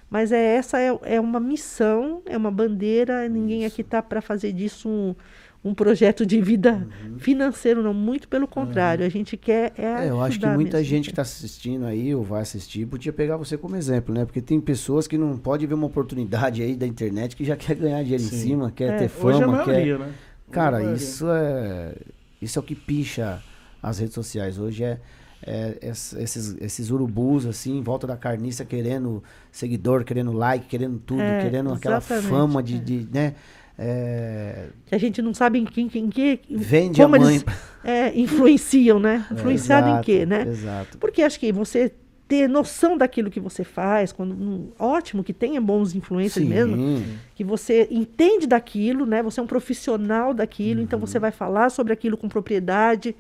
Mas 0.10 0.32
é 0.32 0.56
essa 0.56 0.80
é, 0.80 0.98
é 1.04 1.20
uma 1.20 1.40
missão, 1.40 2.22
é 2.26 2.38
uma 2.38 2.52
bandeira. 2.52 3.28
Ninguém 3.28 3.66
aqui 3.66 3.84
tá 3.84 4.02
para 4.02 4.22
fazer 4.22 4.54
disso 4.54 4.88
um, 4.90 5.16
um 5.64 5.74
projeto 5.74 6.26
de 6.26 6.40
vida 6.42 6.88
Uhum. 7.02 7.18
financeiro, 7.18 7.84
não. 7.84 7.94
Muito 7.94 8.28
pelo 8.28 8.48
contrário. 8.48 9.06
A 9.06 9.10
gente 9.10 9.36
quer 9.36 9.74
é, 9.78 10.06
É, 10.06 10.10
eu 10.10 10.22
acho 10.22 10.40
que 10.40 10.48
muita 10.48 10.84
gente 10.84 11.06
que 11.06 11.12
está 11.12 11.24
assistindo 11.24 11.86
aí 11.86 12.14
ou 12.14 12.24
vai 12.24 12.42
assistir 12.42 12.86
podia 12.86 13.12
pegar 13.12 13.36
você 13.38 13.58
como 13.58 13.76
exemplo, 13.76 14.14
né? 14.14 14.26
Porque 14.26 14.42
tem 14.42 14.62
pessoas 14.62 15.08
que 15.08 15.18
não 15.18 15.38
pode 15.38 15.66
ver 15.66 15.74
uma 15.74 15.88
oportunidade 15.88 16.62
aí 16.62 16.76
da 16.76 16.86
internet 16.86 17.36
que 17.36 17.44
já 17.44 17.56
quer 17.58 17.76
ganhar 17.76 18.04
dinheiro 18.04 18.24
em 18.24 18.30
Sim. 18.30 18.38
cima, 18.42 18.72
quer 18.72 18.92
É, 18.92 18.98
ter 18.98 19.10
Hoje 19.14 19.42
é 19.42 19.46
a 19.46 19.48
fama, 19.48 19.58
quer. 19.58 19.74
maioria, 19.76 19.98
né? 19.98 20.16
Cara, 20.52 20.82
é 20.84 20.94
isso 20.94 21.26
é 21.30 21.94
isso 22.42 22.58
é 22.58 22.62
o 22.62 22.64
que 22.64 22.76
picha 22.76 23.42
as 23.82 24.00
redes 24.00 24.14
sociais 24.16 24.58
hoje 24.58 24.84
é, 24.84 25.00
é 25.46 25.78
es- 25.90 26.14
esses, 26.14 26.56
esses 26.62 26.90
urubus 26.90 27.46
assim 27.46 27.78
em 27.78 27.82
volta 27.82 28.06
da 28.08 28.16
carniça 28.18 28.64
querendo 28.66 29.24
seguidor, 29.52 30.04
querendo 30.04 30.32
like, 30.32 30.66
querendo 30.68 31.00
tudo, 31.00 31.22
É, 31.22 31.42
querendo 31.42 31.74
aquela 31.74 32.00
fama 32.02 32.62
de, 32.64 32.76
é. 32.76 32.80
de, 32.80 33.08
né? 33.14 33.36
É, 33.80 34.70
Que 34.88 34.96
a 34.96 34.98
gente 34.98 35.22
não 35.22 35.34
sabe 35.34 35.60
em 35.60 35.66
quem, 35.66 35.88
quem 35.88 36.10
que 36.10 36.40
vende 36.50 37.00
como 37.02 37.16
a 37.16 37.20
mãe. 37.20 37.36
eles 37.36 37.46
é, 37.84 38.18
influenciam, 38.20 39.00
né? 39.00 39.26
Influenciado 39.32 39.88
em 39.88 39.92
Exato, 39.92 40.06
quê, 40.06 40.26
né? 40.26 40.48
Exato. 40.48 40.98
Porque 40.98 41.22
acho 41.22 41.40
que 41.40 41.52
você 41.52 41.94
ter 42.28 42.50
noção 42.50 42.98
daquilo 42.98 43.30
que 43.32 43.40
você 43.40 43.64
faz, 43.64 44.12
quando 44.12 44.34
hum, 44.34 44.70
ótimo 44.78 45.24
que 45.24 45.32
tenha 45.32 45.62
bons 45.62 45.96
influencers 45.96 46.46
mesmo, 46.46 46.76
Sim. 46.76 47.18
que 47.34 47.44
você 47.44 47.88
entende 47.90 48.46
daquilo, 48.46 49.06
né? 49.06 49.24
Você 49.24 49.40
é 49.40 49.44
um 49.44 49.48
profissional 49.48 50.34
daquilo, 50.34 50.82
então 50.82 51.00
Uhum. 51.00 51.06
você 51.08 51.20
vai 51.20 51.32
falar 51.32 51.70
sobre 51.70 51.94
aquilo 51.94 52.18
com 52.18 52.28
propriedade 52.28 53.16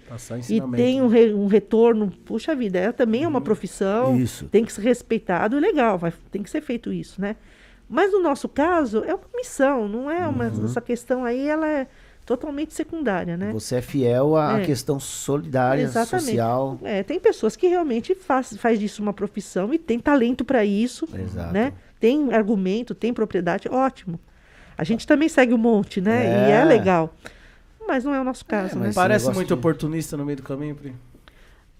e 0.54 0.60
tem 0.78 1.02
um, 1.02 1.08
re- 1.08 1.34
um 1.34 1.48
retorno. 1.48 2.12
Puxa 2.26 2.54
vida, 2.56 2.78
é, 2.80 2.92
também 2.92 3.24
é 3.24 3.28
uma 3.28 3.40
profissão, 3.42 4.12
Uhum. 4.12 4.20
Isso. 4.20 4.46
tem 4.50 4.66
que 4.66 4.74
ser 4.74 4.82
respeitado, 4.82 5.56
e 5.58 5.60
legal, 5.62 5.98
vai, 5.98 6.12
tem 6.30 6.44
que 6.44 6.50
ser 6.50 6.60
feito 6.62 6.92
isso, 6.92 7.22
né? 7.22 7.38
Mas 7.90 8.12
no 8.12 8.22
nosso 8.22 8.50
caso 8.50 9.04
é 9.06 9.14
uma 9.16 9.24
missão, 9.34 9.88
não 9.88 10.12
é 10.12 10.28
uma 10.28 10.46
Uhum. 10.48 10.66
essa 10.66 10.82
questão 10.82 11.24
aí 11.24 11.48
ela 11.48 11.66
é 11.66 11.88
totalmente 12.28 12.74
secundária, 12.74 13.38
né? 13.38 13.52
Você 13.54 13.78
é 13.78 13.82
fiel 13.82 14.36
à 14.36 14.60
É. 14.60 14.66
questão 14.66 15.00
solidária, 15.00 15.82
Exatamente. 15.82 16.26
social. 16.26 16.78
É, 16.84 17.02
tem 17.02 17.20
pessoas 17.20 17.56
que 17.56 17.68
realmente 17.68 18.14
faz, 18.14 18.56
faz 18.58 18.78
disso 18.78 19.02
uma 19.02 19.14
profissão 19.14 19.74
e 19.74 19.80
tem 19.80 19.98
talento 19.98 20.44
para 20.44 20.64
isso, 20.66 21.08
Exato. 21.18 21.54
né? 21.54 21.72
Tem 22.00 22.34
argumento, 22.34 22.94
tem 22.94 23.14
propriedade, 23.14 23.70
ótimo. 23.70 24.20
A 24.78 24.84
gente 24.84 25.08
também 25.08 25.30
segue 25.30 25.54
um 25.54 25.58
monte, 25.58 26.02
né? 26.02 26.48
E 26.50 26.52
É. 26.52 26.56
é 26.62 26.64
legal. 26.66 27.16
Mas 27.88 28.04
não 28.04 28.14
é 28.14 28.20
o 28.20 28.24
nosso 28.26 28.46
caso, 28.46 28.76
né? 28.78 28.88
mas- 28.88 28.96
Parece 28.96 29.32
muito 29.32 29.48
de- 29.48 29.54
oportunista 29.54 30.18
no 30.18 30.26
meio 30.26 30.36
do 30.36 30.44
caminho, 30.44 30.76
Pri. 30.76 30.94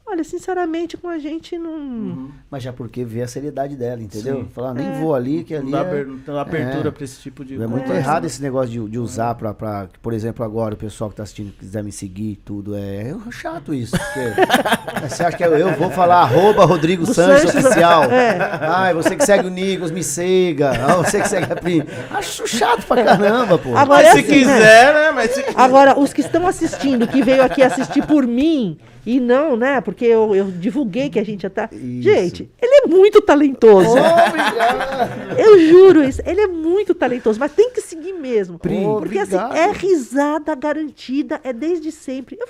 Olha, 0.10 0.24
sinceramente, 0.24 0.96
com 0.96 1.10
a 1.10 1.20
gente 1.20 1.58
não. 1.58 1.70
Uhum. 1.72 2.32
Mas 2.50 2.64
já 2.64 2.72
porque 2.72 3.04
vê 3.04 3.22
a 3.24 3.28
seriedade 3.28 3.76
dela, 3.76 4.02
entendeu? 4.02 4.38
Sim. 4.38 4.48
Falar, 4.54 4.74
nem 4.74 4.88
É. 4.88 4.92
vou 5.02 5.14
ali, 5.14 5.44
que 5.44 5.54
ali 5.54 5.66
Não 5.66 5.72
dá, 5.72 5.78
é, 5.80 5.82
aber- 5.82 6.08
não 6.08 6.18
dá 6.26 6.42
abertura 6.42 6.88
é. 6.88 6.92
pra 6.92 7.04
esse 7.04 7.20
tipo 7.20 7.44
de 7.44 7.56
é 7.56 7.68
muito 7.68 7.84
conversa. 7.84 7.94
errado 8.10 8.26
esse 8.26 8.42
negócio 8.42 8.70
de, 8.70 8.90
de 8.92 8.98
usar 9.00 9.36
pra, 9.36 9.54
pra, 9.54 9.90
por 10.02 10.14
exemplo, 10.14 10.46
agora 10.46 10.76
o 10.76 10.78
pessoal 10.78 11.10
que 11.10 11.18
tá 11.18 11.24
assistindo 11.24 11.52
quiser 11.60 11.84
me 11.84 11.92
seguir 11.92 12.32
e 12.32 12.36
tudo. 12.38 12.74
É, 12.78 13.10
é 13.10 13.16
chato 13.32 13.74
isso. 13.74 13.98
Porque, 13.98 15.04
você 15.10 15.24
acha 15.24 15.36
que 15.36 15.44
eu, 15.44 15.58
eu 15.58 15.74
vou 15.76 15.90
falar 15.92 16.22
arroba 16.22 16.64
Rodrigo 16.64 17.06
Sanches, 17.06 17.54
oficial? 17.54 18.04
é. 18.10 18.38
Ai, 18.62 18.94
você 18.94 19.14
que 19.14 19.26
segue 19.26 19.46
o 19.46 19.50
Nicolas, 19.50 19.92
me 19.92 20.04
siga. 20.04 20.72
Ah, 20.72 20.96
você 20.96 21.20
que 21.20 21.28
segue 21.28 21.52
a 21.52 21.56
Pri. 21.58 21.84
Acho 22.12 22.48
chato 22.48 22.86
pra 22.88 23.04
caramba, 23.04 23.58
pô. 23.58 23.76
Agora- 23.76 24.04
Mas 24.04 24.08
é 24.08 24.12
se 24.14 24.20
assim, 24.20 24.46
né? 24.46 24.54
quiser, 24.56 24.94
né? 24.94 25.12
Mas 25.12 25.32
se 25.32 25.44
quiser. 25.44 25.60
Agora, 25.60 26.00
os 26.00 26.14
que 26.14 26.22
estão 26.22 26.48
assistindo, 26.48 27.06
que 27.08 27.22
veio 27.22 27.44
aqui 27.44 27.62
assistir 27.62 28.06
por 28.08 28.26
mim, 28.26 28.78
e 29.08 29.22
não, 29.22 29.56
né? 29.56 29.80
Porque 29.80 30.04
eu, 30.04 30.36
eu 30.36 30.52
divulguei 30.52 31.10
que 31.10 31.18
a 31.18 31.24
gente 31.24 31.44
já 31.44 31.50
tá. 31.50 31.70
Isso. 31.72 32.02
Gente, 32.02 32.52
ele 32.62 32.82
é 32.84 32.88
muito 32.88 33.22
talentoso. 33.22 33.92
Obrigado. 33.92 35.40
Eu 35.40 35.60
juro 35.60 36.04
isso. 36.04 36.22
Ele 36.26 36.42
é 36.42 36.48
muito 36.48 36.94
talentoso, 36.94 37.40
mas 37.40 37.54
tem 37.54 37.72
que 37.72 37.80
seguir 37.80 38.12
mesmo. 38.12 38.60
Pri, 38.60 38.76
porque 39.00 39.20
assim, 39.20 39.38
obrigado. 39.38 39.56
é 39.56 39.72
risada 39.72 40.54
garantida, 40.56 41.40
é 41.42 41.54
desde 41.54 41.90
sempre. 41.90 42.38
Eu 42.38 42.48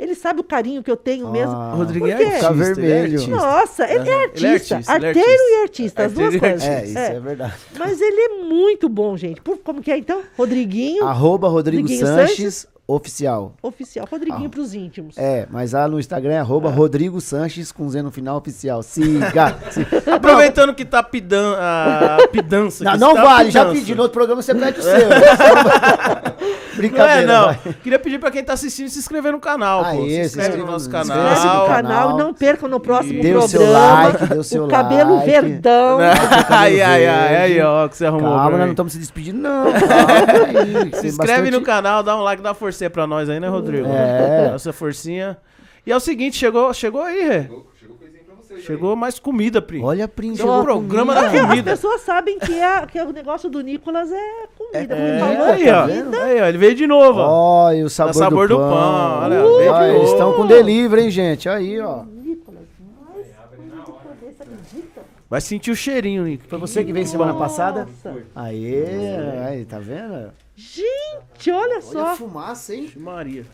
ele 0.00 0.14
sabe 0.14 0.40
o 0.40 0.44
carinho 0.44 0.82
que 0.82 0.90
eu 0.90 0.96
tenho 0.96 1.30
mesmo. 1.30 1.54
Ah, 1.54 1.74
Rodrigo 1.74 2.06
é 2.06 2.14
artista. 2.14 2.50
Ele 2.50 2.62
é 2.62 2.64
vermelho. 2.64 3.12
artista. 3.12 3.36
Nossa, 3.36 3.84
ele 3.84 3.92
é 3.92 4.00
Ele 4.00 4.10
é 4.10 4.24
artista. 4.24 4.74
artista, 4.76 4.96
ele 4.96 5.04
é 5.04 5.08
arteiro 5.08 5.28
artista. 5.28 5.52
e 5.52 5.62
artista, 5.62 6.02
as 6.04 6.12
duas 6.12 6.34
Arteiro 6.34 6.58
coisas. 6.58 6.68
É, 6.68 6.84
isso 6.86 6.98
é, 6.98 7.20
verdade. 7.20 7.54
Mas 7.78 8.00
ele 8.00 8.20
é 8.20 8.28
muito 8.42 8.88
bom, 8.88 9.14
gente. 9.14 9.42
Por, 9.42 9.58
como 9.58 9.82
que 9.82 9.92
é 9.92 9.98
então? 9.98 10.22
Rodriguinho, 10.38 11.04
Arroba 11.04 11.48
Rodrigo 11.48 11.82
Rodriguinho 11.82 12.06
Sanches, 12.06 12.66
oficial. 12.94 13.52
oficial. 13.62 14.06
Rodriguinho 14.10 14.46
Ah. 14.46 14.50
pros 14.50 14.74
íntimos. 14.74 15.16
É, 15.18 15.46
mas 15.50 15.72
lá 15.72 15.86
no 15.88 15.98
Instagram 16.00 16.32
é 16.34 16.38
arroba 16.38 16.70
Rodrigo 16.70 17.20
Sanches 17.20 17.70
com 17.72 17.88
Z 17.88 18.02
no 18.02 18.10
final 18.10 18.36
oficial. 18.36 18.82
Siga. 18.82 19.56
siga. 19.70 20.14
Aproveitando 20.16 20.74
que 20.74 20.84
tá 20.84 21.02
pidan 21.02 21.56
a 21.58 22.18
pidança. 22.32 22.84
Não, 22.84 22.96
não 22.96 23.10
está 23.10 23.22
vale, 23.24 23.50
já 23.50 23.60
pidança. 23.64 23.80
pedi 23.80 23.94
no 23.94 24.02
outro 24.02 24.14
programa, 24.14 24.42
você 24.42 24.54
pede 24.54 24.80
o 24.80 24.82
seu. 24.84 24.92
Não 26.82 26.88
Brincadeira. 26.88 27.22
é, 27.22 27.26
não. 27.26 27.44
vai. 27.46 27.58
Queria 27.82 27.98
pedir 27.98 28.18
pra 28.18 28.30
quem 28.30 28.42
tá 28.44 28.52
assistindo 28.54 28.88
se 28.88 28.98
inscrever 28.98 29.32
no 29.32 29.40
canal, 29.40 29.80
Ah, 29.84 29.90
pô. 29.92 30.06
Se 30.06 30.20
inscreve 30.20 30.48
no 30.48 30.54
inscreva- 30.64 30.70
nosso 30.72 30.86
inscreve 30.86 31.04
Inscreve 31.04 31.24
no 31.24 31.30
no 31.30 31.36
canal. 31.40 31.66
canal, 31.66 31.82
canal. 32.08 32.18
não 32.18 32.34
perca 32.34 32.68
no 32.68 32.80
próximo 32.80 33.22
Dê 33.22 33.34
o 33.34 33.38
programa. 33.40 33.48
seu 33.48 33.72
like, 33.72 34.26
dê 34.26 34.38
o 34.38 34.44
seu 34.44 34.64
o 34.64 34.68
cabelo 34.68 35.14
like. 35.16 35.30
verdão. 35.30 35.98
Ai, 36.48 36.80
ai, 36.80 37.06
ai, 37.06 37.36
aí, 37.36 37.60
ó, 37.62 37.88
que 37.88 37.96
você 37.96 38.06
arrumou. 38.06 38.30
Calma, 38.34 38.50
nós 38.52 38.60
não 38.60 38.70
estamos 38.70 38.92
se 38.92 38.98
despedindo, 38.98 39.38
não. 39.40 39.64
Calma 39.72 40.60
aí, 40.60 40.90
Se 41.00 41.06
inscreve 41.08 41.50
no 41.50 41.60
bastante- 41.60 41.64
canal, 41.64 42.02
dá 42.02 42.16
um 42.16 42.20
like, 42.22 42.42
dá 42.42 42.50
uma 42.50 42.54
forcinha 42.54 42.90
pra 42.90 43.06
nós 43.06 43.28
aí, 43.28 43.38
né, 43.40 43.48
Rodrigo? 43.48 43.86
É. 43.88 44.48
Dá 44.48 44.54
essa 44.54 44.72
forcinha. 44.72 45.36
E 45.86 45.90
é 45.92 45.96
o 45.96 46.00
seguinte, 46.00 46.36
chegou, 46.36 46.72
chegou 46.74 47.02
aí, 47.02 47.22
Rê. 47.28 47.50
Chegou, 48.58 48.96
mais 48.96 49.18
comida, 49.18 49.62
Pri. 49.62 49.80
Olha, 49.80 50.10
um 50.22 50.36
chegou 50.36 50.62
programa 50.64 51.14
comida. 51.14 51.30
da 51.32 51.40
As 51.42 51.48
comida. 51.48 51.70
pessoas 51.70 52.00
sabem 52.00 52.38
que, 52.38 52.52
é, 52.52 52.84
que 52.86 53.00
o 53.00 53.12
negócio 53.12 53.48
do 53.48 53.60
Nicolas 53.60 54.10
é 54.10 54.46
comida. 54.58 54.94
É, 54.96 55.18
falou, 55.20 55.44
aí, 55.44 55.64
tá 55.64 55.84
ó. 55.84 56.22
Aí, 56.24 56.40
ó. 56.40 56.46
Ele 56.46 56.58
veio 56.58 56.74
de 56.74 56.86
novo, 56.86 57.20
ó. 57.20 57.66
Olha 57.66 57.84
o 57.84 57.90
sabor, 57.90 58.14
sabor 58.14 58.48
do 58.48 58.56
do 58.56 58.60
pão. 58.60 58.70
pão, 58.70 59.22
olha, 59.22 59.44
Uh, 59.46 59.56
veio 59.56 59.62
de 59.62 59.68
olha, 59.78 59.92
eles 59.96 60.10
estão 60.10 60.32
com 60.34 60.46
delivery, 60.46 61.02
hein, 61.04 61.10
gente? 61.10 61.48
Aí, 61.48 61.80
ó. 61.80 62.02
Nicolas, 62.04 62.64
mas? 63.14 63.26
Vai 65.28 65.40
sentir 65.40 65.70
o 65.70 65.76
cheirinho, 65.76 66.24
Nico. 66.24 66.44
Foi 66.48 66.58
você 66.58 66.82
que 66.82 66.92
veio 66.92 67.06
semana 67.06 67.32
Nossa. 67.32 67.44
passada? 67.44 67.88
Aê, 68.34 69.16
aí, 69.46 69.64
tá 69.64 69.78
vendo? 69.78 70.32
Gente, 70.56 71.50
olha 71.50 71.56
Olha 71.56 71.78
a 71.78 71.80
só. 71.80 72.16
fumaça, 72.16 72.74
hein? 72.74 72.90
Maria. 72.96 73.46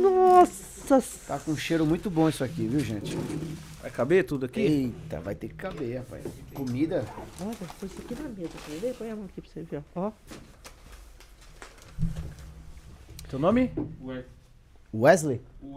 Nossa. 0.00 1.02
Tá 1.26 1.38
com 1.38 1.52
um 1.52 1.56
cheiro 1.56 1.84
muito 1.84 2.08
bom 2.08 2.28
isso 2.28 2.42
aqui, 2.44 2.66
viu, 2.66 2.80
gente? 2.80 3.16
Vai 3.82 3.90
caber 3.90 4.24
tudo 4.24 4.46
aqui? 4.46 4.60
Eita, 4.60 5.20
vai 5.20 5.34
ter 5.34 5.48
que 5.48 5.54
caber, 5.54 5.98
rapaz. 5.98 6.24
Comida. 6.54 7.04
Olha, 7.40 7.52
põe 7.80 7.88
isso 7.88 8.00
aqui 8.00 8.14
na 8.22 8.28
mesa. 8.28 8.50
Quer 8.66 8.76
ver? 8.78 8.94
Põe 8.94 9.10
a 9.10 9.16
mão 9.16 9.24
aqui 9.24 9.40
pra 9.40 9.50
você 9.50 9.62
ver. 9.62 9.82
Ó. 9.96 10.12
Teu 13.28 13.40
nome? 13.40 13.72
Wesley? 14.94 15.40
O 15.60 15.68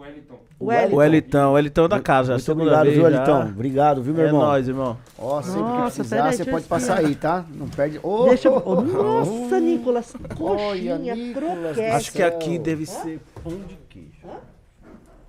O 0.60 0.66
Wellington. 0.66 1.02
Elitão. 1.02 1.52
O 1.54 1.58
Elitão 1.58 1.88
da 1.88 1.98
casa. 2.00 2.38
já 2.38 2.52
Muito 2.52 2.52
obrigado, 2.52 2.84
vez 2.84 2.94
viu, 2.96 3.10
já. 3.10 3.16
Elitão? 3.16 3.48
Obrigado, 3.48 4.02
viu, 4.02 4.14
meu 4.14 4.24
É 4.24 4.26
irmão? 4.28 4.42
nóis, 4.42 4.68
irmão. 4.68 4.98
Ó, 5.18 5.42
sempre 5.42 5.60
Nossa, 5.62 5.90
que 5.90 6.08
precisar, 6.08 6.32
você 6.32 6.44
pode 6.44 6.66
passar 6.66 6.98
aí, 6.98 7.14
tá? 7.14 7.44
Não 7.50 7.68
perde. 7.68 7.98
Ô, 8.02 8.26
Deixa 8.28 8.48
eu... 8.48 8.62
oh, 8.64 8.82
Nossa, 8.82 9.58
Nicolas. 9.58 10.14
Coxinha, 10.36 10.98
Nicolas, 10.98 11.34
croquete. 11.34 11.80
Acho 11.90 12.12
que 12.12 12.22
aqui 12.22 12.58
deve 12.58 12.86
ser 12.86 13.20
pão 13.42 13.58
de 13.66 13.76
queijo. 13.88 14.10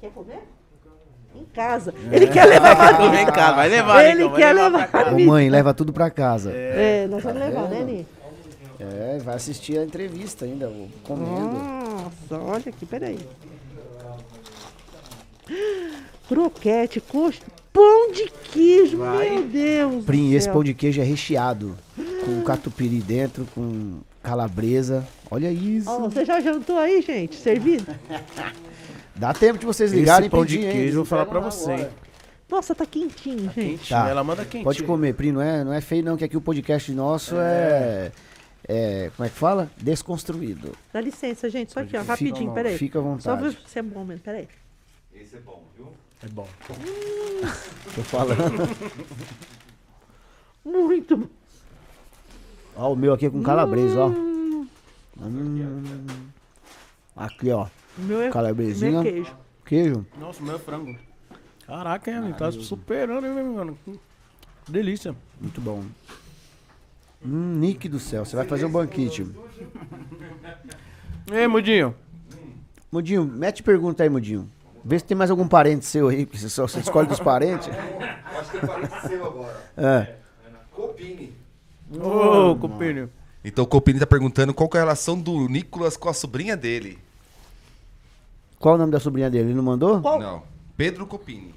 Quer 0.01 0.11
comer? 0.11 0.41
Em 1.39 1.45
casa. 1.53 1.93
Ele 2.11 2.27
quer 2.27 2.45
levar 2.45 2.75
pra 2.75 2.91
Vai 2.93 3.09
mim. 3.09 3.21
em 3.21 3.25
casa, 3.25 3.53
vai 3.55 3.69
levar, 3.69 4.03
Ele 4.05 4.27
vai 4.27 4.37
quer 4.39 4.53
levar 4.53 4.67
levar 4.71 4.87
pra 4.89 4.99
Ô, 5.01 5.03
casa. 5.05 5.19
mãe, 5.19 5.49
leva 5.49 5.73
tudo 5.73 5.93
pra 5.93 6.09
casa. 6.09 6.51
É, 6.51 7.07
nós 7.09 7.21
vamos 7.23 7.39
levar, 7.39 7.67
né, 7.69 7.83
Ni? 7.83 8.07
É, 8.79 9.17
vai 9.23 9.35
assistir 9.35 9.77
a 9.79 9.83
entrevista 9.83 10.45
ainda, 10.45 10.67
o- 10.69 10.89
comendo. 11.03 11.57
Nossa, 11.57 12.43
olha 12.43 12.63
aqui, 12.67 12.85
peraí. 12.85 13.17
Croquete, 16.27 16.99
coxa, 16.99 17.41
pão 17.71 18.11
de 18.11 18.29
queijo, 18.51 18.97
meu 18.97 19.43
Deus. 19.43 20.05
Prim, 20.05 20.29
do 20.29 20.35
esse 20.35 20.49
pão 20.49 20.63
de 20.63 20.73
queijo 20.73 20.99
é 21.01 21.03
recheado. 21.03 21.77
Com 22.25 22.41
catupiry 22.43 22.99
dentro, 22.99 23.47
com 23.55 23.99
calabresa. 24.21 25.07
Olha 25.31 25.49
isso. 25.51 25.89
Ó, 25.89 25.99
você 25.99 26.25
já 26.25 26.39
jantou 26.41 26.77
aí, 26.77 27.01
gente? 27.01 27.35
Servido? 27.35 27.85
Dá 29.17 29.33
tempo 29.33 29.57
de 29.59 29.65
vocês 29.65 29.91
ligarem 29.91 30.27
Esse 30.27 30.27
e 30.27 30.29
pão 30.29 30.45
de 30.45 30.57
queijo, 30.59 30.89
eu 30.89 30.95
vou 30.95 31.05
falar 31.05 31.25
pra 31.25 31.39
você, 31.39 31.71
hein? 31.71 31.89
Nossa, 32.49 32.73
tá 32.73 32.85
quentinho, 32.85 33.39
gente. 33.39 33.53
Quentinho, 33.53 33.89
Tá. 33.89 34.07
ela 34.09 34.23
manda 34.23 34.43
quentinho. 34.45 34.63
Pode 34.63 34.83
comer, 34.83 35.13
Pri, 35.13 35.31
não 35.31 35.41
é, 35.41 35.63
não 35.63 35.73
é 35.73 35.81
feio 35.81 36.03
não, 36.03 36.15
que 36.15 36.23
aqui 36.23 36.37
o 36.37 36.41
podcast 36.41 36.91
nosso 36.93 37.35
é... 37.37 38.11
é 38.67 39.11
como 39.15 39.25
é 39.25 39.29
que 39.29 39.35
fala? 39.37 39.69
Desconstruído. 39.77 40.71
Dá 40.93 41.01
licença, 41.01 41.49
gente. 41.49 41.73
Só 41.73 41.81
aqui, 41.81 41.97
ó, 41.97 42.03
rapidinho, 42.03 42.53
peraí. 42.53 42.77
Fica 42.77 42.99
à 42.99 43.01
Só 43.01 43.07
vontade. 43.35 43.41
ver 43.41 43.57
se 43.67 43.79
é 43.79 43.81
bom 43.81 44.05
mesmo, 44.05 44.21
peraí. 44.23 44.47
Esse 45.13 45.35
é 45.35 45.39
bom, 45.39 45.63
viu? 45.75 45.91
É 46.23 46.27
bom. 46.29 46.47
Tô 47.95 48.03
falando. 48.03 48.69
Muito 50.63 51.17
bom. 51.17 51.27
Ó, 52.75 52.93
o 52.93 52.95
meu 52.95 53.13
aqui 53.13 53.25
é 53.25 53.29
com 53.29 53.41
calabresa, 53.41 53.99
ó. 53.99 54.07
Hum. 54.07 54.67
Aqui, 57.15 57.49
ó. 57.51 57.67
Meu 57.97 58.21
é, 58.21 58.29
Calabresinha. 58.29 58.91
meu 58.91 59.01
é 59.01 59.03
queijo. 59.03 59.35
Queijo. 59.65 60.05
Nossa, 60.19 60.41
o 60.41 60.45
meu 60.45 60.55
é 60.55 60.59
frango. 60.59 60.95
Caraca, 61.65 62.11
hein, 62.11 62.33
tá 62.37 62.51
superando, 62.51 63.25
hein, 63.25 63.33
meu 63.33 63.53
mano. 63.53 63.77
Delícia. 64.67 65.15
Muito 65.39 65.59
bom. 65.59 65.83
Hum, 67.25 67.55
Nick 67.59 67.89
do 67.89 67.99
céu, 67.99 68.23
você 68.25 68.35
vai 68.35 68.45
fazer 68.45 68.65
um 68.65 68.71
banquete. 68.71 69.27
Ei, 71.31 71.47
Mudinho. 71.47 71.93
Mudinho, 72.91 73.25
mete 73.25 73.63
pergunta 73.63 74.03
aí, 74.03 74.09
Mudinho. 74.09 74.49
Vê 74.83 74.97
se 74.97 75.05
tem 75.05 75.17
mais 75.17 75.29
algum 75.29 75.47
parente 75.47 75.85
seu 75.85 76.07
aí, 76.07 76.25
porque 76.25 76.37
você 76.37 76.47
só 76.47 76.65
você 76.65 76.79
escolhe 76.79 77.07
dos 77.07 77.19
parentes. 77.19 77.67
Acho 77.67 78.51
que 78.51 78.57
é 78.57 78.59
parente 78.61 79.07
seu 79.07 79.25
agora. 79.25 79.63
É. 79.75 80.15
Copini. 80.71 81.33
Ô, 81.91 82.55
copinho. 82.55 83.09
Então 83.43 83.63
o 83.63 83.67
Copini 83.67 83.99
tá 83.99 84.05
perguntando 84.05 84.53
qual 84.53 84.69
que 84.69 84.77
é 84.77 84.79
a 84.79 84.83
relação 84.83 85.19
do 85.19 85.47
Nicolas 85.47 85.95
com 85.97 86.09
a 86.09 86.13
sobrinha 86.13 86.55
dele. 86.55 86.99
Qual 88.59 88.75
o 88.75 88.77
nome 88.77 88.91
da 88.91 88.99
sobrinha 88.99 89.29
dele? 89.29 89.49
Ele 89.49 89.53
não 89.55 89.63
mandou? 89.63 90.01
Qual- 90.01 90.19
Não. 90.19 90.43
Pedro 90.75 91.05
Copini. 91.05 91.53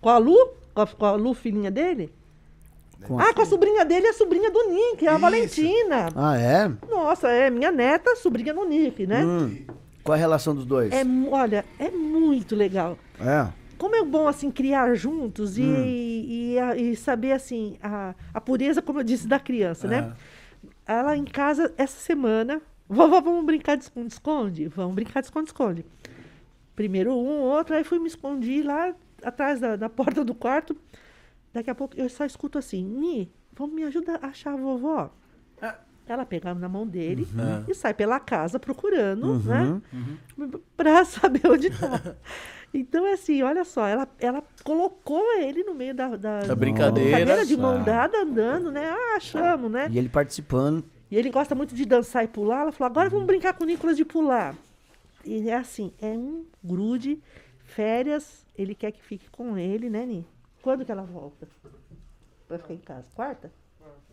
Com 0.00 0.08
a 0.08 0.18
Lu? 0.18 0.36
Com 0.74 0.80
a, 0.82 0.86
com 0.86 1.04
a 1.06 1.12
Lu, 1.12 1.34
filhinha 1.34 1.70
dele? 1.70 2.12
Com 3.06 3.18
Ah, 3.18 3.32
com 3.32 3.42
a 3.42 3.46
sobrinha 3.46 3.84
dele 3.84 4.06
é 4.06 4.10
a 4.10 4.14
sobrinha 4.14 4.50
do 4.50 4.68
Nick, 4.68 5.04
é 5.06 5.08
a 5.08 5.12
Isso. 5.12 5.20
Valentina. 5.20 6.08
Ah, 6.16 6.36
é? 6.36 6.70
Nossa, 6.90 7.28
é 7.28 7.48
minha 7.50 7.70
neta, 7.70 8.16
sobrinha 8.16 8.52
do 8.52 8.64
Nick, 8.64 9.06
né? 9.06 9.24
Hum. 9.24 9.56
Qual 10.02 10.14
é 10.14 10.18
a 10.18 10.20
relação 10.20 10.54
dos 10.54 10.64
dois? 10.66 10.92
É, 10.92 11.02
olha, 11.30 11.64
é 11.78 11.90
muito 11.90 12.56
legal. 12.56 12.98
É. 13.20 13.48
Como 13.76 13.94
é 13.94 14.02
bom, 14.04 14.26
assim, 14.26 14.50
criar 14.50 14.92
juntos 14.96 15.56
e, 15.58 15.62
Hum. 15.62 15.84
e, 15.86 16.58
a- 16.58 16.76
e 16.76 16.96
saber, 16.96 17.32
assim, 17.32 17.76
a, 17.80 18.14
a 18.34 18.40
pureza, 18.40 18.82
como 18.82 18.98
eu 19.00 19.04
disse, 19.04 19.28
da 19.28 19.38
criança, 19.38 19.86
É. 19.86 19.90
né? 19.90 20.12
Ela 20.86 21.16
em 21.16 21.24
casa, 21.24 21.72
essa 21.76 22.00
semana, 22.00 22.60
vovó, 22.88 23.20
vamos 23.20 23.44
brincar 23.44 23.76
de 23.76 23.84
esconde-esconde? 23.84 24.66
Vamos 24.68 24.94
brincar 24.94 25.20
de 25.20 25.26
esconde-esconde. 25.26 25.84
Primeiro 26.78 27.12
um, 27.12 27.40
outro, 27.40 27.74
aí 27.74 27.82
fui 27.82 27.98
me 27.98 28.06
escondi 28.06 28.62
lá 28.62 28.94
atrás 29.24 29.58
da, 29.58 29.74
da 29.74 29.88
porta 29.88 30.24
do 30.24 30.32
quarto. 30.32 30.76
Daqui 31.52 31.68
a 31.68 31.74
pouco 31.74 31.96
eu 31.98 32.08
só 32.08 32.24
escuto 32.24 32.56
assim, 32.56 32.84
Ni, 32.84 33.28
vamos 33.52 33.74
me 33.74 33.82
ajudar 33.82 34.20
a 34.22 34.28
achar 34.28 34.52
a 34.52 34.56
vovó? 34.56 35.10
Ela 36.06 36.24
pega 36.24 36.54
na 36.54 36.68
mão 36.68 36.86
dele 36.86 37.26
Uhum. 37.34 37.64
e 37.66 37.74
sai 37.74 37.92
pela 37.92 38.20
casa 38.20 38.60
procurando, 38.60 39.40
né? 39.40 39.82
Pra 40.76 41.02
saber 41.04 41.42
onde 41.50 41.68
tá. 41.68 42.14
Então, 42.72 43.04
é 43.06 43.14
assim, 43.14 43.42
olha 43.42 43.64
só, 43.64 43.84
ela, 43.88 44.06
ela 44.20 44.42
colocou 44.62 45.20
ele 45.40 45.64
no 45.64 45.74
meio 45.74 45.92
da, 45.94 46.14
da, 46.16 46.40
Da 46.44 46.54
brincadeira. 46.54 47.10
brincadeira 47.16 47.44
de 47.44 47.56
mão 47.56 47.72
Nossa. 47.78 47.84
dada 47.90 48.22
andando, 48.22 48.70
né? 48.70 48.88
Ah, 48.88 49.16
achamos, 49.16 49.68
né? 49.70 49.88
E 49.90 49.98
ele 49.98 50.08
participando. 50.08 50.84
E 51.10 51.16
ele 51.16 51.28
gosta 51.28 51.56
muito 51.56 51.74
de 51.74 51.84
dançar 51.84 52.22
e 52.24 52.28
pular. 52.28 52.60
Ela 52.60 52.72
falou, 52.72 52.90
agora 52.90 53.10
vamos 53.10 53.26
brincar 53.26 53.52
com 53.54 53.64
o 53.64 53.66
Nicolas 53.66 53.96
de 53.96 54.04
pular. 54.04 54.54
E 55.28 55.50
é 55.50 55.56
assim, 55.56 55.92
é 56.00 56.06
um 56.06 56.46
grude, 56.64 57.18
férias, 57.62 58.46
ele 58.56 58.74
quer 58.74 58.90
que 58.92 59.02
fique 59.02 59.28
com 59.28 59.58
ele, 59.58 59.90
né, 59.90 60.06
Ni? 60.06 60.26
Quando 60.62 60.86
que 60.86 60.90
ela 60.90 61.02
volta? 61.02 61.46
Pra 62.48 62.58
ficar 62.58 62.72
em 62.72 62.78
casa? 62.78 63.04
Quarta? 63.14 63.52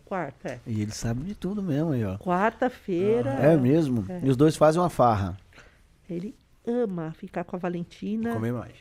Quarta, 0.03 0.49
é. 0.49 0.59
E 0.67 0.81
ele 0.81 0.91
sabe 0.91 1.21
de 1.23 1.33
tudo 1.33 1.63
mesmo 1.63 1.91
aí, 1.91 2.03
ó. 2.03 2.17
Quarta-feira. 2.17 3.29
É 3.31 3.55
mesmo? 3.55 4.05
E 4.21 4.29
os 4.29 4.35
dois 4.35 4.57
fazem 4.57 4.81
uma 4.81 4.89
farra. 4.89 5.37
Ele 6.09 6.35
ama 6.67 7.13
ficar 7.13 7.45
com 7.45 7.55
a 7.55 7.59
Valentina. 7.59 8.33
Comer 8.33 8.51
mais. 8.51 8.73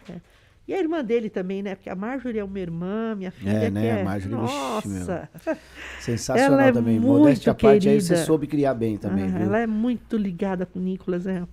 E 0.67 0.75
a 0.75 0.79
irmã 0.79 1.05
dele 1.05 1.31
também, 1.31 1.63
né? 1.63 1.77
Porque 1.77 1.89
a 1.89 1.95
Marjorie 1.95 2.41
é 2.41 2.45
uma 2.45 2.59
irmã, 2.59 3.15
minha 3.15 3.31
filha 3.31 3.51
É, 3.51 3.71
né? 3.71 3.87
é... 3.87 4.01
A 4.01 4.05
Marjorie, 4.05 4.37
vixe, 4.37 4.89
Nossa! 4.89 5.29
Sensacional 6.01 6.53
Ela 6.59 6.67
é 6.67 6.73
também. 6.73 6.99
muito 6.99 7.19
Modéstia 7.21 7.53
à 7.53 7.55
parte, 7.55 7.89
aí 7.89 8.01
você 8.01 8.17
soube 8.17 8.47
criar 8.49 8.75
bem 8.75 8.97
também, 8.97 9.31
Ah, 9.33 9.39
ela 9.41 9.59
é 9.61 9.67
muito 9.67 10.17
ligada 10.17 10.67
com 10.67 10.79
o 10.79 10.83
Nicolas, 10.83 11.27
é 11.27 11.47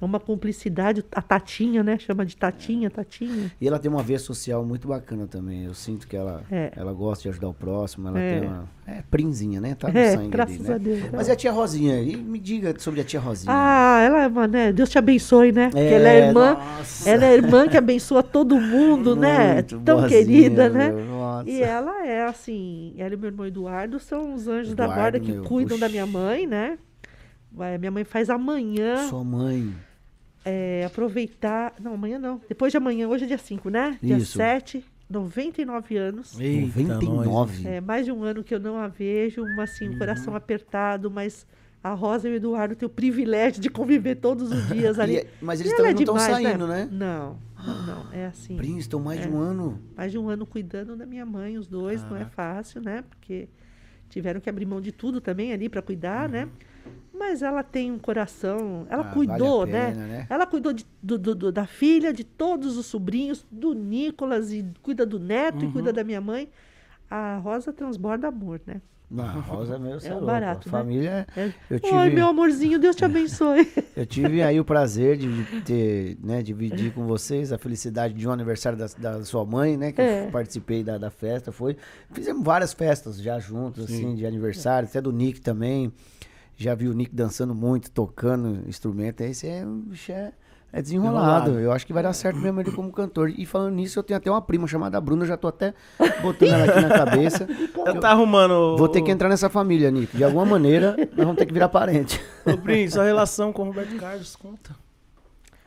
é 0.00 0.04
uma 0.04 0.20
cumplicidade. 0.20 1.04
A 1.12 1.22
Tatinha, 1.22 1.82
né? 1.82 1.98
Chama 1.98 2.24
de 2.26 2.36
Tatinha, 2.36 2.90
Tatinha. 2.90 3.50
E 3.60 3.66
ela 3.66 3.78
tem 3.78 3.90
uma 3.90 4.02
veia 4.02 4.18
social 4.18 4.64
muito 4.64 4.86
bacana 4.88 5.26
também. 5.26 5.64
Eu 5.64 5.74
sinto 5.74 6.06
que 6.06 6.16
ela, 6.16 6.42
É. 6.50 6.70
ela 6.76 6.92
gosta 6.92 7.22
de 7.22 7.28
ajudar 7.30 7.48
o 7.48 7.54
próximo. 7.54 8.08
Ela 8.08 8.18
É. 8.20 8.40
tem 8.40 8.48
uma. 8.48 8.68
É 8.88 9.02
prinzinha, 9.10 9.60
né? 9.60 9.74
Tá 9.74 9.88
no 9.90 9.98
É, 9.98 10.12
sangue 10.12 10.28
graças 10.28 10.60
ali, 10.60 10.68
né? 10.68 10.74
a 10.74 10.78
Deus. 10.78 11.10
Mas 11.12 11.26
e 11.26 11.30
a 11.32 11.36
tia 11.36 11.50
Rosinha? 11.50 12.00
E 12.02 12.16
me 12.16 12.38
diga 12.38 12.72
sobre 12.78 13.00
a 13.00 13.04
tia 13.04 13.18
Rosinha. 13.18 13.52
Ah, 13.52 14.00
ela 14.00 14.22
é 14.22 14.26
uma, 14.28 14.46
né? 14.46 14.72
Deus 14.72 14.88
te 14.90 14.96
abençoe, 14.98 15.50
né? 15.50 15.70
Porque 15.70 15.80
ela 15.80 16.08
é 16.08 16.20
É, 16.20 16.26
irmã. 16.28 16.54
nossa. 16.54 17.10
Ela 17.10 17.24
é 17.26 17.34
irmã 17.34 17.66
que 17.68 17.76
abençoa 17.76 18.22
todo 18.22 18.60
mundo, 18.60 19.16
né? 19.16 19.54
Muito 19.54 19.80
Tão 19.80 19.96
boazinha, 20.00 20.24
querida, 20.24 20.68
né? 20.68 20.90
nossa. 20.90 21.50
E 21.50 21.60
ela 21.62 22.06
é 22.06 22.22
assim, 22.24 22.94
ela 22.96 23.12
e 23.14 23.16
meu 23.16 23.26
irmão 23.28 23.44
Eduardo 23.46 23.98
são 23.98 24.34
os 24.34 24.46
anjos 24.46 24.72
da 24.74 24.84
Eduardo, 24.84 25.00
guarda 25.00 25.20
que 25.20 25.32
meu, 25.32 25.42
cuidam 25.42 25.78
da 25.78 25.88
minha 25.88 26.06
mãe, 26.06 26.46
né? 26.46 26.78
Vai, 27.56 27.78
Minha 27.78 27.90
mãe 27.90 28.04
faz 28.04 28.28
amanhã, 28.28 29.08
Sua 29.08 29.24
mãe. 29.24 29.74
é, 30.44 30.84
aproveitar. 30.84 31.72
Não, 31.80 31.94
amanhã 31.94 32.18
não. 32.18 32.38
Depois 32.46 32.70
de 32.70 32.76
amanhã, 32.76 33.08
hoje 33.08 33.24
é 33.24 33.26
dia 33.26 33.38
5, 33.38 33.70
né? 33.70 33.98
Dia 34.02 34.18
Isso. 34.18 34.36
7, 34.36 34.84
99 35.08 35.96
anos. 35.96 36.38
Eita, 36.38 36.66
nós. 36.66 36.88
99. 36.88 37.66
É, 37.66 37.80
mais 37.80 38.04
de 38.04 38.12
um 38.12 38.22
ano 38.22 38.44
que 38.44 38.54
eu 38.54 38.60
não 38.60 38.76
a 38.78 38.88
vejo, 38.88 39.42
uma, 39.42 39.62
assim, 39.62 39.88
um 39.88 39.96
coração 39.98 40.32
Uhum. 40.32 40.36
apertado, 40.36 41.10
mas 41.10 41.46
a 41.82 41.94
Rosa 41.94 42.28
e 42.28 42.32
o 42.32 42.34
Eduardo 42.34 42.76
têm 42.76 42.86
o 42.86 42.90
privilégio 42.90 43.62
de 43.62 43.70
conviver 43.70 44.16
todos 44.16 44.52
os 44.52 44.68
dias 44.68 44.98
ali. 45.00 45.16
E- 45.16 45.26
mas 45.40 45.60
eles 45.60 45.72
E 45.72 45.76
também 45.76 45.92
ela 45.92 45.94
não 45.94 46.00
é 46.00 46.02
estão 46.02 46.14
demais, 46.16 46.42
saindo, 46.44 46.66
né? 46.66 46.88
Não, 46.92 47.38
não, 47.86 48.12
é 48.12 48.26
assim. 48.26 48.56
Prince, 48.56 48.80
estão 48.80 49.00
mais 49.00 49.18
de 49.22 49.28
um 49.28 49.38
ano. 49.38 49.80
Mais 49.96 50.12
de 50.12 50.18
um 50.18 50.28
ano 50.28 50.44
cuidando 50.44 50.94
da 50.94 51.06
minha 51.06 51.24
mãe, 51.24 51.56
os 51.56 51.66
dois, 51.66 52.04
não 52.10 52.16
é 52.18 52.24
fácil, 52.26 52.82
né? 52.82 53.02
Porque 53.08 53.48
tiveram 54.10 54.40
que 54.40 54.50
abrir 54.50 54.66
mão 54.66 54.80
de 54.80 54.92
tudo 54.92 55.20
também 55.22 55.52
ali 55.54 55.68
para 55.70 55.80
cuidar, 55.80 56.28
né? 56.28 56.48
Mas 57.18 57.40
ela 57.42 57.62
tem 57.62 57.90
um 57.90 57.98
coração, 57.98 58.86
ela 58.90 59.08
Ah, 59.08 59.12
cuidou, 59.12 59.60
vale 59.60 59.72
né? 59.72 59.90
pena, 59.92 60.06
né? 60.06 60.26
Ela 60.28 60.46
cuidou 60.46 60.72
de- 60.72 60.86
do- 61.02 61.18
do- 61.18 61.34
do- 61.34 61.52
da 61.52 61.66
filha, 61.66 62.12
de 62.12 62.22
todos 62.24 62.76
os 62.76 62.84
sobrinhos, 62.86 63.44
do 63.50 63.72
Nicolas, 63.72 64.52
e 64.52 64.64
cuida 64.82 65.06
do 65.06 65.18
neto 65.18 65.64
e 65.64 65.72
cuida 65.72 65.92
da 65.92 66.04
minha 66.04 66.20
mãe. 66.20 66.48
A 67.10 67.36
Rosa 67.38 67.72
transborda 67.72 68.28
amor, 68.28 68.60
né? 68.66 68.82
Não, 69.08 69.24
a 69.24 69.30
Rosa 69.30 69.76
é 69.76 69.78
meu, 69.78 70.00
você 70.00 70.08
É 70.08 70.10
um 70.10 70.14
louco. 70.14 70.26
barato, 70.26 70.68
A 70.68 70.72
né? 70.72 70.78
família. 70.78 71.26
É. 71.36 71.52
Eu 71.70 71.78
tive- 71.80 72.10
meu 72.10 72.26
amorzinho, 72.26 72.76
Deus 72.78 72.96
te 72.96 73.04
abençoe. 73.06 73.66
Eu 73.96 74.04
tive 74.04 74.42
aí 74.42 74.58
o 74.60 74.64
prazer 74.64 75.16
de 75.16 75.62
ter, 75.62 76.18
né, 76.22 76.42
dividir 76.42 76.92
com 76.92 77.06
vocês 77.06 77.52
a 77.52 77.56
felicidade 77.56 78.14
de 78.14 78.26
um 78.28 78.32
aniversário 78.32 78.76
da, 78.76 78.86
da 78.98 79.24
sua 79.24 79.44
mãe, 79.44 79.76
né? 79.76 79.92
Que 79.92 80.02
É. 80.02 80.26
eu 80.26 80.30
participei 80.32 80.82
da, 80.82 80.98
da 80.98 81.08
festa. 81.08 81.50
Foi. 81.52 81.76
Fizemos 82.12 82.44
várias 82.44 82.72
festas 82.74 83.16
já 83.22 83.38
juntos, 83.38 83.84
assim, 83.84 84.14
de 84.16 84.26
aniversário, 84.26 84.88
até 84.88 85.00
do 85.00 85.12
Nick 85.12 85.40
também. 85.40 85.92
Já 86.56 86.74
vi 86.74 86.88
o 86.88 86.94
Nick 86.94 87.14
dançando 87.14 87.54
muito, 87.54 87.90
tocando 87.90 88.66
instrumento. 88.66 89.20
Esse 89.20 89.46
é, 89.46 89.64
um 89.64 89.80
bicho 89.80 90.10
é, 90.10 90.32
é 90.72 90.80
desenrolado. 90.80 91.50
Enrolado. 91.50 91.60
Eu 91.60 91.70
acho 91.70 91.86
que 91.86 91.92
vai 91.92 92.02
dar 92.02 92.14
certo 92.14 92.38
mesmo 92.38 92.60
ele 92.60 92.72
como 92.72 92.90
cantor. 92.90 93.28
E 93.28 93.44
falando 93.44 93.74
nisso, 93.74 93.98
eu 93.98 94.02
tenho 94.02 94.16
até 94.16 94.30
uma 94.30 94.40
prima 94.40 94.66
chamada 94.66 94.98
Bruna, 94.98 95.24
eu 95.24 95.28
já 95.28 95.36
tô 95.36 95.48
até 95.48 95.74
botando 96.22 96.48
ela 96.48 96.64
aqui 96.64 96.80
na 96.80 96.88
cabeça. 96.88 97.46
Ela 97.86 98.00
tá 98.00 98.10
arrumando. 98.10 98.76
Vou 98.76 98.88
ter 98.88 99.02
que 99.02 99.10
entrar 99.10 99.28
nessa 99.28 99.48
família, 99.48 99.90
Nick. 99.90 100.16
De 100.16 100.24
alguma 100.24 100.44
maneira, 100.44 100.96
nós 101.14 101.24
vamos 101.24 101.36
ter 101.36 101.46
que 101.46 101.52
virar 101.52 101.68
parente. 101.68 102.20
Ô, 102.44 102.56
Prince, 102.56 102.94
sua 102.94 103.04
relação 103.04 103.52
com 103.52 103.62
o 103.62 103.66
Roberto 103.66 103.94
Carlos, 103.96 104.34
conta. 104.34 104.74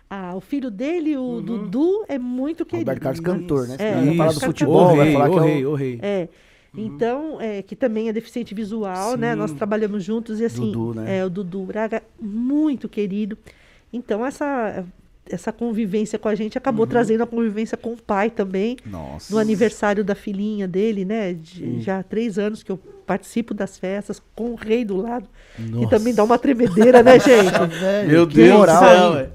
Ah, 0.09 0.33
o 0.35 0.41
filho 0.41 0.71
dele, 0.71 1.15
o 1.15 1.39
Dudu, 1.39 2.03
é 2.07 2.17
muito 2.17 2.65
querido. 2.65 2.89
Roberto 2.89 3.03
Carlos 3.03 3.19
cantor, 3.19 3.67
né? 3.67 3.75
É, 3.77 3.93
vai 3.93 4.17
falar 4.17 4.33
do 4.33 4.39
futebol, 4.39 4.97
vai 4.97 5.13
falar 5.13 5.29
que 5.29 5.35
é 5.35 5.39
o... 5.39 5.43
rei, 5.43 5.65
o 5.65 5.75
rei. 5.75 5.99
É. 6.01 6.29
Então, 6.75 7.41
é, 7.41 7.61
que 7.61 7.75
também 7.75 8.09
é 8.09 8.13
deficiente 8.13 8.53
visual, 8.53 9.17
né? 9.17 9.33
Nós 9.35 9.51
trabalhamos 9.51 10.03
juntos 10.03 10.39
e 10.39 10.45
assim. 10.45 10.71
Dudu, 10.71 10.99
né? 10.99 11.17
É, 11.19 11.25
o 11.25 11.29
Dudu 11.29 11.63
Braga, 11.63 12.03
muito 12.21 12.87
querido. 12.87 13.37
Então, 13.91 14.23
essa, 14.25 14.85
essa 15.27 15.51
convivência 15.51 16.19
com 16.19 16.27
a 16.27 16.35
gente 16.35 16.57
acabou 16.57 16.85
trazendo 16.85 17.23
a 17.23 17.27
convivência 17.27 17.75
com 17.75 17.93
o 17.93 17.97
pai 17.97 18.29
também. 18.29 18.77
Nossa. 18.85 19.33
No 19.33 19.39
aniversário 19.39 20.03
da 20.03 20.13
filhinha 20.13 20.67
dele, 20.67 21.03
né? 21.05 21.33
de- 21.33 21.81
Já 21.81 21.99
há 21.99 22.03
três 22.03 22.37
anos 22.37 22.61
que 22.61 22.71
eu 22.71 22.77
participo 22.77 23.55
das 23.55 23.75
festas 23.75 24.21
com 24.35 24.51
o 24.51 24.55
rei 24.55 24.85
do 24.85 24.95
lado. 24.97 25.27
Que 25.55 25.89
também 25.89 26.13
dá 26.13 26.23
uma 26.23 26.37
tremedeira, 26.37 27.01
né, 27.01 27.17
gente? 27.19 27.79
Velho, 27.79 28.09
Meu 28.11 28.27
que 28.27 28.35
Deus 28.35 28.57
moral, 28.59 28.79
do 28.83 29.17
céu. 29.17 29.29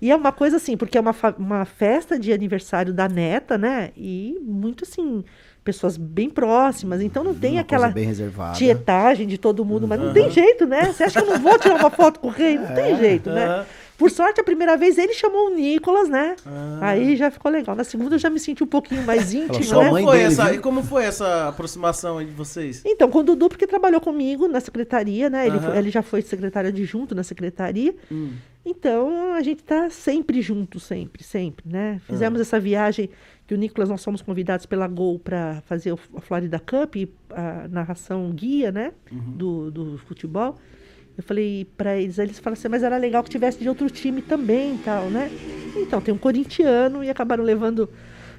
E 0.00 0.10
é 0.10 0.16
uma 0.16 0.32
coisa 0.32 0.56
assim, 0.56 0.74
porque 0.78 0.96
é 0.96 1.00
uma, 1.00 1.14
uma 1.38 1.64
festa 1.66 2.18
de 2.18 2.32
aniversário 2.32 2.94
da 2.94 3.06
neta, 3.06 3.58
né? 3.58 3.90
E 3.94 4.38
muito 4.42 4.84
assim, 4.84 5.22
pessoas 5.68 5.98
bem 5.98 6.30
próximas. 6.30 7.02
Então 7.02 7.22
não 7.22 7.34
tem 7.34 7.52
Uma 7.52 7.60
aquela 7.60 7.82
coisa 7.82 7.94
bem 7.94 8.06
reservada. 8.06 8.56
tietagem 8.56 9.26
de 9.26 9.36
todo 9.36 9.64
mundo, 9.66 9.86
mas 9.86 10.00
não 10.00 10.14
tem 10.14 10.30
jeito, 10.30 10.66
né? 10.66 10.86
Você 10.92 11.04
acha 11.04 11.20
que 11.22 11.28
eu 11.28 11.34
não 11.34 11.38
vou 11.40 11.58
tirar 11.58 11.74
uma 11.74 11.90
foto 11.90 12.18
com 12.20 12.28
o 12.28 12.30
rei? 12.30 12.56
Não 12.58 12.74
tem 12.74 12.96
jeito, 12.96 13.28
né? 13.28 13.66
Por 13.98 14.10
sorte, 14.12 14.40
a 14.40 14.44
primeira 14.44 14.76
vez 14.76 14.96
ele 14.96 15.12
chamou 15.12 15.48
o 15.48 15.54
Nicolas, 15.56 16.08
né? 16.08 16.36
Ah. 16.46 16.78
Aí 16.82 17.16
já 17.16 17.30
ficou 17.32 17.50
legal. 17.50 17.74
Na 17.76 17.82
segunda 17.84 18.14
eu 18.14 18.18
já 18.18 18.30
me 18.30 18.38
senti 18.38 18.62
um 18.62 18.66
pouquinho 18.66 19.02
mais 19.02 19.34
íntima, 19.34 19.60
sua 19.64 19.84
né? 19.84 19.90
mãe 19.90 20.04
Como 20.04 20.12
foi 20.14 20.18
dele, 20.22 20.32
essa, 20.32 20.44
viu? 20.44 20.54
e 20.54 20.58
como 20.58 20.82
foi 20.84 21.04
essa 21.04 21.48
aproximação 21.48 22.16
aí 22.18 22.24
de 22.26 22.32
vocês? 22.32 22.80
Então, 22.86 23.10
com 23.10 23.18
o 23.18 23.22
Dudu, 23.24 23.48
porque 23.48 23.66
trabalhou 23.66 24.00
comigo 24.00 24.46
na 24.46 24.60
secretaria, 24.60 25.28
né? 25.28 25.46
Ele, 25.48 25.56
Aham. 25.58 25.66
foi- 25.70 25.78
ele 25.78 25.90
já 25.90 26.00
foi 26.02 26.22
secretário 26.22 26.68
adjunto 26.70 27.12
na 27.14 27.24
secretaria. 27.24 27.92
Hum. 28.10 28.30
Então, 28.64 29.32
a 29.34 29.42
gente 29.42 29.64
tá 29.64 29.90
sempre 29.90 30.40
junto, 30.42 30.78
sempre, 30.78 31.24
sempre, 31.24 31.64
né? 31.68 32.00
Fizemos 32.06 32.40
essa 32.40 32.60
viagem 32.60 33.10
que 33.48 33.54
o 33.54 33.56
Nicolas, 33.56 33.88
nós 33.88 34.04
fomos 34.04 34.20
convidados 34.20 34.66
pela 34.66 34.86
Gol 34.86 35.18
para 35.18 35.62
fazer 35.62 35.94
a 36.14 36.20
Florida 36.20 36.60
Cup, 36.60 36.96
a 37.30 37.66
narração 37.66 38.30
guia, 38.30 38.70
né? 38.70 38.92
Uhum. 39.10 39.32
Do, 39.32 39.70
do 39.70 39.98
futebol. 40.06 40.58
Eu 41.16 41.22
falei 41.22 41.66
pra 41.74 41.96
eles, 41.96 42.18
aí 42.18 42.26
eles 42.26 42.38
falaram 42.38 42.58
assim, 42.58 42.68
mas 42.68 42.82
era 42.82 42.98
legal 42.98 43.24
que 43.24 43.30
tivesse 43.30 43.58
de 43.58 43.66
outro 43.66 43.88
time 43.88 44.20
também 44.20 44.74
e 44.74 44.78
tal, 44.78 45.08
né? 45.08 45.30
Então, 45.76 45.98
tem 45.98 46.12
um 46.12 46.18
corintiano 46.18 47.02
e 47.02 47.08
acabaram 47.08 47.42
levando 47.42 47.88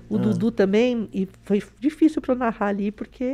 o 0.07 0.20
Dudu 0.20 0.51
também. 0.51 1.10
E 1.12 1.28
foi 1.43 1.64
difícil 1.80 2.22
pra 2.22 2.36
eu 2.36 2.38
narrar 2.38 2.68
ali, 2.68 2.91
porque 2.91 3.26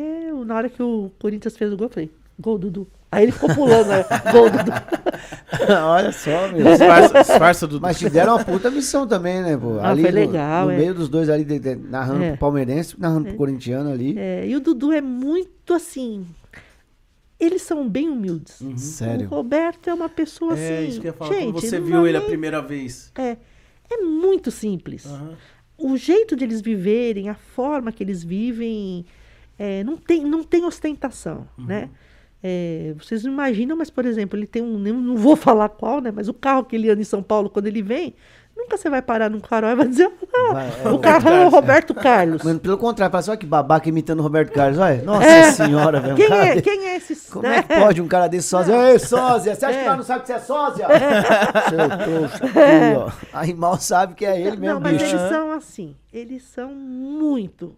na 0.45 0.55
hora 0.55 0.69
que 0.69 0.81
o 0.81 1.11
Corinthians 1.19 1.57
fez 1.57 1.73
o 1.73 1.77
gol, 1.77 1.87
eu 1.87 1.91
falei, 1.91 2.11
gol, 2.39 2.57
Dudu. 2.57 2.87
Aí 3.15 3.23
ele 3.23 3.31
ficou 3.31 3.53
pulando, 3.55 3.87
né? 3.87 4.05
Gol, 4.31 4.49
Dudu. 4.49 4.71
Olha 5.85 6.11
só, 6.11 6.47
meu. 6.51 6.63
Disfarça, 6.65 7.19
disfarça 7.23 7.67
do. 7.67 7.79
Mas 7.81 7.97
te 7.97 8.09
deram 8.09 8.35
uma 8.35 8.43
puta 8.43 8.69
missão 8.69 9.07
também, 9.07 9.41
né, 9.41 9.55
pô? 9.57 9.79
Ah, 9.81 9.93
foi 9.95 10.03
no- 10.03 10.09
legal, 10.11 10.65
No, 10.65 10.71
é. 10.71 10.77
meio 10.77 10.93
dos 10.93 11.07
dois 11.09 11.29
ali, 11.29 11.43
de- 11.43 11.59
de- 11.59 11.75
narrando 11.75 12.23
É. 12.23 12.29
pro 12.31 12.39
palmeirense, 12.39 12.99
narrando 12.99 13.27
pro 13.29 13.35
corintiano 13.37 13.91
ali. 13.91 14.15
É, 14.17 14.45
e 14.47 14.55
o 14.55 14.59
Dudu 14.59 14.91
é 14.91 15.01
muito 15.01 15.73
assim. 15.73 16.25
Eles 17.39 17.61
são 17.63 17.87
bem 17.87 18.09
humildes. 18.09 18.59
Sério. 18.77 19.27
O 19.27 19.35
Roberto 19.35 19.89
é 19.89 19.93
uma 19.93 20.07
pessoa 20.09 20.53
assim. 20.53 20.61
é 20.63 20.83
isso 20.83 21.01
que 21.01 21.07
eu 21.07 21.11
ia 21.11 21.17
falar. 21.17 21.33
gente, 21.33 21.51
Quando 21.53 21.61
você 21.61 21.79
viu 21.79 22.07
ele 22.07 22.17
a 22.17 22.19
nem- 22.21 22.29
primeira 22.29 22.61
vez. 22.61 23.11
É, 23.17 23.37
é 23.91 23.97
muito 23.97 24.51
simples. 24.51 25.05
Aham. 25.05 25.33
O 25.77 25.97
jeito 25.97 26.35
de 26.37 26.45
eles 26.45 26.61
viverem, 26.61 27.27
a 27.27 27.35
forma 27.35 27.91
que 27.91 28.01
eles 28.01 28.23
vivem, 28.23 29.05
é, 29.59 29.83
não, 29.83 29.97
tem, 29.97 30.23
não 30.23 30.41
tem 30.43 30.63
ostentação, 30.63 31.45
né? 31.57 31.89
É, 32.47 32.93
vocês 32.99 33.23
não 33.23 33.31
imaginam, 33.33 33.75
mas, 33.75 33.89
por 33.89 34.05
exemplo, 34.05 34.37
ele 34.37 34.45
tem 34.45 34.61
um. 34.61 34.77
Não 34.77 35.17
vou 35.17 35.35
falar 35.35 35.67
qual, 35.69 35.99
né? 35.99 36.11
Mas 36.13 36.27
o 36.27 36.33
carro 36.33 36.63
que 36.63 36.75
ele 36.75 36.91
anda 36.91 37.01
em 37.01 37.05
São 37.05 37.23
Paulo, 37.23 37.49
quando 37.49 37.65
ele 37.65 37.81
vem, 37.81 38.13
nunca 38.55 38.77
você 38.77 38.87
vai 38.87 39.01
parar 39.01 39.31
num 39.31 39.39
farol 39.39 39.71
e 39.71 39.75
vai 39.75 39.87
dizer. 39.87 40.11
"Ah, 40.31 40.53
Vai, 40.53 40.69
é, 40.85 40.89
o 40.89 40.99
carro 40.99 41.27
é 41.29 41.43
o 41.45 41.49
Roberto 41.49 41.95
Carlos. 41.95 42.43
Mano, 42.45 42.59
pelo 42.59 42.77
contrário, 42.77 43.11
fala 43.11 43.19
assim, 43.19 43.31
olha 43.31 43.39
que 43.39 43.47
babaca 43.47 43.89
imitando 43.89 44.19
o 44.19 44.21
Roberto 44.21 44.51
Carlos. 44.53 44.77
Olha, 44.77 45.01
nossa 45.01 45.25
É. 45.25 45.51
senhora, 45.53 45.99
velho. 45.99 46.15
Quem 46.15 46.31
é, 46.31 46.61
quem 46.61 46.85
é 46.89 46.97
esse? 46.97 47.31
Como 47.31 47.47
é 47.47 47.63
que 47.63 47.73
pode 47.73 47.99
um 47.99 48.07
cara 48.07 48.27
desse 48.27 48.47
sósia? 48.47 48.91
Ei, 48.91 48.99
sósia, 48.99 49.55
você 49.55 49.65
acha 49.65 49.79
que 49.79 49.85
nós 49.85 49.97
não 49.97 50.03
sabe 50.03 50.21
que 50.21 50.27
você 50.27 50.33
é 50.33 50.39
sósia? 50.39 50.87
Seu 51.67 51.97
trouxa. 51.97 52.43
Ó. 53.07 53.11
Aí 53.33 53.55
mal 53.55 53.79
sabe 53.79 54.13
que 54.13 54.23
é 54.23 54.39
ele 54.39 54.57
mesmo, 54.57 54.75
Não, 54.75 54.79
mas 54.81 55.01
bicho. 55.01 55.15
eles 55.15 55.29
são 55.29 55.51
assim. 55.51 55.95
Eles 56.13 56.43
são 56.43 56.69
muito. 56.75 57.75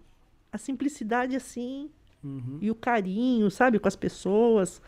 A 0.51 0.57
simplicidade 0.57 1.35
assim. 1.37 1.89
E 2.61 2.71
o 2.71 2.75
carinho, 2.75 3.49
sabe, 3.49 3.79
com 3.79 3.87
as 3.87 3.95
pessoas. 3.95 4.81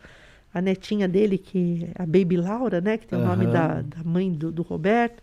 A 0.52 0.60
netinha 0.60 1.06
dele, 1.06 1.38
que 1.38 1.88
é 1.94 2.02
a 2.02 2.06
Baby 2.06 2.36
Laura, 2.36 2.80
né? 2.80 2.98
Que 2.98 3.06
tem 3.06 3.18
o 3.18 3.24
nome 3.24 3.46
da, 3.46 3.82
da 3.82 4.02
mãe 4.04 4.32
do, 4.32 4.50
do 4.50 4.62
Roberto. 4.62 5.22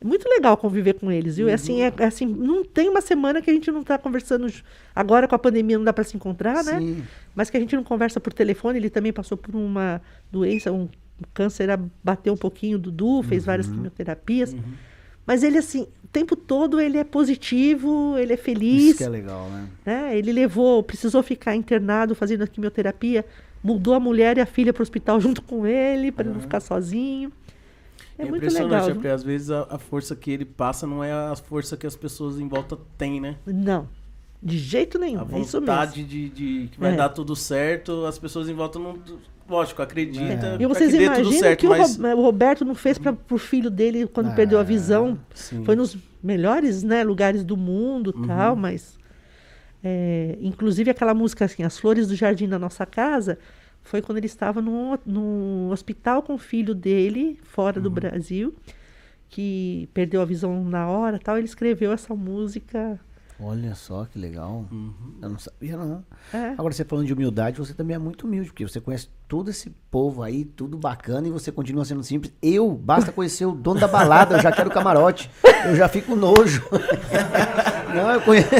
É 0.00 0.04
muito 0.04 0.28
legal 0.28 0.56
conviver 0.56 0.94
com 0.94 1.10
eles, 1.10 1.36
viu? 1.36 1.48
É 1.48 1.54
assim, 1.54 1.82
é, 1.82 1.92
é 1.96 2.04
assim, 2.04 2.26
não 2.26 2.64
tem 2.64 2.88
uma 2.88 3.00
semana 3.00 3.42
que 3.42 3.50
a 3.50 3.52
gente 3.52 3.70
não 3.70 3.82
tá 3.82 3.98
conversando. 3.98 4.52
Agora 4.94 5.26
com 5.26 5.34
a 5.34 5.38
pandemia 5.38 5.76
não 5.76 5.84
dá 5.84 5.92
para 5.92 6.04
se 6.04 6.16
encontrar, 6.16 6.62
né? 6.64 6.78
Sim. 6.78 7.04
Mas 7.34 7.50
que 7.50 7.56
a 7.56 7.60
gente 7.60 7.74
não 7.74 7.82
conversa 7.82 8.20
por 8.20 8.32
telefone. 8.32 8.78
Ele 8.78 8.90
também 8.90 9.12
passou 9.12 9.36
por 9.36 9.54
uma 9.56 10.00
doença, 10.30 10.72
um, 10.72 10.88
câncer, 11.34 11.68
bateu 12.02 12.32
um 12.32 12.36
pouquinho 12.36 12.78
o 12.78 12.80
Dudu, 12.80 13.22
fez 13.22 13.44
várias 13.44 13.66
quimioterapias. 13.68 14.54
Mas 15.28 15.42
ele, 15.44 15.58
assim, 15.58 15.82
o 16.02 16.06
tempo 16.10 16.34
todo 16.34 16.80
ele 16.80 16.96
é 16.98 17.04
positivo, 17.04 18.16
ele 18.18 18.32
é 18.32 18.36
feliz. 18.36 18.82
Isso 18.84 18.96
que 18.98 19.04
é 19.04 19.08
legal, 19.10 19.48
né? 19.50 19.68
né? 19.84 20.18
Ele 20.18 20.32
levou, 20.32 20.82
precisou 20.82 21.22
ficar 21.22 21.54
internado 21.54 22.14
fazendo 22.14 22.42
a 22.42 22.46
quimioterapia, 22.46 23.24
mudou 23.62 23.92
a 23.92 24.00
mulher 24.00 24.38
e 24.38 24.40
a 24.40 24.46
filha 24.46 24.72
para 24.72 24.80
o 24.80 24.82
hospital 24.82 25.20
junto 25.22 25.42
com 25.42 25.66
ele, 25.66 26.10
para 26.10 26.24
ele 26.24 26.34
não 26.34 26.40
ficar 26.40 26.60
sozinho. 26.60 27.30
É, 28.18 28.22
muito 28.24 28.36
impressionante, 28.38 28.70
legal. 28.72 28.88
é 28.90 28.94
porque 28.94 29.08
às 29.08 29.22
vezes 29.22 29.50
a, 29.50 29.66
a 29.70 29.78
força 29.78 30.16
que 30.16 30.30
ele 30.30 30.44
passa 30.44 30.86
não 30.86 31.04
é 31.04 31.12
a 31.12 31.36
força 31.36 31.76
que 31.76 31.86
as 31.86 31.94
pessoas 31.94 32.40
em 32.40 32.48
volta 32.48 32.76
têm, 32.96 33.20
né? 33.20 33.36
Não, 33.46 33.88
de 34.42 34.58
jeito 34.58 34.98
nenhum. 34.98 35.20
A 35.20 35.22
é 35.22 35.26
isso 35.26 35.36
mesmo. 35.36 35.60
vontade 35.60 36.02
de, 36.02 36.28
de 36.30 36.68
que 36.72 36.80
vai 36.80 36.94
É. 36.94 36.96
dar 36.96 37.10
tudo 37.10 37.36
certo, 37.36 38.06
as 38.06 38.18
pessoas 38.18 38.48
em 38.48 38.54
volta 38.54 38.78
não. 38.78 38.98
Lógico, 39.48 39.80
acreditam. 39.80 40.54
E 40.56 40.58
pra 40.58 40.68
vocês 40.68 40.92
imaginam 40.92 41.32
certo, 41.32 41.60
que 41.60 41.66
o, 41.66 41.70
mas. 41.70 41.98
O 41.98 42.20
Roberto 42.20 42.64
não 42.64 42.74
fez 42.74 42.98
para 42.98 43.16
o 43.30 43.38
filho 43.38 43.70
dele 43.70 44.06
quando 44.06 44.28
Ah, 44.28 44.34
perdeu 44.34 44.58
a 44.58 44.62
visão. 44.62 45.18
sim. 45.34 45.64
Foi 45.64 45.74
nos 45.74 45.96
melhores 46.22 46.82
né, 46.82 47.02
lugares 47.02 47.42
do 47.44 47.56
mundo 47.56 48.12
Uhum. 48.14 48.26
tal, 48.26 48.54
mas. 48.56 48.98
é, 49.82 50.36
inclusive 50.40 50.90
aquela 50.90 51.14
música 51.14 51.44
assim, 51.44 51.62
As 51.62 51.78
Flores 51.78 52.08
do 52.08 52.14
Jardim 52.16 52.48
da 52.48 52.58
Nossa 52.58 52.84
Casa, 52.84 53.38
foi 53.82 54.02
quando 54.02 54.18
ele 54.18 54.26
estava 54.26 54.60
no, 54.60 54.98
no 55.06 55.70
hospital 55.70 56.20
com 56.22 56.34
o 56.34 56.38
filho 56.38 56.74
dele, 56.74 57.38
fora 57.44 57.78
Uhum. 57.78 57.84
do 57.84 57.90
Brasil, 57.90 58.54
que 59.30 59.88
perdeu 59.94 60.20
a 60.20 60.24
visão 60.24 60.62
na 60.64 60.88
hora 60.88 61.18
tal. 61.18 61.36
Ele 61.38 61.46
escreveu 61.46 61.92
essa 61.92 62.14
música. 62.14 62.98
Olha 63.40 63.74
só 63.74 64.04
que 64.04 64.18
legal. 64.18 64.66
Uhum. 64.70 64.92
Eu 65.22 65.28
não 65.28 65.38
sabia, 65.38 65.76
não. 65.76 66.04
É. 66.32 66.54
Agora, 66.58 66.74
você 66.74 66.84
falando 66.84 67.06
de 67.06 67.12
humildade, 67.12 67.58
você 67.58 67.72
também 67.72 67.94
é 67.94 67.98
muito 67.98 68.26
humilde, 68.26 68.50
porque 68.50 68.66
você 68.66 68.80
conhece 68.80 69.08
todo 69.28 69.48
esse 69.48 69.70
povo 69.90 70.24
aí, 70.24 70.44
tudo 70.44 70.76
bacana, 70.76 71.28
e 71.28 71.30
você 71.30 71.52
continua 71.52 71.84
sendo 71.84 72.02
simples. 72.02 72.32
Eu, 72.42 72.72
basta 72.72 73.12
conhecer 73.12 73.46
o 73.46 73.52
dono 73.52 73.78
da 73.78 73.86
balada, 73.86 74.36
eu 74.36 74.42
já 74.42 74.50
quero 74.50 74.70
camarote. 74.70 75.30
Eu 75.66 75.76
já 75.76 75.88
fico 75.88 76.16
nojo. 76.16 76.64
Não, 77.94 78.12
eu 78.12 78.20
conheço, 78.22 78.50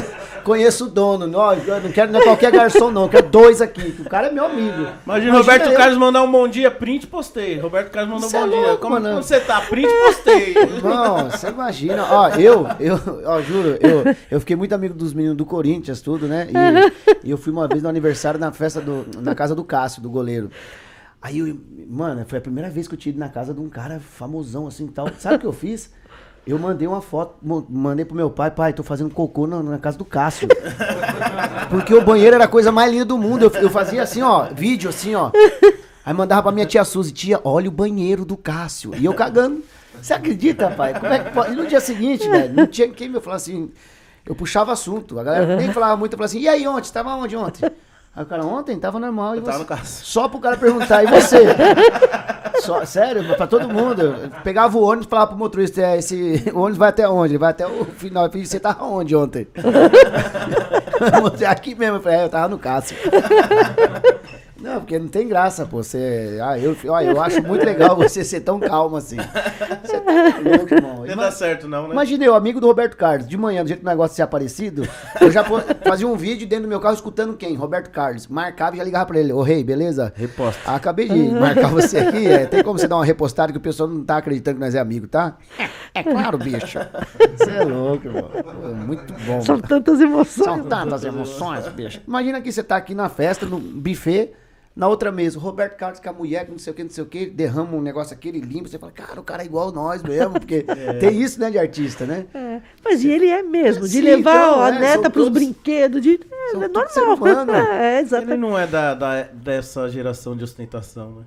conheço 0.48 0.86
o 0.86 0.88
dono. 0.88 1.26
Não, 1.26 1.54
não 1.54 1.92
quero 1.92 2.10
não 2.12 2.20
é 2.20 2.24
qualquer 2.24 2.50
garçom, 2.50 2.90
não. 2.90 3.02
Eu 3.02 3.08
quero 3.08 3.28
dois 3.28 3.60
aqui. 3.60 3.94
O 4.00 4.04
cara 4.08 4.28
é 4.28 4.32
meu 4.32 4.46
amigo. 4.46 4.88
Imagina, 5.04 5.38
Roberto 5.38 5.66
eu- 5.70 5.76
Carlos 5.76 5.98
mandar 5.98 6.22
um 6.22 6.32
bom 6.32 6.48
dia, 6.48 6.70
print 6.70 7.06
postei. 7.06 7.58
Roberto 7.58 7.90
Carlos 7.90 8.10
mandou 8.12 8.28
um 8.28 8.36
é 8.36 8.40
bom 8.40 8.48
dia. 8.48 8.66
louco, 8.68 8.82
Como, 8.82 8.94
mano. 8.94 9.08
como 9.10 9.22
você 9.22 9.38
tá? 9.40 9.60
Print 9.60 9.88
postei. 10.06 10.54
Não, 10.82 11.30
você 11.30 11.48
imagina. 11.48 12.04
Ó, 12.10 12.28
eu, 12.30 12.66
eu, 12.80 12.98
ó, 13.26 13.40
juro, 13.42 13.78
eu, 13.80 14.14
eu 14.30 14.40
fiquei 14.40 14.56
muito 14.56 14.74
amigo 14.74 14.94
dos 14.94 15.12
meninos 15.14 15.36
do 15.36 15.44
Corinthians, 15.44 16.00
tudo, 16.00 16.26
né? 16.26 16.48
E, 17.22 17.28
e 17.28 17.30
eu 17.30 17.36
fui 17.38 17.52
uma 17.52 17.68
vez 17.68 17.82
no 17.82 17.88
aniversário 17.88 18.40
na 18.40 18.50
festa 18.50 18.80
do, 18.80 19.06
na 19.20 19.34
casa 19.34 19.54
do 19.54 19.62
Cássio, 19.62 20.02
do 20.02 20.10
goleiro. 20.10 20.50
Aí, 21.20 21.40
eu, 21.40 21.58
mano, 21.88 22.24
foi 22.28 22.38
a 22.38 22.40
primeira 22.40 22.70
vez 22.70 22.86
que 22.86 22.94
eu 22.94 22.98
tive 22.98 23.18
na 23.18 23.28
casa 23.28 23.52
de 23.52 23.60
um 23.60 23.68
cara 23.68 23.98
famosão 24.00 24.66
assim 24.66 24.86
e 24.86 24.88
tal. 24.88 25.08
Sabe 25.18 25.36
o 25.36 25.38
que 25.40 25.46
eu 25.46 25.52
fiz? 25.52 25.90
Eu 26.48 26.58
mandei 26.58 26.88
uma 26.88 27.02
foto, 27.02 27.34
mandei 27.68 28.06
pro 28.06 28.16
meu 28.16 28.30
pai, 28.30 28.50
pai, 28.50 28.72
tô 28.72 28.82
fazendo 28.82 29.10
cocô 29.10 29.46
na, 29.46 29.62
na 29.62 29.78
casa 29.78 29.98
do 29.98 30.04
Cássio. 30.04 30.48
Porque 31.68 31.92
o 31.92 32.02
banheiro 32.02 32.36
era 32.36 32.44
a 32.44 32.48
coisa 32.48 32.72
mais 32.72 32.90
linda 32.90 33.04
do 33.04 33.18
mundo. 33.18 33.44
Eu, 33.44 33.50
eu 33.60 33.68
fazia 33.68 34.02
assim, 34.02 34.22
ó, 34.22 34.44
vídeo 34.50 34.88
assim, 34.88 35.14
ó. 35.14 35.30
Aí 36.02 36.14
mandava 36.14 36.44
pra 36.44 36.52
minha 36.52 36.64
tia 36.64 36.82
Suzy, 36.86 37.12
tia, 37.12 37.38
olha 37.44 37.68
o 37.68 37.70
banheiro 37.70 38.24
do 38.24 38.34
Cássio. 38.34 38.94
E 38.96 39.04
eu 39.04 39.12
cagando. 39.12 39.62
Você 40.00 40.14
acredita, 40.14 40.70
pai? 40.70 40.98
Como 40.98 41.12
é 41.12 41.18
que 41.18 41.32
pode? 41.32 41.52
E 41.52 41.54
no 41.54 41.66
dia 41.66 41.80
seguinte, 41.80 42.26
velho, 42.26 42.54
não 42.54 42.66
tinha 42.66 42.88
quem 42.88 43.10
me 43.10 43.20
falar 43.20 43.36
assim. 43.36 43.70
Eu 44.24 44.34
puxava 44.34 44.72
assunto. 44.72 45.18
A 45.18 45.24
galera 45.24 45.54
nem 45.54 45.70
falava 45.70 45.98
muito, 45.98 46.14
eu 46.14 46.16
falava 46.16 46.30
assim, 46.30 46.40
e 46.40 46.48
aí 46.48 46.66
ontem? 46.66 46.90
Tava 46.90 47.14
onde 47.14 47.36
ontem? 47.36 47.70
Aí 48.14 48.22
o 48.22 48.26
cara, 48.26 48.44
ontem 48.44 48.78
tava 48.78 48.98
normal. 48.98 49.35
E 49.35 49.39
Eu 49.39 49.44
tava 49.44 49.59
você? 49.59 49.62
no 49.62 49.68
Cássio. 49.68 50.06
Só 50.06 50.28
pro 50.28 50.40
cara 50.40 50.56
perguntar, 50.56 51.05
e 51.05 51.06
você? 51.06 51.39
Só, 52.60 52.85
sério, 52.85 53.24
pra 53.36 53.47
todo 53.47 53.68
mundo. 53.68 54.02
Eu 54.02 54.30
pegava 54.43 54.76
o 54.76 54.82
ônibus 54.82 55.06
e 55.06 55.10
falava 55.10 55.28
pro 55.28 55.39
motorista, 55.39 55.80
é, 55.80 55.98
esse 55.98 56.51
o 56.52 56.59
ônibus 56.59 56.78
vai 56.78 56.89
até 56.89 57.09
onde? 57.09 57.35
Ele 57.35 57.39
vai 57.39 57.51
até 57.51 57.66
o 57.66 57.85
final. 57.85 58.24
Eu 58.24 58.30
falei, 58.30 58.44
você 58.47 58.59
tava 58.59 58.85
onde 58.85 59.14
ontem? 59.14 59.47
Aqui 61.48 61.74
mesmo, 61.74 61.98
eu 61.98 62.02
falei, 62.02 62.18
é, 62.18 62.24
eu 62.24 62.28
tava 62.28 62.48
no 62.48 62.59
Cássio. 62.59 62.97
Não, 64.60 64.80
porque 64.80 64.98
não 64.98 65.06
tem 65.06 65.28
graça, 65.28 65.64
pô. 65.64 65.82
Você, 65.82 66.39
ah, 66.43 66.59
eu, 66.59 66.76
ó, 66.89 67.01
eu 67.01 67.20
acho 67.20 67.40
muito 67.43 67.64
legal 67.64 67.94
você 67.97 68.24
ser 68.24 68.40
tão 68.40 68.59
calmo 68.59 68.97
assim. 68.97 69.16
Você 69.16 70.01
tá 70.01 70.12
louco, 70.44 70.74
irmão. 70.74 71.05
Não 71.06 71.16
dá 71.16 71.30
certo, 71.30 71.68
não, 71.68 71.86
né? 71.86 71.93
Imaginei, 71.93 72.28
o 72.28 72.35
amigo 72.35 72.60
do 72.60 72.66
Roberto 72.66 72.97
Carlos, 72.97 73.28
de 73.28 73.36
manhã, 73.36 73.62
do 73.62 73.68
jeito 73.68 73.80
que 73.80 73.86
o 73.86 73.89
negócio 73.89 74.16
ser 74.16 74.22
aparecido, 74.22 74.86
eu 75.20 75.30
já 75.30 75.44
fazia 75.85 76.09
um 76.09 76.16
vídeo 76.16 76.47
dentro 76.47 76.64
do 76.64 76.68
meu 76.68 76.80
carro 76.80 76.94
escutando 76.94 77.36
quem? 77.36 77.55
Roberto 77.55 77.90
Carlos. 77.90 78.26
Marcava 78.26 78.74
e 78.74 78.78
já 78.78 78.85
ligava 78.85 79.06
pra 79.06 79.18
ele. 79.18 79.32
Ô, 79.32 79.43
rei, 79.43 79.62
beleza? 79.62 80.12
Reposta. 80.16 80.60
Ah, 80.66 80.74
acabei 80.74 81.09
de 81.09 81.30
marcar 81.30 81.68
você 81.68 81.98
aqui. 82.01 82.26
é, 82.26 82.47
tem 82.47 82.62
como 82.64 82.78
você 82.78 82.89
dar 82.89 82.97
uma 82.97 83.05
repostada 83.05 83.52
que 83.52 83.59
o 83.59 83.62
pessoal 83.62 83.89
não 83.89 84.05
tá 84.05 84.16
acreditando 84.16 84.56
que 84.56 84.64
nós 84.64 84.74
é 84.74 84.80
amigo, 84.80 85.06
tá? 85.06 85.36
É, 85.59 86.01
é 86.01 86.02
claro, 86.02 86.36
bicho. 86.36 86.78
Você 87.36 87.51
é 87.51 87.64
louco, 87.64 88.09
irmão. 88.09 88.28
Pô, 88.28 88.68
muito 88.74 89.12
bom. 89.24 89.40
São 89.40 89.56
mano. 89.56 89.68
tantas 89.68 90.01
emoções. 90.01 90.44
São 90.44 90.64
tantas 90.64 91.05
emoções, 91.05 91.68
bicho. 91.68 92.01
Imagina 92.06 92.40
que 92.40 92.51
você 92.51 92.62
tá 92.62 92.76
aqui 92.76 92.94
na 92.94 93.09
festa, 93.09 93.47
no 93.47 93.59
buffet, 93.59 94.32
na 94.78 94.86
outra 94.88 95.10
mesa, 95.10 95.36
o 95.38 95.42
Roberto 95.42 95.76
Carlos 95.76 95.98
com 95.98 96.09
a 96.09 96.12
mulher, 96.12 96.46
não 96.48 96.56
sei 96.56 96.72
o 96.72 96.76
que, 96.76 96.84
não 96.84 96.90
sei 96.90 97.02
o 97.02 97.06
que, 97.06 97.26
derrama 97.26 97.76
um 97.76 97.82
negócio 97.82 98.14
aqui, 98.14 98.28
ele 98.28 98.38
limpa, 98.40 98.68
você 98.68 98.78
fala, 98.78 98.92
cara, 98.92 99.20
o 99.20 99.24
cara 99.24 99.42
é 99.42 99.46
igual 99.46 99.72
nós 99.72 100.02
mesmo, 100.05 100.34
porque 100.34 100.64
tem 101.00 101.20
isso, 101.20 101.40
né, 101.40 101.50
de 101.50 101.59
artista, 101.59 102.06
né? 102.06 102.26
É, 102.32 102.60
mas 102.84 103.02
e 103.02 103.10
ele 103.10 103.26
é 103.28 103.42
mesmo, 103.42 103.82
de 103.82 103.90
Sim, 103.94 104.02
levar 104.02 104.36
então, 104.36 104.62
a 104.62 104.68
é, 104.68 104.78
neta 104.78 104.92
são 105.02 105.10
para 105.10 105.18
os 105.20 105.24
todos- 105.26 105.32
brinquedos, 105.32 106.00
de, 106.00 106.20
é, 106.30 106.50
são 106.52 106.62
é 106.62 106.68
normal. 106.68 107.16
humano. 107.16 107.52
É, 107.68 107.94
Ele 107.98 108.02
exatamente. 108.06 108.38
não 108.38 108.56
é 108.56 108.66
da, 108.68 108.94
da- 108.94 109.22
dessa 109.24 109.88
geração 109.90 110.36
de 110.36 110.44
ostentação, 110.44 111.10
né? 111.16 111.24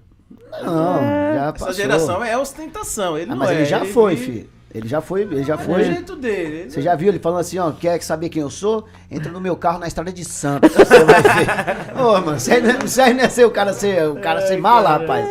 Não, 0.64 0.96
já 1.02 1.42
Essa 1.44 1.52
passou. 1.54 1.74
geração 1.74 2.24
é 2.24 2.38
ostentação. 2.38 3.18
Ele 3.18 3.32
Ah, 3.32 3.36
não 3.36 3.38
mas 3.38 3.50
é. 3.52 3.56
ele 3.56 3.66
já 3.66 3.84
foi, 3.86 4.14
ele- 4.14 4.22
filho. 4.22 4.50
Ele 4.74 4.88
já 4.88 5.02
foi, 5.02 5.22
ele 5.24 5.44
já 5.44 5.54
É 5.54 5.58
o 5.58 5.60
foi. 5.60 5.84
jeito 5.84 6.16
dele. 6.16 6.70
Você 6.72 6.82
já 6.82 6.96
viu 6.96 7.10
ele 7.10 7.20
falando 7.20 7.40
assim, 7.42 7.58
ó, 7.60 7.72
quer 7.72 8.02
saber 8.02 8.30
quem 8.30 8.42
eu 8.42 8.50
sou? 8.50 8.86
Entra 9.10 9.30
no 9.32 9.42
meu 9.42 9.56
carro 9.58 9.80
na 9.80 9.88
estrada 9.88 10.12
de 10.14 10.24
Santos, 10.24 10.72
você 10.74 11.04
vai 11.04 11.22
ver. 11.22 11.48
Ô, 12.02 12.14
mano, 12.22 12.38
isso 12.38 12.52
aí, 12.54 12.62
não 12.62 12.70
é- 12.70 12.80
isso 12.86 13.02
aí 13.02 13.14
não 13.14 13.24
é 13.24 13.30
ser 13.30 13.46
o 13.46 13.52
cara 13.52 13.74
ser, 13.74 14.08
o 14.08 14.16
cara 14.22 14.48
ser 14.48 14.58
mala, 14.58 14.98
rapaz. 14.98 15.28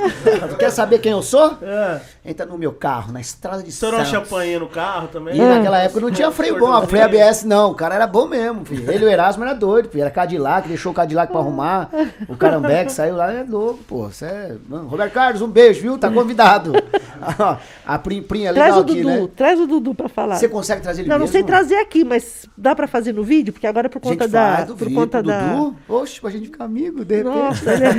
Tu 0.50 0.56
quer 0.56 0.70
saber 0.70 0.98
quem 0.98 1.12
eu 1.12 1.22
sou? 1.22 1.56
É. 1.62 2.00
Entra 2.22 2.44
no 2.44 2.58
meu 2.58 2.72
carro, 2.72 3.10
na 3.12 3.20
estrada 3.20 3.62
de 3.62 3.70
Estourou 3.70 3.98
uma 3.98 4.04
Santos. 4.04 4.28
champanhe 4.28 4.58
no 4.58 4.68
carro 4.68 5.08
também. 5.08 5.34
E 5.34 5.40
naquela 5.40 5.78
época 5.78 6.00
não 6.00 6.10
tinha 6.10 6.30
freio 6.30 6.58
bom, 6.58 6.70
a 6.70 6.86
freio 6.86 7.04
ABS 7.06 7.44
não, 7.44 7.70
o 7.70 7.74
cara 7.74 7.94
era 7.94 8.06
bom 8.06 8.26
mesmo, 8.26 8.64
filho. 8.66 8.90
Ele 8.92 9.04
e 9.04 9.08
o 9.08 9.10
Erasmo 9.10 9.42
era 9.42 9.54
doido, 9.54 9.88
filho. 9.88 10.02
Era 10.02 10.10
Cadillac, 10.10 10.68
deixou 10.68 10.92
o 10.92 10.94
Cadillac 10.94 11.32
pra 11.32 11.40
arrumar. 11.40 11.88
O 12.28 12.36
Carambeque 12.36 12.92
saiu 12.92 13.16
lá, 13.16 13.32
é 13.32 13.42
louco, 13.42 13.78
pô. 13.88 14.08
Você 14.10 14.26
é... 14.26 14.56
Mano, 14.68 14.86
Roberto 14.86 15.12
Carlos, 15.14 15.40
um 15.40 15.48
beijo, 15.48 15.80
viu? 15.80 15.96
Tá 15.96 16.10
convidado. 16.10 16.72
a 17.86 17.98
Prim, 17.98 18.22
Prim 18.22 18.44
é 18.44 18.52
legal 18.52 18.80
o 18.80 18.84
Dudu, 18.84 18.92
aqui, 18.92 19.04
né? 19.04 19.28
Traz 19.31 19.59
o 19.61 19.66
Dudu 19.66 19.94
pra 19.94 20.09
falar. 20.09 20.36
Você 20.36 20.48
consegue 20.48 20.82
trazer 20.82 21.02
ele 21.02 21.09
Não, 21.09 21.16
não 21.16 21.20
mesmo? 21.27 21.32
sei 21.32 21.43
trazer 21.43 21.77
aqui, 21.77 22.05
mas 22.05 22.47
dá 22.57 22.74
pra 22.74 22.86
fazer 22.86 23.12
no 23.12 23.23
vídeo? 23.24 23.52
Porque 23.52 23.66
agora 23.66 23.86
é 23.86 23.89
por 23.89 24.01
conta 24.01 24.28
da. 24.28 24.57
faz 24.57 24.66
do 24.69 24.77
por 24.77 24.93
conta 24.93 25.23
da. 25.23 25.55
Dudu. 25.55 25.77
Oxe, 25.89 26.20
pra 26.20 26.31
gente 26.31 26.47
ficar 26.47 26.65
amigo, 26.65 27.05
de 27.05 27.16
repente. 27.16 27.35
Nossa, 27.35 27.73
ele 27.73 27.85
é- 27.85 27.90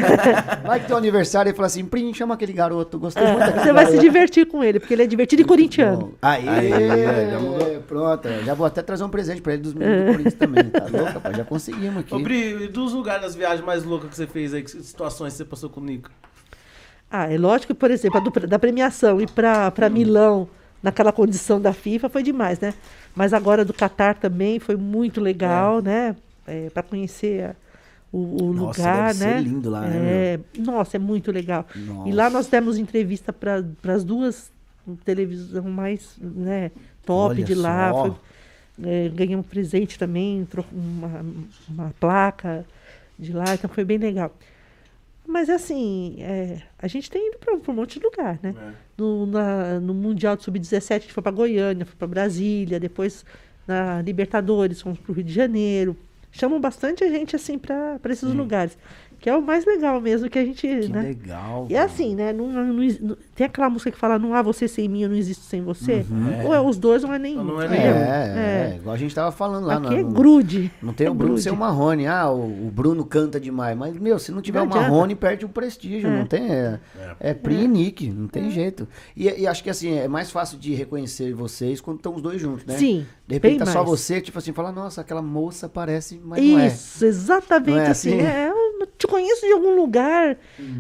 Vai 0.68 0.80
que 0.80 0.86
tem 0.86 0.96
um 0.96 1.00
aniversário 1.00 1.50
e 1.50 1.54
fala 1.54 1.66
assim, 1.68 1.86
Prim, 1.86 2.14
chama 2.14 2.34
aquele 2.36 2.54
garoto, 2.54 3.00
gostei 3.00 3.24
muito 3.26 3.40
daquele 3.40 3.60
É, 3.60 3.64
você 3.64 3.74
vai 3.74 3.86
se 3.88 3.98
divertir 3.98 4.46
com 4.46 4.64
ele, 4.64 4.80
porque 4.80 4.94
ele 4.94 5.04
é 5.04 5.08
divertido 5.08 5.42
e 5.42 5.46
corintiano. 5.46 6.14
Aí, 6.22 6.46
já 7.32 7.40
mudou. 7.40 7.82
pronto. 7.88 8.28
Já 8.46 8.54
vou 8.54 8.66
até 8.66 8.82
trazer 8.82 9.04
um 9.04 9.10
presente 9.10 9.42
pra 9.42 9.54
ele 9.54 9.62
dos 9.64 9.74
meninos 9.74 10.00
do 10.06 10.12
Corinthians 10.12 10.34
também. 10.36 10.64
Tá 10.66 10.86
louco, 10.92 11.14
rapaz? 11.14 11.38
Já 11.38 11.44
conseguimos 11.44 11.98
aqui. 12.00 12.14
Ô, 12.14 12.20
Bri, 12.20 12.64
e 12.64 12.68
dos 12.68 12.94
lugares 12.94 13.22
das 13.24 13.36
viagens 13.36 13.66
mais 13.66 13.84
loucas 13.84 14.10
que 14.10 14.16
você 14.16 14.28
fez 14.28 14.54
aí, 14.54 14.62
que 14.64 14.70
situações 14.72 15.34
que 15.34 15.38
você 15.38 15.46
passou 15.46 15.70
com 15.70 15.80
o 15.80 15.84
Nico? 15.84 16.10
Ah, 17.10 17.32
é 17.32 17.38
lógico 17.38 17.74
que, 17.74 17.80
por 17.80 17.92
exemplo, 17.92 18.20
a 18.20 18.24
do- 18.24 18.48
da 18.48 18.58
premiação 18.58 19.20
ir 19.20 19.30
para 19.32 19.72
Hum. 19.88 19.90
Milão, 19.90 20.48
naquela 20.82 21.12
condição 21.12 21.60
da 21.62 21.74
FIFA, 21.74 22.10
foi 22.10 22.24
demais, 22.24 22.60
né? 22.60 22.74
Mas 23.16 23.34
agora 23.34 23.64
do 23.64 23.74
Catar 23.74 24.16
também 24.16 24.60
foi 24.60 24.76
muito 24.76 25.22
legal, 25.22 25.82
né? 25.82 26.16
para 26.74 26.84
conhecer 26.84 27.46
a- 27.46 27.56
o, 28.12 28.44
o 28.50 28.54
Nossa, 28.54 28.82
lugar, 28.82 29.04
deve 29.06 29.14
ser 29.20 29.26
né? 29.26 29.42
lindo 29.42 29.70
lá, 29.70 29.82
né, 29.82 30.34
é, 30.34 30.40
Nossa, 30.58 30.98
é 30.98 31.00
muito 31.00 31.32
legal. 31.32 31.66
Nossa. 31.74 32.10
E 32.10 32.12
lá 32.12 32.30
nós 32.30 32.48
demos 32.48 32.78
entrevista 32.78 33.32
para 33.32 33.64
as 33.94 34.04
duas 34.04 34.52
televisão 35.06 35.64
mais 35.64 36.16
né, 36.20 36.72
top 37.06 37.30
Olha 37.30 37.44
de 37.44 37.56
lá. 37.56 37.94
Foi, 37.94 38.14
é, 38.84 39.10
ganhamos 39.10 39.46
um 39.46 39.50
presente 39.50 39.98
também, 39.98 40.46
uma, 40.74 41.26
uma 41.70 41.94
placa 42.00 42.66
de 43.18 43.32
lá, 43.32 43.54
então 43.54 43.70
foi 43.70 43.86
bem 43.86 43.98
legal. 43.98 44.36
Mas 45.32 45.50
assim, 45.50 46.18
é, 46.20 46.62
a 46.78 46.88
gente 46.88 47.10
tem 47.10 47.30
ido 47.30 47.38
para 47.40 47.54
um 47.56 47.76
monte 47.76 47.98
de 48.00 48.06
lugar, 48.06 48.38
né? 48.44 48.54
No, 48.98 49.26
na- 49.26 49.80
no 49.80 49.94
Mundial 49.94 50.36
de 50.36 50.44
Sub-17, 50.44 50.92
a 50.96 51.00
gente 51.00 51.14
foi 51.14 51.24
para 51.24 51.32
Goiânia, 51.32 51.86
foi 51.86 51.96
para 51.98 52.08
Brasília, 52.08 52.80
depois 52.80 53.26
na 53.68 54.02
Libertadores, 54.02 54.82
fomos 54.82 55.00
para 55.00 55.12
o 55.12 55.16
Rio 55.16 55.24
de 55.24 55.34
Janeiro. 55.34 55.96
Chamam 56.34 56.60
bastante 56.62 57.04
a 57.04 57.10
gente 57.10 57.36
assim 57.36 57.58
para 57.58 58.00
esses 58.10 58.24
lugares, 58.34 58.78
que 59.22 59.30
é 59.30 59.38
o 59.38 59.42
mais 59.42 59.66
legal 59.66 60.02
mesmo 60.02 60.28
que 60.30 60.40
a 60.40 60.44
gente. 60.44 60.68
Que 60.68 60.88
né? 60.90 61.02
legal. 61.02 61.68
E 61.70 61.76
é 61.76 61.80
assim, 61.82 62.16
né? 62.16 62.34
Não, 62.34 62.48
não- 62.48 62.74
não- 62.74 63.18
tem 63.36 63.46
aquela 63.46 63.70
música 63.70 63.92
que 63.92 63.98
fala, 63.98 64.18
não 64.18 64.34
há 64.34 64.42
você 64.42 64.68
sem 64.68 64.90
mim, 64.90 65.04
eu 65.04 65.10
não 65.10 65.16
existo 65.16 65.46
sem 65.46 65.62
você. 65.62 66.04
Ou 66.44 66.54
é 66.54 66.60
os 66.60 66.78
dois, 66.78 67.04
ou 67.04 67.14
é 67.14 67.20
nenhum. 67.20 67.44
Não 67.44 67.62
é 67.62 67.66
É, 67.66 67.70
nenhum. 67.70 67.84
é, 67.84 68.76
igual 68.78 68.96
a 68.96 68.98
gente 68.98 69.14
tava 69.14 69.32
falando 69.32 69.66
lá. 69.68 69.76
Aqui 69.76 69.96
é 69.96 70.02
no- 70.04 70.10
grude. 70.12 70.72
Não 70.82 70.92
tem 70.92 71.06
é 71.06 71.10
o 71.10 71.14
Bruno 71.14 71.34
grude. 71.34 71.44
ser 71.44 71.52
o 71.52 71.56
Marrone. 71.56 72.08
Ah, 72.08 72.30
o, 72.32 72.68
o 72.68 72.72
Bruno 72.72 73.06
canta 73.06 73.40
demais. 73.40 73.78
Mas, 73.78 73.96
meu, 73.98 74.18
se 74.18 74.32
não 74.32 74.42
tiver 74.42 74.60
Não 74.60 74.66
o. 74.66 74.70
Marrone, 74.70 75.16
perde 75.16 75.46
o 75.46 75.50
prestígio. 75.50 76.10
É. 76.10 76.18
Não 76.18 76.26
tem. 76.26 76.52
É, 76.52 76.80
é 77.20 77.34
Pri 77.34 77.64
e 77.64 77.68
Nick, 77.68 78.10
não 78.10 78.28
tem 78.28 78.50
jeito. 78.50 78.88
E, 79.16 79.28
e 79.30 79.46
acho 79.48 79.64
que 79.64 79.70
assim, 79.70 79.94
é 79.98 80.08
mais 80.08 80.32
fácil 80.32 80.58
de 80.58 80.74
reconhecer 80.74 81.32
vocês 81.34 81.80
quando 81.80 81.98
estão 81.98 82.16
os 82.16 82.22
dois 82.22 82.42
juntos, 82.42 82.66
né? 82.66 82.76
Sim, 82.78 83.06
De 83.28 83.36
repente 83.36 83.52
bem 83.52 83.60
tá 83.60 83.66
só 83.68 83.80
mais. 83.80 83.90
você, 83.90 84.20
tipo 84.20 84.38
assim, 84.40 84.52
fala, 84.52 84.72
nossa, 84.72 85.02
aquela 85.02 85.22
moça 85.22 85.70
parece, 85.70 86.20
mas 86.24 86.44
não 86.44 86.60
é. 86.60 86.68
Isso, 86.68 87.06
exatamente 87.06 87.70
Não 87.72 87.78
é 87.80 87.88
assim. 87.90 88.14
assim? 88.14 88.22
É, 88.22 88.52
conheço 89.12 89.46
de 89.46 89.52
algum 89.54 89.76
lugar. 89.76 90.38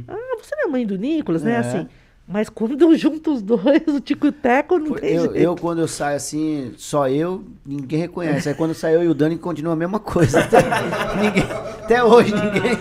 Ah, 0.08 0.38
você 0.42 0.56
não 0.56 0.70
é 0.70 0.72
mãe 0.72 0.86
do 0.86 0.98
Nicolas, 0.98 1.44
né? 1.44 1.54
É. 1.54 1.58
Assim. 1.58 1.88
Mas 2.28 2.48
quando 2.48 2.96
juntam 2.96 3.34
os 3.34 3.42
dois, 3.42 3.82
o 3.88 4.00
tico-teco 4.00 4.78
não 4.80 4.94
tem 4.96 5.16
Eu, 5.16 5.22
jeito. 5.24 5.36
eu, 5.38 5.56
quando 5.56 5.80
eu 5.82 5.88
saio 5.88 6.16
assim, 6.16 6.72
só 6.78 7.10
eu, 7.10 7.44
ninguém 7.66 8.00
reconhece. 8.00 8.48
Aí 8.48 8.56
quando 8.56 8.74
sai 8.74 8.96
eu 8.96 9.04
e 9.04 9.08
o 9.10 9.14
Dani, 9.14 9.38
continua 9.38 9.74
a 9.74 9.76
mesma 9.76 10.00
coisa. 10.00 10.40
Até, 10.40 10.60
ninguém, 11.22 11.44
até 11.84 12.02
hoje, 12.04 12.34
ninguém. 12.34 12.78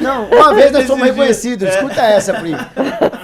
Não, 0.00 0.26
uma 0.30 0.54
vez 0.54 0.70
nós 0.70 0.84
fomos 0.86 1.02
dias, 1.02 1.16
reconhecidos. 1.16 1.68
Escuta 1.68 2.02
essa, 2.02 2.34
Pri. 2.34 2.52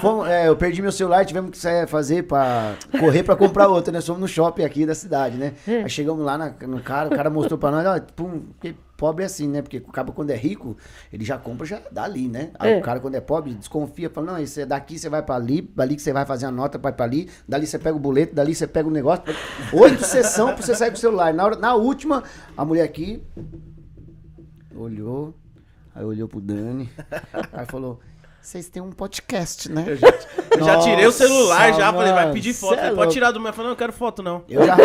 Fomos- 0.00 0.26
é, 0.28 0.48
eu 0.48 0.56
perdi 0.56 0.82
meu 0.82 0.90
celular, 0.90 1.24
tivemos 1.24 1.50
que 1.52 1.58
sair, 1.58 1.86
fazer 1.86 2.24
pra 2.24 2.74
correr 2.98 3.22
pra 3.22 3.36
comprar 3.36 3.68
outro, 3.68 3.92
né? 3.92 4.00
Fomos 4.00 4.22
no 4.22 4.26
shopping 4.28 4.64
aqui 4.64 4.84
da 4.86 4.94
cidade, 4.94 5.36
né? 5.36 5.52
É. 5.68 5.82
Aí 5.82 5.90
chegamos 5.90 6.24
lá 6.24 6.36
na- 6.36 6.52
no 6.66 6.80
cara, 6.80 7.08
o 7.08 7.14
cara 7.14 7.30
mostrou 7.30 7.58
pra 7.58 7.70
nós, 7.70 7.86
ó, 7.86 8.00
pum, 8.16 8.40
porque 8.58 8.74
pobre 9.00 9.22
é 9.22 9.26
assim, 9.26 9.48
né? 9.48 9.62
Porque 9.62 9.78
o 9.78 9.90
cara 9.90 10.12
quando 10.12 10.28
é 10.28 10.36
rico, 10.36 10.76
ele 11.10 11.24
já 11.24 11.38
compra 11.38 11.66
já 11.66 11.80
dali, 11.90 12.28
né? 12.28 12.50
Aí 12.58 12.74
É. 12.74 12.78
o 12.78 12.82
cara 12.82 13.00
quando 13.00 13.14
é 13.14 13.20
pobre, 13.20 13.54
desconfia, 13.54 14.10
fala, 14.10 14.32
não, 14.32 14.38
isso 14.38 14.60
é 14.60 14.66
daqui 14.66 14.98
você 14.98 15.08
vai 15.08 15.22
pra 15.22 15.36
ali, 15.36 15.62
dali 15.74 15.96
que 15.96 16.02
você 16.02 16.12
vai 16.12 16.26
fazer 16.26 16.44
a 16.44 16.50
nota, 16.50 16.76
vai 16.76 16.92
pra 16.92 17.06
ali, 17.06 17.30
dali 17.48 17.66
você 17.66 17.78
pega 17.78 17.96
o 17.96 17.98
boleto, 17.98 18.34
dali 18.34 18.54
você 18.54 18.66
pega 18.66 18.86
o 18.86 18.92
negócio. 18.92 19.24
Oito 19.72 20.04
sessão 20.04 20.48
pra 20.54 20.62
você 20.62 20.74
sair 20.74 20.90
com 20.90 20.96
o 20.98 21.00
celular. 21.00 21.32
Na, 21.32 21.46
hora, 21.46 21.56
na 21.56 21.74
última, 21.74 22.22
a 22.54 22.62
mulher 22.62 22.82
aqui 22.82 23.22
olhou, 24.76 25.34
aí 25.94 26.04
olhou 26.04 26.28
pro 26.28 26.40
Dani, 26.40 26.90
aí 27.52 27.64
falou, 27.66 28.00
vocês 28.42 28.68
têm 28.68 28.82
um 28.82 28.90
podcast, 28.90 29.70
né? 29.70 29.84
Eu 29.86 29.96
já, 29.96 30.08
eu 30.08 30.64
já 30.64 30.78
tirei 30.80 31.06
o 31.06 31.12
celular, 31.12 31.68
Nossa, 31.68 31.80
já 31.80 31.92
falei, 31.92 32.12
vai 32.12 32.32
pedir 32.32 32.54
foto. 32.54 32.78
é 32.78 32.94
Pode 32.94 33.12
tirar 33.12 33.30
do 33.32 33.38
meu. 33.38 33.50
Eu 33.50 33.52
falei, 33.52 33.66
não, 33.66 33.72
eu 33.72 33.76
quero 33.76 33.92
foto, 33.92 34.22
não. 34.22 34.42
Eu 34.48 34.64
já 34.64 34.76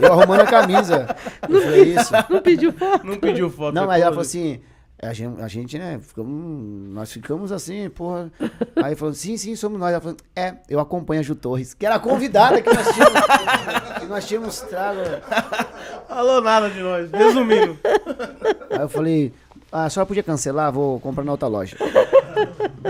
eu 0.00 0.12
arrumando 0.12 0.40
a 0.40 0.46
camisa. 0.46 1.14
Eu 1.48 1.60
falei 1.60 1.94
isso. 1.94 2.12
Não 2.30 2.40
pediu 2.40 2.72
foto. 2.72 3.06
Não 3.06 3.16
pediu 3.16 3.50
foto. 3.50 3.74
Não, 3.74 3.82
eu 3.82 3.88
mas 3.88 4.00
ela 4.00 4.10
falou 4.10 4.22
assim, 4.22 4.60
a 5.02 5.12
gente, 5.12 5.42
a 5.42 5.48
gente, 5.48 5.78
né, 5.78 6.00
ficamos, 6.00 6.94
nós 6.94 7.12
ficamos 7.12 7.52
assim, 7.52 7.90
porra. 7.90 8.32
Aí 8.82 8.96
falou, 8.96 9.12
sim, 9.12 9.36
sim, 9.36 9.54
somos 9.54 9.78
nós. 9.78 9.92
Ela 9.92 10.00
falou, 10.00 10.16
é, 10.34 10.54
eu 10.68 10.80
acompanho 10.80 11.20
a 11.20 11.22
Ju 11.22 11.34
Torres, 11.34 11.74
que 11.74 11.84
era 11.84 11.96
a 11.96 12.00
convidada 12.00 12.62
que 12.62 12.72
nós 12.72 12.88
tínhamos, 12.94 13.20
que 14.00 14.06
nós 14.06 14.26
tínhamos 14.26 14.60
trago. 14.62 15.00
Falou 16.08 16.40
nada 16.40 16.70
de 16.70 16.80
nós, 16.80 17.10
resumindo. 17.10 17.78
Aí 18.70 18.80
eu 18.80 18.88
falei, 18.88 19.32
ah, 19.70 19.84
a 19.84 19.90
senhora 19.90 20.06
podia 20.06 20.22
cancelar? 20.22 20.72
Vou 20.72 20.98
comprar 21.00 21.24
na 21.24 21.32
outra 21.32 21.48
loja. 21.48 21.76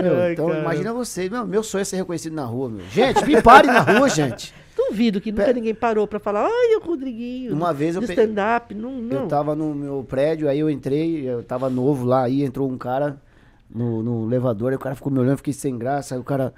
Meu, 0.01 0.19
Ai, 0.21 0.33
então 0.33 0.47
caramba. 0.47 0.63
imagina 0.65 0.93
você, 0.93 1.29
meu, 1.29 1.45
meu 1.45 1.63
sonho 1.63 1.81
é 1.81 1.85
ser 1.85 1.95
reconhecido 1.97 2.33
na 2.33 2.45
rua, 2.45 2.69
meu. 2.69 2.85
Gente, 2.87 3.25
me 3.25 3.41
pare 3.41 3.67
na 3.67 3.79
rua, 3.81 4.09
gente. 4.09 4.53
Duvido 4.75 5.21
que 5.21 5.31
nunca 5.31 5.53
ninguém 5.53 5.73
parou 5.73 6.05
pra 6.07 6.19
falar, 6.19 6.45
ai, 6.45 6.75
o 6.75 6.85
Rodriguinho. 6.85 7.53
Uma 7.53 7.73
vez 7.73 7.95
eu 7.95 8.01
pe- 8.01 8.09
stand-up. 8.13 8.73
Não, 8.75 8.91
não. 8.91 9.21
Eu 9.23 9.27
tava 9.27 9.55
no 9.55 9.73
meu 9.73 10.03
prédio, 10.07 10.49
aí 10.49 10.59
eu 10.59 10.69
entrei, 10.69 11.27
eu 11.27 11.41
tava 11.43 11.69
novo 11.69 12.05
lá, 12.05 12.23
aí 12.23 12.43
entrou 12.43 12.69
um 12.69 12.77
cara 12.77 13.21
no, 13.69 14.03
no 14.03 14.27
elevador, 14.27 14.71
aí 14.71 14.75
o 14.75 14.79
cara 14.79 14.95
ficou 14.95 15.11
me 15.11 15.19
olhando, 15.19 15.37
fiquei 15.37 15.53
sem 15.53 15.77
graça, 15.77 16.15
aí 16.15 16.19
o 16.19 16.23
cara. 16.23 16.53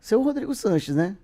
Seu 0.00 0.22
Rodrigo 0.22 0.54
Sanches, 0.54 0.94
né? 0.96 1.16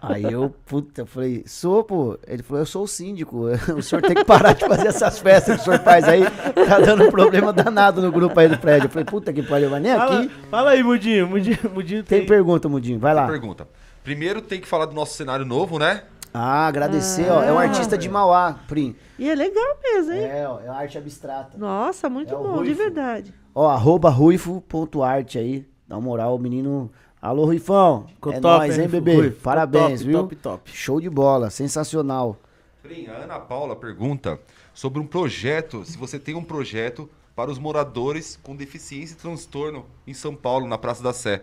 Aí 0.00 0.24
eu, 0.24 0.54
puta, 0.66 1.02
eu 1.02 1.06
falei, 1.06 1.42
sou, 1.46 1.82
pô. 1.84 2.18
Ele 2.26 2.42
falou, 2.42 2.62
eu 2.62 2.66
sou 2.66 2.84
o 2.84 2.88
síndico. 2.88 3.46
O 3.76 3.82
senhor 3.82 4.02
tem 4.02 4.14
que 4.14 4.24
parar 4.24 4.52
de 4.54 4.66
fazer 4.66 4.88
essas 4.88 5.18
festas 5.18 5.56
que 5.56 5.62
o 5.62 5.64
senhor 5.64 5.80
faz 5.80 6.04
aí. 6.06 6.22
Tá 6.68 6.78
dando 6.80 7.04
um 7.04 7.10
problema 7.10 7.52
danado 7.52 8.00
no 8.00 8.10
grupo 8.10 8.38
aí 8.38 8.48
do 8.48 8.58
prédio. 8.58 8.86
Eu 8.86 8.90
falei, 8.90 9.04
puta 9.04 9.32
que 9.32 9.42
pariu, 9.42 9.70
mas 9.70 9.82
nem 9.82 9.94
Fala, 9.94 10.18
aqui. 10.20 10.30
fala 10.50 10.70
aí, 10.70 10.82
Mudinho. 10.82 11.26
Mudinho, 11.28 11.58
Mudinho 11.72 12.02
Tem 12.02 12.24
pergunta, 12.26 12.68
Mudinho, 12.68 12.98
vai 12.98 13.14
lá. 13.14 13.26
Pergunta. 13.26 13.68
Primeiro 14.04 14.40
tem 14.40 14.60
que 14.60 14.66
falar 14.66 14.86
do 14.86 14.94
nosso 14.94 15.14
cenário 15.16 15.44
novo, 15.44 15.78
né? 15.78 16.02
Ah, 16.32 16.66
agradecer, 16.66 17.30
ó. 17.30 17.42
É 17.42 17.52
um 17.52 17.58
artista 17.58 17.96
de 17.96 18.08
Mauá, 18.08 18.54
Prim. 18.68 18.94
E 19.18 19.28
é 19.28 19.34
legal 19.34 19.76
mesmo, 19.82 20.12
hein? 20.12 20.22
É, 20.24 20.48
ó, 20.48 20.60
é 20.60 20.68
arte 20.68 20.96
abstrata. 20.98 21.56
Nossa, 21.58 22.08
muito 22.08 22.34
É 22.34 22.36
bom, 22.36 22.62
de 22.62 22.74
verdade. 22.74 23.34
Ó, 23.54 23.68
arroba 23.68 24.08
ruifo.arte 24.10 25.38
aí. 25.38 25.66
Dá 25.86 25.96
uma 25.96 26.02
moral, 26.02 26.36
o 26.36 26.38
menino. 26.38 26.90
Alô, 27.20 27.44
Ruifão. 27.46 28.06
Ficou 28.14 28.32
é 28.32 28.40
top, 28.40 28.58
nóis, 28.58 28.78
hein, 28.78 28.88
bebê? 28.88 29.30
Ficou 29.30 29.42
Parabéns, 29.42 30.00
top, 30.00 30.04
viu? 30.04 30.20
top, 30.20 30.36
top. 30.36 30.70
Show 30.72 31.00
de 31.00 31.10
bola, 31.10 31.50
sensacional. 31.50 32.36
Prim, 32.80 33.06
a 33.08 33.16
Ana 33.16 33.40
Paula 33.40 33.74
pergunta 33.74 34.40
sobre 34.72 35.00
um 35.00 35.06
projeto, 35.06 35.84
se 35.84 35.98
você 35.98 36.18
tem 36.18 36.36
um 36.36 36.44
projeto 36.44 37.10
para 37.34 37.50
os 37.50 37.58
moradores 37.58 38.38
com 38.42 38.54
deficiência 38.54 39.14
e 39.14 39.16
transtorno 39.16 39.84
em 40.06 40.14
São 40.14 40.34
Paulo, 40.34 40.68
na 40.68 40.78
Praça 40.78 41.02
da 41.02 41.12
Sé. 41.12 41.42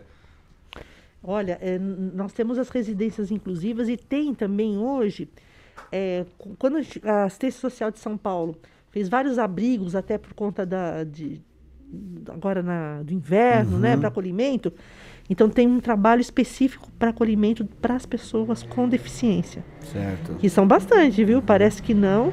Olha, 1.22 1.58
é, 1.62 1.78
nós 1.78 2.32
temos 2.32 2.58
as 2.58 2.70
residências 2.70 3.30
inclusivas 3.30 3.90
e 3.90 3.98
tem 3.98 4.34
também 4.34 4.78
hoje, 4.78 5.28
é, 5.92 6.26
quando 6.58 6.78
a 7.04 7.24
Assistência 7.26 7.60
Social 7.60 7.92
de 7.92 8.00
São 8.00 8.18
Paulo 8.18 8.56
fez 8.92 9.10
vários 9.10 9.38
abrigos, 9.38 9.96
até 9.96 10.18
por 10.18 10.34
conta 10.34 10.66
da, 10.66 11.04
de, 11.04 11.42
agora 12.30 12.62
na, 12.62 13.04
do 13.04 13.14
inverno, 13.14 13.78
né, 13.78 13.98
para 13.98 14.08
acolhimento, 14.08 14.72
então 15.30 15.50
tem 15.50 15.68
um 15.68 15.80
trabalho 15.80 16.22
específico 16.22 16.88
para 17.00 17.10
acolhimento 17.10 17.66
para 17.82 17.96
as 17.96 18.06
pessoas 18.06 18.64
com 18.64 18.88
deficiência. 18.88 19.64
Certo. 19.92 20.36
Que 20.36 20.50
são 20.50 20.68
bastante, 20.68 21.24
viu? 21.24 21.42
Parece 21.42 21.82
que 21.82 21.94
não. 21.94 22.32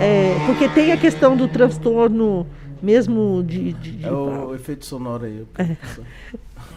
É, 0.00 0.34
porque 0.46 0.68
tem 0.68 0.92
a 0.92 0.96
questão 0.96 1.36
do 1.36 1.48
transtorno 1.48 2.46
mesmo 2.82 3.42
de. 3.42 3.72
de- 3.74 3.92
de- 3.92 4.06
É 4.06 4.10
o 4.12 4.54
efeito 4.54 4.86
sonoro 4.86 5.24
aí. 5.26 5.44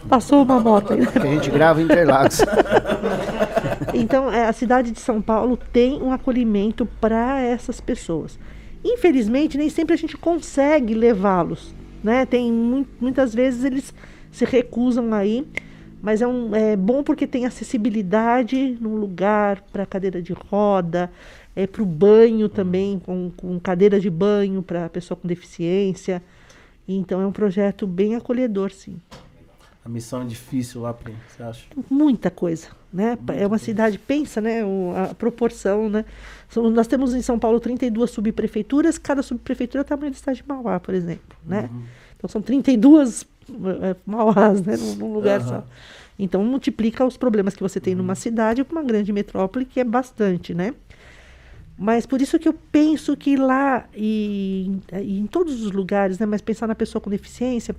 Passou 0.08 0.42
uma 0.42 0.60
moto 0.60 0.92
aí. 0.92 1.06
Que 1.06 1.18
a 1.18 1.26
gente 1.26 1.50
grava 1.50 1.80
em 1.80 1.84
Interlagos. 1.84 2.40
Então, 3.92 4.30
é, 4.32 4.46
a 4.46 4.52
cidade 4.52 4.90
de 4.90 4.98
São 5.00 5.22
Paulo 5.22 5.56
tem 5.72 6.02
um 6.02 6.10
acolhimento 6.12 6.84
para 7.00 7.40
essas 7.40 7.80
pessoas. 7.80 8.38
Infelizmente, 8.84 9.56
nem 9.56 9.68
sempre 9.70 9.94
a 9.94 9.96
gente 9.96 10.16
consegue 10.16 10.94
levá-los. 10.94 11.72
Né? 12.02 12.26
Tem 12.26 12.50
mu- 12.52 12.86
muitas 13.00 13.32
vezes 13.34 13.64
eles 13.64 13.94
se 14.34 14.44
recusam 14.44 15.12
aí, 15.14 15.46
mas 16.02 16.20
é, 16.20 16.26
um, 16.26 16.54
é 16.54 16.76
bom 16.76 17.02
porque 17.04 17.26
tem 17.26 17.46
acessibilidade 17.46 18.76
num 18.80 18.96
lugar 18.96 19.62
para 19.72 19.86
cadeira 19.86 20.20
de 20.20 20.32
roda, 20.32 21.10
é, 21.54 21.66
para 21.66 21.82
o 21.82 21.86
banho 21.86 22.48
também, 22.48 22.98
com, 22.98 23.30
com 23.36 23.58
cadeira 23.60 24.00
de 24.00 24.10
banho 24.10 24.60
para 24.62 24.88
pessoa 24.88 25.16
com 25.16 25.28
deficiência. 25.28 26.20
Então 26.86 27.20
é 27.20 27.26
um 27.26 27.32
projeto 27.32 27.86
bem 27.86 28.16
acolhedor, 28.16 28.70
sim. 28.72 28.96
A 29.84 29.88
missão 29.88 30.22
é 30.22 30.24
difícil 30.24 30.80
lá, 30.80 30.92
Pri, 30.92 31.14
você 31.28 31.42
acha? 31.42 31.64
Muita 31.90 32.30
coisa, 32.30 32.68
né? 32.92 33.16
É 33.36 33.46
uma 33.46 33.58
cidade, 33.58 33.98
pensa, 33.98 34.40
né? 34.40 34.64
o- 34.64 34.92
a 34.96 35.14
proporção, 35.14 35.88
né? 35.90 36.04
Nós 36.72 36.86
temos 36.86 37.14
em 37.14 37.20
São 37.22 37.38
Paulo 37.38 37.60
32 37.60 38.10
subprefeituras, 38.10 38.98
cada 38.98 39.22
subprefeitura 39.22 39.80
é 39.82 39.84
o 39.84 39.86
tamanho 39.86 40.10
da 40.10 40.18
cidade 40.18 40.42
de 40.42 40.48
Mauá, 40.48 40.80
por 40.80 40.94
exemplo, 40.94 41.36
né? 41.46 41.68
Então 42.16 42.28
são 42.30 42.40
32 42.40 43.26
eh, 43.48 43.96
Mauás, 44.06 44.62
né? 44.62 44.76
Num, 44.76 44.94
num 44.96 45.12
lugar 45.12 45.40
Aham. 45.40 45.48
só. 45.48 45.64
Então 46.18 46.44
multiplica 46.44 47.04
os 47.04 47.16
problemas 47.16 47.54
que 47.54 47.62
você 47.62 47.80
tem 47.80 47.94
numa 47.94 48.14
cidade 48.14 48.62
para 48.62 48.78
uma 48.78 48.84
grande 48.84 49.12
metrópole, 49.12 49.64
que 49.64 49.80
é 49.80 49.84
bastante, 49.84 50.54
né? 50.54 50.74
Mas 51.76 52.06
por 52.06 52.22
isso 52.22 52.38
que 52.38 52.48
eu 52.48 52.54
penso 52.70 53.16
que 53.16 53.36
lá 53.36 53.88
e, 53.94 54.78
e 55.02 55.18
em 55.18 55.26
todos 55.26 55.62
os 55.62 55.72
lugares, 55.72 56.18
né, 56.20 56.26
mas 56.26 56.40
pensar 56.40 56.68
na 56.68 56.74
pessoa 56.74 57.02
com 57.02 57.10
deficiência 57.10 57.74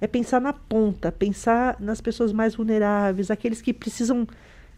é 0.00 0.06
pensar 0.06 0.40
na 0.40 0.52
ponta, 0.52 1.12
pensar 1.12 1.76
nas 1.78 2.00
pessoas 2.00 2.32
mais 2.32 2.56
vulneráveis, 2.56 3.30
aqueles 3.30 3.62
que 3.62 3.72
precisam 3.72 4.26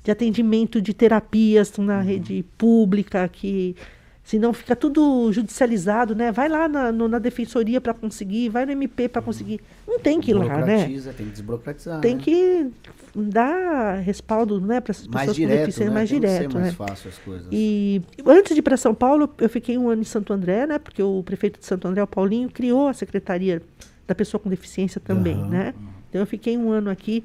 de 0.02 0.10
atendimento 0.10 0.82
de 0.82 0.92
terapias 0.92 1.78
na 1.78 2.00
rede 2.00 2.44
pública, 2.58 3.28
que 3.28 3.76
senão 4.24 4.52
fica 4.52 4.74
tudo 4.76 5.30
judicializado, 5.32 6.14
né? 6.14 6.30
Vai 6.30 6.48
lá 6.48 6.68
na, 6.68 6.92
no- 6.92 7.08
na 7.08 7.18
defensoria 7.18 7.80
para 7.80 7.92
conseguir, 7.92 8.48
vai 8.48 8.64
no 8.64 8.72
MP 8.72 9.08
para 9.08 9.20
conseguir. 9.20 9.60
Não 9.86 9.98
tem 9.98 10.20
que 10.20 10.30
ir 10.30 10.34
lá, 10.34 10.64
né? 10.64 10.86
Tem 10.86 11.26
que 11.26 11.32
desburocratizar. 11.32 12.00
Tem 12.00 12.14
né? 12.14 12.20
que 12.22 12.70
dar 13.14 13.96
respaldo, 14.00 14.60
né, 14.60 14.80
para 14.80 14.92
essas 14.92 15.06
mais 15.06 15.22
pessoas 15.26 15.36
com 15.36 15.42
direto, 15.42 15.58
deficiência 15.66 15.90
né? 15.90 15.94
mais 15.94 16.10
Tem 16.10 16.20
que 16.20 16.26
ser 16.28 16.34
direto, 16.38 16.54
mais 16.54 16.66
né? 16.66 16.72
fácil 16.72 17.08
as 17.10 17.18
coisas. 17.18 17.46
E 17.52 18.00
antes 18.24 18.54
de 18.54 18.60
ir 18.60 18.62
para 18.62 18.76
São 18.76 18.94
Paulo, 18.94 19.28
eu 19.38 19.48
fiquei 19.48 19.76
um 19.76 19.88
ano 19.90 20.02
em 20.02 20.04
Santo 20.04 20.32
André, 20.32 20.66
né? 20.66 20.78
Porque 20.78 21.02
o 21.02 21.22
prefeito 21.22 21.58
de 21.60 21.66
Santo 21.66 21.86
André, 21.88 22.02
o 22.02 22.06
Paulinho, 22.06 22.48
criou 22.48 22.88
a 22.88 22.94
secretaria 22.94 23.60
da 24.06 24.14
pessoa 24.14 24.40
com 24.40 24.48
deficiência 24.48 25.00
também, 25.00 25.34
Aham. 25.34 25.48
né? 25.48 25.74
Então 26.08 26.20
eu 26.22 26.26
fiquei 26.26 26.56
um 26.56 26.70
ano 26.70 26.90
aqui 26.90 27.22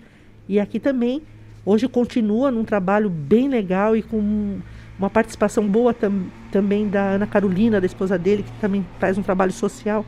e 0.48 0.60
aqui 0.60 0.80
também 0.80 1.22
hoje 1.66 1.88
continua 1.88 2.50
num 2.50 2.64
trabalho 2.64 3.10
bem 3.10 3.50
legal 3.50 3.96
e 3.96 4.02
com 4.02 4.60
uma 4.98 5.10
participação 5.10 5.68
boa 5.68 5.94
tam, 5.94 6.26
também 6.52 6.90
da 6.90 7.12
Ana 7.12 7.28
Carolina, 7.28 7.80
da 7.80 7.86
esposa 7.86 8.18
dele, 8.18 8.44
que 8.44 8.52
também 8.60 8.86
faz 9.00 9.18
um 9.18 9.24
trabalho 9.24 9.52
social. 9.52 10.06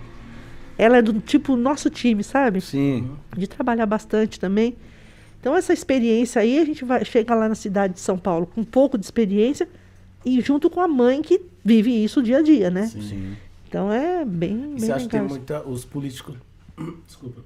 Ela 0.77 0.97
é 0.97 1.01
do 1.01 1.13
tipo 1.19 1.55
nosso 1.55 1.89
time, 1.89 2.23
sabe? 2.23 2.61
Sim. 2.61 3.11
de 3.37 3.47
trabalhar 3.47 3.85
bastante 3.85 4.39
também. 4.39 4.75
Então 5.39 5.55
essa 5.55 5.71
experiência 5.71 6.41
aí 6.41 6.59
a 6.59 6.65
gente 6.65 6.83
vai 6.83 7.05
chega 7.05 7.33
lá 7.33 7.47
na 7.47 7.55
cidade 7.55 7.93
de 7.93 7.99
São 7.99 8.17
Paulo 8.17 8.45
com 8.45 8.61
um 8.61 8.65
pouco 8.65 8.97
de 8.97 9.05
experiência 9.05 9.69
e 10.25 10.41
junto 10.41 10.69
com 10.69 10.81
a 10.81 10.87
mãe 10.87 11.21
que 11.21 11.39
vive 11.63 12.03
isso 12.03 12.21
dia 12.21 12.39
a 12.39 12.41
dia, 12.41 12.69
né? 12.69 12.87
Sim. 12.87 13.35
Então 13.67 13.91
é 13.91 14.25
bem, 14.25 14.51
E 14.51 14.57
bem 14.57 14.79
você 14.79 14.91
acha 14.91 15.05
que 15.05 15.11
tem 15.11 15.21
muita. 15.21 15.61
Os 15.67 15.85
políticos. 15.85 16.35
Desculpa. 17.05 17.41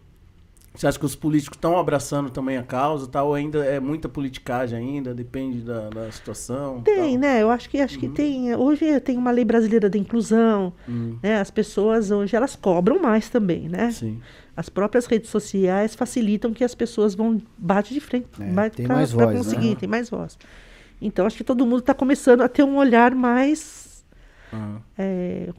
Você 0.76 0.88
acha 0.88 0.98
que 0.98 1.06
os 1.06 1.16
políticos 1.16 1.56
estão 1.56 1.78
abraçando 1.78 2.30
também 2.32 2.58
a 2.58 2.64
causa 2.64 3.08
tal? 3.08 3.28
Ou 3.28 3.34
ainda 3.36 3.64
é 3.64 3.80
muita 3.80 4.10
politicagem 4.10 4.78
ainda? 4.78 5.14
Depende 5.14 5.60
da, 5.62 5.90
da 5.90 6.12
situação? 6.12 6.82
Tem, 6.82 7.12
tal? 7.12 7.20
né? 7.20 7.41
Eu 7.44 7.52
acho 7.52 7.70
que 7.70 7.80
acho 7.80 8.00
que 8.00 8.10
tem. 8.10 8.56
Hoje 8.56 9.00
tem 9.02 9.16
uma 9.18 9.30
lei 9.32 9.45
brasileira 9.45 9.88
da 9.90 9.98
inclusão, 9.98 10.74
Hum, 10.90 11.18
né? 11.22 11.40
As 11.40 11.52
pessoas 11.52 12.10
hoje 12.10 12.36
elas 12.36 12.56
cobram 12.56 13.00
mais 13.02 13.30
também, 13.30 13.70
né? 13.70 13.91
sim. 13.91 14.20
As 14.58 14.70
próprias 14.70 15.06
redes 15.08 15.30
sociais 15.30 15.95
facilitam 15.95 16.54
que 16.54 16.64
as 16.64 16.76
pessoas 16.76 17.16
vão 17.16 17.41
bate 17.58 17.94
de 17.94 18.00
frente, 18.00 18.28
É, 18.40 18.45
bate 18.52 18.78
tem 18.78 18.86
pra- 18.88 18.95
mais 18.95 19.12
pra 19.14 19.26
voz, 19.26 19.36
né? 19.36 19.44
conseguir, 19.44 19.76
tem 19.76 19.90
mais 19.90 20.10
voz. 20.10 20.38
Então 21.02 21.26
acho 21.26 21.36
que 21.38 21.44
todo 21.44 21.66
mundo 21.66 21.80
está 21.80 21.94
começando 21.94 22.41
a 22.41 22.48
ter 22.48 22.64
um 22.64 22.78
olhar 22.78 23.14
mais 23.16 24.04
Ah. 24.52 24.78
é, 24.98 25.50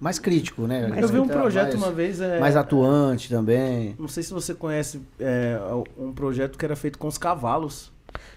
Mais 0.00 0.18
crítico, 0.18 0.66
né? 0.66 0.86
Mais 0.86 1.02
Eu 1.02 1.08
vi 1.08 1.18
um 1.18 1.26
Tá 1.26 1.34
projeto 1.34 1.72
mais, 1.72 1.82
uma 1.82 1.90
vez. 1.92 2.20
É, 2.20 2.38
mais 2.38 2.56
atuante 2.56 3.28
também. 3.28 3.96
Não 3.98 4.08
sei 4.08 4.22
se 4.22 4.32
você 4.32 4.54
conhece 4.54 5.00
é, 5.18 5.58
um 5.98 6.12
projeto 6.12 6.56
que 6.56 6.64
era 6.64 6.76
feito 6.76 6.98
com 6.98 7.08
os 7.08 7.18
cavalos. 7.18 7.90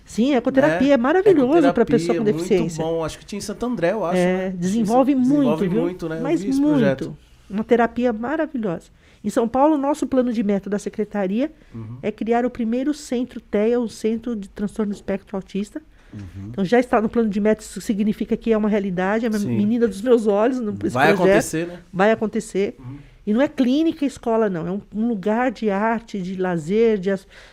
Sim, 0.06 0.34
a 0.34 0.38
ecoterapia 0.38 0.90
né? 0.90 0.94
é 0.94 0.98
maravilhoso 0.98 1.74
para 1.74 1.86
pessoa 1.86 2.18
com 2.18 2.24
deficiência. 2.24 2.84
Muito 2.84 2.96
bom. 2.98 3.06
Acho 3.06 3.20
que 3.20 3.26
tinha 3.26 3.38
em 3.38 3.42
Santo 3.42 3.66
André, 3.66 3.92
eu 3.92 4.04
acho. 4.04 4.18
É, 4.18 4.50
né? 4.50 4.56
desenvolve 4.58 5.16
muito, 5.16 5.30
Desenvolve 5.32 5.68
viu? 5.68 5.82
muito, 5.82 6.10
né? 6.10 6.20
Mas 6.22 6.44
muito. 6.44 6.62
projeto. 6.62 7.18
Uma 7.50 7.64
terapia 7.64 8.12
maravilhosa. 8.12 8.86
Em 9.24 9.30
São 9.30 9.48
Paulo, 9.48 9.78
nosso 9.78 10.08
plano 10.08 10.34
de 10.34 10.42
meta 10.42 10.70
da 10.70 10.80
secretaria 10.80 11.52
Uhum. 11.74 11.98
é 12.02 12.12
criar 12.12 12.46
o 12.46 12.50
primeiro 12.50 12.94
centro 12.94 13.40
TEA, 13.40 13.80
o 13.80 13.88
Centro 13.88 14.36
de 14.36 14.50
Transtorno 14.50 14.92
Espectro 14.92 15.36
Autista. 15.38 15.82
Uhum. 16.14 16.50
Então 16.50 16.66
já 16.66 16.80
está 16.80 17.02
no 17.02 17.10
plano 17.10 17.30
de 17.30 17.40
meta, 17.40 17.62
isso 17.62 17.80
significa 17.82 18.36
que 18.36 18.52
é 18.52 18.58
uma 18.58 18.70
realidade, 18.70 19.26
é 19.26 19.30
uma 19.30 19.40
Sim. 19.40 19.56
menina 19.56 19.88
dos 19.88 20.02
meus 20.02 20.28
olhos 20.28 20.60
no 20.60 20.74
Vai 20.74 20.90
projeto. 20.90 21.14
acontecer, 21.14 21.68
né? 21.68 21.80
Vai 21.92 22.12
acontecer. 22.12 22.76
Uhum. 22.80 22.98
E 23.26 23.34
não 23.34 23.42
é 23.42 23.48
clínica 23.48 24.04
e 24.04 24.08
escola, 24.08 24.50
não. 24.50 24.68
É 24.68 24.72
um, 24.72 24.82
um 24.96 25.08
lugar 25.08 25.52
de 25.52 25.70
arte, 25.70 26.20
de 26.22 26.36
lazer, 26.36 26.98
de 26.98 27.10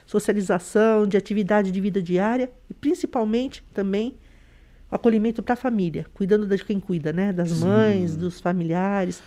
socialização, 0.06 1.06
de 1.06 1.16
atividade 1.16 1.70
de 1.70 1.80
vida 1.80 2.00
diária 2.00 2.50
e 2.70 2.74
principalmente 2.74 3.62
também 3.74 4.16
acolhimento 4.90 5.42
para 5.42 5.52
a 5.52 5.56
família, 5.56 6.06
cuidando 6.14 6.46
de 6.46 6.64
quem 6.64 6.80
cuida, 6.80 7.12
né? 7.12 7.32
Das 7.32 7.60
mães, 7.60 8.16
dos 8.16 8.40
familiares. 8.40 9.22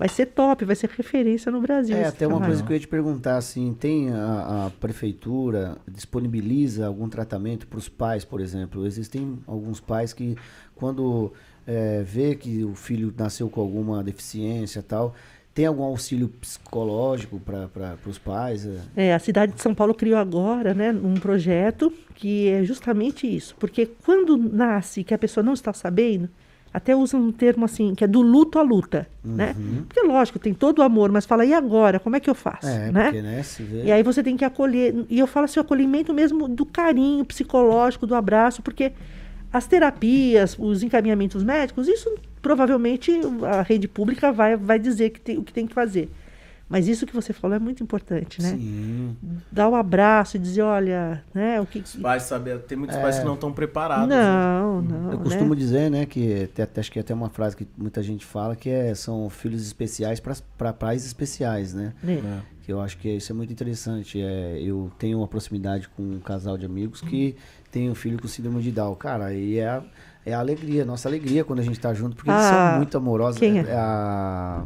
Vai 0.00 0.08
ser 0.08 0.24
top, 0.24 0.64
vai 0.64 0.74
ser 0.74 0.88
referência 0.88 1.52
no 1.52 1.60
Brasil. 1.60 1.94
É, 1.94 2.06
até 2.06 2.26
uma 2.26 2.40
coisa 2.40 2.62
que 2.62 2.72
eu 2.72 2.74
ia 2.74 2.80
te 2.80 2.88
perguntar, 2.88 3.36
assim, 3.36 3.76
tem 3.78 4.08
a, 4.10 4.64
a 4.64 4.70
prefeitura 4.80 5.76
disponibiliza 5.86 6.86
algum 6.86 7.06
tratamento 7.06 7.66
para 7.66 7.78
os 7.78 7.86
pais, 7.86 8.24
por 8.24 8.40
exemplo? 8.40 8.86
Existem 8.86 9.38
alguns 9.46 9.78
pais 9.78 10.14
que, 10.14 10.38
quando 10.74 11.34
é, 11.66 12.02
vê 12.02 12.34
que 12.34 12.64
o 12.64 12.74
filho 12.74 13.12
nasceu 13.14 13.50
com 13.50 13.60
alguma 13.60 14.02
deficiência 14.02 14.82
tal, 14.82 15.14
tem 15.52 15.66
algum 15.66 15.82
auxílio 15.82 16.28
psicológico 16.28 17.38
para 17.38 17.98
os 18.06 18.16
pais? 18.16 18.66
É, 18.96 19.12
a 19.12 19.18
cidade 19.18 19.52
de 19.52 19.60
São 19.60 19.74
Paulo 19.74 19.92
criou 19.92 20.18
agora, 20.18 20.72
né, 20.72 20.92
um 20.92 21.12
projeto 21.12 21.92
que 22.14 22.48
é 22.48 22.64
justamente 22.64 23.26
isso. 23.26 23.54
Porque 23.60 23.84
quando 23.84 24.38
nasce 24.38 25.04
que 25.04 25.12
a 25.12 25.18
pessoa 25.18 25.44
não 25.44 25.52
está 25.52 25.74
sabendo, 25.74 26.30
até 26.72 26.94
usam 26.94 27.20
um 27.20 27.32
termo 27.32 27.64
assim, 27.64 27.94
que 27.94 28.04
é 28.04 28.06
do 28.06 28.20
luto 28.20 28.58
à 28.58 28.62
luta, 28.62 29.06
né? 29.24 29.56
Porque 29.88 30.00
lógico, 30.02 30.38
tem 30.38 30.54
todo 30.54 30.78
o 30.78 30.82
amor, 30.82 31.10
mas 31.10 31.26
fala, 31.26 31.44
e 31.44 31.52
agora? 31.52 31.98
Como 31.98 32.14
é 32.14 32.20
que 32.20 32.30
eu 32.30 32.34
faço? 32.34 32.68
É, 32.68 32.92
né? 32.92 33.04
porque, 33.04 33.22
né, 33.22 33.42
vê... 33.58 33.84
E 33.84 33.92
aí 33.92 34.02
você 34.02 34.22
tem 34.22 34.36
que 34.36 34.44
acolher. 34.44 34.94
E 35.08 35.18
eu 35.18 35.26
falo 35.26 35.46
assim, 35.46 35.58
o 35.58 35.62
acolhimento 35.62 36.14
mesmo 36.14 36.46
do 36.48 36.64
carinho 36.64 37.24
psicológico, 37.24 38.06
do 38.06 38.14
abraço, 38.14 38.62
porque 38.62 38.92
as 39.52 39.66
terapias, 39.66 40.56
os 40.58 40.82
encaminhamentos 40.82 41.42
médicos, 41.42 41.88
isso 41.88 42.08
provavelmente 42.40 43.12
a 43.42 43.62
rede 43.62 43.88
pública 43.88 44.32
vai, 44.32 44.56
vai 44.56 44.78
dizer 44.78 45.10
que 45.10 45.20
tem, 45.20 45.38
o 45.38 45.42
que 45.42 45.52
tem 45.52 45.66
que 45.66 45.74
fazer. 45.74 46.08
Mas 46.70 46.86
isso 46.86 47.04
que 47.04 47.12
você 47.12 47.32
falou 47.32 47.56
é 47.56 47.58
muito 47.58 47.82
importante, 47.82 48.40
né? 48.40 48.50
Sim. 48.50 49.16
Dar 49.50 49.68
o 49.68 49.74
abraço 49.74 50.36
e 50.36 50.40
dizer, 50.40 50.62
olha, 50.62 51.20
né, 51.34 51.60
o 51.60 51.66
que. 51.66 51.80
Os 51.80 51.96
pais, 51.96 52.22
sabe? 52.22 52.56
Tem 52.60 52.78
muitos 52.78 52.96
pais 52.96 53.18
que 53.18 53.24
não 53.24 53.34
estão 53.34 53.52
preparados. 53.52 54.06
né? 54.08 54.14
Não, 54.16 54.80
não. 54.80 55.10
É. 55.10 55.14
Eu 55.14 55.18
né? 55.18 55.24
costumo 55.24 55.56
dizer, 55.56 55.90
né, 55.90 56.06
que 56.06 56.44
até, 56.44 56.62
até- 56.62 56.80
acho 56.80 56.92
que 56.92 57.00
é 57.00 57.02
até 57.02 57.12
uma 57.12 57.28
frase 57.28 57.56
que 57.56 57.66
muita 57.76 58.00
gente 58.04 58.24
fala, 58.24 58.54
que 58.54 58.70
é, 58.70 58.94
são 58.94 59.28
filhos 59.28 59.66
especiais 59.66 60.20
para 60.56 60.72
pais 60.72 61.04
especiais, 61.04 61.74
né? 61.74 61.92
É. 62.06 62.12
É. 62.12 62.38
Que 62.64 62.72
eu 62.72 62.80
acho 62.80 62.98
que 62.98 63.08
isso 63.08 63.32
é 63.32 63.34
muito 63.34 63.52
interessante. 63.52 64.20
É, 64.22 64.56
eu 64.62 64.92
tenho 64.96 65.18
uma 65.18 65.26
proximidade 65.26 65.88
com 65.88 66.02
um 66.04 66.20
casal 66.20 66.56
de 66.56 66.66
amigos 66.66 67.00
que 67.00 67.34
tem 67.72 67.90
um 67.90 67.96
filho 67.96 68.16
com 68.22 68.28
síndrome 68.28 68.62
de 68.62 68.70
Down. 68.70 68.94
Cara, 68.94 69.24
aí 69.26 69.58
é 69.58 69.66
a, 69.68 69.82
é 70.24 70.32
a 70.34 70.38
alegria, 70.38 70.84
nossa 70.84 71.08
alegria 71.08 71.42
quando 71.42 71.58
a 71.58 71.62
gente 71.64 71.80
tá 71.80 71.92
junto, 71.92 72.14
porque 72.14 72.30
eles 72.30 72.40
Ah, 72.44 72.68
são 72.70 72.76
muito 72.78 72.96
amorosos. 72.96 73.40
quem 73.40 73.58
é? 73.58 73.62
a. 73.72 74.64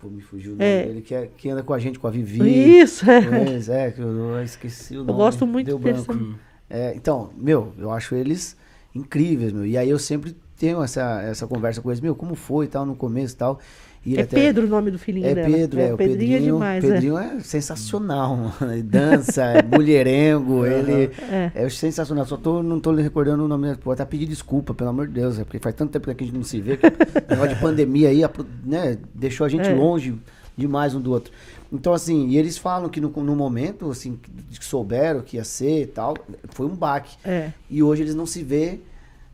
Pô, 0.00 0.08
me 0.08 0.22
fugiu 0.22 0.52
o 0.52 0.56
nome 0.56 0.64
É. 0.64 0.86
dele, 0.86 1.02
que, 1.02 1.14
é, 1.14 1.28
que 1.36 1.50
anda 1.50 1.62
com 1.62 1.74
a 1.74 1.78
gente, 1.78 1.98
com 1.98 2.06
a 2.06 2.10
Vivi. 2.10 2.78
Isso, 2.80 3.08
é. 3.10 3.20
Pois 3.44 3.68
é, 3.68 3.90
que 3.90 4.00
eu, 4.00 4.08
eu 4.08 4.42
esqueci 4.42 4.94
o 4.94 4.98
nome. 5.00 5.10
Eu 5.10 5.14
gosto 5.16 5.46
muito 5.46 5.66
deu 5.66 5.78
deles 5.78 6.04
também. 6.04 6.34
É, 6.68 6.94
então, 6.94 7.30
meu, 7.36 7.72
eu 7.78 7.90
acho 7.90 8.14
eles 8.14 8.56
incríveis, 8.94 9.52
meu. 9.52 9.66
E 9.66 9.76
aí 9.76 9.90
eu 9.90 9.98
sempre 9.98 10.34
tenho 10.56 10.82
essa, 10.82 11.20
essa 11.22 11.46
conversa 11.46 11.80
com 11.82 11.90
eles, 11.90 12.00
meu, 12.00 12.14
como 12.14 12.34
foi 12.34 12.64
e 12.66 12.68
tal, 12.68 12.86
no 12.86 12.94
começo 12.96 13.34
e 13.34 13.36
tal. 13.36 13.58
É 14.06 14.22
até- 14.22 14.34
Pedro 14.36 14.66
o 14.66 14.68
nome 14.70 14.90
do 14.90 14.98
filhinho 14.98 15.26
É 15.26 15.34
dela. 15.34 15.54
Pedro, 15.54 15.78
é, 15.80 15.92
o 15.92 15.96
Pedrinho 15.96 16.18
Pedrinho. 16.18 16.36
é 16.36 16.40
demais, 16.54 16.84
é. 16.84 16.88
Pedrinho 16.92 17.18
é, 17.18 17.40
sensacional, 17.40 18.34
mano. 18.36 18.72
Ele 18.72 18.82
dança, 18.82 19.42
é 19.44 19.62
mulherengo, 19.62 20.64
ele 20.66 21.10
É. 21.30 21.52
é. 21.54 21.68
sensacional. 21.68 22.24
Só 22.24 22.36
tô, 22.38 22.62
não 22.62 22.80
tô 22.80 22.92
lhe 22.92 23.02
recordando 23.02 23.44
o 23.44 23.48
nome, 23.48 23.66
dele. 23.68 23.78
Pô, 23.82 23.90
até 23.92 24.04
pedir 24.06 24.26
desculpa, 24.26 24.72
pelo 24.72 24.88
amor 24.90 25.06
de 25.06 25.12
Deus, 25.12 25.38
é 25.38 25.44
porque 25.44 25.58
faz 25.58 25.74
tanto 25.74 25.90
tempo 25.92 26.06
que 26.14 26.22
a 26.24 26.26
gente 26.26 26.34
não 26.34 26.42
se 26.44 26.60
vê, 26.60 26.76
que 26.78 26.86
negócio 27.28 27.54
de 27.54 27.60
pandemia 27.60 28.08
aí, 28.08 28.22
né, 28.64 28.96
deixou 29.14 29.44
a 29.44 29.48
gente 29.50 29.68
É. 29.68 29.74
longe 29.74 30.14
demais 30.56 30.94
um 30.94 31.00
do 31.00 31.10
outro. 31.10 31.32
Então, 31.72 31.92
assim, 31.92 32.26
e 32.28 32.36
eles 32.38 32.58
falam 32.58 32.88
que 32.88 33.00
no, 33.00 33.10
no 33.10 33.36
momento, 33.36 33.90
assim, 33.90 34.18
que 34.50 34.64
souberam 34.64 35.20
que 35.20 35.36
ia 35.36 35.44
ser 35.44 35.82
e 35.82 35.86
tal, 35.86 36.16
foi 36.50 36.66
um 36.66 36.74
baque. 36.74 37.16
É. 37.24 37.50
E 37.70 37.82
hoje 37.82 38.02
eles 38.02 38.14
não 38.14 38.26
se 38.26 38.42
vê 38.42 38.80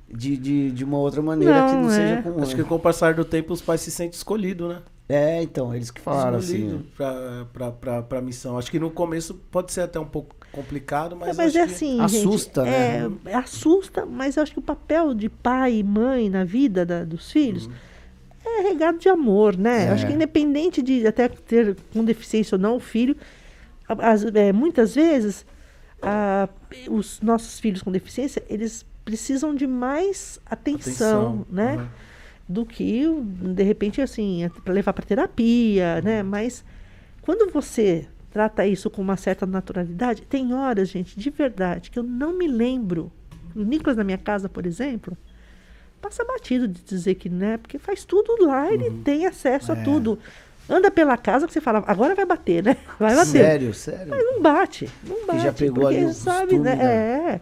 de, 0.08 0.36
de, 0.36 0.70
de 0.70 0.84
uma 0.84 0.98
outra 0.98 1.20
maneira 1.22 1.54
que 1.66 1.72
Não, 1.72 1.82
não 1.82 1.90
é. 1.90 1.94
seja 1.94 2.22
com. 2.22 2.42
Acho 2.42 2.54
que 2.56 2.64
com 2.64 2.74
o 2.76 2.78
passar 2.78 3.14
do 3.14 3.24
tempo 3.24 3.52
os 3.52 3.60
pais 3.60 3.80
se 3.80 3.90
sentem 3.90 4.16
escolhidos, 4.16 4.68
né? 4.68 4.82
É, 5.08 5.40
então, 5.42 5.72
eles 5.74 5.90
que 5.92 6.00
falaram 6.00 6.38
Escolhido 6.40 6.76
assim. 6.76 6.86
pra, 6.96 7.46
pra, 7.52 7.70
pra, 7.70 8.02
pra 8.02 8.20
missão. 8.20 8.58
Acho 8.58 8.70
que 8.70 8.78
no 8.80 8.90
começo 8.90 9.34
pode 9.52 9.70
ser 9.72 9.82
até 9.82 10.00
um 10.00 10.04
pouco 10.04 10.34
complicado, 10.50 11.14
mas, 11.14 11.38
É, 11.38 11.42
mas 11.44 11.54
acho 11.54 11.58
é 11.58 11.66
que- 11.66 11.72
assim, 11.74 12.00
assusta, 12.00 12.64
gente, 12.64 12.72
né? 12.72 13.12
É, 13.26 13.34
assusta, 13.36 14.04
mas 14.04 14.36
eu 14.36 14.42
acho 14.42 14.52
que 14.52 14.58
o 14.58 14.62
papel 14.62 15.14
de 15.14 15.28
pai 15.28 15.76
e 15.76 15.84
mãe 15.84 16.28
na 16.28 16.42
vida 16.44 16.84
da- 16.84 17.04
dos 17.04 17.30
filhos 17.30 17.70
é 18.44 18.62
regado 18.62 18.98
de 18.98 19.08
amor, 19.08 19.56
né? 19.56 19.84
É. 19.86 19.88
Acho 19.90 20.06
que 20.08 20.12
independente 20.12 20.82
de 20.82 21.06
até 21.06 21.28
ter 21.28 21.76
com 21.92 22.04
deficiência 22.04 22.56
ou 22.56 22.60
não 22.60 22.76
o 22.76 22.80
filho, 22.80 23.16
as- 23.88 24.24
é, 24.24 24.52
muitas 24.52 24.94
vezes 24.94 25.46
a- 26.02 26.48
os 26.90 27.20
nossos 27.20 27.60
filhos 27.60 27.80
com 27.82 27.92
deficiência, 27.92 28.42
eles 28.48 28.84
precisam 29.06 29.54
de 29.54 29.66
mais 29.66 30.38
atenção, 30.44 31.46
né? 31.48 31.76
Uhum. 31.76 31.86
do 32.48 32.66
que 32.66 33.04
de 33.54 33.62
repente 33.62 34.02
assim 34.02 34.50
para 34.64 34.74
levar 34.74 34.92
para 34.92 35.04
terapia, 35.06 36.02
né? 36.02 36.22
Mas 36.22 36.62
quando 37.22 37.50
você 37.52 38.06
trata 38.30 38.66
isso 38.66 38.90
com 38.90 39.00
uma 39.00 39.16
certa 39.16 39.46
naturalidade, 39.46 40.22
tem 40.22 40.52
horas, 40.52 40.88
gente, 40.90 41.18
de 41.18 41.30
verdade, 41.30 41.90
que 41.90 41.98
eu 41.98 42.02
não 42.02 42.36
me 42.36 42.46
lembro. 42.46 43.10
O 43.54 43.62
Nicolas 43.62 43.96
na 43.96 44.04
minha 44.04 44.18
casa, 44.18 44.48
por 44.48 44.66
exemplo, 44.66 45.16
passa 46.02 46.22
batido 46.24 46.68
de 46.68 46.82
dizer 46.82 47.14
que, 47.14 47.30
né? 47.30 47.56
Porque 47.56 47.78
faz 47.78 48.04
tudo 48.04 48.44
lá, 48.44 48.70
ele 48.70 48.90
tem 49.02 49.24
acesso 49.24 49.72
a 49.72 49.76
É. 49.76 49.82
tudo. 49.82 50.18
Anda 50.68 50.90
pela 50.90 51.16
casa 51.16 51.46
que 51.46 51.52
você 51.52 51.60
fala, 51.60 51.82
agora 51.86 52.14
vai 52.16 52.26
bater, 52.26 52.62
né? 52.62 52.76
Vai 52.98 53.14
bater. 53.14 53.30
Sério, 53.30 53.72
sério. 53.72 54.08
Mas 54.08 54.24
não 54.24 54.42
bate, 54.42 54.90
não 55.04 55.24
bate. 55.26 55.44
já 55.44 55.52
pegou 55.52 55.86
ali 55.86 56.04
o 56.04 56.12
sabe, 56.12 56.58
né? 56.58 56.70
costume, 56.72 56.84
né? 56.84 57.32
É. 57.34 57.40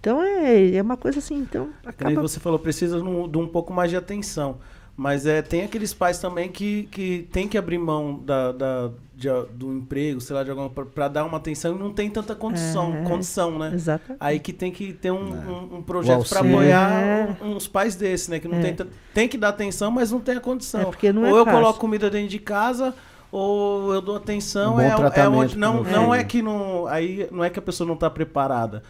Então 0.00 0.22
é, 0.22 0.74
é 0.76 0.82
uma 0.82 0.96
coisa 0.96 1.18
assim, 1.18 1.36
então 1.38 1.68
acaba 1.84 2.22
você 2.22 2.40
falou, 2.40 2.58
precisa 2.58 2.98
de 3.00 3.38
um 3.38 3.46
pouco 3.46 3.72
mais 3.72 3.90
de 3.90 3.96
atenção. 3.96 4.56
Mas 4.96 5.24
é, 5.24 5.40
tem 5.40 5.62
aqueles 5.64 5.94
pais 5.94 6.18
também 6.18 6.50
que, 6.50 6.82
que 6.90 7.26
tem 7.32 7.48
que 7.48 7.56
abrir 7.56 7.78
mão 7.78 8.18
da, 8.22 8.52
da- 8.52 8.90
de- 9.14 9.28
do 9.54 9.72
emprego, 9.72 10.20
sei 10.20 10.36
lá, 10.36 10.42
de 10.44 10.50
alguma 10.50 10.68
para 10.68 11.08
dar 11.08 11.24
uma 11.24 11.38
atenção 11.38 11.74
e 11.74 11.78
não 11.78 11.90
tem 11.90 12.10
tanta 12.10 12.34
condição, 12.34 12.94
É. 12.94 13.02
condição, 13.04 13.58
né? 13.58 13.70
Exatamente. 13.72 14.18
Aí 14.20 14.38
que 14.38 14.52
tem 14.52 14.70
que 14.70 14.92
ter 14.92 15.10
um, 15.10 15.16
um- 15.32 15.76
um 15.78 15.82
projeto 15.82 16.28
para 16.28 16.40
apoiar 16.40 16.92
É. 16.92 17.36
uns 17.42 17.66
pais 17.66 17.94
desses, 17.96 18.28
né? 18.28 18.38
Que 18.40 18.48
não 18.48 18.58
É. 18.58 18.72
tem, 18.72 18.86
tem 19.14 19.28
que 19.28 19.38
dar 19.38 19.50
atenção, 19.50 19.90
mas 19.90 20.10
não 20.12 20.20
tem 20.20 20.36
a 20.36 20.40
condição. 20.40 20.80
É, 20.82 20.84
porque 20.84 21.12
não 21.12 21.24
é 21.24 21.30
ou 21.32 21.38
eu 21.38 21.44
fácil. 21.46 21.60
coloco 21.60 21.78
comida 21.78 22.10
dentro 22.10 22.28
de 22.28 22.38
casa, 22.38 22.94
ou 23.32 23.94
eu 23.94 24.02
dou 24.02 24.16
atenção. 24.16 24.74
Um 24.74 24.76
bom 24.76 24.82
é, 24.82 25.20
é 25.20 25.28
onde 25.28 25.56
não, 25.56 25.82
não 25.82 26.14
é 26.14 26.22
que 26.24 26.42
não. 26.42 26.86
Aí 26.86 27.26
não 27.30 27.42
é 27.42 27.48
que 27.48 27.58
a 27.58 27.62
pessoa 27.62 27.86
não 27.86 27.94
está 27.94 28.10
preparada. 28.10 28.82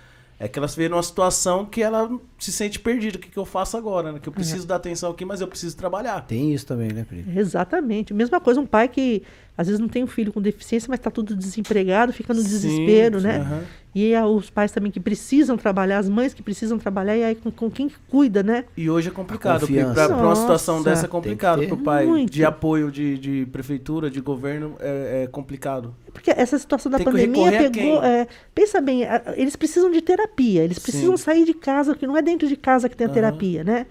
É 0.42 0.48
que 0.48 0.58
ela 0.58 0.66
se 0.66 0.74
vê 0.74 0.88
numa 0.88 1.02
situação 1.02 1.66
que 1.66 1.82
ela 1.82 2.10
se 2.38 2.50
sente 2.50 2.78
perdida. 2.80 3.18
O 3.18 3.20
que, 3.20 3.28
que 3.28 3.38
eu 3.38 3.44
faço 3.44 3.76
agora? 3.76 4.10
Né? 4.10 4.18
Que 4.18 4.26
eu 4.26 4.32
preciso 4.32 4.66
dar 4.66 4.76
atenção 4.76 5.10
aqui, 5.10 5.22
mas 5.22 5.42
eu 5.42 5.46
preciso 5.46 5.76
trabalhar. 5.76 6.22
Tem 6.22 6.54
isso 6.54 6.64
também, 6.66 6.90
né, 6.90 7.04
Pri? 7.06 7.26
Exatamente. 7.36 8.14
Mesma 8.14 8.40
coisa, 8.40 8.58
um 8.58 8.64
pai 8.64 8.88
que 8.88 9.22
às 9.54 9.66
vezes 9.66 9.78
não 9.78 9.88
tem 9.88 10.02
um 10.02 10.06
filho 10.06 10.32
com 10.32 10.40
deficiência, 10.40 10.86
mas 10.88 10.98
está 10.98 11.10
tudo 11.10 11.36
desempregado, 11.36 12.14
fica 12.14 12.32
no 12.32 12.40
Sim, 12.40 12.48
desespero, 12.48 13.20
né? 13.20 13.36
aham. 13.36 13.62
E 13.92 14.14
os 14.16 14.48
pais 14.50 14.70
também 14.70 14.92
que 14.92 15.00
precisam 15.00 15.56
trabalhar, 15.56 15.98
as 15.98 16.08
mães 16.08 16.32
que 16.32 16.42
precisam 16.42 16.78
trabalhar, 16.78 17.16
e 17.16 17.24
aí 17.24 17.34
com, 17.34 17.50
com 17.50 17.68
quem 17.68 17.88
que 17.88 17.96
cuida, 18.08 18.40
né? 18.40 18.64
E 18.76 18.88
hoje 18.88 19.08
é 19.08 19.10
complicado. 19.10 19.62
confiança. 19.62 20.06
Para 20.06 20.16
uma 20.16 20.36
situação 20.36 20.80
dessa 20.80 21.06
é 21.06 21.08
complicado. 21.08 21.60
o 21.72 21.76
pai 21.76 22.06
Muito. 22.06 22.30
de 22.32 22.44
apoio 22.44 22.90
de, 22.90 23.18
de 23.18 23.46
prefeitura, 23.46 24.08
de 24.08 24.20
governo, 24.20 24.76
é, 24.78 25.24
é 25.24 25.26
complicado. 25.26 25.92
Porque 26.12 26.30
essa 26.30 26.56
situação 26.56 26.90
da 26.90 26.98
Tem 26.98 27.04
pandemia 27.04 27.50
pegou. 27.70 28.02
é, 28.04 28.28
pensa 28.54 28.80
bem, 28.80 29.04
a- 29.04 29.34
eles 29.36 29.56
precisam 29.56 29.90
de 29.90 30.00
terapia, 30.00 30.62
eles 30.62 30.78
precisam 30.78 31.16
Sim. 31.16 31.24
sair 31.24 31.44
de 31.44 31.54
casa, 31.54 31.92
porque 31.92 32.06
não 32.06 32.16
é 32.16 32.22
dentro 32.22 32.46
de 32.46 32.56
casa 32.56 32.88
que 32.88 32.96
tem 32.96 33.08
a 33.08 33.10
terapia, 33.10 33.64
né? 33.64 33.86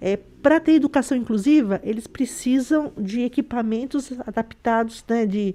É, 0.00 0.18
Para 0.42 0.60
ter 0.60 0.72
educação 0.72 1.16
inclusiva, 1.16 1.80
eles 1.82 2.06
precisam 2.06 2.92
de 2.96 3.22
equipamentos 3.22 4.12
adaptados, 4.26 5.02
né? 5.08 5.26
De 5.26 5.54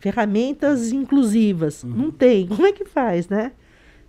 ferramentas 0.00 0.90
inclusivas. 0.92 1.84
Não 1.84 2.10
tem. 2.10 2.46
Como 2.48 2.66
é 2.66 2.72
que 2.72 2.84
faz, 2.84 3.28
né? 3.28 3.52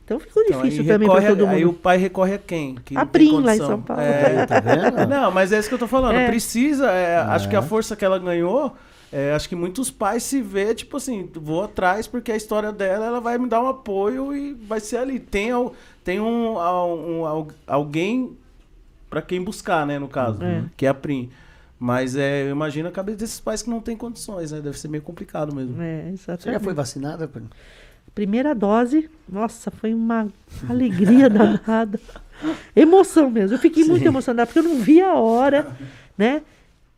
Então 0.03 0.19
ficou 0.19 0.41
Uhum. 0.41 0.47
Então, 0.49 0.61
difícil 0.63 0.85
também 0.87 1.07
para 1.07 1.27
todo 1.27 1.45
a- 1.45 1.49
aí 1.51 1.63
o 1.63 1.67
mundo. 1.67 1.79
pai 1.79 1.97
recorre 1.97 2.33
a 2.33 2.37
quem? 2.39 2.75
Que 2.83 2.97
A 2.97 3.05
Prim, 3.05 3.39
lá 3.41 3.55
em. 3.55 3.59
São 3.59 3.81
Paulo. 3.81 4.01
É, 4.01 4.45
Tá 4.45 4.59
vendo? 4.59 5.05
Não, 5.07 5.31
mas 5.31 5.51
é 5.53 5.59
isso 5.59 5.69
que 5.69 5.75
eu 5.75 5.79
tô 5.79 5.87
falando. 5.87 6.15
É. 6.15 6.25
Precisa, 6.27 6.89
é, 6.89 7.17
acho 7.17 7.47
que 7.47 7.55
a 7.55 7.61
força 7.61 7.95
que 7.95 8.03
ela 8.03 8.17
ganhou, 8.19 8.75
é, 9.11 9.31
acho 9.33 9.47
que 9.47 9.55
muitos 9.55 9.89
pais 9.91 10.23
se 10.23 10.41
vê, 10.41 10.73
tipo 10.73 10.97
assim, 10.97 11.29
vou 11.35 11.63
atrás 11.63 12.07
porque 12.07 12.31
a 12.31 12.35
história 12.35 12.71
dela, 12.73 13.05
ela 13.05 13.21
vai 13.21 13.37
me 13.37 13.47
dar 13.47 13.61
um 13.61 13.67
apoio 13.67 14.35
e 14.35 14.53
vai 14.53 14.79
ser 14.79 14.97
ali. 14.97 15.19
Tem, 15.19 15.51
tem 16.03 16.19
um, 16.19 16.53
um 16.55 17.25
al- 17.25 17.47
alguém 17.67 18.35
pra 19.09 19.21
quem 19.21 19.41
buscar, 19.41 19.85
né, 19.85 19.99
no 19.99 20.07
caso, 20.07 20.43
É. 20.43 20.63
que 20.75 20.85
é 20.85 20.89
a 20.89 20.93
Prim. 20.93 21.29
Mas 21.83 22.15
é, 22.15 22.43
eu 22.43 22.51
imagino 22.51 22.87
a 22.89 22.91
cabeça 22.91 23.17
desses 23.17 23.39
pais 23.39 23.63
que 23.63 23.69
não 23.71 23.81
tem 23.81 23.97
condições, 23.97 24.51
né? 24.51 24.61
Deve 24.61 24.77
ser 24.77 24.87
meio 24.87 25.01
complicado 25.01 25.51
mesmo. 25.51 25.81
É, 25.81 26.11
Você 26.11 26.15
já 26.27 26.33
exatamente. 26.33 26.63
foi 26.63 26.73
vacinada, 26.75 27.27
Pri? 27.27 27.41
Primeira 28.13 28.53
dose, 28.53 29.09
nossa, 29.27 29.71
foi 29.71 29.91
uma 29.91 30.27
alegria 30.69 31.25
danada. 31.27 31.99
Emoção 32.75 33.31
mesmo. 33.31 33.55
Eu 33.55 33.59
fiquei 33.59 33.83
muito 33.83 34.03
Sim. 34.03 34.09
emocionada, 34.09 34.45
porque 34.45 34.59
eu 34.59 34.63
não 34.63 34.75
vi 34.79 35.01
a 35.01 35.15
hora, 35.15 35.75
né? 36.15 36.43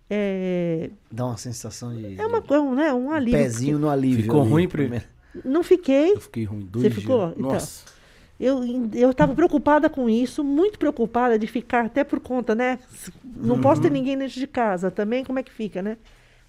É, 0.10 0.90
Dá 1.10 1.28
uma 1.28 1.38
sensação 1.38 1.96
de, 1.96 2.20
é 2.20 2.28
uma 2.28 2.42
de 2.42 2.48
coisa, 2.50 2.70
né? 2.76 2.94
Um 2.94 3.10
alívio. 3.10 3.40
pezinho 3.40 3.80
no 3.80 3.90
alívio. 3.90 4.24
Ficou 4.24 4.42
ali, 4.42 4.50
ruim, 4.50 4.68
Pri? 4.68 4.82
primeiro. 4.82 5.06
Não 5.46 5.64
fiquei. 5.64 6.12
Eu 6.12 6.20
fiquei 6.20 6.44
ruim. 6.44 6.68
Dois 6.70 6.84
Você 6.84 6.90
dias. 6.90 7.02
ficou? 7.02 7.30
Então. 7.30 7.42
Nossa. 7.54 7.86
Eu 7.88 7.93
eu 8.40 9.12
estava 9.12 9.34
preocupada 9.36 9.90
com 9.90 10.10
isso, 10.10 10.44
muito 10.44 10.78
preocupada 10.80 11.38
de 11.40 11.48
ficar 11.48 11.86
até 11.86 12.04
por 12.04 12.20
conta, 12.20 12.54
né? 12.56 12.80
Não 13.24 13.62
posso 13.62 13.82
ter 13.82 13.92
ninguém 13.92 14.18
dentro 14.18 14.40
de 14.40 14.48
casa 14.48 14.90
também, 14.92 15.24
como 15.24 15.40
é 15.40 15.44
que 15.44 15.52
fica, 15.52 15.82
né? 15.82 15.98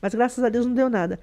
Mas 0.01 0.15
graças 0.15 0.43
a 0.43 0.49
Deus 0.49 0.67
não 0.67 0.75
deu 0.75 0.91
nada. 0.91 1.21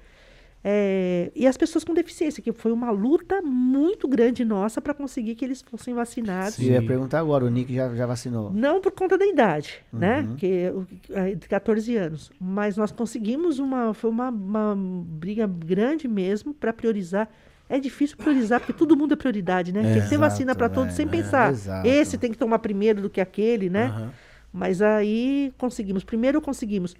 É, 0.64 1.32
e 1.34 1.44
as 1.44 1.56
pessoas 1.56 1.82
com 1.82 1.92
deficiência, 1.92 2.40
que 2.40 2.52
foi 2.52 2.70
uma 2.70 2.92
luta 2.92 3.42
muito 3.42 4.06
grande 4.06 4.44
nossa 4.44 4.80
para 4.80 4.94
conseguir 4.94 5.34
que 5.34 5.44
eles 5.44 5.60
fossem 5.60 5.92
vacinados. 5.92 6.56
Eu 6.60 6.66
ia 6.74 6.82
perguntar 6.86 7.18
agora, 7.18 7.44
o 7.44 7.50
Nick 7.50 7.74
já, 7.74 7.92
já 7.96 8.06
vacinou. 8.06 8.52
Não 8.52 8.80
por 8.80 8.92
conta 8.92 9.18
da 9.18 9.26
idade, 9.26 9.80
né? 9.92 10.20
Uhum. 10.20 10.36
Que 10.36 10.46
eu- 10.46 10.86
é 11.10 11.34
de 11.34 11.48
14 11.48 11.96
anos. 11.96 12.30
Mas 12.40 12.76
nós 12.76 12.92
conseguimos 12.92 13.58
uma. 13.58 13.92
Foi 13.92 14.08
uma, 14.08 14.28
uma 14.30 14.76
briga 14.78 15.48
grande 15.48 16.06
mesmo 16.06 16.54
para 16.54 16.72
priorizar. 16.72 17.28
É 17.68 17.78
difícil 17.78 18.16
priorizar, 18.16 18.60
porque 18.60 18.72
todo 18.72 18.96
mundo 18.96 19.14
é 19.14 19.16
prioridade, 19.16 19.72
né? 19.72 19.94
tem 19.94 20.02
que 20.02 20.08
ter 20.08 20.18
vacina 20.18 20.54
para 20.54 20.68
todos 20.68 20.92
é, 20.92 20.96
sem 20.96 21.06
é, 21.06 21.08
pensar. 21.08 21.52
exato. 21.52 21.86
Esse 21.86 22.18
tem 22.18 22.30
que 22.30 22.36
tomar 22.36 22.58
primeiro 22.58 23.00
do 23.00 23.08
que 23.08 23.20
aquele, 23.20 23.70
né? 23.70 23.86
Aham. 23.86 24.12
Mas 24.52 24.82
aí 24.82 25.52
conseguimos. 25.56 26.04
Primeiro 26.04 26.40
conseguimos 26.40 26.94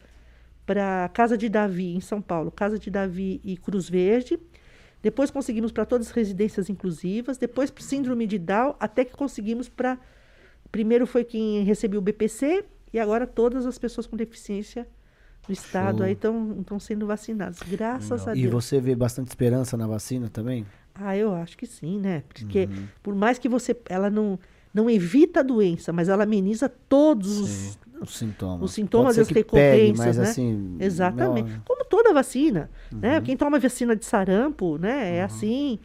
para 0.65 1.11
Casa 1.13 1.37
de 1.37 1.49
Davi, 1.49 1.95
em 1.95 2.01
São 2.01 2.23
Paulo, 2.23 2.51
Casa 2.51 2.79
de 2.79 2.91
Davi 2.91 3.41
e 3.45 3.57
Cruz 3.59 3.89
Verde. 3.89 4.39
Depois 5.03 5.31
conseguimos 5.31 5.73
para 5.73 5.85
todas 5.85 6.07
as 6.07 6.13
residências 6.13 6.71
inclusivas. 6.71 7.37
Depois 7.37 7.71
para 7.71 7.85
Síndrome 7.85 8.27
de 8.27 8.39
Down, 8.39 8.75
até 8.81 9.05
que 9.05 9.13
conseguimos 9.13 9.69
para. 9.69 9.99
Primeiro 10.71 11.07
foi 11.07 11.25
quem 11.25 11.63
recebeu 11.65 12.01
o 12.01 12.03
BPC 12.03 12.65
e 12.95 12.99
agora 12.99 13.27
todas 13.27 13.67
as 13.67 13.77
pessoas 13.77 14.07
com 14.07 14.17
deficiência 14.17 14.89
do 15.47 15.53
estado 15.53 15.99
Show. 15.99 16.07
aí 16.07 16.13
estão 16.13 16.79
sendo 16.79 17.07
vacinadas. 17.07 17.59
Graças 17.69 18.27
a 18.29 18.35
E 18.37 18.43
Deus. 18.43 18.53
você 18.53 18.81
vê 18.81 18.95
bastante 18.95 19.29
esperança 19.29 19.77
na 19.77 19.87
vacina 19.87 20.29
também? 20.29 20.65
Ah, 20.95 21.17
eu 21.17 21.35
acho 21.35 21.57
que 21.57 21.67
sim, 21.67 21.99
né? 21.99 22.23
Porque 22.29 22.69
Uhum. 22.71 22.85
por 23.03 23.15
mais 23.15 23.39
que 23.39 23.49
você. 23.49 23.77
Ela 23.89 24.11
não, 24.11 24.39
não 24.73 24.89
evita 24.91 25.41
a 25.41 25.43
doença, 25.43 25.93
mas 25.93 26.09
ela 26.09 26.23
ameniza 26.25 26.69
todos 26.69 27.39
os, 27.39 27.79
Os 28.01 28.17
sintomas. 28.17 28.63
os 28.63 28.73
sintomas 28.73 29.17
e 29.17 29.21
as 29.21 29.29
mas 29.99 30.17
né? 30.19 30.23
assim... 30.25 30.77
Exatamente. 30.79 31.51
não- 31.51 31.61
Como 31.65 31.85
toda 31.87 32.13
vacina, 32.13 32.71
né? 32.93 33.19
Uhum. 33.19 33.25
Quem 33.25 33.37
toma 33.37 33.59
vacina 33.59 33.97
de 33.97 34.05
sarampo, 34.05 34.77
né? 34.79 35.17
É 35.17 35.23
assim. 35.23 35.79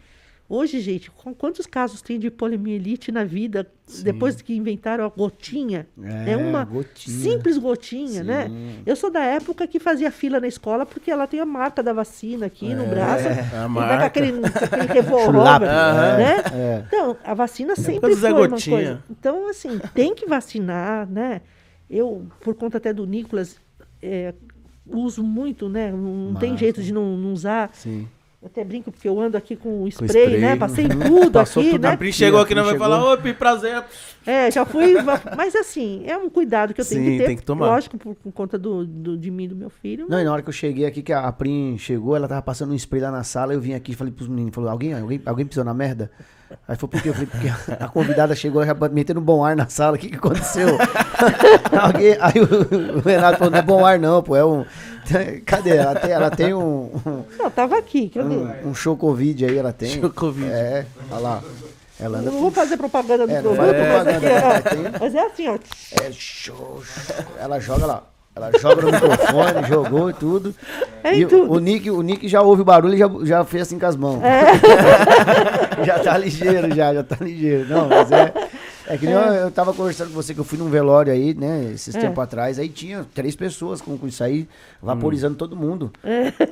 Hoje, 0.50 0.80
gente, 0.80 1.12
quantos 1.38 1.66
casos 1.66 2.02
tem 2.02 2.18
de 2.18 2.32
poliomielite 2.32 3.12
na 3.12 3.26
vida 3.26 3.70
depois 4.02 4.42
que 4.42 4.56
inventaram 4.56 5.04
a 5.04 5.10
gotinha? 5.10 5.86
É, 6.02 6.32
É, 6.32 6.38
uma 6.38 6.64
gotinha. 6.64 7.18
simples 7.18 7.58
gotinha, 7.58 8.24
né? 8.24 8.48
Sim. 8.48 8.80
Eu 8.86 8.96
sou 8.96 9.12
da 9.12 9.20
época 9.22 9.68
que 9.68 9.78
fazia 9.78 10.10
fila 10.10 10.40
na 10.40 10.48
escola 10.48 10.86
porque 10.86 11.12
ela 11.12 11.28
tem 11.28 11.42
a 11.42 11.46
marca 11.46 11.84
da 11.84 11.92
vacina 11.92 12.46
aqui 12.46 12.74
no 12.74 12.86
braço. 12.88 13.28
a 13.28 13.32
e 13.32 13.36
dá 13.36 13.62
com 13.64 13.68
marca. 13.70 14.06
aquele, 14.06 14.42
aquele 14.46 14.86
revólver, 14.94 15.26
Chulapa. 15.38 15.66
né? 15.66 16.36
É. 16.54 16.84
Então, 16.88 17.18
a 17.26 17.34
vacina 17.34 17.76
sempre 17.76 18.14
Zé 18.16 18.30
foi 18.30 18.40
uma 18.40 18.48
Gotinha. 18.48 18.76
coisa. 18.78 19.04
Então, 19.12 19.50
assim, 19.50 19.80
tem 19.94 20.16
que 20.16 20.26
vacinar, 20.26 21.06
né? 21.10 21.42
Eu, 21.90 22.26
por 22.40 22.56
conta 22.56 22.78
até 22.78 22.94
do 22.94 23.06
Nicolas, 23.06 23.58
é, 24.02 24.34
uso 24.86 25.22
muito, 25.24 25.68
né? 25.68 25.92
Não 25.92 26.36
tem 26.36 26.58
jeito 26.58 26.82
de 26.82 26.94
não, 26.94 27.18
não 27.18 27.34
usar. 27.34 27.70
Sim. 27.74 28.08
Eu 28.40 28.48
até 28.48 28.64
brinco 28.64 28.92
porque 28.92 29.10
eu 29.10 29.20
ando 29.20 29.36
aqui 29.36 29.56
com 29.56 29.82
o 29.84 29.88
spray, 29.88 30.08
spray. 30.10 30.40
né? 30.40 30.56
Passei 30.56 30.88
tudo 30.88 31.32
Passou 31.34 31.62
aqui, 31.62 31.72
tudo 31.72 31.82
né? 31.82 31.90
A 31.94 31.98
Pri 31.98 32.14
chegou 32.14 32.40
aqui, 32.40 32.54
não 32.54 32.64
vai 32.64 32.74
Chegou. 32.74 32.88
falar, 32.88 33.14
ô, 33.14 33.18
Pri, 33.18 33.34
prazer. 33.34 33.84
É, 34.28 34.52
já 34.52 34.64
fui. 34.64 34.94
Mas 35.36 35.56
assim, 35.56 36.04
é 36.06 36.16
um 36.16 36.30
cuidado 36.30 36.72
que 36.72 36.80
eu 36.80 36.86
tenho 36.86 37.04
Sim, 37.04 37.12
que 37.14 37.18
ter. 37.18 37.26
tem 37.26 37.36
que 37.38 37.44
tomar. 37.44 37.66
Lógico, 37.66 37.98
por, 37.98 38.14
por 38.14 38.32
conta 38.32 38.56
do, 38.60 38.86
do- 38.86 39.18
de 39.18 39.32
mim 39.32 39.46
e 39.46 39.48
do 39.48 39.56
meu 39.56 39.72
filho. 39.72 40.06
Não, 40.08 40.20
e 40.20 40.24
na 40.24 40.32
hora 40.32 40.44
que 40.44 40.50
eu 40.50 40.54
cheguei 40.54 40.86
aqui, 40.86 41.02
que 41.02 41.12
a 41.12 41.32
Prim 41.32 41.78
chegou, 41.80 42.16
ela 42.16 42.28
tava 42.28 42.44
passando 42.44 42.72
um 42.74 42.76
spray 42.76 43.02
lá 43.02 43.10
na 43.10 43.24
sala, 43.24 43.54
eu 43.56 43.60
vim 43.60 43.74
aqui 43.74 43.94
e 43.94 43.96
falei 43.96 44.14
pros 44.14 44.28
meninos, 44.28 44.54
falou, 44.54 44.70
alguém, 44.70 44.94
alguém, 44.94 45.20
alguém 45.26 45.46
pisou 45.46 45.64
na 45.64 45.74
merda? 45.74 46.12
Aí 46.68 46.76
foi 46.76 46.90
porque 46.90 47.10
eu 47.10 47.14
falei, 47.14 47.28
porque 47.28 47.48
a 47.80 47.88
convidada 47.88 48.36
chegou 48.36 48.66
já 48.66 48.74
metendo 48.92 49.20
bom 49.22 49.44
ar 49.44 49.56
na 49.56 49.68
sala, 49.68 49.96
o 49.96 50.00
que 50.00 50.10
que 50.10 50.16
aconteceu? 50.16 50.78
alguém, 51.82 52.18
aí 52.20 52.34
o, 52.42 52.98
o 52.98 53.02
Renato 53.02 53.38
falou, 53.38 53.52
não 53.52 53.60
é 53.60 53.62
bom 53.62 53.86
ar 53.86 54.00
não, 54.00 54.22
pô, 54.24 54.36
é 54.36 54.46
um... 54.46 54.66
Cadê? 55.46 55.78
Ela 55.78 55.96
tem, 55.96 56.12
ela 56.12 56.30
tem 56.30 56.54
um, 56.54 56.92
um, 57.06 57.24
Não, 57.38 57.50
tava 57.50 57.78
aqui, 57.78 58.10
cadê? 58.10 58.28
um, 58.36 58.70
um 58.70 58.74
show 58.76 58.98
Covid 58.98 59.46
aí, 59.46 59.58
ela 59.58 59.72
tem. 59.72 60.02
Show 60.02 60.10
Covid. 60.10 60.50
É, 60.52 60.86
olha 61.10 61.20
lá. 61.20 61.44
Ela 62.00 62.22
não 62.22 62.34
vou 62.34 62.52
fazer 62.52 62.76
propaganda 62.78 63.26
do 63.26 63.32
É, 63.34 63.42
produto, 63.42 63.58
faz 63.58 64.04
mas, 64.06 64.22
mas 64.22 64.64
tem- 64.64 64.92
mas 65.00 65.16
é 65.16 65.26
assim, 65.26 65.48
ó. 65.48 65.58
É 66.04 66.12
show, 66.12 66.84
show. 66.84 67.26
Ela 67.40 67.60
joga 67.60 67.86
lá. 67.86 68.04
Ela 68.38 68.52
joga 68.60 68.82
no 68.84 68.92
microfone, 68.92 69.64
jogou 69.68 70.10
e 70.12 70.14
tudo. 70.14 70.56
É 71.04 71.18
e 71.18 71.26
tudo. 71.26 71.52
O, 71.52 71.60
Nick, 71.60 71.90
o 71.90 72.02
Nick 72.04 72.28
já 72.28 72.40
ouve 72.42 72.62
o 72.62 72.66
barulho 72.66 72.94
e 72.94 72.98
já, 72.98 73.10
já 73.24 73.44
fez 73.44 73.64
assim 73.64 73.80
com 73.80 73.86
as 73.88 73.96
mãos. 73.96 74.22
já 75.84 76.00
tá 76.00 76.18
ligeiro, 76.18 76.74
já, 76.76 76.94
já 76.94 77.04
tá 77.04 77.18
ligeiro. 77.20 77.68
Não, 77.68 77.88
mas 77.90 78.12
é. 78.12 78.34
É 78.90 78.98
que 78.98 79.06
nem 79.06 79.16
eu, 79.16 79.20
eu 79.22 79.52
tava 79.52 79.74
conversando 79.74 80.10
com 80.10 80.14
você 80.14 80.34
que 80.34 80.40
eu 80.40 80.46
fui 80.46 80.58
num 80.58 80.70
velório 80.70 81.12
aí, 81.12 81.34
né, 81.34 81.72
esses 81.74 81.94
É. 81.94 82.00
tempos 82.00 82.24
atrás, 82.24 82.58
aí 82.58 82.70
tinha 82.70 83.06
três 83.14 83.36
pessoas 83.36 83.82
com, 83.82 83.98
com 83.98 84.08
isso 84.08 84.24
aí, 84.24 84.48
vaporizando 84.82 85.36
todo 85.36 85.58
mundo. 85.58 85.92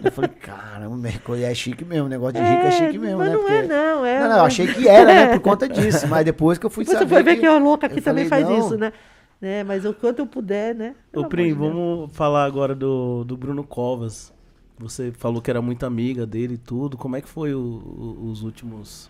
Eu 0.04 0.12
falei, 0.12 0.30
caramba, 0.42 0.98
Mercúrio 0.98 1.46
é 1.46 1.54
chique 1.56 1.86
mesmo, 1.86 2.08
o 2.08 2.10
negócio 2.10 2.34
de 2.34 2.42
rico 2.42 2.68
é, 2.68 2.72
chique 2.72 2.98
mesmo, 2.98 3.20
mas 3.20 3.30
né? 3.30 3.36
não 3.38 3.48
é, 3.50 3.62
não, 3.64 4.06
é- 4.06 4.20
Não, 4.20 4.30
não, 4.32 4.38
eu 4.40 4.44
achei 4.44 4.68
que 4.68 4.84
era, 4.90 5.06
né, 5.06 5.28
por 5.28 5.40
conta 5.40 5.70
disso, 5.70 6.08
mas 6.10 6.26
depois 6.26 6.58
que 6.58 6.66
eu 6.66 6.70
fui 6.70 6.84
Você 6.84 6.92
saber 6.92 7.08
foi 7.08 7.24
ver 7.24 7.38
que, 7.38 7.46
a 7.46 7.58
louca 7.58 7.88
aqui 7.88 8.00
eu 8.00 8.04
também 8.04 8.26
falei, 8.28 8.44
faz 8.46 8.58
não. 8.60 8.66
isso, 8.66 8.78
né? 8.78 8.92
Né? 9.40 9.64
Mas 9.64 9.86
o 9.86 9.94
quanto 9.94 10.20
eu 10.20 10.28
puder, 10.28 10.74
né? 10.76 10.96
Pelo 11.12 11.26
Ô, 11.26 11.30
Prim, 11.30 11.48
de 11.48 11.54
vamos 11.54 12.12
falar 12.14 12.46
agora 12.46 12.74
do, 12.76 13.24
do 13.24 13.36
Bruno 13.38 13.64
Covas. 13.64 14.34
Você 14.78 15.12
falou 15.12 15.42
que 15.42 15.50
era 15.50 15.62
muito 15.62 15.86
amiga 15.86 16.26
dele 16.26 16.56
e 16.56 16.58
tudo. 16.58 16.98
Como 16.98 17.16
é 17.16 17.22
que 17.22 17.30
foi 17.30 17.54
o- 17.54 17.60
o- 17.60 18.30
os 18.30 18.44
últimos. 18.44 19.10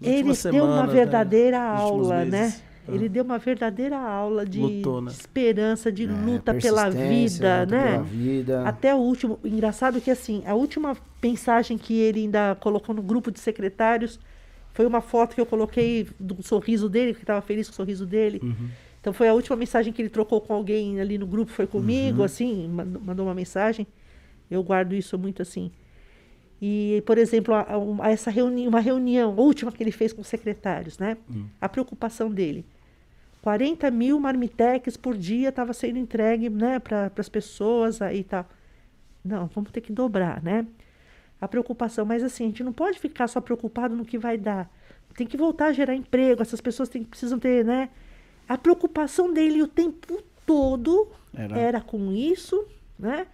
Ele 0.00 0.30
últimas 0.30 0.42
deu 0.44 0.52
uma 0.64 0.72
semanas, 0.72 0.86
né? 0.88 0.92
verdadeira 0.94 1.58
últimos 1.58 2.10
aula, 2.10 2.24
né? 2.24 2.54
Ah. 2.88 2.92
Ele 2.94 3.08
deu 3.08 3.22
uma 3.22 3.38
verdadeira 3.38 3.96
aula 3.96 4.44
de, 4.44 4.58
Lutou, 4.60 5.00
né? 5.00 5.10
de 5.10 5.16
esperança, 5.16 5.92
de 5.92 6.04
É, 6.04 6.06
luta 6.08 6.52
pela 6.54 6.90
vida, 6.90 7.60
luta 7.60 7.66
né? 7.66 7.92
pela 7.92 8.02
vida. 8.02 8.66
Até 8.68 8.92
o 8.94 8.98
último. 8.98 9.38
Engraçado 9.44 10.00
que 10.00 10.10
assim, 10.10 10.42
a 10.46 10.54
última 10.54 10.96
mensagem 11.22 11.78
que 11.78 11.94
ele 12.00 12.20
ainda 12.22 12.56
colocou 12.58 12.92
no 12.94 13.02
grupo 13.02 13.30
de 13.30 13.38
secretários 13.38 14.18
foi 14.72 14.84
uma 14.84 15.00
foto 15.00 15.34
que 15.34 15.40
eu 15.40 15.46
coloquei 15.46 16.08
do 16.18 16.42
sorriso 16.42 16.88
dele, 16.88 17.14
que 17.14 17.20
estava 17.20 17.40
feliz 17.42 17.68
com 17.68 17.72
o 17.72 17.76
sorriso 17.76 18.04
dele. 18.06 18.40
Uhum. 18.42 18.68
Então 19.02 19.12
foi 19.12 19.28
a 19.28 19.34
última 19.34 19.56
mensagem 19.56 19.92
que 19.92 20.00
ele 20.00 20.08
trocou 20.08 20.40
com 20.40 20.54
alguém 20.54 21.00
ali 21.00 21.18
no 21.18 21.26
grupo, 21.26 21.50
foi 21.50 21.66
comigo, 21.66 22.20
Uhum. 22.20 22.24
assim, 22.24 22.68
mandou 22.68 23.26
uma 23.26 23.34
mensagem. 23.34 23.84
Eu 24.48 24.62
guardo 24.62 24.94
isso 24.94 25.18
muito 25.18 25.42
assim. 25.42 25.72
E, 26.60 27.02
por 27.04 27.18
exemplo, 27.18 27.52
a, 27.52 27.66
a- 28.00 28.10
essa 28.10 28.30
reuni 28.30 28.68
uma 28.68 28.78
reunião, 28.78 29.34
a 29.36 29.40
última 29.40 29.72
que 29.72 29.82
ele 29.82 29.90
fez 29.90 30.12
com 30.12 30.20
os 30.20 30.28
secretários, 30.28 30.98
né? 30.98 31.16
Hum. 31.28 31.46
A 31.60 31.68
preocupação 31.68 32.30
dele. 32.30 32.64
40 33.42 33.90
mil 33.90 34.20
marmitex 34.20 34.96
por 34.96 35.16
dia 35.18 35.48
estava 35.48 35.72
sendo 35.72 35.98
entregue 35.98 36.48
né, 36.48 36.78
para 36.78 37.10
as 37.16 37.28
pessoas 37.28 38.00
aí 38.00 38.20
e 38.20 38.24
tal. 38.24 38.48
Não, 39.24 39.48
vamos 39.48 39.72
ter 39.72 39.80
que 39.80 39.92
dobrar, 39.92 40.40
né? 40.40 40.64
A 41.40 41.48
preocupação, 41.48 42.04
mas 42.04 42.22
assim, 42.22 42.44
a 42.44 42.46
gente 42.46 42.62
não 42.62 42.72
pode 42.72 43.00
ficar 43.00 43.26
só 43.26 43.40
preocupado 43.40 43.96
no 43.96 44.04
que 44.04 44.16
vai 44.16 44.38
dar. 44.38 44.70
Tem 45.16 45.26
que 45.26 45.36
voltar 45.36 45.66
a 45.66 45.72
gerar 45.72 45.96
emprego, 45.96 46.40
essas 46.40 46.60
pessoas 46.60 46.88
têm, 46.88 47.02
precisam 47.02 47.36
ter, 47.40 47.64
né? 47.64 47.88
A 48.48 48.58
preocupação 48.58 49.32
dele 49.32 49.62
o 49.62 49.68
tempo 49.68 50.22
todo 50.46 51.08
Era. 51.34 51.58
era, 51.58 51.80
com 51.80 52.12
isso, 52.12 52.64
né? 52.98 53.26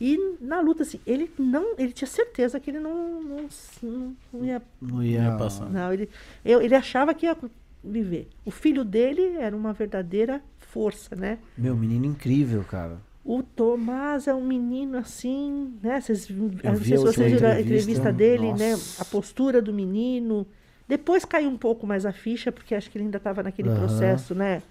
E 0.00 0.36
na 0.40 0.60
luta, 0.60 0.82
assim, 0.82 1.00
ele 1.06 1.30
não, 1.38 1.74
ele 1.78 1.92
tinha 1.92 2.08
certeza 2.08 2.60
que 2.60 2.70
ele 2.70 2.80
não, 2.80 3.22
não, 3.22 3.48
não- 3.82 4.16
não 4.32 4.44
ia 4.44 4.62
Não 4.80 5.02
Ia 5.02 5.22
ia 5.22 5.36
passar. 5.36 5.68
não, 5.70 5.92
ele, 5.92 6.08
eu, 6.44 6.60
ele 6.60 6.74
achava 6.74 7.14
que 7.14 7.26
ia 7.26 7.36
viver. 7.82 8.28
O 8.44 8.50
filho 8.50 8.84
dele 8.84 9.36
era 9.38 9.56
uma 9.56 9.72
verdadeira 9.72 10.42
força, 10.58 11.16
né? 11.16 11.38
Meu, 11.56 11.74
menino 11.76 12.04
incrível, 12.06 12.62
cara. 12.64 13.00
O 13.24 13.42
Tomás 13.42 14.26
é 14.26 14.34
um 14.34 14.44
menino 14.44 14.96
assim, 14.98 15.74
né? 15.82 16.00
Vocês, 16.00 16.28
não 16.30 16.48
vocês 16.48 16.60
viram 16.62 17.48
a 17.48 17.60
entrevista, 17.60 17.60
entrevista 17.60 18.12
dele, 18.12 18.52
né? 18.54 18.72
nossa. 18.72 19.02
A 19.02 19.04
postura 19.04 19.60
do 19.60 19.72
menino. 19.72 20.46
Depois 20.88 21.24
caiu 21.24 21.50
um 21.50 21.58
pouco 21.58 21.86
mais 21.86 22.06
a 22.06 22.12
ficha, 22.12 22.50
porque 22.50 22.74
acho 22.74 22.90
que 22.90 22.96
ele 22.96 23.04
ainda 23.04 23.18
estava 23.18 23.42
naquele 23.42 23.68
Aham. 23.68 23.78
processo, 23.78 24.34
né? 24.34 24.62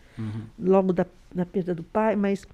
Logo 0.59 0.91
da, 0.91 1.05
da 1.33 1.45
perda 1.45 1.75
do 1.75 1.83
pai, 1.83 2.15
mas 2.15 2.45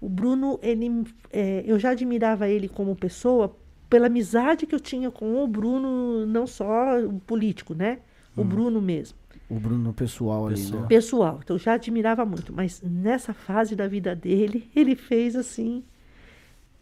o 0.00 0.08
Bruno, 0.08 0.58
ele, 0.62 1.04
é, 1.32 1.62
eu 1.64 1.78
já 1.78 1.90
admirava 1.90 2.48
ele 2.48 2.68
como 2.68 2.96
pessoa 2.96 3.56
pela 3.88 4.08
amizade 4.08 4.66
que 4.66 4.74
eu 4.74 4.80
tinha 4.80 5.10
com 5.10 5.42
o 5.42 5.46
Bruno, 5.46 6.26
não 6.26 6.46
só 6.46 6.98
o 7.00 7.20
político, 7.20 7.72
né? 7.74 8.00
O 8.36 8.44
Bruno 8.44 8.82
mesmo 8.82 9.16
O 9.48 9.54
Bruno 9.58 9.92
pessoal, 9.94 10.46
ali, 10.48 10.56
Pessoal. 10.56 10.82
né? 10.82 10.88
pessoal. 10.88 11.40
Então 11.42 11.56
eu 11.56 11.60
já 11.60 11.74
admirava 11.74 12.26
muito, 12.26 12.52
mas 12.52 12.82
nessa 12.82 13.32
fase 13.32 13.74
da 13.76 13.86
vida 13.86 14.14
dele, 14.14 14.68
ele 14.74 14.94
fez 14.96 15.36
assim. 15.36 15.82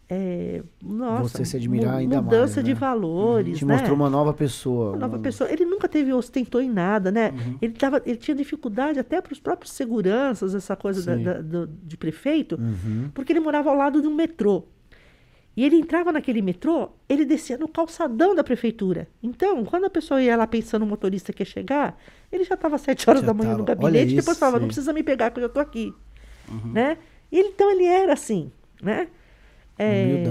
É, 0.07 0.61
nossa, 0.83 1.39
Você 1.39 1.45
se 1.45 1.57
admirar 1.57 1.95
ainda 1.95 2.21
mudança 2.21 2.55
mais, 2.57 2.65
de 2.65 2.73
né? 2.73 2.79
valores, 2.79 3.57
Te 3.57 3.65
né? 3.65 3.73
mostrou 3.73 3.95
uma 3.95 4.09
nova 4.09 4.33
pessoa. 4.33 4.91
Uma 4.91 4.97
nova 4.99 5.19
pessoa. 5.19 5.51
Ele 5.51 5.65
nunca 5.65 5.87
teve 5.87 6.13
ostentou 6.13 6.61
em 6.61 6.69
nada, 6.69 7.11
né? 7.11 7.33
Ele, 7.61 7.73
tava, 7.73 8.01
ele 8.05 8.17
tinha 8.17 8.35
dificuldade 8.35 8.99
até 8.99 9.19
para 9.19 9.33
os 9.33 9.39
próprios 9.39 9.71
seguranças, 9.73 10.53
essa 10.53 10.75
coisa 10.75 11.03
da- 11.17 11.33
da- 11.33 11.41
do- 11.41 11.67
de 11.67 11.97
prefeito, 11.97 12.55
Uhum. 12.55 13.09
porque 13.13 13.33
ele 13.33 13.39
morava 13.39 13.69
ao 13.71 13.75
lado 13.75 14.01
de 14.01 14.07
um 14.07 14.13
metrô. 14.13 14.63
E 15.57 15.63
ele 15.63 15.77
entrava 15.77 16.11
naquele 16.11 16.41
metrô, 16.41 16.89
ele 17.07 17.23
descia 17.25 17.57
no 17.57 17.67
calçadão 17.67 18.35
da 18.35 18.43
prefeitura. 18.43 19.07
Então, 19.23 19.63
quando 19.63 19.85
a 19.85 19.89
pessoa 19.89 20.21
ia 20.21 20.35
lá 20.35 20.45
pensando 20.45 20.83
o 20.83 20.85
motorista 20.85 21.31
que 21.31 21.41
ia 21.41 21.45
chegar, 21.45 21.97
ele 22.29 22.43
já 22.43 22.55
estava 22.55 22.75
às 22.75 22.81
sete 22.81 23.09
horas 23.09 23.21
Já 23.21 23.27
da 23.27 23.33
manhã 23.33 23.51
tava. 23.51 23.59
no 23.59 23.65
gabinete 23.65 24.11
e 24.13 24.15
depois 24.17 24.37
falava, 24.37 24.57
não. 24.57 24.63
Uhum. 24.65 24.67
precisa 24.67 24.91
me 24.91 25.01
pegar 25.01 25.31
que 25.31 25.39
eu 25.39 25.43
já 25.43 25.47
estou 25.47 25.61
aqui. 25.63 25.93
Né? 26.73 26.97
E 27.31 27.39
ele- 27.39 27.47
então 27.55 27.71
ele 27.71 27.85
era 27.85 28.13
assim, 28.13 28.51
né? 28.83 29.07
É, 29.77 30.23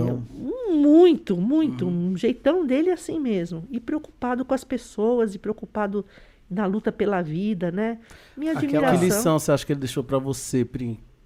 muito, 0.70 1.36
muito. 1.36 1.86
Uhum. 1.86 2.12
Um 2.12 2.16
jeitão 2.16 2.66
dele 2.66 2.90
assim 2.90 3.18
mesmo. 3.20 3.64
E 3.70 3.78
preocupado 3.78 4.44
com 4.44 4.54
as 4.54 4.64
pessoas, 4.64 5.34
e 5.34 5.38
preocupado 5.38 6.04
na 6.50 6.66
luta 6.66 6.90
pela 6.92 7.20
vida, 7.22 7.70
né? 7.70 7.98
Minha 8.36 8.52
Aquela- 8.52 8.68
Que 8.70 8.76
admiração. 8.76 9.04
lição 9.06 9.38
você 9.38 9.52
acha 9.52 9.66
que 9.66 9.72
ele 9.72 9.80
deixou 9.80 10.02
pra 10.04 10.18
você? 10.18 10.66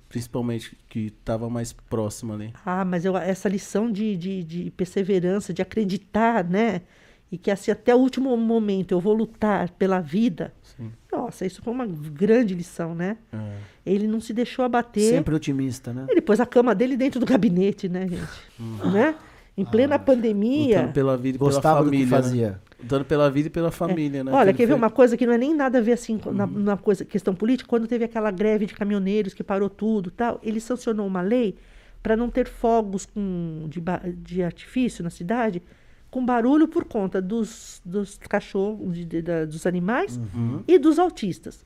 Principalmente 0.08 0.76
que 0.88 1.10
tava 1.24 1.50
mais 1.50 1.72
próximo 1.72 2.32
ali. 2.32 2.52
Ah, 2.64 2.84
mas 2.84 3.04
eu, 3.04 3.16
essa 3.16 3.48
lição 3.48 3.90
de, 3.92 4.16
de, 4.16 4.42
de 4.42 4.70
perseverança, 4.70 5.52
de 5.52 5.60
acreditar, 5.60 6.42
né? 6.44 6.82
E 7.30 7.36
que 7.36 7.50
assim, 7.50 7.70
até 7.70 7.94
o 7.94 7.98
último 7.98 8.34
momento 8.36 8.92
eu 8.92 9.00
vou 9.00 9.12
lutar 9.12 9.70
pela 9.72 10.00
vida. 10.00 10.52
Sim. 10.62 10.90
Nossa, 11.12 11.44
isso 11.44 11.60
foi 11.62 11.72
uma 11.72 11.86
grande 11.86 12.54
lição, 12.54 12.94
né? 12.94 13.18
É. 13.32 13.52
Ele 13.84 14.06
não 14.06 14.20
se 14.20 14.32
deixou 14.32 14.64
abater. 14.64 15.02
Sempre 15.10 15.34
otimista, 15.34 15.92
né? 15.92 16.06
Ele 16.08 16.20
pôs 16.22 16.40
a 16.40 16.46
cama 16.46 16.74
dele 16.74 16.96
dentro 16.96 17.20
do 17.20 17.26
gabinete, 17.26 17.88
né, 17.88 18.08
gente? 18.08 18.90
Né? 18.92 19.14
Em 19.56 19.64
plena 19.64 19.98
pandemia. 19.98 20.76
Lutando 20.76 20.92
pela 20.94 21.16
vida 21.16 21.36
e 21.36 21.38
Gostava 21.38 21.78
pela 21.80 21.84
do 21.86 21.90
que 21.90 21.96
família. 22.06 22.16
né? 22.16 22.22
fazia. 22.22 22.60
Lutando 22.80 23.04
pela 23.04 23.30
vida 23.30 23.48
e 23.48 23.50
pela 23.50 23.70
família, 23.72 24.22
né? 24.24 24.32
Olha, 24.32 24.54
quer 24.54 24.66
ver 24.66 24.74
uma 24.74 24.88
coisa 24.88 25.16
que 25.16 25.26
não 25.26 25.32
é 25.34 25.38
nem 25.38 25.52
nada 25.54 25.78
a 25.78 25.80
ver 25.80 25.92
assim 25.92 26.16
com- 26.16 26.32
na, 26.32 26.44
Uhum. 26.44 26.60
na 26.60 26.76
coisa, 26.76 27.04
questão 27.04 27.34
política? 27.34 27.68
Quando 27.68 27.86
teve 27.88 28.04
aquela 28.04 28.30
greve 28.30 28.66
de 28.66 28.72
caminhoneiros 28.74 29.34
que 29.34 29.42
parou 29.42 29.68
tudo 29.68 30.10
tal, 30.12 30.38
ele 30.44 30.60
sancionou 30.60 31.06
uma 31.06 31.20
lei 31.20 31.56
para 32.02 32.16
não 32.16 32.30
ter 32.30 32.46
fogos 32.46 33.04
com, 33.04 33.66
de, 33.68 33.82
de 34.16 34.42
artifício 34.44 35.02
na 35.02 35.10
cidade 35.10 35.60
com 36.10 36.24
barulho 36.24 36.66
por 36.68 36.84
conta 36.84 37.20
dos, 37.20 37.80
dos 37.84 38.16
cachorros, 38.18 38.94
de- 38.94 39.04
de- 39.04 39.22
da- 39.22 39.44
dos 39.44 39.66
animais 39.66 40.16
Uhum. 40.16 40.62
e 40.66 40.78
dos 40.78 40.98
autistas. 40.98 41.64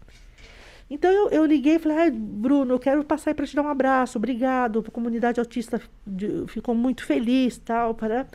Então 0.90 1.10
eu, 1.10 1.28
eu 1.30 1.44
liguei 1.46 1.76
e 1.76 1.78
falei, 1.78 1.96
ai, 1.98 2.10
Bruno, 2.10 2.74
eu 2.74 2.78
quero 2.78 3.02
passar 3.04 3.30
aí 3.30 3.34
para 3.34 3.46
te 3.46 3.56
dar 3.56 3.62
um 3.62 3.68
abraço, 3.68 4.18
obrigado. 4.18 4.84
A 4.86 4.90
comunidade 4.90 5.40
autista 5.40 5.80
de- 6.06 6.44
ficou 6.48 6.74
muito 6.74 7.04
feliz, 7.06 7.56
tal. 7.58 7.94
Para... 7.94 8.26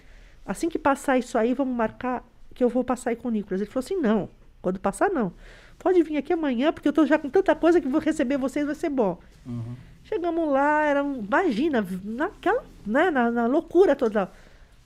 Assim 0.46 0.70
que 0.70 0.80
passar 0.80 1.18
isso 1.20 1.38
aí, 1.38 1.54
vamos 1.54 1.76
marcar 1.76 2.24
que 2.56 2.64
eu 2.64 2.70
vou 2.70 2.84
passar 2.84 3.12
aí 3.12 3.16
com 3.16 3.28
o 3.28 3.32
Nicolas. 3.32 3.62
Ele 3.62 3.70
falou 3.70 3.84
assim, 3.86 3.98
não, 3.98 4.30
quando 4.62 4.80
passar 4.80 5.10
não. 5.10 5.32
Pode 5.78 6.02
vir 6.02 6.18
aqui 6.18 6.34
amanhã, 6.34 6.74
porque 6.74 6.88
eu 6.88 6.94
tô 6.94 7.06
já 7.06 7.20
com 7.20 7.30
tanta 7.30 7.54
coisa 7.54 7.80
que 7.80 7.88
vou 7.88 8.00
receber 8.02 8.38
vocês, 8.38 8.66
vai 8.66 8.74
ser 8.74 8.90
bom. 8.90 9.20
Chegamos 10.06 10.50
lá, 10.50 10.84
era 10.86 11.04
um, 11.04 11.20
imagina, 11.20 11.86
naquela, 12.04 12.64
né, 12.86 13.12
na, 13.12 13.30
na 13.30 13.46
loucura 13.46 13.96
toda. 13.96 14.32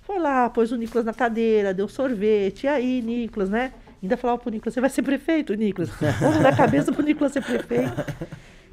Foi 0.02 0.20
lá, 0.20 0.50
pôs 0.50 0.72
o 0.72 0.76
Nicolas 0.76 1.06
na 1.06 1.14
cadeira, 1.14 1.74
deu 1.74 1.88
sorvete, 1.88 2.64
e 2.64 2.68
aí, 2.68 3.02
Nicolas, 3.02 3.50
né? 3.50 3.74
Ainda 4.02 4.18
falava 4.18 4.40
pro 4.40 4.50
Nicolas, 4.50 4.74
você 4.74 4.82
vai 4.82 4.90
ser 4.90 5.04
prefeito, 5.04 5.54
Nicolas. 5.54 5.90
Vamos 6.20 6.40
dar 6.42 6.56
cabeça 6.56 6.92
pro 6.92 7.04
Nicolas 7.04 7.32
ser 7.32 7.44
prefeito. 7.44 7.94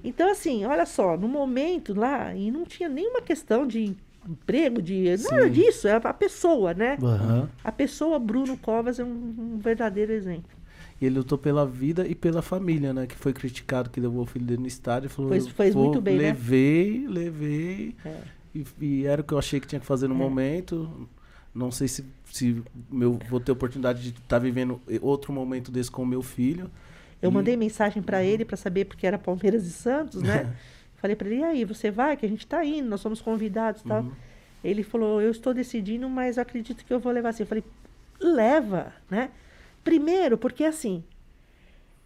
Então, 0.02 0.30
assim, 0.30 0.64
olha 0.64 0.86
só, 0.86 1.16
no 1.16 1.28
momento 1.28 1.92
lá, 1.92 2.34
e 2.34 2.50
não 2.50 2.64
tinha 2.64 2.88
nenhuma 2.88 3.20
questão 3.20 3.66
de 3.66 3.94
emprego, 4.26 4.80
de 4.80 5.16
nada 5.22 5.44
Sim. 5.44 5.50
disso, 5.50 5.86
é 5.86 6.00
a 6.02 6.14
pessoa, 6.14 6.72
né? 6.72 6.96
Aham. 7.02 7.48
A 7.62 7.72
pessoa 7.72 8.18
Bruno 8.18 8.56
Covas 8.56 8.98
é 8.98 9.04
um, 9.04 9.34
um 9.38 9.58
verdadeiro 9.58 10.12
exemplo. 10.12 10.50
E 11.00 11.06
ele 11.06 11.18
lutou 11.18 11.38
pela 11.38 11.64
vida 11.66 12.06
e 12.06 12.14
pela 12.14 12.42
família, 12.42 12.92
né? 12.92 13.06
Que 13.06 13.14
foi 13.14 13.32
criticado 13.32 13.88
que 13.90 14.00
levou 14.00 14.22
o 14.22 14.26
filho 14.26 14.44
dele 14.44 14.62
no 14.62 14.66
estádio 14.66 15.06
e 15.06 15.10
falou. 15.10 15.30
Fez- 15.30 15.46
eu 15.46 15.52
fez 15.52 15.74
muito 15.74 16.00
bem, 16.00 16.16
né? 16.16 16.22
Levei, 16.28 17.06
levei. 17.06 17.94
É. 18.04 18.16
E, 18.54 18.64
e 18.80 19.06
era 19.06 19.20
o 19.20 19.24
que 19.24 19.32
eu 19.32 19.38
achei 19.38 19.60
que 19.60 19.66
tinha 19.66 19.80
que 19.80 19.86
fazer 19.86 20.08
no 20.08 20.14
momento. 20.14 21.08
Não 21.58 21.70
sei 21.72 21.88
se, 21.88 22.04
se 22.26 22.62
meu, 22.90 23.18
vou 23.28 23.40
ter 23.40 23.50
oportunidade 23.50 24.00
de 24.00 24.10
estar 24.10 24.38
vivendo 24.38 24.80
outro 25.02 25.32
momento 25.32 25.70
desse 25.72 25.90
com 25.90 26.02
o 26.02 26.06
meu 26.06 26.22
filho. 26.22 26.70
Eu 27.20 27.30
E- 27.30 27.34
mandei 27.34 27.56
mensagem 27.56 28.00
para 28.00 28.22
ele 28.22 28.44
para 28.44 28.56
saber 28.56 28.84
porque 28.84 29.06
era 29.06 29.18
Palmeiras 29.18 29.66
e 29.66 29.70
Santos, 29.70 30.22
né? 30.22 30.54
Falei 30.98 31.16
para 31.16 31.28
ele, 31.28 31.40
e 31.40 31.44
aí, 31.44 31.64
você 31.64 31.90
vai? 31.90 32.16
Que 32.16 32.24
a 32.26 32.28
gente 32.28 32.46
tá 32.46 32.64
indo, 32.64 32.88
nós 32.88 33.00
somos 33.00 33.20
convidados 33.20 33.80
e 33.82 33.84
tal. 33.84 34.02
Uhum. 34.02 34.12
Ele 34.62 34.82
falou, 34.82 35.20
eu 35.20 35.30
estou 35.30 35.52
decidindo, 35.54 36.08
mas 36.08 36.38
acredito 36.38 36.84
que 36.84 36.92
eu 36.92 36.98
vou 37.00 37.12
levar 37.12 37.30
assim. 37.30 37.42
Eu 37.42 37.46
falei, 37.48 37.64
leva, 38.20 38.92
né? 39.10 39.30
Primeiro, 39.84 40.36
porque 40.38 40.64
assim, 40.64 41.02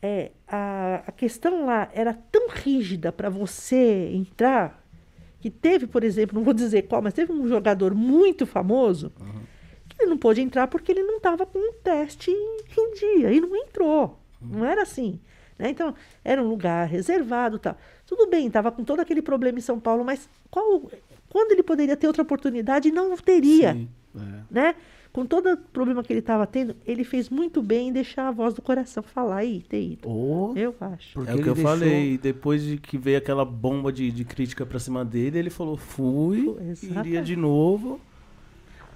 é, 0.00 0.30
a, 0.48 1.02
a 1.06 1.12
questão 1.12 1.66
lá 1.66 1.88
era 1.94 2.12
tão 2.12 2.48
rígida 2.50 3.10
para 3.12 3.28
você 3.30 4.10
entrar, 4.12 4.82
que 5.40 5.50
teve, 5.50 5.86
por 5.86 6.04
exemplo, 6.04 6.36
não 6.36 6.44
vou 6.44 6.54
dizer 6.54 6.82
qual, 6.82 7.00
mas 7.02 7.14
teve 7.14 7.32
um 7.32 7.48
jogador 7.48 7.94
muito 7.94 8.46
famoso 8.46 9.10
que 9.10 9.22
ele 10.02 10.10
não 10.10 10.18
pôde 10.18 10.40
entrar 10.40 10.66
porque 10.68 10.92
ele 10.92 11.02
não 11.02 11.16
estava 11.16 11.46
com 11.46 11.58
um 11.58 11.72
teste 11.82 12.30
em 12.30 12.94
dia 12.94 13.32
e 13.32 13.40
não 13.40 13.54
entrou. 13.56 14.18
Não 14.40 14.64
era 14.64 14.82
assim. 14.82 15.20
né? 15.58 15.70
Então, 15.70 15.94
era 16.24 16.42
um 16.42 16.48
lugar 16.48 16.86
reservado 16.88 17.56
e 17.56 17.60
tal. 17.60 17.76
Tudo 18.06 18.28
bem, 18.28 18.46
estava 18.46 18.70
com 18.72 18.84
todo 18.84 19.00
aquele 19.00 19.22
problema 19.22 19.58
em 19.58 19.62
São 19.62 19.78
Paulo, 19.80 20.04
mas 20.04 20.28
qual, 20.50 20.90
quando 21.28 21.52
ele 21.52 21.62
poderia 21.62 21.96
ter 21.96 22.06
outra 22.06 22.22
oportunidade, 22.22 22.90
não 22.90 23.16
teria 23.16 23.72
Sim. 23.74 23.88
né? 24.50 24.74
Com 25.12 25.26
todo 25.26 25.52
o 25.52 25.56
problema 25.58 26.02
que 26.02 26.10
ele 26.10 26.20
estava 26.20 26.46
tendo, 26.46 26.74
ele 26.86 27.04
fez 27.04 27.28
muito 27.28 27.60
bem 27.62 27.88
em 27.88 27.92
deixar 27.92 28.28
a 28.28 28.30
voz 28.30 28.54
do 28.54 28.62
coração 28.62 29.02
falar 29.02 29.44
e 29.44 29.60
ter 29.60 29.82
ido. 29.82 30.08
Ô, 30.08 30.54
Eu 30.56 30.74
acho. 30.80 31.12
porque 31.14 31.30
é 31.30 31.34
o 31.34 31.42
que 31.42 31.48
eu 31.50 31.54
deixou- 31.54 31.70
falei. 31.70 32.16
Depois 32.16 32.62
de 32.62 32.78
que 32.78 32.96
veio 32.96 33.18
aquela 33.18 33.44
bomba 33.44 33.92
de, 33.92 34.10
de 34.10 34.24
crítica 34.24 34.64
pra 34.64 34.78
cima 34.78 35.04
dele, 35.04 35.38
ele 35.38 35.50
falou: 35.50 35.76
fui, 35.76 36.48
Exatamente. 36.70 37.08
iria 37.08 37.20
de 37.22 37.36
novo. 37.36 38.00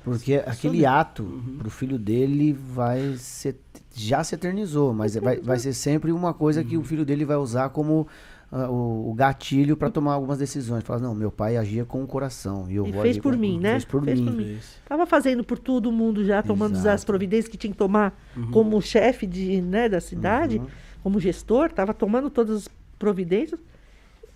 Porque 0.06 0.34
aquele 0.46 0.86
ato 0.86 1.42
pro 1.58 1.68
filho 1.68 1.98
dele 1.98 2.52
vai 2.52 3.16
ser. 3.18 3.56
Já 3.92 4.22
se 4.22 4.36
eternizou, 4.36 4.94
mas 4.94 5.16
vai, 5.16 5.40
vai 5.40 5.58
ser 5.58 5.72
sempre 5.72 6.12
uma 6.12 6.32
coisa 6.32 6.62
que 6.62 6.76
o 6.76 6.84
filho 6.84 7.04
dele 7.04 7.24
vai 7.24 7.36
usar 7.36 7.70
como 7.70 8.06
ah, 8.52 8.70
o, 8.70 9.10
o 9.10 9.14
gatilho 9.14 9.76
para 9.76 9.90
tomar 9.90 10.12
algumas 10.12 10.38
decisões. 10.38 10.84
Falar, 10.84 11.00
não, 11.00 11.12
meu 11.12 11.32
pai 11.32 11.56
agia 11.56 11.84
com 11.84 12.04
o 12.04 12.06
coração. 12.06 12.70
E 12.70 12.76
eu 12.76 12.86
E 12.86 12.92
vou 12.92 13.02
fez 13.02 13.14
agir 13.16 13.20
por 13.20 13.32
com- 13.34 13.40
mim, 13.40 13.58
né? 13.58 13.72
Fez 13.72 13.84
por 13.84 14.04
Fez 14.04 14.20
mim. 14.20 14.26
por 14.26 14.34
mim. 14.34 14.58
Tava 14.88 15.06
fazendo 15.06 15.42
por 15.42 15.58
todo 15.58 15.90
mundo 15.90 16.24
já, 16.24 16.40
tomando 16.40 16.74
as 16.74 16.80
Exato. 16.82 17.04
providências 17.04 17.48
que 17.48 17.56
tinha 17.56 17.72
que 17.72 17.76
tomar 17.78 18.16
como 18.52 18.80
chefe 18.80 19.26
de, 19.26 19.60
né, 19.60 19.88
da 19.88 20.00
cidade, 20.00 20.62
como 21.02 21.18
gestor, 21.18 21.72
tava 21.72 21.92
tomando 21.92 22.30
todas 22.30 22.58
as 22.58 22.68
providências. 22.96 23.58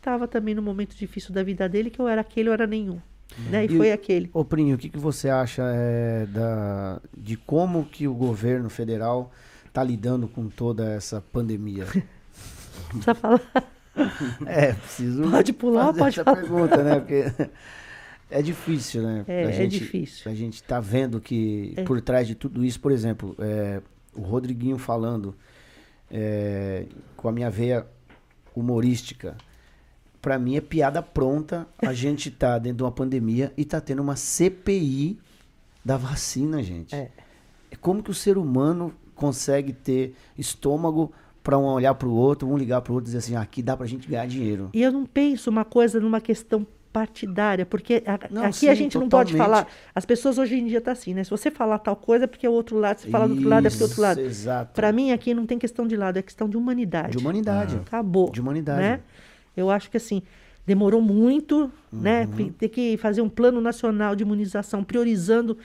Tava 0.03 0.27
também 0.27 0.53
no 0.55 0.63
momento 0.63 0.97
difícil 0.97 1.33
da 1.33 1.45
vida 1.45 1.69
dele, 1.69 1.91
que 1.91 2.01
eu 2.01 2.09
era 2.09 2.23
aquele, 2.23 2.49
eu 2.49 2.53
era 2.55 2.67
nenhum. 2.67 2.99
Né? 3.51 3.65
E, 3.67 3.73
E- 3.73 3.77
foi 3.77 3.93
aquele. 3.93 4.31
Ô, 4.33 4.45
Prinho, 4.45 4.75
o 4.75 4.79
que, 4.79 4.89
que 4.89 4.99
você 4.99 5.29
acha 5.29 5.63
é, 5.75 6.27
da, 6.27 7.01
de 7.17 7.37
como 7.37 7.85
que 7.85 8.07
o 8.09 8.15
governo 8.15 8.69
federal 8.69 9.31
está 9.67 9.83
lidando 9.85 10.27
com 10.29 10.49
toda 10.49 10.91
essa 10.93 11.21
pandemia? 11.33 11.87
Precisa 12.89 13.15
falar. 13.15 13.41
É, 14.47 14.73
preciso. 14.73 15.29
Pode 15.31 15.53
pular, 15.53 15.93
pode 15.93 16.15
essa 16.21 16.25
falar. 16.25 16.37
pergunta, 16.41 16.83
né? 16.83 17.01
Porque 17.01 17.25
é 18.31 18.41
difícil, 18.41 19.03
né? 19.03 19.25
É, 19.27 19.45
A 19.47 19.51
é 19.51 19.53
gente- 19.53 19.79
difícil. 19.81 20.31
A 20.31 20.35
gente 20.35 20.63
tá 20.63 20.79
vendo 20.81 21.21
que 21.21 21.75
É. 21.77 21.83
por 21.83 22.01
trás 22.01 22.27
de 22.27 22.35
tudo 22.37 22.65
isso, 22.65 22.81
por 22.81 22.93
exemplo, 22.93 23.35
é, 23.41 23.83
o 24.15 24.23
Rodriguinho 24.23 24.79
falando 24.79 25.35
é, 26.11 26.87
com 27.17 27.29
a 27.29 27.33
minha 27.33 27.51
veia 27.51 27.85
humorística. 28.55 29.37
Pra 30.23 30.39
mim 30.39 30.57
é 30.57 30.61
piada 30.61 31.03
pronta. 31.03 31.67
A 31.79 31.93
gente 31.93 32.31
tá 32.31 32.59
dentro 32.59 32.79
de 32.79 32.83
uma 32.85 32.93
pandemia 32.93 33.53
e 33.57 33.65
tá 33.65 33.81
tendo 33.81 34.03
uma 34.03 34.17
CPI 34.17 35.19
da 35.85 35.97
vacina, 35.97 36.63
gente. 36.63 36.95
É. 36.95 37.11
É 37.71 37.77
Como 37.81 38.03
que 38.03 38.11
o 38.11 38.15
ser 38.15 38.37
humano 38.37 38.93
consegue 39.15 39.73
ter 39.73 40.15
estômago 40.37 41.13
pra 41.43 41.57
um 41.59 41.65
olhar 41.65 41.95
pro 41.95 42.11
outro, 42.11 42.49
um 42.49 42.57
ligar 42.57 42.81
pro 42.83 42.93
outro 42.95 43.05
e 43.07 43.09
dizer 43.13 43.19
assim, 43.19 43.35
"Ah, 43.35 43.41
aqui 43.41 43.63
dá 43.63 43.77
pra 43.77 43.87
gente 43.87 44.07
ganhar 44.09 44.27
dinheiro. 44.27 44.69
E 44.75 44.83
eu 44.83 44.93
não 44.93 45.07
penso 45.07 45.49
uma 45.49 45.65
coisa 45.65 45.99
numa 46.01 46.21
questão 46.21 46.67
partidária, 46.93 47.65
porque 47.65 48.03
a- 48.05 48.19
Não, 48.31 48.45
aqui 48.45 48.57
sim, 48.59 48.69
a 48.69 48.75
gente 48.75 48.99
não 48.99 49.09
pode 49.09 49.33
totalmente. 49.33 49.63
falar. 49.63 49.73
As 49.95 50.05
pessoas 50.05 50.39
hoje 50.39 50.57
em 50.57 50.67
dia 50.67 50.81
tá 50.81 50.93
assim, 50.93 51.15
né? 51.15 51.23
Se 51.25 51.31
você 51.31 51.51
falar 51.51 51.79
tal 51.79 51.95
coisa 51.97 52.25
é 52.25 52.27
porque 52.27 52.45
é 52.45 52.51
o 52.51 52.53
outro 52.53 52.77
lado, 52.79 52.99
se 53.01 53.09
falar 53.11 53.27
do 53.29 53.35
outro 53.35 53.49
lado 53.49 53.67
é 53.67 53.71
porque 53.71 53.83
é 53.83 53.87
o 53.87 53.89
outro 53.89 54.03
lado. 54.03 54.21
Isso, 54.21 54.29
Exato. 54.29 54.73
Para 54.75 54.91
mim 54.93 55.13
aqui 55.13 55.33
não 55.33 55.47
tem 55.47 55.57
questão 55.59 55.87
de 55.87 55.97
lado, 55.97 56.19
é 56.19 56.23
questão 56.23 56.49
de 56.49 56.57
humanidade. 56.57 57.13
De 57.13 57.19
humanidade. 57.19 57.77
Acabou. 57.77 58.31
De 58.31 58.41
humanidade. 58.41 58.81
Né? 58.83 59.01
Eu 59.61 59.71
acho 59.71 59.91
que 59.91 59.97
assim, 59.97 60.23
demorou 60.67 61.01
muito, 61.01 61.71
né? 61.93 62.25
Uhum. 62.27 62.33
Fi- 62.37 62.51
Ter 62.53 62.69
que 62.69 62.97
fazer 62.97 63.21
um 63.23 63.29
plano 63.29 63.61
nacional 63.61 64.15
de 64.17 64.23
imunização 64.23 64.83
priorizando 64.85 65.57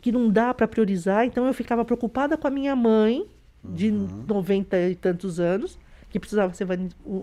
que 0.00 0.10
não 0.12 0.30
dá 0.30 0.52
para 0.54 0.66
priorizar. 0.66 1.24
Então 1.26 1.46
eu 1.46 1.52
ficava 1.54 1.84
preocupada 1.84 2.36
com 2.36 2.46
a 2.46 2.50
minha 2.50 2.74
mãe, 2.74 3.26
de 3.62 3.90
Uhum. 3.90 4.24
90 4.26 4.78
e 4.88 4.94
tantos 4.94 5.38
anos, 5.38 5.78
que 6.08 6.18
precisava 6.18 6.52
ser 6.54 6.66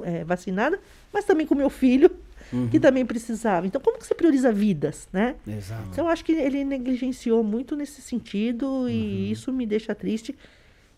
eh, 0.04 0.24
vacinada, 0.24 0.80
mas 1.12 1.26
também 1.26 1.46
com 1.48 1.56
meu 1.56 1.70
filho, 1.70 2.10
Uhum. 2.54 2.70
que 2.70 2.80
também 2.80 3.06
precisava. 3.06 3.66
Então 3.68 3.82
como 3.82 3.98
que 3.98 4.06
você 4.06 4.14
prioriza 4.16 4.52
vidas, 4.54 5.10
né? 5.12 5.36
Exato. 5.46 5.90
Então, 5.92 6.06
eu 6.06 6.10
acho 6.12 6.24
que 6.24 6.32
ele 6.32 6.64
negligenciou 6.64 7.44
muito 7.44 7.76
nesse 7.76 8.02
sentido 8.02 8.66
Uhum. 8.66 8.88
e 8.90 9.32
isso 9.32 9.52
me 9.52 9.66
deixa 9.66 9.94
triste. 9.96 10.34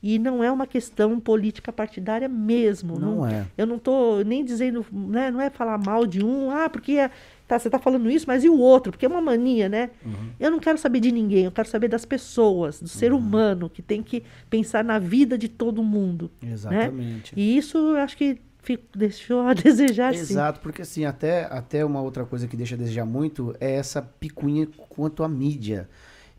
E 0.01 0.17
não 0.17 0.41
é 0.43 0.49
uma 0.51 0.65
questão 0.65 1.19
política 1.19 1.73
partidária 1.73 2.29
mesmo. 2.29 2.97
Não 2.97 3.25
é. 3.27 3.45
Eu 3.57 3.67
não 3.67 3.75
estou 3.75 4.23
nem 4.23 4.45
dizendo, 4.45 4.85
né, 4.91 5.29
não 5.29 5.41
é 5.41 5.49
falar 5.49 5.77
mal 5.77 6.05
de 6.07 6.23
um, 6.23 6.49
ah, 6.51 6.69
porque 6.69 6.93
é- 6.93 7.11
tá, 7.45 7.59
você 7.59 7.67
está 7.67 7.77
falando 7.77 8.09
isso, 8.09 8.25
mas 8.27 8.43
e 8.45 8.49
o 8.49 8.57
outro? 8.57 8.91
Porque 8.93 9.05
é 9.05 9.09
uma 9.09 9.19
mania, 9.21 9.67
né? 9.67 9.89
Uhum. 10.05 10.29
Eu 10.39 10.51
não 10.51 10.59
quero 10.59 10.77
saber 10.77 11.01
de 11.01 11.11
ninguém, 11.11 11.43
eu 11.45 11.51
quero 11.51 11.67
saber 11.67 11.89
das 11.89 12.05
pessoas, 12.05 12.81
do 12.81 12.87
ser 12.87 13.11
humano, 13.11 13.69
que 13.69 13.81
tem 13.81 14.01
que 14.01 14.23
pensar 14.49 14.83
na 14.85 14.99
vida 14.99 15.37
de 15.37 15.49
todo 15.49 15.83
mundo. 15.83 16.31
Exatamente. 16.41 17.35
Né? 17.35 17.41
E 17.41 17.57
isso 17.57 17.77
eu 17.77 17.97
acho 17.97 18.15
que 18.15 18.39
fi- 18.61 18.79
deixou 18.95 19.41
a 19.41 19.53
desejar, 19.53 20.13
sim. 20.13 20.21
Exato, 20.21 20.61
porque 20.61 20.81
assim, 20.83 21.03
até, 21.03 21.43
até 21.51 21.83
uma 21.83 22.01
outra 22.01 22.23
coisa 22.25 22.47
que 22.47 22.55
deixa 22.55 22.75
a 22.75 22.77
desejar 22.77 23.05
muito 23.05 23.53
é 23.59 23.73
essa 23.73 24.01
picuinha 24.01 24.65
quanto 24.87 25.23
à 25.23 25.27
mídia. 25.27 25.89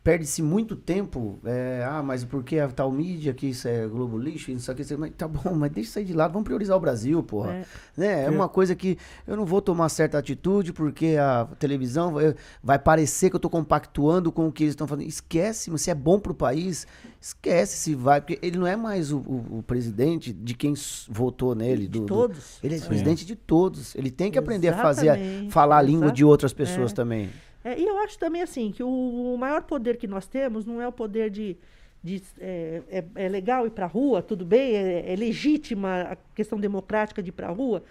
Perde-se 0.03 0.41
muito 0.43 0.77
tempo, 0.77 1.39
é, 1.45 1.85
ah, 1.87 2.03
mas 2.03 2.25
por 2.25 2.43
que 2.43 2.59
a 2.59 2.69
tal 2.69 2.91
mídia, 2.91 3.35
que 3.35 3.49
isso 3.49 3.69
é 3.69 3.87
Globo 3.87 4.17
lixo, 4.19 4.51
isso 4.51 4.71
aqui, 4.73 4.81
isso 4.81 4.95
aqui, 4.95 5.01
mas 5.01 5.13
tá 5.15 5.29
bom, 5.29 5.53
mas 5.55 5.71
deixa 5.71 5.91
isso 5.91 5.99
aí 5.99 6.05
de 6.07 6.15
lado, 6.15 6.33
vamos 6.33 6.47
priorizar 6.47 6.75
o 6.75 6.81
Brasil, 6.81 7.23
porra. 7.23 7.53
É. 7.53 7.65
Né? 7.99 8.25
É 8.25 8.31
uma 8.31 8.49
coisa 8.49 8.75
que 8.75 8.97
eu 9.27 9.37
não 9.37 9.45
vou 9.45 9.61
tomar 9.61 9.91
certa 9.91 10.17
atitude 10.17 10.73
porque 10.73 11.17
a 11.21 11.47
televisão 11.59 12.15
vai, 12.15 12.35
vai 12.63 12.79
parecer 12.79 13.29
que 13.29 13.37
eu 13.37 13.41
tô 13.41 13.51
compactuando 13.51 14.33
com 14.33 14.49
o 14.49 14.53
que 14.53 14.63
eles 14.65 14.73
estão 14.73 14.87
fazendo. 14.87 15.07
Esquece, 15.07 15.71
mas 15.71 15.83
se 15.83 15.91
é 15.91 15.95
bom 15.95 16.19
pro 16.19 16.33
país, 16.35 16.87
esquece 17.21 17.77
se 17.77 17.95
vai, 17.95 18.23
porque 18.23 18.39
ele 18.41 18.57
não 18.57 18.67
é 18.67 18.77
mais 18.77 19.13
o, 19.13 19.19
o- 19.19 19.59
o 19.59 19.63
presidente 19.63 20.33
de 20.33 20.55
quem 20.55 20.73
votou 21.11 21.55
nele. 21.55 21.83
De 21.83 21.89
do- 21.89 22.01
do- 22.01 22.07
todos. 22.07 22.59
ele 22.65 22.75
é 22.75 22.81
presidente 22.81 23.27
de 23.27 23.37
todos. 23.37 23.95
Ele 23.95 24.11
tem 24.11 24.31
que 24.33 24.39
aprender 24.39 24.69
a 24.69 24.79
fazer, 24.79 25.09
Exatamente, 25.09 25.53
falar 25.53 25.77
a 25.77 25.83
língua 25.83 26.07
exato. 26.07 26.17
de 26.17 26.25
outras 26.25 26.55
pessoas 26.55 26.91
É. 26.91 26.95
também. 26.95 27.29
É, 27.65 27.79
e 27.79 27.85
eu 27.87 27.99
acho 27.99 28.19
também 28.19 28.43
assim 28.43 28.71
que 28.73 28.83
o, 28.83 28.89
o 29.35 29.37
maior 29.39 29.63
poder 29.63 29.97
que 29.97 30.07
nós 30.07 30.27
temos 30.27 30.65
não 30.65 30.81
é 30.81 30.89
o 30.89 30.93
poder 30.93 31.29
de. 31.31 31.57
de 32.03 32.23
é, 32.39 32.83
é- 32.91 33.05
é 33.27 33.29
legal 33.29 33.67
ir 33.67 33.71
para 33.71 33.85
a 33.85 33.89
rua, 33.89 34.23
tudo 34.23 34.45
bem, 34.45 34.75
é, 34.75 35.13
é 35.13 35.17
legítima 35.17 36.03
a 36.13 36.17
questão 36.35 36.59
democrática 36.59 37.23
de 37.23 37.29
ir 37.29 37.33
para 37.33 37.49
a 37.49 37.53
rua, 37.53 37.83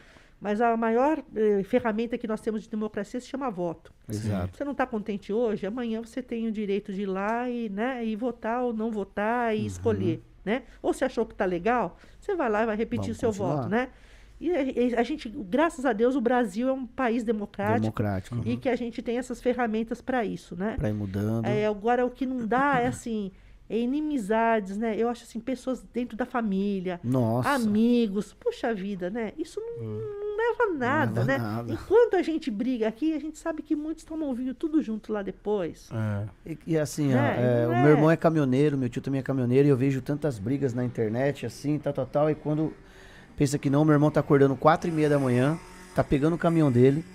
mas 0.41 0.59
a 0.61 0.75
maior 0.77 1.21
eh, 1.35 1.61
ferramenta 1.63 2.17
que 2.17 2.25
nós 2.27 2.39
temos 2.41 2.63
de 2.63 2.69
democracia 2.69 3.19
se 3.19 3.27
chama 3.27 3.49
voto. 3.51 3.93
Exato. 4.07 4.55
Você 4.57 4.63
não 4.63 4.71
está 4.71 4.87
contente 4.87 5.31
hoje, 5.33 5.67
amanhã 5.67 6.01
você 6.01 6.21
tem 6.23 6.47
o 6.47 6.51
direito 6.51 6.91
de 6.93 7.01
ir 7.03 7.05
lá 7.07 7.47
e, 7.49 7.69
né, 7.69 8.03
e 8.05 8.15
votar 8.15 8.63
ou 8.63 8.73
não 8.73 8.89
votar 8.89 9.53
Uhum. 9.53 9.59
e 9.61 9.65
escolher. 9.67 10.21
Né? 10.45 10.63
Ou 10.81 10.93
você 10.93 11.03
achou 11.05 11.25
que 11.25 11.33
está 11.33 11.43
legal, 11.45 11.97
você 12.19 12.33
vai 12.35 12.49
lá 12.49 12.63
e 12.63 12.65
vai 12.65 12.75
repetir 12.77 13.13
Vamos 13.13 13.17
o 13.17 13.19
seu 13.19 13.29
continuar. 13.29 13.55
voto. 13.57 13.69
Né? 13.69 13.89
E 14.39 14.51
a, 14.95 14.99
a 14.99 15.03
gente, 15.03 15.27
graças 15.29 15.85
a 15.85 15.91
Deus, 15.93 16.15
o 16.15 16.21
Brasil 16.21 16.69
é 16.69 16.71
um 16.71 16.85
país 16.85 17.23
democrático 17.23 17.81
Democrático. 17.81 18.41
e 18.45 18.55
que 18.55 18.69
a 18.69 18.75
gente 18.75 19.01
tem 19.01 19.17
essas 19.17 19.41
ferramentas 19.41 20.01
para 20.01 20.23
isso, 20.23 20.55
né? 20.55 20.75
Pra 20.77 20.89
ir 20.89 20.93
mudando. 20.93 21.45
É, 21.45 21.65
agora, 21.65 22.05
o 22.05 22.09
que 22.09 22.25
não 22.25 22.45
dá 22.47 22.79
é 22.79 22.87
assim, 22.87 23.31
é 23.69 23.77
inimizades, 23.77 24.77
né? 24.77 24.95
Eu 24.97 25.09
acho 25.09 25.23
assim, 25.23 25.39
pessoas 25.41 25.83
dentro 25.93 26.15
da 26.17 26.25
família, 26.25 26.99
Nossa. 27.03 27.49
amigos, 27.49 28.33
puxa 28.33 28.73
vida, 28.73 29.09
né? 29.09 29.33
Isso 29.37 29.59
não, 29.59 29.83
não 29.83 30.37
leva 30.37 30.63
a 30.63 30.73
nada, 30.73 31.19
leva 31.21 31.25
né? 31.25 31.37
nada. 31.37 31.73
Enquanto 31.73 32.15
a 32.15 32.21
gente 32.21 32.49
briga 32.49 32.87
aqui, 32.87 33.13
a 33.13 33.19
gente 33.19 33.37
sabe 33.37 33.61
que 33.61 33.75
muitos 33.75 34.05
tomam 34.05 34.33
vinho 34.33 34.53
tudo 34.55 34.81
junto 34.81 35.11
lá 35.11 35.21
depois. 35.21 35.89
É. 36.45 36.51
E, 36.51 36.57
e 36.67 36.77
assim, 36.79 37.09
Né? 37.09 37.35
é, 37.37 37.63
Não 37.65 37.71
o 37.71 37.73
é- 37.73 37.81
meu 37.83 37.91
irmão 37.91 38.09
é 38.09 38.15
caminhoneiro, 38.15 38.77
meu 38.77 38.87
tio 38.89 39.01
também 39.01 39.19
é 39.19 39.23
caminhoneiro, 39.23 39.67
e 39.67 39.71
eu 39.71 39.75
vejo 39.77 40.01
tantas 40.01 40.39
brigas 40.39 40.73
na 40.73 40.85
internet, 40.85 41.45
assim, 41.45 41.77
tal, 41.77 41.91
tal, 41.91 42.05
tal, 42.05 42.29
e 42.29 42.35
quando 42.35 42.73
pensa 43.39 43.57
que 43.57 43.69
não, 43.69 43.85
meu 43.85 43.93
irmão 43.93 44.11
tá 44.11 44.19
acordando 44.19 44.53
quatro 44.53 44.89
e 44.89 44.93
meia 44.93 45.07
da 45.07 45.17
manhã, 45.17 45.57
tá 45.95 46.03
pegando 46.03 46.33
o 46.35 46.37
caminhão 46.37 46.69
dele, 46.69 47.05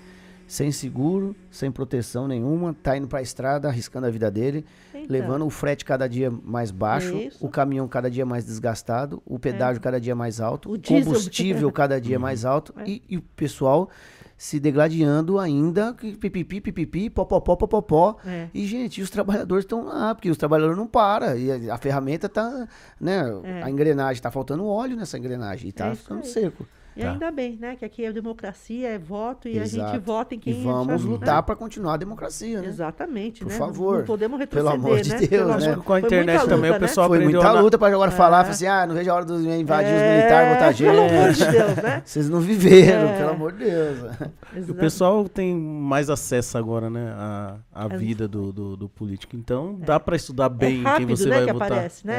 sem 0.48 0.72
seguro, 0.72 1.36
sem 1.50 1.70
proteção 1.70 2.26
nenhuma, 2.26 2.74
tá 2.82 2.96
indo 2.96 3.06
pra 3.06 3.20
estrada, 3.20 3.68
arriscando 3.68 4.06
a 4.06 4.10
vida 4.10 4.30
dele, 4.30 4.64
Então, 4.94 5.04
levando 5.10 5.44
o 5.46 5.50
frete 5.50 5.84
cada 5.84 6.08
dia 6.08 6.30
mais 6.30 6.70
baixo, 6.70 7.14
Isso. 7.14 7.44
o 7.44 7.48
caminhão 7.50 7.86
cada 7.86 8.10
dia 8.10 8.24
mais 8.24 8.46
desgastado, 8.46 9.22
o 9.26 9.38
pedágio 9.38 9.82
cada 9.82 10.00
dia 10.00 10.14
mais 10.14 10.40
alto, 10.40 10.72
O 10.72 10.80
combustível 10.80 11.70
cada 11.70 12.00
dia 12.00 12.18
mais 12.18 12.46
alto 12.46 12.72
É. 12.78 12.88
e, 12.88 13.02
e 13.08 13.18
o 13.18 13.22
pessoal 13.36 13.90
se 14.36 14.58
degladiando 14.58 15.38
ainda, 15.38 15.94
que 15.94 16.16
pipipi, 16.16 16.60
pipipi, 16.60 17.08
popopó, 17.08 17.56
popopó. 17.56 18.16
É. 18.26 18.48
E, 18.52 18.66
gente, 18.66 19.00
os 19.00 19.10
trabalhadores 19.10 19.64
estão 19.64 19.84
lá, 19.84 20.14
porque 20.14 20.30
os 20.30 20.36
trabalhadores 20.36 20.76
não 20.76 20.86
param. 20.86 21.36
E 21.36 21.70
a, 21.70 21.74
a 21.74 21.78
ferramenta 21.78 22.28
tá, 22.28 22.68
né? 23.00 23.22
É. 23.44 23.62
A 23.62 23.70
engrenagem, 23.70 24.22
tá 24.22 24.30
faltando 24.30 24.66
óleo 24.66 24.96
nessa 24.96 25.16
engrenagem. 25.18 25.68
E 25.68 25.72
tá 25.72 25.88
É 25.88 25.94
ficando 25.94 26.20
aí. 26.22 26.26
seco. 26.28 26.66
E 26.96 27.00
Tá. 27.02 27.10
ainda 27.10 27.30
bem, 27.30 27.56
né? 27.60 27.74
Que 27.76 27.84
aqui 27.84 28.04
é 28.04 28.12
democracia, 28.12 28.88
é 28.88 28.98
voto 28.98 29.48
e 29.48 29.58
a 29.58 29.64
gente 29.64 29.76
Exato. 29.80 30.00
vota 30.00 30.34
em 30.34 30.38
E 30.38 30.40
quem 30.40 30.62
vamos 30.62 30.94
achar- 30.94 31.06
lutar 31.08 31.36
né? 31.36 31.42
para 31.42 31.56
continuar 31.56 31.94
a 31.94 31.96
democracia, 31.96 32.60
né? 32.62 32.68
Exatamente, 32.68 33.42
Por 33.42 33.50
né? 33.52 33.58
favor. 33.58 33.98
Não 33.98 34.04
podemos 34.04 34.38
Pelo 34.46 34.68
retroceder, 34.68 34.72
amor 34.86 35.00
de 35.00 35.08
né? 35.10 35.16
Deus, 35.18 35.28
Pelo 35.30 35.56
né? 35.58 35.72
amor- 35.72 35.84
Com 35.84 35.92
a 35.92 36.00
internet 36.00 36.36
muita 36.38 36.54
também, 36.54 36.70
luta, 36.70 36.84
o 36.84 36.88
pessoal 36.88 37.08
Foi 37.08 37.18
muita 37.20 37.42
na- 37.42 37.60
luta 37.60 37.78
para 37.78 37.92
agora 37.94 38.10
É. 38.10 38.14
falar, 38.14 38.42
falar 38.44 38.50
assim, 38.52 38.66
ah, 38.66 38.86
não 38.86 38.94
vejo 38.94 39.10
a 39.10 39.14
hora 39.14 39.24
dos 39.24 39.44
invadir 39.44 39.92
os 39.94 40.00
É, 40.00 40.16
militares, 40.18 40.52
botar 40.54 40.72
gente. 40.72 40.90
Pelo 40.90 41.02
amor 41.02 41.32
de 41.32 41.44
Deus, 41.46 41.76
né? 41.76 42.02
Vocês 42.06 42.28
não 42.30 42.40
viveram, 42.40 43.08
É. 43.08 43.16
pelo 43.18 43.30
amor 43.30 43.52
de 43.52 43.58
Deus. 43.64 43.98
E 43.98 44.56
o 44.56 44.58
Exato. 44.58 44.74
pessoal 44.74 45.28
tem 45.28 45.54
mais 45.54 46.08
acesso 46.08 46.56
agora, 46.56 46.88
né, 46.88 47.12
à, 47.16 47.56
à 47.74 47.84
É. 47.86 47.96
vida 47.96 48.28
do, 48.28 48.52
do, 48.52 48.76
do 48.76 48.88
político. 48.88 49.34
Então, 49.36 49.74
dá 49.80 49.98
pra 49.98 50.14
estudar 50.16 50.48
bem 50.48 50.82
rápido, 50.82 51.06
quem 51.08 51.16
você 51.16 51.28
né, 51.28 51.36
vai 51.36 51.46
que 51.46 51.52
votar. 51.52 51.72
aparece, 51.72 52.06
né? 52.06 52.14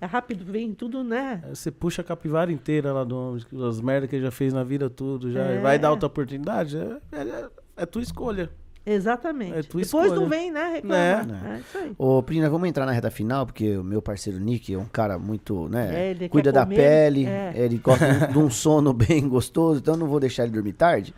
É. 0.00 0.04
É 0.04 0.06
rápido, 0.06 0.44
vem 0.50 0.72
tudo, 0.72 1.04
né? 1.04 1.42
Você 1.52 1.70
puxa 1.70 2.00
a 2.00 2.04
capivara 2.04 2.50
inteira 2.50 2.92
lá 2.92 3.04
do 3.04 3.16
homem, 3.16 3.44
as 3.68 3.80
merdas 3.80 4.13
que 4.14 4.18
ele 4.18 4.24
já 4.24 4.30
fez 4.30 4.52
na 4.52 4.62
vida, 4.64 4.88
tudo. 4.88 5.30
Já 5.32 5.40
É. 5.42 5.58
vai 5.60 5.78
dar 5.78 5.90
outra 5.90 6.06
oportunidade. 6.06 6.76
É, 6.76 7.16
é, 7.16 7.46
é 7.78 7.86
tua 7.86 8.02
escolha. 8.02 8.50
Exatamente. 8.86 9.52
É 9.58 9.62
tua 9.62 9.80
Depois 9.80 9.92
não 10.12 10.24
escolha. 10.24 10.28
vem, 10.28 10.50
né? 10.52 10.72
Reclamar. 10.74 11.26
Né? 11.26 11.56
É 11.56 11.60
isso 11.60 11.78
aí. 11.78 11.92
Ô, 11.96 12.22
Prina, 12.22 12.50
vamos 12.50 12.68
entrar 12.68 12.84
na 12.84 12.92
reta 12.92 13.10
final, 13.10 13.46
porque 13.46 13.76
o 13.78 13.82
meu 13.82 14.02
parceiro 14.02 14.38
Nick 14.38 14.74
é 14.74 14.78
um 14.78 14.84
cara 14.84 15.18
muito, 15.18 15.68
né? 15.70 16.08
É, 16.08 16.10
ele 16.10 16.28
cuida 16.28 16.52
da 16.52 16.64
comer, 16.64 16.76
pele, 16.76 17.24
é. 17.24 17.52
ele 17.56 17.78
gosta 17.78 18.04
de 18.30 18.38
um- 18.38 18.50
sono 18.50 18.92
bem 18.92 19.26
gostoso, 19.26 19.80
então 19.80 19.94
eu 19.94 19.98
não 19.98 20.06
vou 20.06 20.20
deixar 20.20 20.42
ele 20.44 20.52
dormir 20.52 20.74
tarde. 20.74 21.14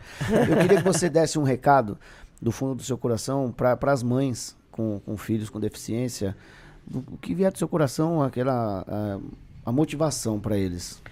Eu 0.49 0.57
queria 0.61 0.77
que 0.77 0.83
você 0.83 1.09
desse 1.09 1.37
um 1.37 1.43
recado 1.43 1.97
do 2.41 2.51
fundo 2.53 2.75
do 2.75 2.83
seu 2.83 2.97
coração 2.97 3.51
para 3.51 3.77
as 3.91 4.01
mães 4.01 4.55
com, 4.71 5.01
com 5.05 5.17
filhos 5.17 5.49
com 5.49 5.59
deficiência. 5.59 6.35
O 6.89 6.99
o 6.99 7.17
que 7.17 7.35
vier 7.35 7.51
do 7.51 7.57
seu 7.57 7.67
coração, 7.67 8.21
aquela 8.23 8.85
a, 8.87 9.19
a 9.65 9.71
motivação 9.73 10.39
para 10.39 10.57
eles. 10.57 11.03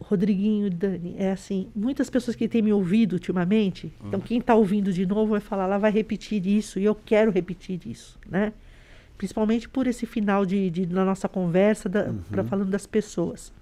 Rodriguinho, 0.00 0.70
Dani, 0.70 1.14
é 1.18 1.32
assim, 1.32 1.68
muitas 1.74 2.08
pessoas 2.08 2.36
que 2.36 2.48
têm 2.48 2.62
me 2.62 2.72
ouvido 2.72 3.14
ultimamente, 3.14 3.92
então 4.06 4.20
quem 4.20 4.38
está 4.38 4.54
ouvindo 4.54 4.92
de 4.92 5.04
novo 5.04 5.32
vai 5.32 5.40
falar, 5.40 5.64
ela 5.64 5.78
vai 5.78 5.90
repetir 5.90 6.46
isso, 6.46 6.78
e 6.78 6.84
eu 6.84 6.94
quero 6.94 7.30
repetir 7.30 7.80
isso, 7.86 8.18
né? 8.28 8.52
Principalmente 9.16 9.68
por 9.68 9.86
esse 9.88 10.06
final 10.06 10.46
de, 10.46 10.70
de- 10.70 10.86
da 10.86 11.04
nossa 11.04 11.28
conversa, 11.28 11.88
da, 11.88 12.12
pra 12.30 12.44
falando 12.44 12.70
das 12.70 12.86
pessoas. 12.86 13.52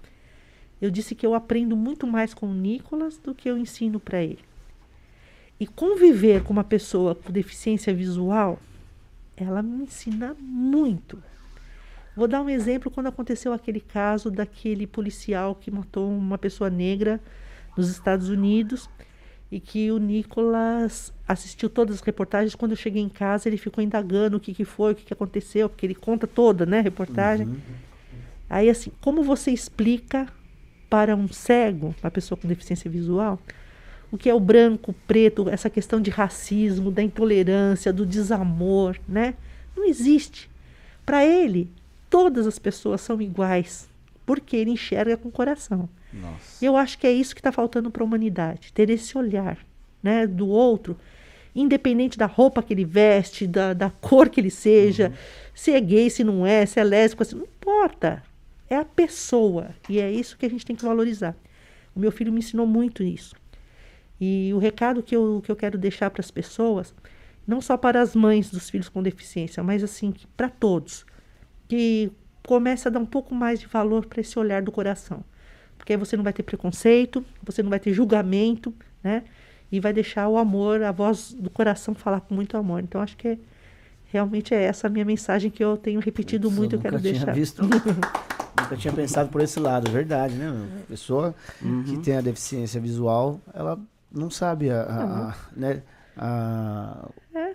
Eu 0.79 0.91
disse 0.91 1.15
que 1.15 1.25
eu 1.25 1.33
aprendo 1.33 1.75
muito 1.75 2.05
mais 2.05 2.33
com 2.35 2.45
o 2.47 2.53
Nicolas 2.53 3.17
do 3.17 3.33
que 3.33 3.49
eu 3.49 3.57
ensino 3.57 3.99
para 3.99 4.21
ele. 4.23 4.39
E 5.59 5.65
conviver 5.65 6.43
com 6.43 6.53
uma 6.53 6.63
pessoa 6.63 7.15
com 7.15 7.31
deficiência 7.31 7.91
visual, 7.91 8.59
ela 9.35 9.63
me 9.63 9.83
ensina 9.85 10.35
muito. 10.39 11.17
Vou 12.17 12.27
dar 12.27 12.41
um 12.41 12.49
exemplo 12.49 12.89
quando 12.89 13.05
aconteceu 13.05 13.53
aquele 13.53 13.79
caso 13.79 14.31
daquele 14.31 14.87
policial 14.87 15.53
que 15.53 15.69
matou 15.69 16.09
uma 16.09 16.35
pessoa 16.35 16.67
negra 16.67 17.21
nos 17.77 17.89
Estados 17.89 18.27
Unidos 18.27 18.89
e 19.51 19.59
que 19.59 19.91
o 19.91 19.99
Nicolas 19.99 21.13
assistiu 21.27 21.69
todas 21.69 21.97
as 21.97 22.01
reportagens. 22.01 22.55
Quando 22.55 22.71
eu 22.71 22.75
cheguei 22.75 23.03
em 23.03 23.07
casa, 23.07 23.47
ele 23.47 23.55
ficou 23.55 23.83
indagando 23.83 24.37
o 24.37 24.39
que, 24.39 24.51
que 24.51 24.65
foi, 24.65 24.93
o 24.93 24.95
que, 24.95 25.05
que 25.05 25.13
aconteceu, 25.13 25.69
porque 25.69 25.85
ele 25.85 25.93
conta 25.93 26.25
toda, 26.25 26.65
né, 26.65 26.79
a 26.79 26.81
reportagem. 26.81 27.45
Aí, 28.49 28.67
assim, 28.67 28.91
como 28.99 29.21
você 29.21 29.51
explica 29.51 30.27
para 30.89 31.15
um 31.15 31.27
cego, 31.27 31.93
uma 32.01 32.09
pessoa 32.09 32.35
com 32.35 32.47
deficiência 32.47 32.89
visual, 32.89 33.39
o 34.11 34.17
que 34.17 34.27
é 34.27 34.33
o 34.33 34.39
branco, 34.39 34.89
o 34.89 34.95
preto, 35.05 35.47
essa 35.49 35.69
questão 35.69 36.01
de 36.01 36.09
racismo, 36.09 36.89
da 36.89 37.03
intolerância, 37.03 37.93
do 37.93 38.07
desamor, 38.07 38.97
né? 39.07 39.35
Não 39.75 39.85
existe. 39.85 40.49
Para 41.05 41.23
ele, 41.23 41.69
todas 42.09 42.47
as 42.47 42.59
pessoas 42.59 43.01
são 43.01 43.21
iguais, 43.21 43.89
porque 44.25 44.55
ele 44.55 44.71
enxerga 44.71 45.17
com 45.17 45.29
o 45.29 45.31
coração. 45.31 45.89
Nossa. 46.13 46.63
Eu 46.63 46.75
acho 46.75 46.97
que 46.97 47.07
é 47.07 47.11
isso 47.11 47.35
que 47.35 47.39
está 47.39 47.51
faltando 47.51 47.91
para 47.91 48.03
a 48.03 48.05
humanidade, 48.05 48.73
ter 48.73 48.89
esse 48.89 49.17
olhar 49.17 49.57
né, 50.01 50.25
do 50.25 50.47
outro, 50.47 50.97
independente 51.55 52.17
da 52.17 52.25
roupa 52.25 52.61
que 52.61 52.73
ele 52.73 52.85
veste, 52.85 53.47
da, 53.47 53.73
da 53.73 53.89
cor 53.89 54.29
que 54.29 54.39
ele 54.39 54.51
seja, 54.51 55.13
se 55.53 55.71
é 55.71 55.81
gay, 55.81 56.09
se 56.09 56.23
não 56.23 56.45
é, 56.45 56.65
se 56.65 56.79
é 56.79 56.83
lésbico, 56.83 57.25
se, 57.25 57.35
não 57.35 57.43
importa. 57.43 58.23
É 58.69 58.75
a 58.75 58.85
pessoa. 58.85 59.69
E 59.89 59.99
é 59.99 60.11
isso 60.11 60.37
que 60.37 60.45
a 60.45 60.49
gente 60.49 60.65
tem 60.65 60.75
que 60.75 60.85
valorizar. 60.85 61.35
O 61.95 61.99
meu 61.99 62.11
filho 62.11 62.31
me 62.31 62.39
ensinou 62.39 62.67
muito 62.67 63.01
isso. 63.01 63.35
E 64.19 64.51
o 64.53 64.57
recado 64.57 65.01
que 65.01 65.15
eu, 65.15 65.41
que 65.43 65.51
eu 65.51 65.55
quero 65.55 65.77
deixar 65.77 66.09
para 66.09 66.21
as 66.21 66.29
pessoas, 66.29 66.93
não 67.45 67.61
só 67.61 67.77
para 67.77 68.01
as 68.01 68.15
mães 68.15 68.49
dos 68.49 68.69
filhos 68.69 68.89
com 68.89 69.01
deficiência, 69.01 69.63
mas 69.63 69.83
assim, 69.83 70.13
para 70.35 70.49
todos, 70.49 71.05
que 71.67 72.11
comece 72.45 72.87
a 72.87 72.91
dar 72.91 72.99
um 72.99 73.05
pouco 73.05 73.35
mais 73.35 73.59
de 73.59 73.67
valor 73.67 74.05
para 74.05 74.21
esse 74.21 74.37
olhar 74.39 74.61
do 74.61 74.71
coração. 74.71 75.23
Porque 75.77 75.93
aí 75.93 75.97
você 75.97 76.15
não 76.17 76.23
vai 76.23 76.33
ter 76.33 76.43
preconceito, 76.43 77.23
você 77.43 77.61
não 77.61 77.69
vai 77.69 77.79
ter 77.79 77.93
julgamento, 77.93 78.73
né? 79.03 79.23
E 79.71 79.79
vai 79.79 79.91
deixar 79.93 80.27
o 80.29 80.37
amor, 80.37 80.81
a 80.81 80.91
voz 80.91 81.33
do 81.33 81.49
coração 81.49 81.93
falar 81.93 82.21
com 82.21 82.33
muito 82.33 82.55
amor. 82.55 82.81
Então, 82.81 83.01
acho 83.01 83.17
que 83.17 83.27
é, 83.27 83.37
realmente 84.05 84.53
é 84.53 84.63
essa 84.63 84.87
a 84.87 84.89
minha 84.89 85.03
mensagem 85.03 85.51
que 85.51 85.63
eu 85.63 85.75
tenho 85.77 85.99
repetido 85.99 86.49
muito, 86.49 86.73
eu 86.75 86.77
nunca 86.77 86.89
quero 86.89 87.01
tinha 87.01 87.11
deixar. 87.13 87.33
visto. 87.33 87.61
nunca 88.59 88.77
tinha 88.77 88.93
pensado 88.93 89.29
por 89.29 89.41
esse 89.41 89.59
lado, 89.59 89.91
verdade, 89.91 90.33
né? 90.35 90.49
meu? 90.49 90.67
Pessoa 90.87 91.35
Uhum. 91.61 91.83
que 91.83 91.97
tem 91.97 92.15
a 92.17 92.21
deficiência 92.21 92.79
visual, 92.79 93.39
ela 93.53 93.77
não 94.11 94.29
sabe 94.29 94.69
a, 94.69 94.83
a- 94.83 95.05
Uhum. 95.05 95.21
a- 95.29 95.35
né, 95.55 95.83
a 96.17 97.09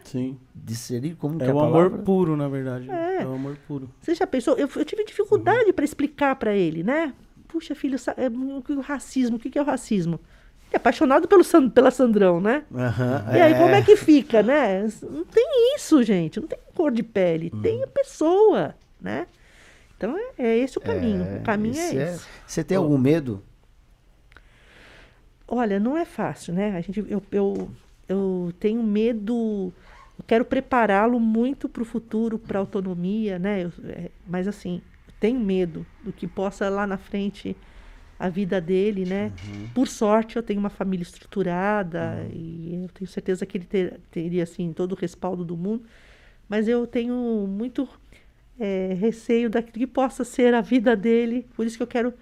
Sim. 0.05 0.39
discernir 0.55 1.17
como 1.17 1.39
que 1.39 1.45
É 1.45 1.49
é 1.49 1.51
a 1.51 1.55
o 1.55 1.61
amor 1.61 1.91
puro, 1.99 2.37
na 2.37 2.49
verdade. 2.49 2.91
É. 2.91 3.23
É, 3.23 3.27
o 3.27 3.35
amor 3.35 3.57
puro. 3.69 3.91
Você 4.01 4.15
já 4.15 4.27
pensou? 4.27 4.55
Eu, 4.57 4.69
eu 4.75 4.85
tive 4.85 5.05
dificuldade 5.05 5.73
para 5.73 5.85
explicar 5.85 6.37
para 6.37 6.55
ele, 6.55 6.83
né? 6.83 7.13
Puxa, 7.49 7.75
filho, 7.75 7.97
é, 8.17 8.29
o 8.29 8.63
que 8.63 8.73
é 8.73 8.77
o 8.77 8.81
racismo? 8.81 9.37
O 9.37 9.39
que 9.39 9.59
é 9.59 9.63
o 9.63 9.65
racismo? 9.65 10.19
É 10.73 10.77
apaixonado 10.79 11.29
pelo, 11.29 11.45
San- 11.45 11.69
pela 11.69 11.91
Sandrão, 11.91 12.41
né? 12.41 12.65
Aham, 12.75 13.27
E 13.37 13.41
aí, 13.41 13.55
como 13.55 13.75
é 13.75 13.83
que 13.83 13.95
fica, 13.95 14.43
né? 14.43 14.89
Não 15.03 15.25
tem 15.25 15.75
isso, 15.77 16.03
gente. 16.03 16.41
Não 16.41 16.49
tem 16.49 16.59
cor 16.75 16.91
de 16.91 17.03
pele. 17.03 17.51
Tem 17.63 17.83
a 17.83 17.87
pessoa, 17.87 18.75
né? 19.01 19.27
Então, 19.97 20.17
é, 20.17 20.33
é 20.39 20.59
esse 20.59 20.79
o 20.79 20.81
caminho. 20.81 21.23
o 21.41 21.43
caminho 21.43 21.77
é 21.77 21.87
esse 21.89 21.97
esse. 21.97 22.27
Você 22.47 22.65
tem 22.65 22.79
algum 22.79 22.97
medo? 22.97 23.43
Olha, 25.47 25.79
não 25.79 25.97
é 25.97 26.05
fácil, 26.05 26.55
né? 26.55 26.75
A 26.77 26.81
gente, 26.81 27.05
eu, 27.07 27.23
eu, 27.31 27.71
eu 28.09 28.53
tenho 28.61 28.83
medo, 28.83 29.73
eu 30.19 30.25
quero 30.27 30.45
prepará-lo 30.45 31.19
muito 31.21 31.69
para 31.69 31.83
o 31.83 31.87
futuro, 31.87 32.39
para 32.39 32.59
autonomia, 32.59 33.39
né? 33.39 33.65
Eu- 33.65 33.73
é, 33.85 34.11
mas 34.27 34.49
assim, 34.49 34.83
tenho 35.21 35.41
medo 35.41 35.87
do 36.03 36.13
que 36.13 36.27
possa 36.27 36.69
lá 36.69 36.87
na 36.87 36.99
frente 36.99 37.57
a 38.19 38.29
vida 38.29 38.61
dele, 38.61 39.05
né? 39.07 39.33
Por 39.75 39.89
sorte, 39.89 40.37
eu 40.37 40.43
tenho 40.43 40.61
uma 40.61 40.71
família 40.71 41.03
estruturada 41.03 42.27
e 42.33 42.83
eu 42.85 42.89
tenho 42.91 43.09
certeza 43.09 43.47
que 43.47 43.59
ele 43.59 43.65
ter- 43.67 44.01
teria 44.11 44.43
assim 44.45 44.73
todo 44.73 44.93
o 44.93 44.97
respaldo 44.97 45.45
do 45.45 45.57
mundo. 45.57 45.85
Mas 46.49 46.69
eu 46.69 46.87
tenho 46.87 47.15
muito 47.49 47.89
é, 48.59 48.95
receio 48.95 49.51
daquilo 49.51 49.79
que 49.79 49.87
possa 49.87 50.25
ser 50.25 50.55
a 50.55 50.61
vida 50.61 50.97
dele. 50.97 51.47
Por 51.57 51.67
isso 51.67 51.77
que 51.77 51.83
eu 51.83 51.87
quero 51.87 52.15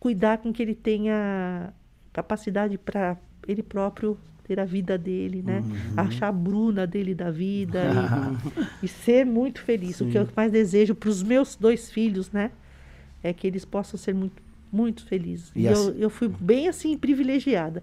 cuidar 0.00 0.38
com 0.38 0.52
que 0.52 0.62
ele 0.62 0.74
tenha 0.74 1.72
capacidade 2.12 2.78
para 2.78 3.16
ele 3.46 3.62
próprio 3.62 4.18
ter 4.46 4.60
a 4.60 4.64
vida 4.64 4.96
dele, 4.96 5.42
né? 5.44 5.62
Achar 5.96 6.28
a 6.28 6.32
Bruna 6.32 6.86
dele 6.86 7.14
da 7.14 7.30
vida 7.30 7.82
e, 8.80 8.86
e 8.86 8.88
ser 8.88 9.26
muito 9.26 9.60
feliz. 9.60 10.00
O 10.00 10.06
que 10.06 10.16
eu 10.16 10.28
mais 10.36 10.52
desejo 10.52 10.94
para 10.94 11.08
os 11.08 11.22
meus 11.22 11.56
dois 11.56 11.90
filhos, 11.90 12.30
né? 12.30 12.50
É 13.22 13.32
que 13.32 13.46
eles 13.46 13.64
possam 13.64 13.98
ser 13.98 14.14
muito, 14.14 14.40
muito 14.72 15.04
felizes. 15.04 15.50
E 15.54 15.62
E, 15.62 15.68
assim- 15.68 15.88
eu, 15.88 15.94
eu 15.98 16.10
fui 16.10 16.28
bem 16.28 16.68
assim 16.68 16.96
privilegiada. 16.96 17.82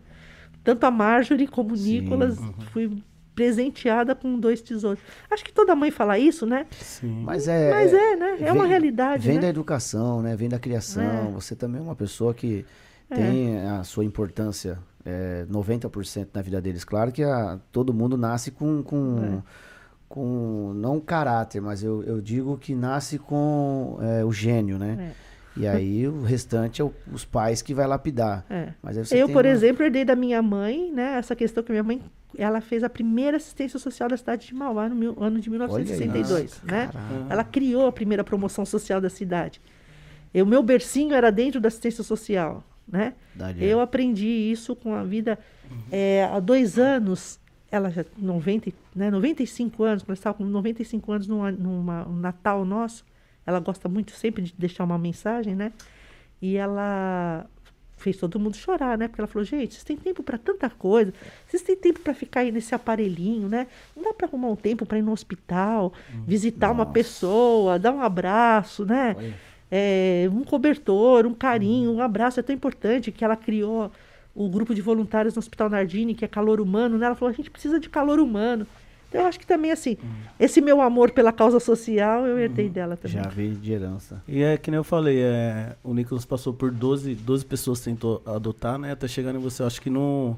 Tanto 0.63 0.85
a 0.85 0.91
Marjorie 0.91 1.47
como 1.47 1.73
o 1.73 1.77
Sim. 1.77 1.99
Nicolas, 2.01 2.37
fui 2.71 2.89
presenteada 3.35 4.15
com 4.15 4.39
dois 4.39 4.61
tesouros. 4.61 4.99
Acho 5.29 5.43
que 5.43 5.51
toda 5.51 5.75
mãe 5.75 5.91
fala 5.91 6.17
isso, 6.17 6.45
né? 6.45 6.65
Sim. 6.79 7.23
Mas 7.25 7.47
é. 7.47 7.71
Mas 7.71 7.93
é, 7.93 8.15
né? 8.15 8.37
É 8.39 8.51
uma 8.53 8.61
vem- 8.61 8.69
realidade, 8.69 9.25
Vem 9.27 9.35
né? 9.35 9.41
da 9.41 9.47
educação, 9.49 10.21
né? 10.21 10.35
Vem 10.35 10.47
da 10.47 10.59
criação. 10.59 11.03
É. 11.03 11.31
Você 11.31 11.55
também 11.55 11.81
é 11.81 11.83
uma 11.83 11.95
pessoa 11.95 12.33
que 12.33 12.63
tem 13.15 13.57
a 13.59 13.83
sua 13.83 14.03
importância 14.05 14.77
é, 15.05 15.45
90% 15.51 16.27
na 16.33 16.41
vida 16.41 16.61
deles. 16.61 16.83
Claro 16.83 17.11
que 17.11 17.23
a- 17.23 17.59
todo 17.71 17.93
mundo 17.93 18.17
nasce 18.17 18.51
com. 18.51 18.81
com 18.83 19.41
com 20.07 20.73
não 20.75 20.99
caráter, 20.99 21.59
mas 21.59 21.83
eu, 21.83 22.03
eu 22.03 22.21
digo 22.21 22.55
que 22.55 22.75
nasce 22.75 23.17
com 23.17 23.97
é, 23.99 24.23
o 24.23 24.31
gênio, 24.31 24.77
né? 24.77 25.11
É. 25.57 25.59
E 25.61 25.67
aí 25.67 26.07
o 26.07 26.21
restante 26.21 26.83
é 26.83 26.85
o- 26.85 26.93
os 27.11 27.25
pais 27.25 27.63
que 27.63 27.73
vai 27.73 27.87
lapidar. 27.87 28.45
É. 28.47 28.73
Aí 28.83 29.19
Eu, 29.19 29.27
por 29.29 29.43
uma- 29.43 29.51
exemplo, 29.51 29.83
herdei 29.83 30.05
da 30.05 30.15
minha 30.15 30.39
mãe, 30.39 30.91
né? 30.91 31.17
Essa 31.17 31.35
questão 31.35 31.63
que 31.63 31.71
minha 31.71 31.81
mãe, 31.83 31.99
ela 32.37 32.61
fez 32.61 32.83
a 32.83 32.89
primeira 32.89 33.37
assistência 33.37 33.79
social 33.79 34.07
da 34.07 34.15
cidade 34.15 34.45
de 34.45 34.53
Mauá 34.53 34.87
no 34.87 34.93
mil- 34.95 35.15
ano 35.19 35.39
de 35.39 35.49
1962, 35.49 36.61
né? 36.63 36.89
Caraca. 36.93 37.25
Ela 37.31 37.43
criou 37.43 37.87
a 37.87 37.91
primeira 37.91 38.23
promoção 38.23 38.65
social 38.67 39.01
da 39.01 39.09
cidade. 39.09 39.59
O 40.35 40.45
meu 40.45 40.61
bercinho 40.61 41.15
era 41.15 41.31
dentro 41.31 41.59
da 41.59 41.69
assistência 41.69 42.03
social, 42.03 42.63
né? 42.87 43.13
Eu 43.63 43.79
é. 43.79 43.83
aprendi 43.83 44.27
isso 44.27 44.75
com 44.75 44.93
a 44.93 45.03
vida 45.03 45.39
é, 45.91 46.29
há 46.31 46.39
dois 46.39 46.77
anos. 46.77 47.39
Ela 47.71 47.89
já 47.89 48.05
90, 48.17 48.69
e- 48.69 48.73
né, 48.95 49.09
95 49.09 49.83
anos, 49.83 50.05
nós 50.05 50.19
estávamos 50.19 50.45
com 50.47 50.51
95 50.51 51.11
anos 51.11 51.27
numa, 51.27 51.51
numa 51.51 52.07
um 52.07 52.15
Natal 52.15 52.63
nosso. 52.63 53.03
Ela 53.45 53.59
gosta 53.59 53.89
muito 53.89 54.11
sempre 54.11 54.43
de 54.43 54.53
deixar 54.57 54.83
uma 54.83 54.97
mensagem, 54.97 55.55
né? 55.55 55.71
E 56.41 56.55
ela 56.55 57.45
fez 57.97 58.17
todo 58.17 58.39
mundo 58.39 58.55
chorar, 58.55 58.97
né? 58.97 59.07
Porque 59.07 59.21
ela 59.21 59.27
falou, 59.27 59.45
gente, 59.45 59.73
vocês 59.73 59.83
têm 59.83 59.95
tempo 59.95 60.21
para 60.21 60.37
tanta 60.37 60.69
coisa, 60.69 61.13
vocês 61.47 61.63
têm 61.63 61.75
tempo 61.75 62.01
para 62.01 62.13
ficar 62.13 62.41
aí 62.41 62.51
nesse 62.51 62.75
aparelhinho, 62.75 63.47
né? 63.47 63.65
Não 63.95 64.03
dá 64.03 64.13
para 64.13 64.27
arrumar 64.27 64.49
um 64.49 64.55
tempo 64.55 64.85
para 64.85 64.97
ir 64.97 65.01
no 65.01 65.13
hospital, 65.13 65.93
visitar 66.27 66.69
uma 66.71 66.85
pessoa, 66.85 67.79
dar 67.79 67.93
um 67.93 68.01
abraço, 68.01 68.85
né? 68.85 69.15
É, 69.75 70.29
um 70.31 70.43
cobertor, 70.43 71.25
um 71.25 71.33
carinho, 71.33 71.91
um 71.91 71.99
abraço. 71.99 72.39
É 72.39 72.43
tão 72.43 72.53
importante 72.53 73.11
que 73.11 73.25
ela 73.25 73.35
criou 73.35 73.91
o 74.35 74.47
grupo 74.47 74.75
de 74.75 74.83
voluntários 74.83 75.33
no 75.33 75.39
Hospital 75.39 75.67
Nardini, 75.67 76.13
que 76.13 76.23
é 76.23 76.27
calor 76.27 76.61
humano, 76.61 76.95
né? 76.95 77.07
Ela 77.07 77.15
falou, 77.15 77.33
a 77.33 77.35
gente 77.35 77.49
precisa 77.49 77.79
de 77.79 77.89
calor 77.89 78.19
humano. 78.19 78.67
Então, 79.09 79.21
eu 79.21 79.27
acho 79.27 79.39
que 79.39 79.47
também, 79.47 79.71
assim, 79.71 79.97
esse 80.39 80.61
meu 80.61 80.79
amor 80.79 81.09
pela 81.11 81.31
causa 81.31 81.59
social, 81.59 82.25
eu 82.27 82.37
herdei 82.37 82.69
dela 82.69 82.95
também. 82.95 83.17
Já 83.17 83.29
veio 83.29 83.55
de 83.55 83.71
herança. 83.71 84.23
E 84.27 84.43
é 84.43 84.57
que 84.57 84.69
nem 84.69 84.77
eu 84.77 84.83
falei, 84.83 85.21
é, 85.21 85.75
o 85.83 85.91
Nicolas 85.93 86.25
passou 86.25 86.53
por 86.53 86.69
12, 86.69 87.15
12 87.15 87.45
pessoas 87.45 87.79
tentou 87.79 88.21
adotar, 88.27 88.77
né? 88.77 88.91
Até 88.91 89.07
chegar 89.07 89.33
em 89.33 89.39
você. 89.39 89.63
Eu 89.63 89.67
acho 89.67 89.81
que 89.81 89.89
não. 89.89 90.37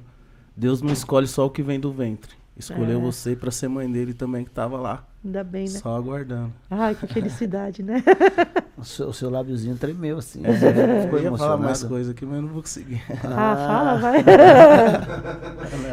Deus 0.55 0.81
não 0.81 0.93
escolhe 0.93 1.27
só 1.27 1.45
o 1.45 1.49
que 1.49 1.61
vem 1.61 1.77
do 1.77 1.91
ventre. 1.91 2.35
Escolheu 2.57 2.99
É. 2.99 3.01
você 3.01 3.35
pra 3.35 3.51
ser 3.51 3.67
mãe 3.67 3.91
dele 3.91 4.13
também, 4.13 4.45
que 4.45 4.51
tava 4.51 4.77
lá, 4.77 5.03
Ainda 5.23 5.43
bem, 5.43 5.63
né? 5.65 5.79
só 5.79 5.95
aguardando. 5.97 6.53
Ai, 6.71 6.95
que 6.95 7.05
felicidade, 7.07 7.83
né? 7.83 8.01
O 8.77 8.83
seu, 8.83 9.07
o 9.07 9.13
seu 9.13 9.29
lábiozinho 9.29 9.77
tremeu 9.77 10.17
assim. 10.17 10.41
É, 10.45 10.51
Você 10.51 10.67
eu 10.67 11.01
ficou 11.03 11.19
ia 11.19 11.31
falar 11.37 11.55
mais 11.57 11.81
coisa 11.81 12.11
aqui, 12.11 12.25
mas 12.25 12.35
eu 12.35 12.41
não 12.41 12.49
vou 12.49 12.61
conseguir. 12.61 13.01
Ah, 13.23 13.55
fala, 13.55 13.97
vai. 13.99 14.23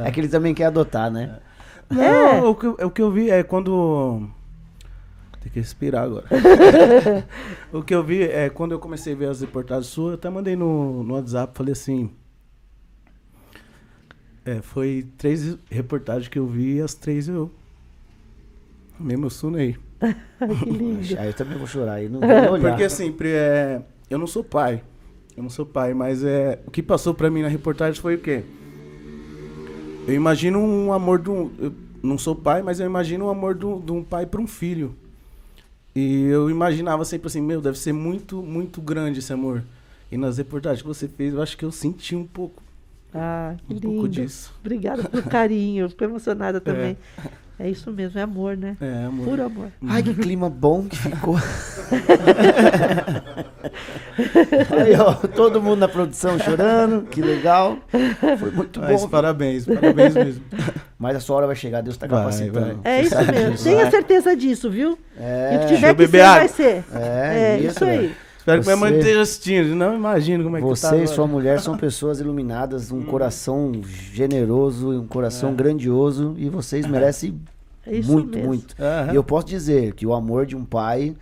É 0.05 0.10
que 0.10 0.18
ele 0.20 0.28
também 0.28 0.52
quer 0.52 0.64
adotar, 0.64 1.09
né? 1.09 1.39
Não, 1.89 2.51
o, 2.51 2.55
que, 2.56 2.66
eu- 2.66 2.76
o 2.82 2.90
que 2.90 3.01
eu 3.01 3.10
vi 3.12 3.30
é 3.30 3.44
quando. 3.44 4.28
Tem 5.40 5.52
que 5.52 5.60
respirar 5.60 6.02
agora. 6.05 6.26
o 7.72 7.82
que 7.84 7.94
eu 7.94 8.02
vi 8.02 8.24
é 8.24 8.51
quando 8.51 8.72
eu 8.72 8.80
comecei 8.80 9.12
a 9.12 9.16
ver 9.16 9.28
as 9.28 9.40
reportagens 9.40 9.86
suas, 9.86 10.09
eu 10.10 10.14
até 10.14 10.28
mandei 10.28 10.56
no, 10.56 11.05
no 11.05 11.14
WhatsApp, 11.14 11.56
falei 11.56 11.72
assim. 11.72 12.10
É, 14.44 14.60
foi 14.60 15.06
três 15.16 15.56
reportagens 15.70 16.28
que 16.28 16.39
eu 16.39 16.47
vi 16.47 16.77
e 16.77 16.81
as 16.82 16.94
três 16.94 17.28
eu. 17.28 17.51
Me 18.98 19.14
emocionei. 19.14 19.77
que 20.64 20.70
lindo. 20.70 21.19
Aí 21.19 21.28
eu 21.28 21.35
também 21.35 21.56
vou 21.56 21.66
chorar 21.66 21.94
aí, 21.94 22.09
não 22.09 22.20
vou 22.20 22.28
olhar. 22.52 22.70
Porque 22.70 22.85
assim, 22.85 23.12
pre- 23.12 23.31
é, 23.32 23.82
eu 24.10 24.19
não 24.19 24.27
sou 24.27 24.43
pai. 24.43 24.82
Eu 25.36 25.43
não 25.43 25.51
sou 25.51 25.64
pai, 25.64 25.94
mas 25.94 26.23
é, 26.24 26.59
o 26.66 26.70
que 26.70 26.82
passou 26.82 27.14
pra 27.14 27.31
mim 27.31 27.43
na 27.43 27.48
reportagem 27.48 28.01
foi 28.01 28.16
o 28.16 28.19
quê? 28.19 28.43
Eu 30.06 30.14
imagino 30.14 30.59
um 30.59 30.93
amor 30.93 31.20
de 31.20 31.31
um. 31.31 31.51
Eu 31.59 31.73
não 32.02 32.19
sou 32.19 32.35
pai, 32.35 32.62
mas 32.62 32.81
eu 32.81 32.86
imagino 32.86 33.27
o 33.27 33.31
amor 33.31 33.55
de 33.55 33.64
um, 33.64 33.81
de 33.81 33.93
um 33.93 34.02
pai 34.02 34.27
pra 34.27 34.40
um 34.40 34.47
filho. 34.47 34.94
E 35.94 36.24
eu 36.24 36.51
imaginava 36.51 37.05
sempre 37.05 37.28
assim, 37.28 37.40
meu, 37.40 37.60
deve 37.60 37.78
ser 37.78 37.93
muito, 37.93 38.43
muito 38.43 38.81
grande 38.81 39.20
esse 39.20 39.32
amor. 39.32 39.62
E 40.10 40.16
nas 40.16 40.36
reportagens 40.39 40.82
que 40.82 40.89
você 40.89 41.06
fez, 41.06 41.32
eu 41.35 41.40
acho 41.43 41.56
que 41.56 41.64
eu 41.64 41.70
senti 41.73 42.16
um 42.16 42.27
pouco, 42.27 42.62
Ah, 43.14 43.55
que 43.66 43.72
um 43.72 43.74
lindo. 43.76 43.89
pouco 43.89 44.09
disso. 44.09 44.52
Obrigada 44.60 45.05
pelo 45.05 45.22
carinho. 45.24 45.89
Fico 45.89 46.05
emocionada 46.05 46.60
também. 46.60 46.97
É. 47.59 47.68
isso 47.68 47.90
mesmo, 47.93 48.18
é 48.18 48.22
amor, 48.22 48.56
né? 48.56 48.76
É, 48.80 49.05
amor. 49.05 49.24
Puro 49.26 49.44
amor. 49.44 49.68
Ai, 49.86 50.02
que 50.02 50.14
clima 50.14 50.48
bom 50.51 50.84
que 50.89 50.97
ficou. 50.97 51.36
Aí, 54.70 54.94
ó, 54.98 55.12
todo 55.14 55.62
mundo 55.62 55.78
na 55.80 55.89
produção 55.89 56.39
chorando, 56.39 57.02
que 57.06 57.20
legal. 57.20 57.78
Foi 58.39 58.51
muito 58.51 58.80
Mas 58.80 59.02
bom. 59.02 59.09
parabéns, 59.09 59.64
parabéns 59.64 60.14
mesmo. 60.14 60.44
Mas 60.98 61.16
a 61.16 61.20
sua 61.20 61.36
hora 61.36 61.47
vai 61.47 61.56
chegar, 61.56 61.82
Deus 61.82 61.97
tá 61.97 62.06
Vai, 62.06 62.18
capacitando. 62.20 62.80
vai. 62.82 62.93
É 62.93 63.02
isso 63.02 63.16
mesmo. 63.16 63.59
Tenha 63.64 63.90
certeza 63.90 64.36
disso, 64.36 64.70
viu? 64.70 64.98
É, 65.18 65.52
E 65.52 65.56
o 65.56 65.60
que 65.60 65.74
tiver 65.74 65.94
que 65.94 66.06
ser, 66.09 66.20
água. 66.20 66.39
vai 66.39 66.48
ser. 66.48 66.84
É, 66.94 67.55
É, 67.55 67.59
isso, 67.59 67.66
isso 67.68 67.84
aí. 67.84 67.98
velho. 67.98 68.12
Espero 68.43 68.60
que 68.60 68.66
minha 68.66 68.77
mãe 68.77 68.93
Você- 68.93 68.98
esteja 68.98 69.20
assistindo. 69.20 69.74
Não 69.77 69.94
imagino 69.94 70.43
como 70.43 70.56
é 70.56 70.60
que 70.60 70.66
Você 70.66 70.82
tá 70.82 70.89
e 70.97 71.01
agora. 71.02 71.06
sua 71.14 71.27
mulher 71.28 71.60
são 71.60 71.77
pessoas 71.77 72.19
iluminadas, 72.19 72.90
Hum. 72.90 72.98
um 72.98 73.02
coração 73.05 73.70
generoso, 74.12 74.90
um 75.01 75.06
coração 75.06 75.55
grandioso 75.55 76.35
e 76.36 76.48
vocês 76.48 76.85
merecem 76.86 77.40
É 77.86 77.97
isso 77.97 78.10
muito, 78.10 78.31
mesmo. 78.36 78.48
muito. 78.48 78.74
Aham. 78.81 79.12
E 79.12 79.16
eu 79.16 79.23
posso 79.23 79.47
dizer 79.47 79.93
que 79.94 80.05
o 80.05 80.12
amor 80.12 80.44
de 80.44 80.56
um 80.56 80.64
pai, 80.64 81.14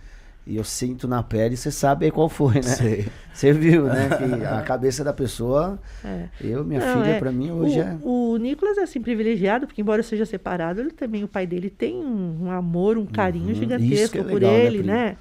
e 0.47 0.57
eu 0.57 0.63
sinto 0.63 1.07
na 1.07 1.21
pele, 1.21 1.55
você 1.55 1.69
sabe 1.69 2.05
aí 2.05 2.11
qual 2.11 2.27
foi, 2.27 2.55
né? 2.55 2.61
Sei. 2.63 3.07
Você 3.31 3.53
viu, 3.53 3.83
né? 3.85 4.09
Que 4.17 4.43
a 4.45 4.61
cabeça 4.63 5.03
da 5.03 5.13
pessoa, 5.13 5.79
É. 6.03 6.25
eu, 6.41 6.65
minha 6.65 6.79
Não, 6.79 7.03
filha, 7.03 7.13
é. 7.13 7.19
pra 7.19 7.31
mim 7.31 7.51
hoje 7.51 7.77
o, 7.77 7.81
é. 7.83 7.97
O 8.01 8.37
Nicolas 8.37 8.79
é 8.79 8.81
assim 8.81 8.99
privilegiado, 8.99 9.67
porque 9.67 9.79
embora 9.79 10.01
seja 10.01 10.25
separado, 10.25 10.81
ele 10.81 10.89
também, 10.91 11.23
o 11.23 11.27
pai 11.27 11.45
dele 11.45 11.69
tem 11.69 11.95
um, 11.97 12.45
um 12.45 12.51
amor, 12.51 12.97
um 12.97 13.05
carinho 13.05 13.49
Uhum. 13.49 13.53
Gigantesco 13.53 14.17
é 14.17 14.23
por 14.23 14.33
legal, 14.33 14.51
né, 14.53 14.65
ele, 14.65 14.81
né? 14.83 15.17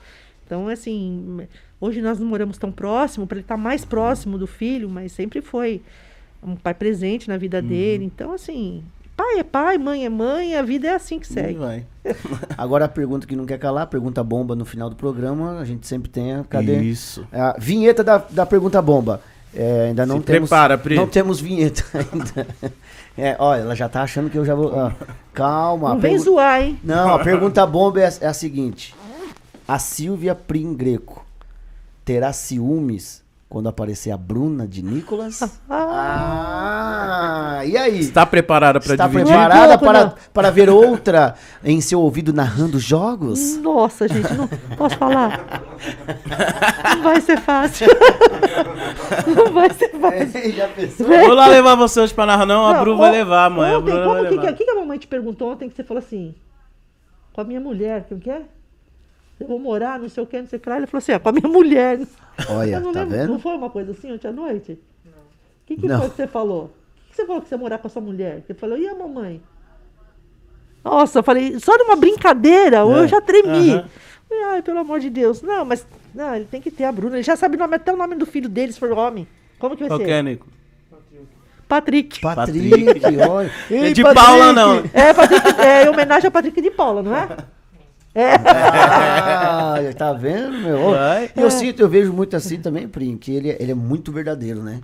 Então, 0.47 0.67
assim, 0.67 1.41
hoje 1.81 2.01
nós 2.03 2.19
não 2.19 2.27
moramos 2.27 2.59
tão 2.59 2.71
próximo, 2.71 3.27
para 3.27 3.37
ele 3.37 3.45
estar 3.45 3.57
mais 3.57 3.85
próximo 3.85 4.37
do 4.39 4.47
filho, 4.47 4.89
mas 4.89 5.13
sempre 5.13 5.41
foi 5.41 5.81
um 6.43 6.55
pai 6.57 6.75
presente 6.75 7.29
na 7.29 7.35
Uhum. 7.35 7.41
vida 7.41 7.61
dele. 7.63 8.05
Então, 8.05 8.33
assim, 8.33 8.83
pai 9.17 9.39
é 9.39 9.43
pai, 9.43 9.77
mãe 9.79 10.05
é 10.05 10.09
mãe, 10.09 10.55
a 10.57 10.63
vida 10.63 10.89
é 10.89 10.95
assim 10.95 11.19
que 11.19 11.27
E 11.27 11.33
segue. 11.33 11.59
vai. 11.59 11.85
Agora 12.57 12.87
a 12.87 12.89
pergunta 12.89 13.27
que 13.27 13.37
não 13.37 13.45
quer 13.47 13.59
calar, 13.59 13.87
pergunta 13.87 14.23
bomba 14.25 14.55
no 14.57 14.65
final 14.65 14.89
do 14.91 14.97
programa, 14.97 15.59
a 15.59 15.65
gente 15.65 15.87
sempre 15.87 16.09
tem 16.11 16.35
a. 16.35 16.45
Cadê? 16.45 16.81
Isso. 16.83 17.27
A 17.33 17.57
vinheta 17.59 18.03
da, 18.05 18.19
da 18.19 18.47
pergunta 18.47 18.81
bomba. 18.81 19.21
É, 19.53 19.87
ainda 19.89 20.07
não 20.07 20.19
Se 20.19 20.23
temos. 20.27 20.49
prepara, 20.49 20.79
Pri. 20.79 20.95
Não 20.95 21.09
temos 21.09 21.41
vinheta 21.41 21.83
ainda. 21.93 22.47
É, 23.19 23.35
ó, 23.39 23.55
ela 23.57 23.75
já 23.75 23.89
tá 23.89 24.03
achando 24.03 24.31
que 24.31 24.39
eu 24.39 24.45
já 24.45 24.55
vou. 24.55 24.73
ó, 24.73 24.93
calma. 25.35 25.89
Não 25.91 25.99
vem 26.01 26.13
pergu- 26.13 26.25
zoar, 26.25 26.63
hein? 26.63 26.79
Não, 26.85 27.13
a 27.15 27.19
pergunta 27.19 27.67
bomba 27.67 28.01
é, 28.01 28.07
a- 28.07 28.13
é 28.21 28.27
a 28.29 28.33
seguinte: 28.33 28.95
A 29.67 29.79
Silvia 29.79 30.35
Prim 30.37 30.73
Greco 30.75 31.27
terá 32.11 32.33
ciúmes 32.33 33.23
quando 33.49 33.69
aparecer 33.69 34.11
a 34.11 34.17
Bruna 34.17 34.67
de 34.67 34.83
Nicolas? 34.83 35.39
Ah, 35.73 37.63
e 37.65 37.77
aí? 37.77 38.01
Está 38.01 38.25
preparada 38.27 38.81
para 38.81 38.93
Está 38.93 39.07
dividir? 39.07 39.27
preparada 39.27 39.65
Um 39.75 39.79
pouco, 39.79 39.85
para, 39.85 40.05
não. 40.07 40.15
para 40.33 40.51
ver 40.51 40.69
outra 40.71 41.35
em 41.63 41.81
seu 41.81 42.01
ouvido 42.01 42.33
narrando 42.33 42.79
jogos? 42.81 43.57
Nossa, 43.59 44.09
gente, 44.09 44.33
não 44.35 44.49
posso 44.77 44.97
falar? 44.97 45.63
Não 46.97 47.03
vai 47.03 47.21
ser 47.21 47.39
fácil. 47.39 47.87
Não 49.37 49.53
vai 49.53 49.71
ser 49.73 49.91
fácil. 49.91 50.53
Já 50.53 50.69
pensou? 50.69 51.07
Vou 51.07 51.35
lá 51.35 51.47
levar 51.47 51.75
você 51.77 52.01
hoje 52.01 52.13
pra 52.15 52.27
narrar, 52.27 52.47
não. 52.47 52.67
A 52.67 52.75
Não, 52.75 52.81
Bru 52.83 52.97
vai 52.97 53.11
levar, 53.13 53.49
mãe. 53.51 53.73
A 53.73 53.79
Ontem, 53.79 53.93
Bruna 53.93 54.05
como 54.07 54.23
que, 54.23 54.29
que, 54.29 54.35
levar. 54.41 54.53
que 54.55 54.65
que 54.65 54.71
a 54.71 54.75
mamãe 54.75 54.99
te 54.99 55.07
perguntou 55.07 55.53
ontem 55.53 55.69
que 55.69 55.77
você 55.77 55.85
falou 55.85 55.99
assim? 56.03 56.35
Com 57.33 57.41
a 57.41 57.45
minha 57.45 57.61
mulher, 57.61 58.07
como 58.09 58.21
que 58.21 58.31
é? 58.31 58.43
Eu 59.41 59.47
vou 59.47 59.59
morar, 59.59 59.99
não 59.99 60.09
sei 60.09 60.23
o 60.23 60.27
que, 60.27 60.39
não 60.39 60.47
sei 60.47 60.59
o 60.59 60.61
que 60.63 60.69
lá. 60.69 60.77
Ele 60.77 60.87
falou 60.87 60.99
assim, 60.99 61.13
ó, 61.13 61.19
com 61.19 61.29
a 61.31 61.33
minha 61.33 61.49
mulher. 61.49 61.99
Olha, 62.51 62.77
Eu 62.77 62.81
não 62.81 62.93
tá 62.93 63.01
lembro, 63.01 63.17
vendo? 63.17 63.33
Não 63.33 63.39
foi 63.39 63.55
uma 63.57 63.71
coisa 63.71 63.93
assim 63.93 64.13
ontem 64.13 64.29
à 64.29 64.33
noite? 64.33 64.79
Não. 65.05 65.13
O 65.13 65.17
que, 65.67 65.77
que 65.77 65.87
Não. 65.89 65.99
foi 66.01 66.11
que 66.11 66.17
você 66.17 66.27
falou? 66.27 66.65
O 66.65 66.69
que, 67.07 67.11
que 67.11 67.17
você 67.17 67.27
falou 67.27 67.41
que 67.43 67.49
você 67.49 67.55
ia 67.55 67.59
morar 67.59 67.79
com 67.79 67.87
a 67.87 67.91
sua 67.91 68.03
mulher? 68.03 68.43
Você 68.47 68.53
falou, 68.53 68.77
e 68.77 68.87
a 68.87 68.95
mamãe? 68.95 69.43
Nossa, 70.85 71.19
eu 71.19 71.23
falei, 71.23 71.59
só 71.59 71.77
numa 71.79 71.97
brincadeira, 71.97 72.79
eu 72.79 73.09
já 73.09 73.21
tremi. 73.21 73.83
Falei, 74.29 74.45
Ai, 74.45 74.63
pelo 74.63 74.79
amor 74.79 75.01
de 75.01 75.11
Deus. 75.11 75.43
Não, 75.43 75.65
mas 75.65 75.87
não, 76.15 76.35
ele 76.35 76.45
tem 76.45 76.61
que 76.61 76.71
ter 76.71 76.85
a 76.85 76.93
Bruna. 76.93 77.17
Ele 77.17 77.23
já 77.23 77.35
sabe 77.37 77.57
o 77.57 77.59
nome, 77.59 77.77
até 77.77 77.93
o 77.93 77.97
nome 77.97 78.15
do 78.15 78.27
filho 78.27 78.49
dele, 78.49 78.73
se 78.73 78.79
for 78.79 78.93
homem. 78.93 79.27
Como 79.59 79.75
que 79.75 79.83
vai 79.83 79.89
Qual 79.89 79.99
ser? 80.01 80.05
que 80.07 80.11
é, 80.11 80.23
Nico? 80.23 80.47
Patrick. 81.67 82.21
Patrick, 82.21 83.17
olha. 83.29 83.51
É 83.71 83.93
de 83.93 84.03
Patrick! 84.03 84.27
Paula, 84.27 84.53
não. 84.53 84.83
É, 84.93 85.15
Patrick, 85.15 85.61
é 85.61 85.85
em 85.85 85.89
homenagem 85.89 86.27
a 86.27 86.31
Patrick 86.31 86.61
de 86.61 86.71
Paula, 86.71 87.03
não 87.03 87.15
é? 87.15 87.29
É. 88.15 88.33
Ah, 88.35 89.77
tá 89.97 90.13
vendo, 90.13 90.59
meu? 90.59 90.91
Vai. 90.91 91.31
Eu 91.37 91.51
sinto, 91.51 91.81
eu 91.81 91.89
vejo 91.89 92.13
muito 92.13 92.37
assim 92.37 92.61
também, 92.61 92.89
Prim, 92.89 93.17
que 93.17 93.33
ele, 93.35 93.51
ele 93.59 93.73
é 93.73 93.75
muito 93.75 94.11
verdadeiro, 94.13 94.63
né? 94.63 94.81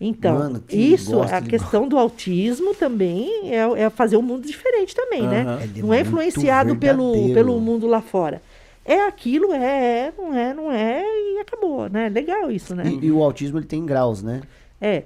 Então, 0.00 0.38
Mano, 0.38 0.62
isso, 0.70 1.20
a 1.22 1.40
de- 1.40 1.50
questão 1.50 1.88
do 1.88 1.98
autismo 1.98 2.72
também 2.74 3.52
é, 3.52 3.82
é 3.82 3.90
fazer 3.90 4.16
um 4.16 4.22
mundo 4.22 4.46
diferente 4.46 4.94
também, 4.94 5.22
Aham. 5.22 5.30
né? 5.30 5.68
É 5.76 5.80
Não 5.82 5.92
é 5.92 6.00
influenciado 6.02 6.76
pelo, 6.76 7.12
verdadeiro. 7.12 7.34
pelo 7.34 7.60
mundo 7.60 7.86
lá 7.86 8.00
fora. 8.00 8.40
É 8.84 9.06
aquilo, 9.06 9.52
é, 9.52 9.58
é, 10.06 10.12
não 10.16 10.34
é, 10.34 10.54
não 10.54 10.72
é, 10.72 11.02
e 11.02 11.40
acabou, 11.40 11.88
né? 11.90 12.08
Legal 12.08 12.50
isso, 12.50 12.74
né? 12.74 12.84
E, 12.86 13.06
e 13.06 13.12
o 13.12 13.22
autismo 13.22 13.58
ele 13.58 13.66
tem 13.66 13.84
graus, 13.84 14.22
né? 14.22 14.40
É. 14.80 15.02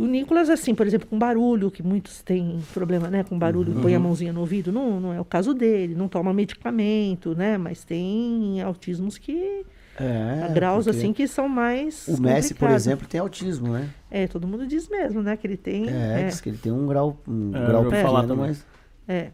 O 0.00 0.06
Nicolas, 0.06 0.48
assim, 0.48 0.74
por 0.74 0.86
exemplo, 0.86 1.06
com 1.06 1.18
barulho, 1.18 1.70
que 1.70 1.82
muitos 1.82 2.22
têm 2.22 2.58
problema, 2.72 3.08
né? 3.10 3.22
Com 3.22 3.38
barulho, 3.38 3.74
põe 3.82 3.94
a 3.94 3.98
Uhum. 3.98 4.04
mãozinha 4.04 4.32
no 4.32 4.40
ouvido. 4.40 4.72
Não, 4.72 4.98
não 4.98 5.12
é 5.12 5.20
o 5.20 5.24
caso 5.24 5.52
dele. 5.52 5.94
Não 5.94 6.08
toma 6.08 6.32
medicamento, 6.32 7.34
né? 7.34 7.58
Mas 7.58 7.84
tem 7.84 8.62
autismos 8.62 9.18
que 9.18 9.64
É, 9.98 10.44
Há 10.44 10.48
graus 10.48 10.88
assim 10.88 11.12
que 11.12 11.26
são 11.28 11.46
mais. 11.46 12.08
O 12.08 12.18
Messi, 12.22 12.54
por 12.54 12.70
exemplo, 12.70 13.06
tem 13.06 13.20
autismo, 13.20 13.68
né? 13.74 13.90
É, 14.10 14.26
todo 14.26 14.46
mundo 14.48 14.66
diz 14.66 14.88
mesmo, 14.88 15.20
né? 15.20 15.36
Que 15.36 15.46
ele 15.46 15.58
tem. 15.58 15.86
É, 15.90 16.22
É, 16.22 16.24
diz 16.28 16.40
que 16.40 16.48
ele 16.48 16.56
tem 16.56 16.72
um 16.72 16.86
grau, 16.86 17.20
um 17.28 17.50
É, 17.54 17.66
grau 17.66 17.84
pequeno, 17.84 18.02
falar 18.02 18.22
também. 18.22 18.36
mas 18.46 18.64
é. 19.06 19.30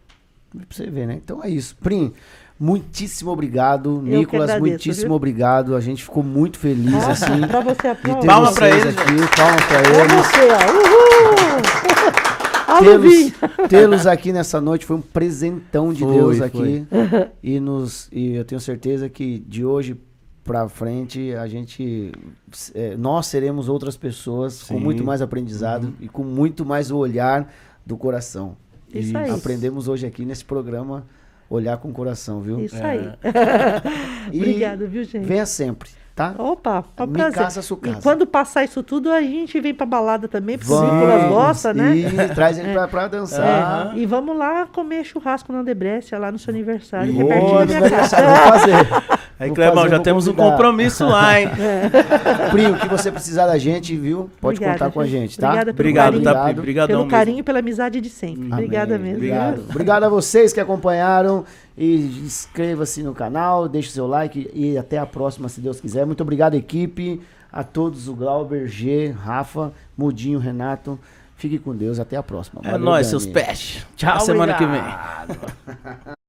pra 0.51 0.67
você 0.69 0.91
ver, 0.91 1.07
né? 1.07 1.15
Então 1.23 1.45
é 1.45 1.49
isso. 1.49 1.77
Prim, 1.77 2.13
muitíssimo 2.59 3.31
obrigado. 3.31 4.01
que 4.05 4.11
Nicolas, 4.11 4.51
agradeço, 4.51 4.61
muitíssimo 4.71 5.07
viu? 5.09 5.15
obrigado. 5.17 5.75
A 5.77 5.81
gente 5.81 6.03
ficou 6.03 6.23
muito 6.23 6.59
feliz, 6.59 6.91
Nossa, 6.93 7.11
assim, 7.13 7.47
pra 7.47 7.61
você 7.61 7.95
de 7.95 8.03
ter 8.03 8.27
Palma 8.27 8.53
pra 8.53 8.69
vocês 8.69 8.85
eles, 8.85 8.99
aqui. 8.99 9.37
Palma 9.37 9.57
pra 9.69 9.81
eles. 9.81 10.13
você, 10.27 10.49
ó. 10.51 10.73
Uhul! 10.73 12.17
Tê-los 12.81 13.69
tê-los 13.69 14.07
aqui 14.07 14.33
nessa 14.33 14.61
noite 14.61 14.85
foi 14.85 14.97
um 14.97 15.01
presentão 15.01 15.93
de 15.93 16.03
Foi, 16.03 16.13
Deus 16.15 16.39
foi. 16.39 16.47
aqui. 16.47 16.87
E, 17.43 17.61
nos, 17.61 18.09
e 18.13 18.35
eu 18.35 18.45
tenho 18.45 18.61
certeza 18.61 19.09
que 19.09 19.39
de 19.39 19.65
hoje 19.65 19.97
pra 20.45 20.69
frente 20.69 21.33
a 21.35 21.47
gente. 21.47 22.13
é, 22.75 22.97
nós 22.97 23.27
seremos 23.27 23.69
outras 23.69 23.97
pessoas 23.97 24.63
com 24.63 24.75
Sim. 24.79 24.81
muito 24.81 25.05
mais 25.05 25.23
aprendizado 25.23 25.95
e 26.01 26.09
com 26.09 26.23
muito 26.25 26.65
mais 26.67 26.91
o 26.91 26.97
olhar 26.97 27.53
do 27.85 27.97
coração. 27.97 28.57
Isso 28.93 29.13
e 29.13 29.17
aí. 29.17 29.31
aprendemos 29.31 29.89
hoje 29.89 30.07
aqui 30.07 30.25
nesse 30.25 30.45
programa 30.45 31.07
olhar 31.49 31.77
com 31.79 31.89
o 31.89 31.93
coração, 31.93 32.41
viu? 32.41 32.61
Isso 32.61 32.77
É. 32.77 32.91
aí. 32.91 33.13
E 34.33 34.39
Obrigada, 34.39 34.87
viu, 34.87 35.05
gente? 35.05 35.25
Venha 35.25 35.47
sempre, 35.47 35.89
tá? 36.17 36.35
Opa, 36.39 36.83
é 36.97 37.03
um 37.03 37.07
prazer. 37.09 37.43
casa, 37.43 37.63
sua 37.63 37.77
casa. 37.77 37.99
E 37.99 38.03
quando 38.03 38.27
passar 38.27 38.65
isso 38.65 38.83
tudo, 38.83 39.13
a 39.13 39.21
gente 39.21 39.61
vem 39.61 39.73
pra 39.75 39.87
balada 39.87 40.27
também, 40.27 40.57
porque 40.59 40.73
o 40.73 40.77
Vamos, 40.77 40.95
Nicolas 40.95 41.29
gosta, 41.29 41.75
né? 41.75 41.95
E 41.97 42.29
traz 42.35 42.59
ele 42.59 42.73
pra, 42.73 42.89
pra 42.89 43.07
dançar. 43.07 43.93
É, 43.95 43.99
e 43.99 44.07
vamos 44.07 44.37
lá 44.37 44.67
comer 44.67 45.05
churrasco 45.05 45.53
na 45.53 45.63
Debrecia, 45.63 46.19
lá 46.19 46.33
no 46.33 46.39
seu 46.39 46.53
aniversário, 46.53 47.13
que 47.15 47.21
é 47.21 47.25
pertinho 47.25 47.59
da 47.59 47.67
minha 47.67 47.91
casa. 47.91 48.17
vou 48.17 48.37
fazer. 48.59 49.17
Aí, 49.39 49.51
Clebão, 49.51 49.87
já 49.87 49.99
temos 50.01 50.27
um 50.27 50.33
convidar. 50.33 50.51
compromisso 50.53 51.05
lá, 51.07 51.39
hein? 51.39 51.49
Pri, 52.51 52.67
o 52.69 52.79
que 52.79 52.89
você 52.89 53.13
precisar 53.13 53.47
da 53.47 53.59
gente, 53.59 53.95
viu? 53.95 54.31
Pode 54.41 54.57
Obrigada, 54.57 54.79
contar 54.79 54.91
com 54.93 55.01
a 55.01 55.07
gente. 55.07 55.39
tá? 55.39 55.49
Obrigada 55.49 55.75
pelo 55.75 55.89
Obrigado, 55.89 56.13
carinho. 56.13 56.25
tá, 56.25 56.31
Pri? 56.33 56.41
Obrigado. 56.41 56.59
Obrigadão 56.59 56.87
Pelo 56.87 56.99
mesmo. 57.01 57.11
carinho 57.11 57.39
e 57.41 57.43
pela 57.43 57.59
amizade 57.59 58.01
de 58.01 58.09
sempre. 58.09 58.51
Obrigada 58.51 58.95
Amém. 58.95 59.13
mesmo. 59.13 59.17
Obrigado. 59.19 59.65
Obrigado 59.69 60.05
a 60.05 60.09
vocês 60.09 60.53
que 60.55 60.61
acompanharam. 60.61 61.45
E 61.77 61.95
inscreva-se 62.25 63.03
no 63.03 63.13
canal, 63.15 63.69
deixe 63.69 63.91
seu 63.91 64.07
like 64.07 64.51
e 64.55 64.79
até 64.79 64.99
a 64.99 65.05
próxima, 65.05 65.49
se 65.49 65.61
Deus 65.61 65.81
quiser. 65.81 66.07
Muito 66.07 66.23
obrigado, 66.23 66.55
equipe. 66.55 67.21
A 67.53 67.63
todos, 67.63 68.09
o 68.09 68.15
Glauber, 68.15 68.67
G, 68.67 69.09
Rafa, 69.11 69.73
Mudinho, 69.97 70.39
Renato. 70.39 70.99
Fique 71.37 71.59
com 71.59 71.77
Deus, 71.77 71.99
até 72.01 72.17
a 72.17 72.23
próxima. 72.23 72.61
É 72.65 72.73
Valeu, 72.73 72.85
nóis, 72.85 73.07
Dani. 73.07 73.21
seus 73.21 73.27
peixes. 73.27 73.87
Tchau, 73.95 74.21
semana 74.21 74.55
que 74.55 74.67
vem. 74.67 74.83